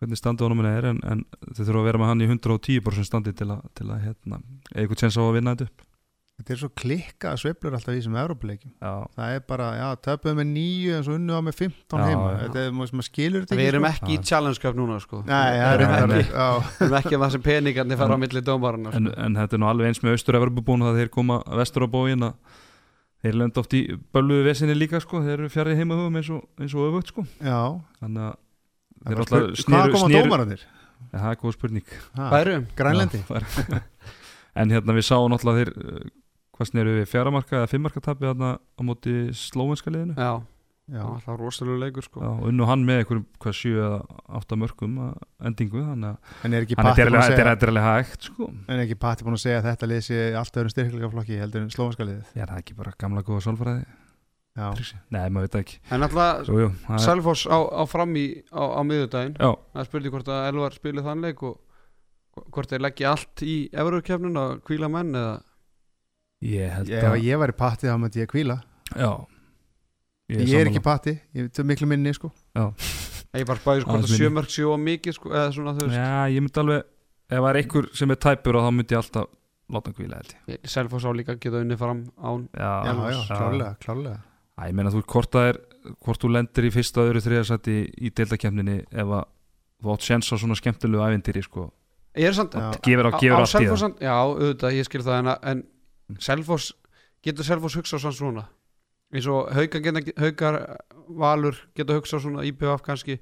hvernig 0.01 0.19
standið 0.19 0.47
honum 0.47 0.65
er 0.65 0.89
en, 0.89 0.99
en 1.05 1.23
þeir 1.53 1.68
þurfa 1.68 1.81
að 1.84 1.88
vera 1.88 2.01
með 2.01 2.11
hann 2.11 2.26
í 2.26 2.30
110% 2.31 3.07
standi 3.07 3.34
til 3.38 3.47
að, 3.53 3.61
til 3.77 3.88
að 3.88 4.05
hérna, 4.07 4.41
eitthvað 4.73 5.01
tjens 5.03 5.19
á 5.19 5.23
að 5.23 5.35
vinna 5.38 5.53
þetta 5.55 5.69
upp 5.69 5.85
þetta 6.41 6.53
er 6.55 6.59
svo 6.61 6.69
klikka 6.81 7.31
sveiflur 7.38 7.76
alltaf 7.77 7.93
í 7.93 7.99
þessum 7.99 8.15
Európa-leikjum 8.18 8.72
Já, 8.81 8.93
það 9.15 9.34
er 9.35 9.43
bara, 9.51 9.68
já, 9.77 9.88
töpuð 10.07 10.35
með 10.39 10.47
nýju 10.55 10.95
en 10.97 11.03
svo 11.05 11.15
unnu 11.19 11.35
á 11.38 11.41
með 11.45 11.55
15 11.61 12.01
Já, 12.01 12.05
heima 12.09 12.31
já. 12.31 12.38
þetta 12.41 12.63
er, 12.65 12.72
maður 12.80 13.05
skilur 13.07 13.45
þetta 13.45 13.59
við 13.61 13.69
erum 13.72 13.85
sko. 13.85 13.91
ekki 13.93 14.11
í 14.11 14.18
Já. 14.18 14.23
challenge 14.31 14.63
cup 14.65 14.80
núna 14.81 14.97
sko 15.03 15.22
Nei, 15.27 15.51
við 15.53 15.65
erum 15.69 15.93
reyndar- 15.93 16.18
ekki, 16.18 16.34
já. 16.34 16.49
við 16.65 16.81
erum 16.88 16.97
ekki 17.01 17.13
að 17.15 17.23
það 17.26 17.31
sem 17.38 17.45
peningarnir 17.45 18.01
fara 18.01 18.18
á 18.18 18.23
milli 18.26 18.43
dómarana 18.49 18.93
en, 18.97 19.07
sko. 19.11 19.15
en 19.27 19.39
þetta 19.41 19.57
er 19.57 19.61
nú 19.63 19.69
alveg 19.72 19.91
eins 19.91 20.01
með 20.01 20.18
austur-Evropabúin 20.18 20.85
það 20.88 20.99
þeir 21.01 21.13
koma 21.13 21.38
vestur 21.61 21.85
á 21.85 21.89
bóin 21.93 22.27
að 22.27 22.34
þeir 23.22 23.38
lenda 23.38 23.61
oft 23.61 23.73
í 23.77 23.81
bölluðu 24.15 24.47
vesinni 24.49 24.73
líka 24.77 24.97
sko, 25.03 25.22
þeir 25.22 25.35
eru 25.38 25.49
fjarið 25.53 25.77
heimahugum 25.77 26.15
eins 26.18 26.31
og, 26.34 26.41
eins 26.57 26.73
og 26.73 26.88
öfugt 26.89 27.11
sko 27.13 27.26
já. 27.38 27.59
þannig 28.01 28.23
að 28.26 28.34
þeir 29.05 29.13
var 29.13 29.22
alltaf 29.22 29.38
er? 29.45 30.65
Já, 32.18 32.26
það 32.26 32.39
er- 32.41 32.55
en 34.61 34.73
hérna 34.73 34.95
við 34.97 35.05
sáum 35.07 35.30
náttúrulega 35.31 35.61
þeir 35.61 35.72
hvað 36.56 36.72
sneru 36.72 36.95
við 36.99 37.11
fjaramarka 37.11 37.60
eða 37.61 37.69
fimmarka 37.72 38.03
tapið 38.03 38.32
þarna 38.32 38.49
á 38.60 38.82
móti 38.88 39.14
slóvenska 39.38 39.94
liðinu? 39.94 40.18
Já, 40.18 40.41
Já. 40.91 41.03
það 41.23 41.30
var 41.30 41.40
rosalega 41.45 41.82
leikur 41.86 42.07
sko. 42.07 42.22
Já, 42.22 42.30
og 42.34 42.49
unnu 42.52 42.68
hann 42.68 42.86
með 42.88 43.02
einhverjum 43.02 43.26
hvað 43.45 43.57
sjö 43.61 43.73
eða 43.86 44.02
átta 44.41 44.60
mörgum 44.60 44.99
að 45.07 45.15
endingu 45.52 45.86
þannig 45.88 46.11
að 46.11 46.36
er 46.57 46.68
hann 46.82 46.90
Patti 46.90 47.06
er 47.06 47.14
er 47.14 47.52
er 47.68 47.73
alveg 47.73 47.88
hægt 47.88 48.30
sko. 48.30 48.52
En 48.68 48.76
er 48.76 48.86
ekki 48.86 48.99
Patti 48.99 49.28
búin 49.28 49.40
að 49.40 49.45
segja 49.45 49.61
að 49.64 49.69
þetta 49.72 49.91
lið 49.94 50.06
sé 50.10 50.22
alltaf 50.36 50.61
öðrum 50.61 50.76
styrkleikaflokki 50.76 51.41
heldur 51.41 51.65
en 51.65 51.73
slófanska 51.73 52.07
liðið? 52.10 52.30
Já, 52.36 52.44
það 52.45 52.56
er 52.57 52.64
ekki 52.65 52.80
bara 52.82 52.95
gamla 52.99 53.26
góða 53.26 53.45
trixi. 54.76 54.98
Nei, 55.14 55.30
maður 55.32 55.48
veit 55.48 55.57
ekki. 55.61 55.78
En 55.95 56.03
alltaf 56.06 56.49
Selfoss 57.02 57.45
á, 57.48 57.56
á 57.72 57.84
fram 57.88 58.15
í 58.19 58.26
á, 58.52 58.64
á 58.76 58.82
miðudaginn 58.84 59.38
Já, 59.40 59.52
Það 59.72 59.88
spurði 59.88 60.11
hvort 60.11 60.32
að 60.32 60.48
Elvar 60.49 60.76
spilið 60.76 61.07
þann 61.07 61.23
leik 61.26 61.44
og 61.48 62.41
hvort 62.52 62.72
þeir 62.72 62.84
leggja 62.84 63.14
allt 63.14 63.44
í 63.48 63.56
Everurkefnun 63.72 64.40
að 64.40 64.53
kvíla 64.68 64.90
menn 64.91 65.15
eða 65.15 65.38
ég 66.41 66.72
held 66.76 66.89
ef 66.89 67.03
að 67.11 67.23
ég 67.27 67.39
væri 67.41 67.55
Patti 67.57 67.88
þá 67.89 67.97
myndi 68.01 68.22
ég 68.23 68.30
kvíla 68.31 68.57
Já. 68.95 69.11
Ég, 70.31 70.39
er 70.39 70.47
sammála. 70.47 70.69
ekki 70.72 70.81
Patti, 70.84 71.13
ég 71.35 71.49
er 71.59 71.65
miklu 71.68 71.88
minni 71.91 72.13
sko. 72.15 72.30
Ég 73.35 73.45
bara 73.47 73.59
spæði 73.59 73.84
sko 73.84 73.91
hvort 73.91 74.03
að 74.05 74.09
minni. 74.09 74.18
sjömörk 74.19 74.51
sjó 74.51 74.73
mikið 74.80 75.15
sko 75.18 75.30
eða 75.31 75.51
svona 75.55 75.73
þú 75.77 75.85
veist. 75.88 75.97
Já, 75.99 76.23
ég 76.31 76.41
myndi 76.45 76.59
alveg 76.63 76.81
Ef 77.31 77.38
það 77.39 77.47
er 77.53 77.59
einhver 77.61 77.85
sem 77.95 78.11
er 78.11 78.19
tæpur 78.19 78.57
og 78.59 78.65
þá 78.65 78.72
myndi 78.76 78.91
ég 78.95 78.99
alltaf 78.99 79.27
láta 79.72 79.88
hann 79.91 79.95
kvíla 79.95 80.18
held 80.19 80.34
ég. 80.51 80.57
Selfoss 80.68 81.05
á 81.07 81.11
líka 81.15 81.35
geta 81.39 81.61
unni 81.63 81.77
fram 81.80 82.01
án 82.19 82.47
Já, 82.51 82.72
Já, 82.84 82.93
já, 83.11 83.22
klárlega, 83.31 83.76
klárlega. 83.80 84.18
Æ, 84.59 84.61
ég 84.68 84.73
meina 84.76 84.91
þú 84.91 85.03
hvort 85.07 85.31
það 85.31 85.47
er 85.53 85.59
hvort 86.03 86.19
þú 86.26 86.31
lendir 86.35 86.68
í 86.68 86.72
fyrsta 86.76 87.05
öðru 87.07 87.22
þriðasætti 87.23 87.77
í 88.03 88.11
deildakefninni 88.11 88.76
ef 88.91 89.13
að 89.15 89.23
þú 89.81 89.93
átt 89.95 90.07
sjens 90.09 90.27
á 90.27 90.35
svona 90.38 90.57
skemmtilegu 90.59 91.05
ævindýri 91.07 91.43
sko. 91.47 91.69
Ég 92.19 92.27
er 92.27 92.35
samt 92.35 92.53
Já. 92.59 92.68
gefur 92.84 93.07
á, 93.07 93.11
gefur 93.15 93.39
á 93.39 93.47
Selfoss 93.47 93.72
það. 93.72 93.84
Samt- 93.85 94.03
Já, 94.03 94.15
auðvitað, 94.19 94.76
ég 94.76 94.85
skil 94.89 95.01
það 95.07 95.19
en, 95.22 95.31
en 95.53 95.63
Selfoss, 96.19 96.73
getur 97.23 97.43
Selfoss 97.45 97.75
hugsað 97.77 97.99
svona 98.03 98.17
svona 98.17 98.47
eins 99.13 99.27
og 99.27 99.49
haukar, 99.51 99.81
geta, 99.83 100.01
haukar 100.21 100.57
valur 101.07 101.55
geta 101.75 101.93
hugsað 101.93 102.21
svona 102.25 102.43
IPF 102.47 102.81
kannski 102.81 103.19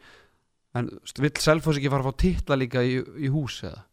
en 0.78 0.90
vill 1.20 1.32
Selfoss 1.42 1.78
ekki 1.78 1.90
fara 1.90 2.04
að 2.06 2.12
fá 2.12 2.18
titla 2.18 2.56
líka 2.56 2.84
í, 2.86 3.00
í 3.26 3.28
hús 3.34 3.64
eða 3.64 3.86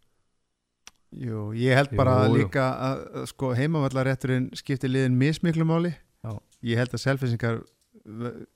Jú, 1.16 1.52
ég 1.56 1.72
held 1.78 1.94
bara 1.96 2.26
Jú, 2.26 2.34
jú. 2.34 2.42
líka 2.42 2.64
að, 2.82 3.02
sko, 3.30 3.52
heimavallarétturinn 3.56 4.50
skiptir 4.58 4.90
liðin 4.90 5.16
mismiklu 5.16 5.64
máli 5.64 5.94
Já. 6.26 6.32
Ég 6.66 6.76
held 6.80 6.92
að 6.96 7.02
selfisingar 7.04 7.60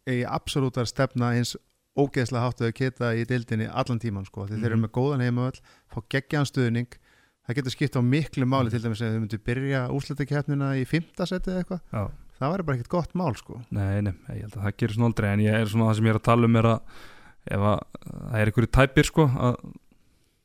eigi 0.07 0.25
absolutt 0.27 0.77
að 0.81 0.89
stefna 0.91 1.31
eins 1.39 1.55
ógeðslega 1.99 2.43
háttu 2.45 2.67
að 2.69 2.75
geta 2.77 3.13
í 3.19 3.25
deildinni 3.27 3.69
allan 3.71 3.99
tíman 4.03 4.27
sko, 4.27 4.45
þeir 4.51 4.65
eru 4.67 4.77
Mhm. 4.77 4.85
með 4.85 4.93
góðan 4.99 5.25
heimavall 5.25 5.61
fá 5.91 5.99
geggjaðan 6.11 6.51
stuðning 6.51 6.99
það 7.51 7.61
getur 7.61 7.77
skipt 7.77 7.99
á 7.99 8.03
miklu 8.07 8.49
máli 8.49 8.73
til 8.73 8.83
dæmis 8.85 9.03
ef 9.03 9.13
þau 9.13 9.21
myndu 9.21 9.43
byrja 9.51 9.85
úrslutakeppnina 9.95 10.73
í 10.79 10.87
fimmta 10.89 11.27
seti 11.29 11.53
eða 11.53 11.65
eitthvað, 11.65 12.11
það 12.39 12.55
væri 12.55 12.67
bara 12.69 12.79
ekkert 12.79 12.95
gott 12.95 13.15
mál 13.19 13.35
sko. 13.39 13.61
Nei, 13.75 14.01
nei, 14.07 14.15
ég 14.37 14.47
held 14.47 14.57
að 14.57 14.67
það 14.69 14.77
gerir 14.83 14.97
svona 14.97 15.11
aldrei 15.11 15.31
en 15.35 15.45
ég 15.45 15.59
er 15.59 15.71
svona 15.71 15.91
það 15.91 15.99
sem 15.99 16.09
ég 16.09 16.15
er 16.15 16.21
að 16.21 16.27
tala 16.31 16.51
um 16.51 16.59
er 16.61 16.71
að 16.71 16.99
ef 17.51 17.69
að 17.71 17.79
það 18.01 18.41
er 18.41 18.51
einhverju 18.51 18.73
tæpir 18.79 19.11
sko 19.11 19.29
að 19.31 19.63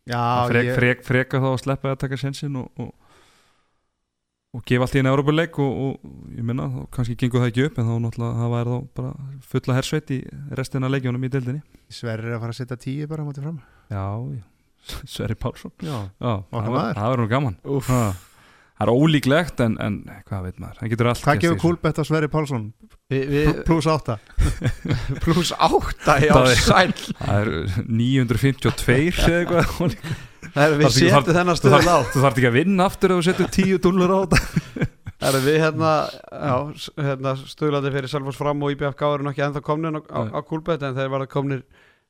Já, 0.06 0.22
að 0.22 0.52
frek, 0.52 0.68
ég, 0.68 0.78
frek, 0.78 1.02
freka 1.06 1.42
þá 1.42 1.48
að 1.50 1.62
sleppa 1.64 1.92
að 1.96 2.02
taka 2.04 2.18
sensin 2.22 2.58
og, 2.62 2.82
og, 2.82 2.92
og 4.54 4.66
gefa 4.70 4.86
allt 4.86 4.98
í 4.98 5.02
einu 5.02 5.10
Európa-leik 5.10 5.58
og, 5.64 5.80
og 5.88 6.36
ég 6.38 6.46
minna, 6.46 6.68
kannski 6.94 7.18
gengur 7.18 7.42
það 7.42 7.50
ekki 7.50 7.66
upp 7.66 7.80
en 7.82 7.90
þá 7.90 7.96
náttúrulega 8.04 8.42
það 8.44 8.54
væri 8.54 8.76
þá 8.76 8.92
bara 9.00 9.14
fulla 9.54 9.78
hersveit 9.80 10.14
í 10.14 10.20
restina 10.62 10.92
leikjónum 10.94 11.26
í 11.26 11.32
deildinni. 11.34 11.64
Sverrir 11.90 12.30
er 12.30 12.38
að 12.38 12.46
fara 12.46 12.54
að 12.54 12.60
setja 12.62 12.78
tíu 12.86 13.10
bara 13.10 13.26
á 13.26 13.28
móti 13.28 13.42
fram. 13.42 13.58
Já, 13.90 14.06
já, 14.38 14.44
Sverri 15.16 15.36
Pálsson. 15.40 15.72
Já, 15.82 15.98
Já, 16.22 16.34
það 16.52 16.72
var- 16.76 16.96
það 16.98 17.12
verður 17.16 17.26
nú 17.26 17.30
gaman. 17.36 17.60
Það 18.76 18.84
er 18.84 18.90
ólíklegt 18.92 19.62
en, 19.64 19.76
en 19.80 19.94
hvað 20.28 20.42
veit 20.50 20.58
maður, 20.60 20.80
það 20.82 20.90
getur 20.92 21.08
allt 21.08 21.22
í 21.32 21.36
gefur 21.46 21.60
kúlbett 21.62 22.00
á 22.00 22.04
Sverri 22.04 22.28
Pálsson? 22.28 22.66
Vi, 23.08 23.20
við, 23.30 23.52
Plus 23.68 23.86
átta. 23.88 24.18
Plus 25.24 25.52
átta 25.56 26.16
já, 26.20 26.34
Það 26.36 26.50
sæl 26.60 26.92
Það 27.22 27.38
er 27.38 27.52
952 27.88 28.98
eða 29.30 29.38
eitthvað. 29.40 29.96
Það 30.56 30.66
er 30.66 30.76
við 30.82 30.88
ekki- 30.90 31.06
setjum 31.06 31.38
þennan 31.38 31.56
Þú 31.56 31.62
stöðum 31.62 31.88
á. 31.88 31.98
þú 32.12 32.22
þarf 32.26 32.36
ekki 32.42 32.50
að 32.52 32.58
vinna 32.60 32.86
aftur 32.90 33.14
ef 33.16 33.18
þú 33.22 33.26
setur 33.30 33.50
10 33.56 33.80
dúlur 33.86 34.12
á 34.12 34.18
þetta. 34.26 34.90
Það 35.16 35.38
er 35.40 35.46
við 35.48 35.58
hérna, 35.64 35.92
hérna 37.00 37.34
stöðlandi 37.48 37.92
fyrir 37.96 38.12
Selfoss 38.12 38.38
fram 38.44 38.62
og 38.68 38.76
IBFK 38.76 39.02
eru 39.08 39.26
nokkið 39.30 39.46
ennþá 39.48 39.64
komnir 39.66 39.96
á, 39.96 40.02
á, 40.12 40.20
á 40.36 40.40
kúlbett 40.46 40.84
en 40.86 40.96
þeir 41.00 41.12
verða 41.16 41.30
komnir 41.32 41.64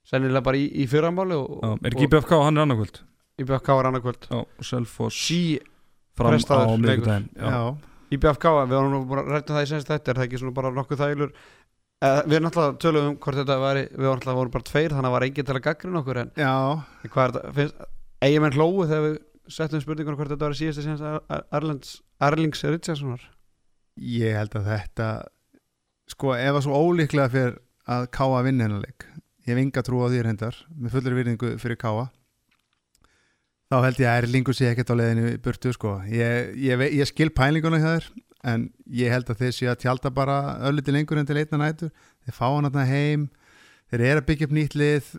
sennilega 0.06 0.45
bara 0.45 0.60
í, 0.61 0.69
í 0.84 0.86
fyrramáli 0.90 1.38
og, 1.38 1.60
Er 1.82 1.91
ekki 1.94 2.10
BFK, 2.11 2.38
hann 2.45 2.60
er 2.60 2.68
annarkvöld? 2.68 3.02
IBFK 3.41 3.69
er 3.73 3.90
annarkvöld. 3.90 4.30
Sí, 5.11 5.60
fram 6.15 6.38
á 6.38 7.19
Já, 7.36 7.61
IBFK, 8.15 8.48
við 8.69 8.77
varum 8.77 8.94
nú 8.94 9.03
bara 9.10 9.26
rættum 9.27 9.57
það 9.57 9.65
í 9.65 9.69
senst 9.73 9.91
þetta 9.91 10.11
er 10.11 10.19
það 10.19 10.27
ekki 10.27 10.41
svona 10.41 10.56
bara 10.56 10.72
nokkuð 10.76 11.02
þælur 11.02 11.32
uh, 11.34 12.22
Við 12.23 12.38
erum 12.38 12.48
náttúrulega 12.48 12.80
tölum 12.84 13.10
um 13.10 13.18
hvort 13.26 13.40
þetta 13.41 13.57
væri 13.64 13.86
við 13.91 14.10
varum 14.11 14.40
vorum 14.40 14.53
bara 14.53 14.68
tveir 14.69 14.94
þannig 14.95 15.02
að 15.02 15.07
það 15.10 15.15
var 15.18 15.27
enginn 15.27 15.49
til 15.49 15.56
að 15.56 15.64
gaggrina 15.68 16.02
okkur 16.02 16.22
en 16.22 16.32
já, 16.40 16.53
hvað 17.10 17.26
er 17.26 17.36
þetta, 17.36 17.53
finnst, 17.57 17.88
eigin 18.27 18.45
menn 18.45 18.56
hlóu 18.56 18.86
þegar 18.86 19.06
við 19.07 19.18
settum 19.57 19.84
spurningur 19.84 20.19
hvort 20.19 20.34
þetta 20.34 20.49
var 20.49 20.57
síðasta 20.61 20.86
senst 20.86 21.36
Erlends, 21.60 21.95
Erlings 22.30 22.64
Richardssonar 22.65 23.26
ég 24.15 24.38
held 24.38 24.56
að 24.60 24.72
þetta 24.72 25.10
sko 26.14 26.36
ef 26.38 26.60
að 26.60 26.64
svo 26.68 26.80
ólíklega 26.86 27.32
fyrir 27.34 27.60
að 27.90 28.07
Káa 28.15 28.41
vinna 28.45 28.68
hennar 28.68 28.86
leik 28.86 29.10
ég 29.46 29.54
hef 29.54 29.62
enga 29.62 29.84
trú 29.86 30.02
á 30.02 30.10
því 30.10 30.22
reyndar 30.26 30.62
með 30.74 30.96
fullri 30.98 31.20
virðingu 31.20 31.56
fyrir 31.62 31.80
Káa 31.82 32.10
þá 33.72 33.78
held 33.86 34.02
ég 34.02 34.10
að 34.10 34.20
Erlingur 34.22 34.56
sé 34.56 34.70
ekkert 34.70 34.94
á 34.94 35.00
leiðinu 35.00 35.32
í 35.34 35.40
burtu 35.42 35.74
sko. 35.74 35.98
Ég, 36.10 36.54
ég, 36.62 36.84
ég 36.96 37.10
skil 37.10 37.32
pælinguna 37.34 37.82
hjá 37.82 37.90
þér 37.96 38.10
en 38.52 38.66
ég 38.94 39.14
held 39.14 39.30
að 39.32 39.42
þeir 39.42 39.56
sé 39.58 39.70
að 39.72 39.80
tjálta 39.82 40.12
bara 40.14 40.38
ölliti 40.70 40.94
lengur 40.94 41.20
en 41.20 41.28
til 41.28 41.40
einna 41.42 41.62
nætur. 41.64 41.94
Þeir 42.26 42.38
fá 42.38 42.46
hann 42.48 42.68
þarna 42.70 42.86
heim 42.90 43.30
þeir 43.90 44.06
eru 44.12 44.22
að 44.22 44.28
byggja 44.30 44.50
upp 44.50 44.58
nýtt 44.60 44.78
lið. 44.80 45.10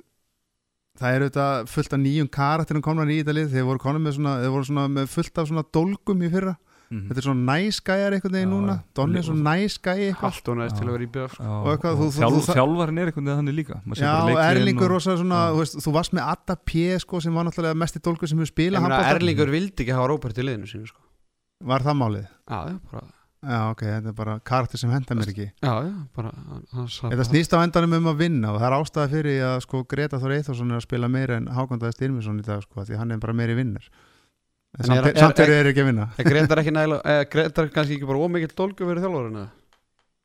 Það 0.96 1.16
eru 1.16 1.28
þetta 1.28 1.48
fullt 1.68 1.96
af 1.96 2.00
nýjum 2.00 2.30
karakterum 2.32 2.84
komnar 2.84 3.10
í 3.12 3.18
þetta 3.20 3.36
lið. 3.36 3.50
Þeir 3.52 3.66
voru, 3.68 3.98
með 3.98 4.16
svona, 4.16 4.36
þeir 4.44 4.54
voru 4.54 4.86
með 4.94 5.10
fullt 5.12 5.42
af 5.42 5.74
dólgum 5.74 6.22
í 6.22 6.32
fyrra 6.32 6.54
Mhm. 6.90 7.08
þetta 7.10 7.18
er 7.18 7.26
svona 7.26 7.44
næskæjar 7.50 8.14
einhvern 8.16 8.34
veginn 8.36 8.52
Já, 8.52 8.56
núna. 8.56 8.74
Donni 8.94 9.18
er 9.18 9.22
svona 9.26 9.42
næskæi 9.56 9.96
eitthvað. 10.06 10.28
Allt 10.30 10.48
og 10.52 10.56
næst 10.60 10.76
til 10.78 10.86
að 10.86 10.92
vera 10.94 11.06
í 11.06 11.10
BF 11.16 11.34
Já, 11.40 11.48
Og 11.50 11.66
eitthvað, 11.72 11.96
þú- 11.96 12.06
þú- 12.06 12.20
þjálf, 12.20 12.36
þú- 12.46 12.54
Þjálfarinn 12.56 12.98
er 13.02 13.06
einhvern 13.10 13.26
veginn 13.26 13.40
þannig 13.40 13.56
líka. 13.58 13.76
Já, 13.96 14.12
Erlingur 14.46 14.84
og- 14.84 14.90
rosa 14.94 15.16
svona, 15.16 15.40
þú, 15.50 15.58
veist, 15.58 15.76
þú 15.82 15.92
varst 15.92 16.12
með 16.14 16.24
Adda 16.30 16.56
P 16.64 16.98
sko, 17.02 17.20
sem 17.20 17.34
var 17.34 17.44
náttúrulega 17.44 17.74
mest 17.76 17.96
í 17.96 18.00
dólgu 18.00 18.28
sem 18.28 18.38
hefur 18.38 18.46
Ég 18.46 18.54
spilað 18.54 18.82
meina 18.82 18.94
handbolta. 19.02 19.18
Erlingur 19.18 19.50
vildi 19.50 19.82
ekki 19.82 19.92
hafa 19.94 20.06
Róbert 20.08 20.38
í 20.38 20.42
liðinu 20.46 20.66
sínu 20.70 20.86
sko. 20.86 21.00
Var 21.64 21.80
það 21.80 21.96
málið? 21.96 22.26
Já, 22.48 22.58
já, 22.70 22.80
bara 22.92 23.04
Já, 23.46 23.70
ok, 23.70 23.80
þetta 23.82 24.08
er 24.08 24.12
bara 24.12 24.40
karakter 24.40 24.78
sem 24.78 24.90
henda 24.90 25.14
mér 25.14 25.28
ekki. 25.30 25.52
Já, 25.62 25.74
já, 25.86 25.94
bara 26.16 26.32
Þetta 26.74 27.26
snýst 27.28 27.52
á 27.54 27.62
endanum 27.62 27.92
um 27.94 28.08
að 28.14 28.18
vinna 28.18 28.48
og 28.54 28.60
það 28.60 28.66
er 28.66 28.76
ástæða 28.80 29.10
fyrir 29.12 29.40
að 29.44 29.60
sko 29.62 29.82
Greta 29.86 30.18
Þór 30.18 30.34
Eithosson 30.38 30.70
er 30.72 30.78
að 30.80 30.82
spila 30.86 31.08
meira 31.08 31.36
en 31.36 31.46
Hákondaði 31.46 31.94
Styrmisson 31.94 32.40
í 32.40 32.44
dag 32.44 32.62
sko, 32.62 32.80
því 32.82 32.96
hann 32.98 33.12
er 33.12 33.18
bara 33.18 33.32
meiri 33.34 33.54
en 33.54 33.78
samt, 34.84 35.38
er- 35.40 35.48
er- 35.48 35.64
þeir 35.64 35.70
ekki 35.72 35.82
að 35.84 35.88
vinna 35.90 36.08
Er 36.18 36.24
Gretar 36.30 36.58
ekki 36.62 36.72
nægilega, 36.76 37.02
eða 37.14 37.30
Gretar 37.32 37.68
kannski 37.72 37.96
ekki 37.96 38.06
bara 38.10 38.18
ómikill 38.26 38.52
dólgu 38.56 38.84
verið 38.90 39.06
þjálfurinn 39.06 39.38
eða? 39.40 39.48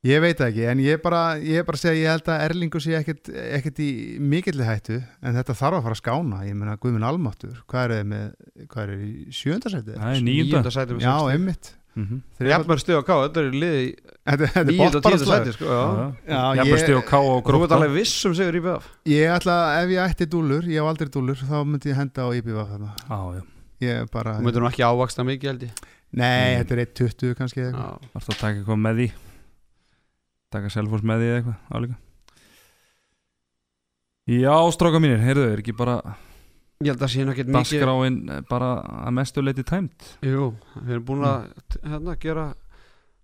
Ég 0.03 0.17
veit 0.23 0.37
það 0.39 0.47
ekki, 0.49 0.63
en 0.71 0.79
ég 0.81 0.95
er 0.97 1.01
bara, 1.03 1.19
ég 1.37 1.59
er 1.61 1.63
bara 1.63 1.77
að 1.77 1.81
segja 1.83 1.99
ég 2.01 2.09
held 2.09 2.29
að 2.33 2.39
Erlingur 2.47 2.81
sé 2.81 2.95
ekkert, 2.97 3.29
ekkert 3.29 3.81
í 3.85 3.89
mikilli 4.19 4.65
hættu, 4.65 4.95
en 5.21 5.35
þetta 5.37 5.53
þarf 5.53 5.77
að 5.77 5.83
fara 5.85 5.93
að 5.93 6.01
skána 6.01 6.39
ég 6.47 6.55
meina 6.57 6.73
Guðmund 6.81 7.05
Almáttur, 7.05 7.59
hvað 7.69 7.83
er 7.85 7.93
þið 7.99 8.07
með 8.09 8.65
hvað 8.71 8.81
er 8.81 8.95
þið 8.95 9.03
í 9.05 9.35
sjöndasæti? 9.37 9.99
Það 10.01 10.15
er 10.15 10.25
níunda 10.25 10.73
sæti 10.73 10.97
með 10.97 11.05
Já, 11.05 11.13
60. 11.21 11.35
einmitt 11.37 11.71
Mhm. 11.91 12.21
Þeir 12.39 12.45
eru 12.47 12.51
jafnmörg 12.53 12.79
stuð 12.79 12.97
á 12.97 13.03
ká, 13.03 13.13
þetta 13.27 13.39
er 13.41 13.47
liði 13.51 13.79
í 13.83 13.87
Þetta 14.31 14.45
þetta 14.47 14.59
er 14.61 14.65
níunda 14.71 14.85
og 14.87 14.91
tíunda 14.91 15.01
bóttbaraslagur. 15.03 15.43
sæti 15.43 15.51
sko, 15.57 15.65
já. 15.67 15.81
Já, 16.31 16.39
Jafnvel 16.55 16.71
ég, 16.71 16.83
stíð 16.85 16.97
og 17.01 17.05
ká 17.11 17.17
og 17.19 17.25
Þú 17.27 17.35
ert 17.35 17.47
gróta 17.51 17.75
alveg 17.75 17.91
viss 17.97 18.25
um 18.25 18.33
sigur 18.33 18.55
í 18.55 18.61
BF 18.63 18.85
ég 19.11 19.33
ætla, 19.35 19.55
ef 19.83 19.89
ég 19.91 19.99
ætti 20.07 20.25
dúlur, 20.31 20.63
ég 20.71 20.79
hef 20.79 20.87
aldrei 20.87 21.09
dúlur 21.11 21.35
þá 21.35 21.55
myndi 21.67 21.91
ég 21.91 21.97
henda 21.99 22.23
á 22.23 22.29
IBV 22.31 22.57
þarna 22.63 22.89
Já, 23.11 23.19
já, 23.35 23.41
ég 23.81 24.01
er 24.03 24.07
bara, 24.13 24.37
Þú 24.39 24.45
myndir 24.47 24.63
nú 24.63 24.69
ekki 24.69 24.85
ávaksta 24.87 25.25
mikið 25.27 25.51
held 25.51 25.65
ég. 25.67 25.83
Nei, 26.11 26.55
Mm. 26.55 26.61
þetta 26.61 26.75
er 26.75 26.81
1.20 26.85 27.35
kannski 27.39 27.61
eða 27.63 27.71
eitthvað. 27.71 28.09
Varst 28.15 28.29
að 28.33 28.39
taka 28.41 28.55
eitthvað 28.59 28.81
með 28.85 28.97
því? 29.01 29.09
Taka 30.51 30.69
Selfoss 30.73 31.03
með 31.07 31.21
því 31.21 31.27
eða 31.31 31.37
eitthvað 31.41 31.77
álíka? 31.79 31.95
Já, 34.31 34.53
stráka 34.75 34.99
mínir, 35.01 35.21
heyrðu, 35.23 35.47
er 35.51 35.61
ekki 35.63 35.73
bara 35.75 35.95
Ég 36.81 36.91
held 36.95 37.03
að 37.05 37.11
sé 37.13 37.21
ekkert 37.23 37.49
mikið 37.51 37.55
dagskráin 37.57 38.15
eh, 38.33 38.41
bara 38.49 38.69
að 39.05 39.13
mestu 39.17 39.41
leiti 39.43 39.63
tæmt 39.67 40.05
Jú, 40.25 40.51
við 40.81 40.95
erum 40.95 41.05
búin 41.05 41.25
að 41.27 41.47
hérna, 41.83 42.15
gera 42.21 42.45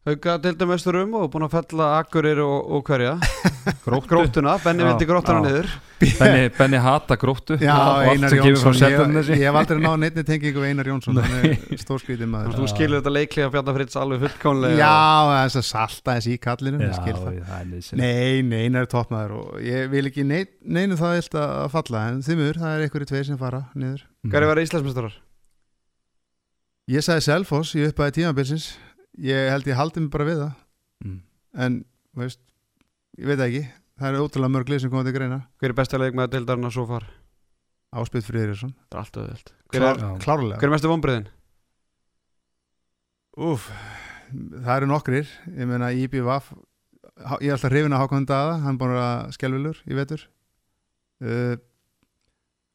auka 0.07 0.37
deildamestur 0.39 0.95
um 1.01 1.15
og 1.19 1.27
búin 1.33 1.45
að 1.47 1.57
fella 1.57 1.87
akkurir 1.97 2.39
og, 2.43 2.71
og 2.77 2.87
hverja. 2.87 3.17
Gróttu, 3.87 4.07
Gróttuna, 4.11 4.55
Benni 4.63 4.83
Já, 4.83 4.87
vildi 4.87 5.07
gróttuna 5.07 5.41
niður. 5.43 5.67
Benni, 6.19 6.47
Benni 6.55 6.79
hata 6.83 7.17
gróttu. 7.19 7.57
Já, 7.59 7.73
og 7.75 8.11
Einar 8.11 8.35
Jónsson, 8.37 8.77
ég, 8.79 9.31
ég 9.33 9.43
hef 9.43 9.59
aldrei 9.59 9.81
náð 9.83 9.97
neittni 10.03 10.23
tengingu 10.27 10.63
við 10.63 10.71
Einar 10.71 10.89
Jónsson, 10.91 11.19
hann 11.23 11.47
er 11.49 11.81
stórskrítið 11.81 12.31
maður. 12.31 12.55
Þú 12.61 12.69
skilur 12.71 13.01
þetta 13.01 13.13
leiklega 13.15 13.51
Bjarnar 13.55 13.77
Fritz 13.79 13.99
alveg 13.99 14.23
fullkomlega. 14.23 14.79
Já, 14.79 15.33
þess 15.33 15.59
að 15.61 15.67
salta 15.71 16.17
þess 16.17 16.31
í 16.31 16.39
kallinu 16.47 16.81
Nei, 17.97 18.41
nei, 18.47 18.63
Einar 18.67 18.87
er 18.87 18.91
toppmaður 18.91 19.37
og 19.41 19.61
ég 19.65 19.91
vil 19.91 20.07
ekki 20.11 20.27
nei, 20.27 20.41
neinu 20.63 20.99
það 20.99 21.17
vilt 21.19 21.39
að 21.43 21.69
falla 21.75 22.07
en 22.11 22.23
þimur, 22.25 22.59
það 22.63 22.75
er 22.75 22.87
einhverju 22.87 23.11
tveir 23.11 23.29
sem 23.31 23.39
fara 23.39 23.63
niður. 23.75 24.03
Hverju 24.27 24.51
var 24.51 24.63
Íslandsmeistarar? 24.63 25.23
Ég 26.87 27.03
sagði 27.03 27.25
Selfoss 27.25 27.75
í 27.75 27.83
uppæði 27.83 28.21
tímabilsins 28.21 28.69
ég 29.23 29.49
held 29.51 29.67
ég 29.67 29.77
haldi 29.79 30.03
mig 30.05 30.11
bara 30.13 30.25
við 30.29 30.41
það 30.45 30.55
Mm. 31.05 31.19
en, 31.61 31.73
veist, 32.17 32.39
ég 33.21 33.27
veit 33.29 33.37
það 33.37 33.47
ekki 33.51 33.59
það 34.01 34.07
eru 34.09 34.23
ótrúlega 34.25 34.49
mörg 34.55 34.69
lið 34.71 34.79
sem 34.81 34.89
komið 34.89 35.05
til 35.11 35.13
greina 35.19 35.37
Hver 35.61 35.69
er 35.69 35.75
besta 35.77 35.99
leik 36.01 36.15
með 36.17 36.31
deildarinn 36.33 36.71
svo 36.73 36.87
far? 36.89 37.05
Áspytt 37.93 38.25
Friðriðsson, 38.25 38.71
Það 38.89 38.97
er 38.97 39.01
allt 39.03 39.19
öðvöld 39.21 39.51
Hver 39.69 39.85
er, 39.91 40.01
Já. 40.01 40.09
klárlega 40.25 40.57
hver 40.57 40.67
er 40.67 40.73
mestu 40.73 40.89
vonbriðin? 40.89 41.27
Úf, 43.37 43.67
það 44.65 44.73
eru 44.79 44.89
nokkrir 44.89 45.29
ég 45.53 45.69
meina 45.69 45.91
IBVF 45.93 46.49
ég 47.43 47.51
er 47.51 47.55
alltaf 47.59 47.71
hrifin 47.71 47.93
að 47.93 48.01
Hákon 48.03 48.25
Daða 48.29 48.57
hann 48.65 48.73
er 48.75 48.81
búin 48.81 48.97
að 48.97 49.31
skelvilur 49.37 49.81
í 49.85 49.97
vetur 49.97 50.23
uh, 51.21 51.55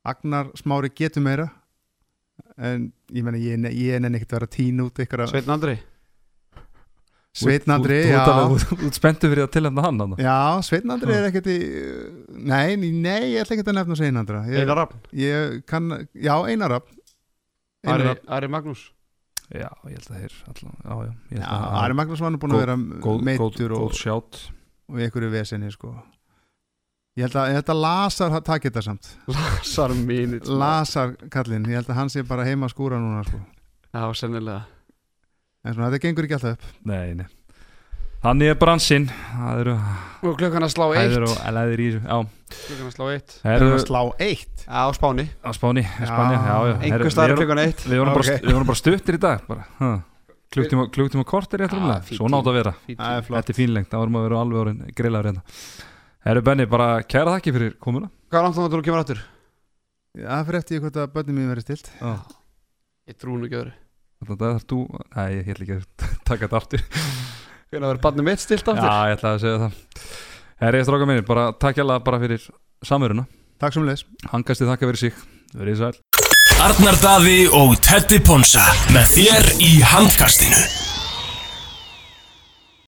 Agnar 0.07 0.53
Smári 0.59 0.93
getur 0.95 1.23
meira 1.27 1.49
en 2.59 2.93
ég 3.11 3.27
meina 3.27 3.39
ég, 3.43 3.59
ég 3.75 3.99
nenni 4.03 4.19
ekkert 4.23 4.37
að 4.37 4.39
vera 4.41 4.49
að 4.51 4.57
tína 4.61 4.87
út 4.87 5.03
ykkur 5.03 5.27
Sveitn 5.31 5.51
Andri? 5.59 5.77
Sveitn 7.33 7.73
Andri, 7.73 8.03
Þú 8.13 8.91
spenntu 8.93 9.29
fyrir 9.33 9.47
að 9.47 9.53
tilhenda 9.55 9.83
hann 9.87 10.01
þarna. 10.03 10.17
Já, 10.21 10.35
Sveitn 10.67 10.93
Andri 10.93 11.15
er 11.17 11.29
ekkert 11.31 11.47
í 11.49 11.59
nei, 12.45 12.75
nei, 12.77 13.31
ég 13.33 13.41
ætla 13.41 13.57
ekkert 13.57 13.71
að 13.73 13.79
nefna 13.79 13.97
Sveitn 13.97 14.21
Andra 14.21 14.43
ég, 14.51 14.59
Einar 14.67 14.83
Rafn? 14.83 14.99
ég 15.17 15.55
kann, 15.71 15.87
já, 16.13 16.35
Einar 16.53 16.75
Rafn 16.75 16.99
Einar 17.87 18.11
Ari, 18.11 18.21
Ari 18.37 18.51
Magnús? 18.53 18.83
Já, 19.49 19.71
ég 19.89 19.97
held 19.97 20.11
að 20.13 20.19
þeir 20.21 20.35
allan, 20.53 20.77
já, 20.85 20.93
já, 20.93 21.15
ég 21.33 21.41
Já, 21.41 21.47
held 21.47 21.63
að 21.63 21.79
Ari 21.81 21.97
Magnús 22.03 22.25
var 22.27 22.35
nú 22.35 22.43
búin 22.43 22.57
að 22.59 22.63
vera 22.67 22.77
góð 23.07 23.79
og, 23.79 23.97
sjátt 23.97 24.43
og 24.93 25.01
í 25.01 25.07
einhverju 25.09 25.33
vesenni 25.33 25.73
sko. 25.73 25.95
ég 27.17 27.25
held 27.27 27.41
að 27.41 27.49
ég 27.55 27.59
held 27.63 27.73
að 27.73 27.83
Lasar 27.87 28.37
takk 28.45 28.69
þetta 28.69 28.85
samt 28.91 29.09
Lasar 29.33 29.97
mínir 29.97 30.45
Lasar 30.53 31.17
kallinn, 31.33 31.65
ég 31.73 31.81
held 31.81 31.89
að 31.89 32.01
hann 32.03 32.13
sé 32.13 32.29
bara 32.29 32.45
heima 32.45 32.69
að 32.69 32.77
skúra 32.77 33.01
núna 33.01 33.25
sko. 33.25 33.41
Já, 33.93 34.05
sennilega 34.21 34.67
en 35.65 35.75
svona, 35.77 35.89
þetta 35.93 36.03
gengur 36.07 36.27
ekki 36.29 36.37
alltaf 36.39 36.57
upp. 36.59 36.67
Nei, 36.91 37.15
nei. 37.15 37.27
Þannig 38.23 38.53
er 38.53 38.59
bransinn. 38.61 39.09
Það 39.35 39.61
eru 39.65 39.73
Og 40.23 40.37
klukkan 40.39 40.63
að 40.63 40.71
slá 40.71 40.85
eitt. 40.95 41.01
hæður 41.11 41.25
og 41.27 41.41
leðir 41.57 41.81
í 41.83 41.89
Já, 41.97 42.19
Klukkan 42.53 42.87
að 42.87 42.95
slá 42.95 43.07
eitt. 43.17 43.33
Það 43.43 43.55
er 43.57 43.65
að 43.67 43.81
slá 43.83 44.01
eitt? 44.23 44.63
Já, 44.63 44.79
á 44.79 44.91
Spáni. 44.95 45.25
Á 45.43 45.51
Spáni, 45.57 45.83
á 45.83 46.05
Spáni 46.07 46.37
Já, 46.39 46.57
já 46.79 47.11
staðar 47.11 47.33
vorum- 47.35 47.41
klukkan 47.43 47.63
eitt. 47.65 47.83
Við 47.83 47.99
vorum 47.99 48.15
bara, 48.15 48.27
Ok. 48.37 48.43
við 48.47 48.53
vorum 48.55 48.67
bara 48.71 48.79
stuttir 48.83 49.15
í 49.19 49.21
dag 49.21 49.47
bara. 49.49 49.65
Klukktíma, 50.53 50.85
klukktíma 50.93 51.25
kortir 51.25 51.59
rétt 51.65 51.73
Já, 51.73 51.79
rúmlega 51.81 52.15
Svo 52.15 52.29
nátt 52.29 52.47
að 52.47 52.55
vera. 52.61 52.73
Það 52.87 53.17
er 53.17 53.23
flott. 53.27 53.39
Þetta 53.43 53.51
er 53.51 53.59
fínlengt, 53.59 53.89
það 53.91 54.03
vorum 54.05 54.17
að 54.21 54.27
vera 54.29 54.41
alveg 54.45 54.61
orðin 54.63 54.95
greilaður 54.95 55.29
hérna. 55.33 55.43
Herru 56.23 56.43
Benni, 56.47 56.67
bara 56.67 57.03
kæra 57.03 57.35
þakki 57.41 57.53
fyrir 57.57 57.75
komuna. 57.81 58.11
Hvað 58.31 58.39
er 58.39 58.45
langt 58.47 58.55
þá 58.55 58.71
þú 58.71 58.83
kemur 58.85 59.01
aftur? 59.03 59.19
Það 60.15 60.47
fyrir 60.47 60.59
eftir 60.63 60.81
hvort 60.81 60.97
að 61.03 61.13
börnum 61.17 61.35
mín 61.41 61.49
verið 61.51 61.65
stilt 61.67 61.89
Já. 61.99 62.13
Ég 63.09 63.17
trú 63.19 63.35
nú 63.35 63.49
ekki 63.49 63.59
öðru 63.59 63.73
Þetta 64.23 64.51
er 64.53 64.65
þú 64.71 64.81
Nei, 65.17 65.29
ég 65.37 65.53
ætla 65.55 65.67
ekki 65.67 65.79
að 65.79 65.87
taka 66.29 66.47
þetta 66.47 66.61
aftur. 66.61 66.85
Hvernig 67.73 67.89
verður 67.89 68.03
barnið 68.07 68.29
mitt 68.29 68.45
stilt 68.45 68.69
aftur? 68.69 68.87
Já, 68.89 69.11
ég 69.11 69.19
ætla 69.19 69.35
að 69.35 69.43
segja 69.43 69.63
það. 69.65 69.79
Herri, 70.63 70.83
stráka 70.87 71.09
minni, 71.11 71.27
bara 71.27 71.49
takk 71.59 71.81
hjá 71.81 71.87
bara 72.05 72.23
fyrir 72.23 72.47
samveruna. 72.87 73.27
Takk 73.63 73.77
sem 73.77 73.87
leis 73.87 74.05
Hangasti 74.31 74.69
þakka 74.69 74.91
fyrir 74.91 75.03
sig. 75.07 75.21
Verið 75.57 75.83
sæl. 75.83 75.93
Arnar 76.63 76.99
Daði 77.03 77.41
og 77.59 77.75
Teddy 77.83 78.23
Ponsa 78.23 78.63
með 78.95 79.11
þér 79.17 79.53
í 79.67 79.75
handkastinu 79.93 80.92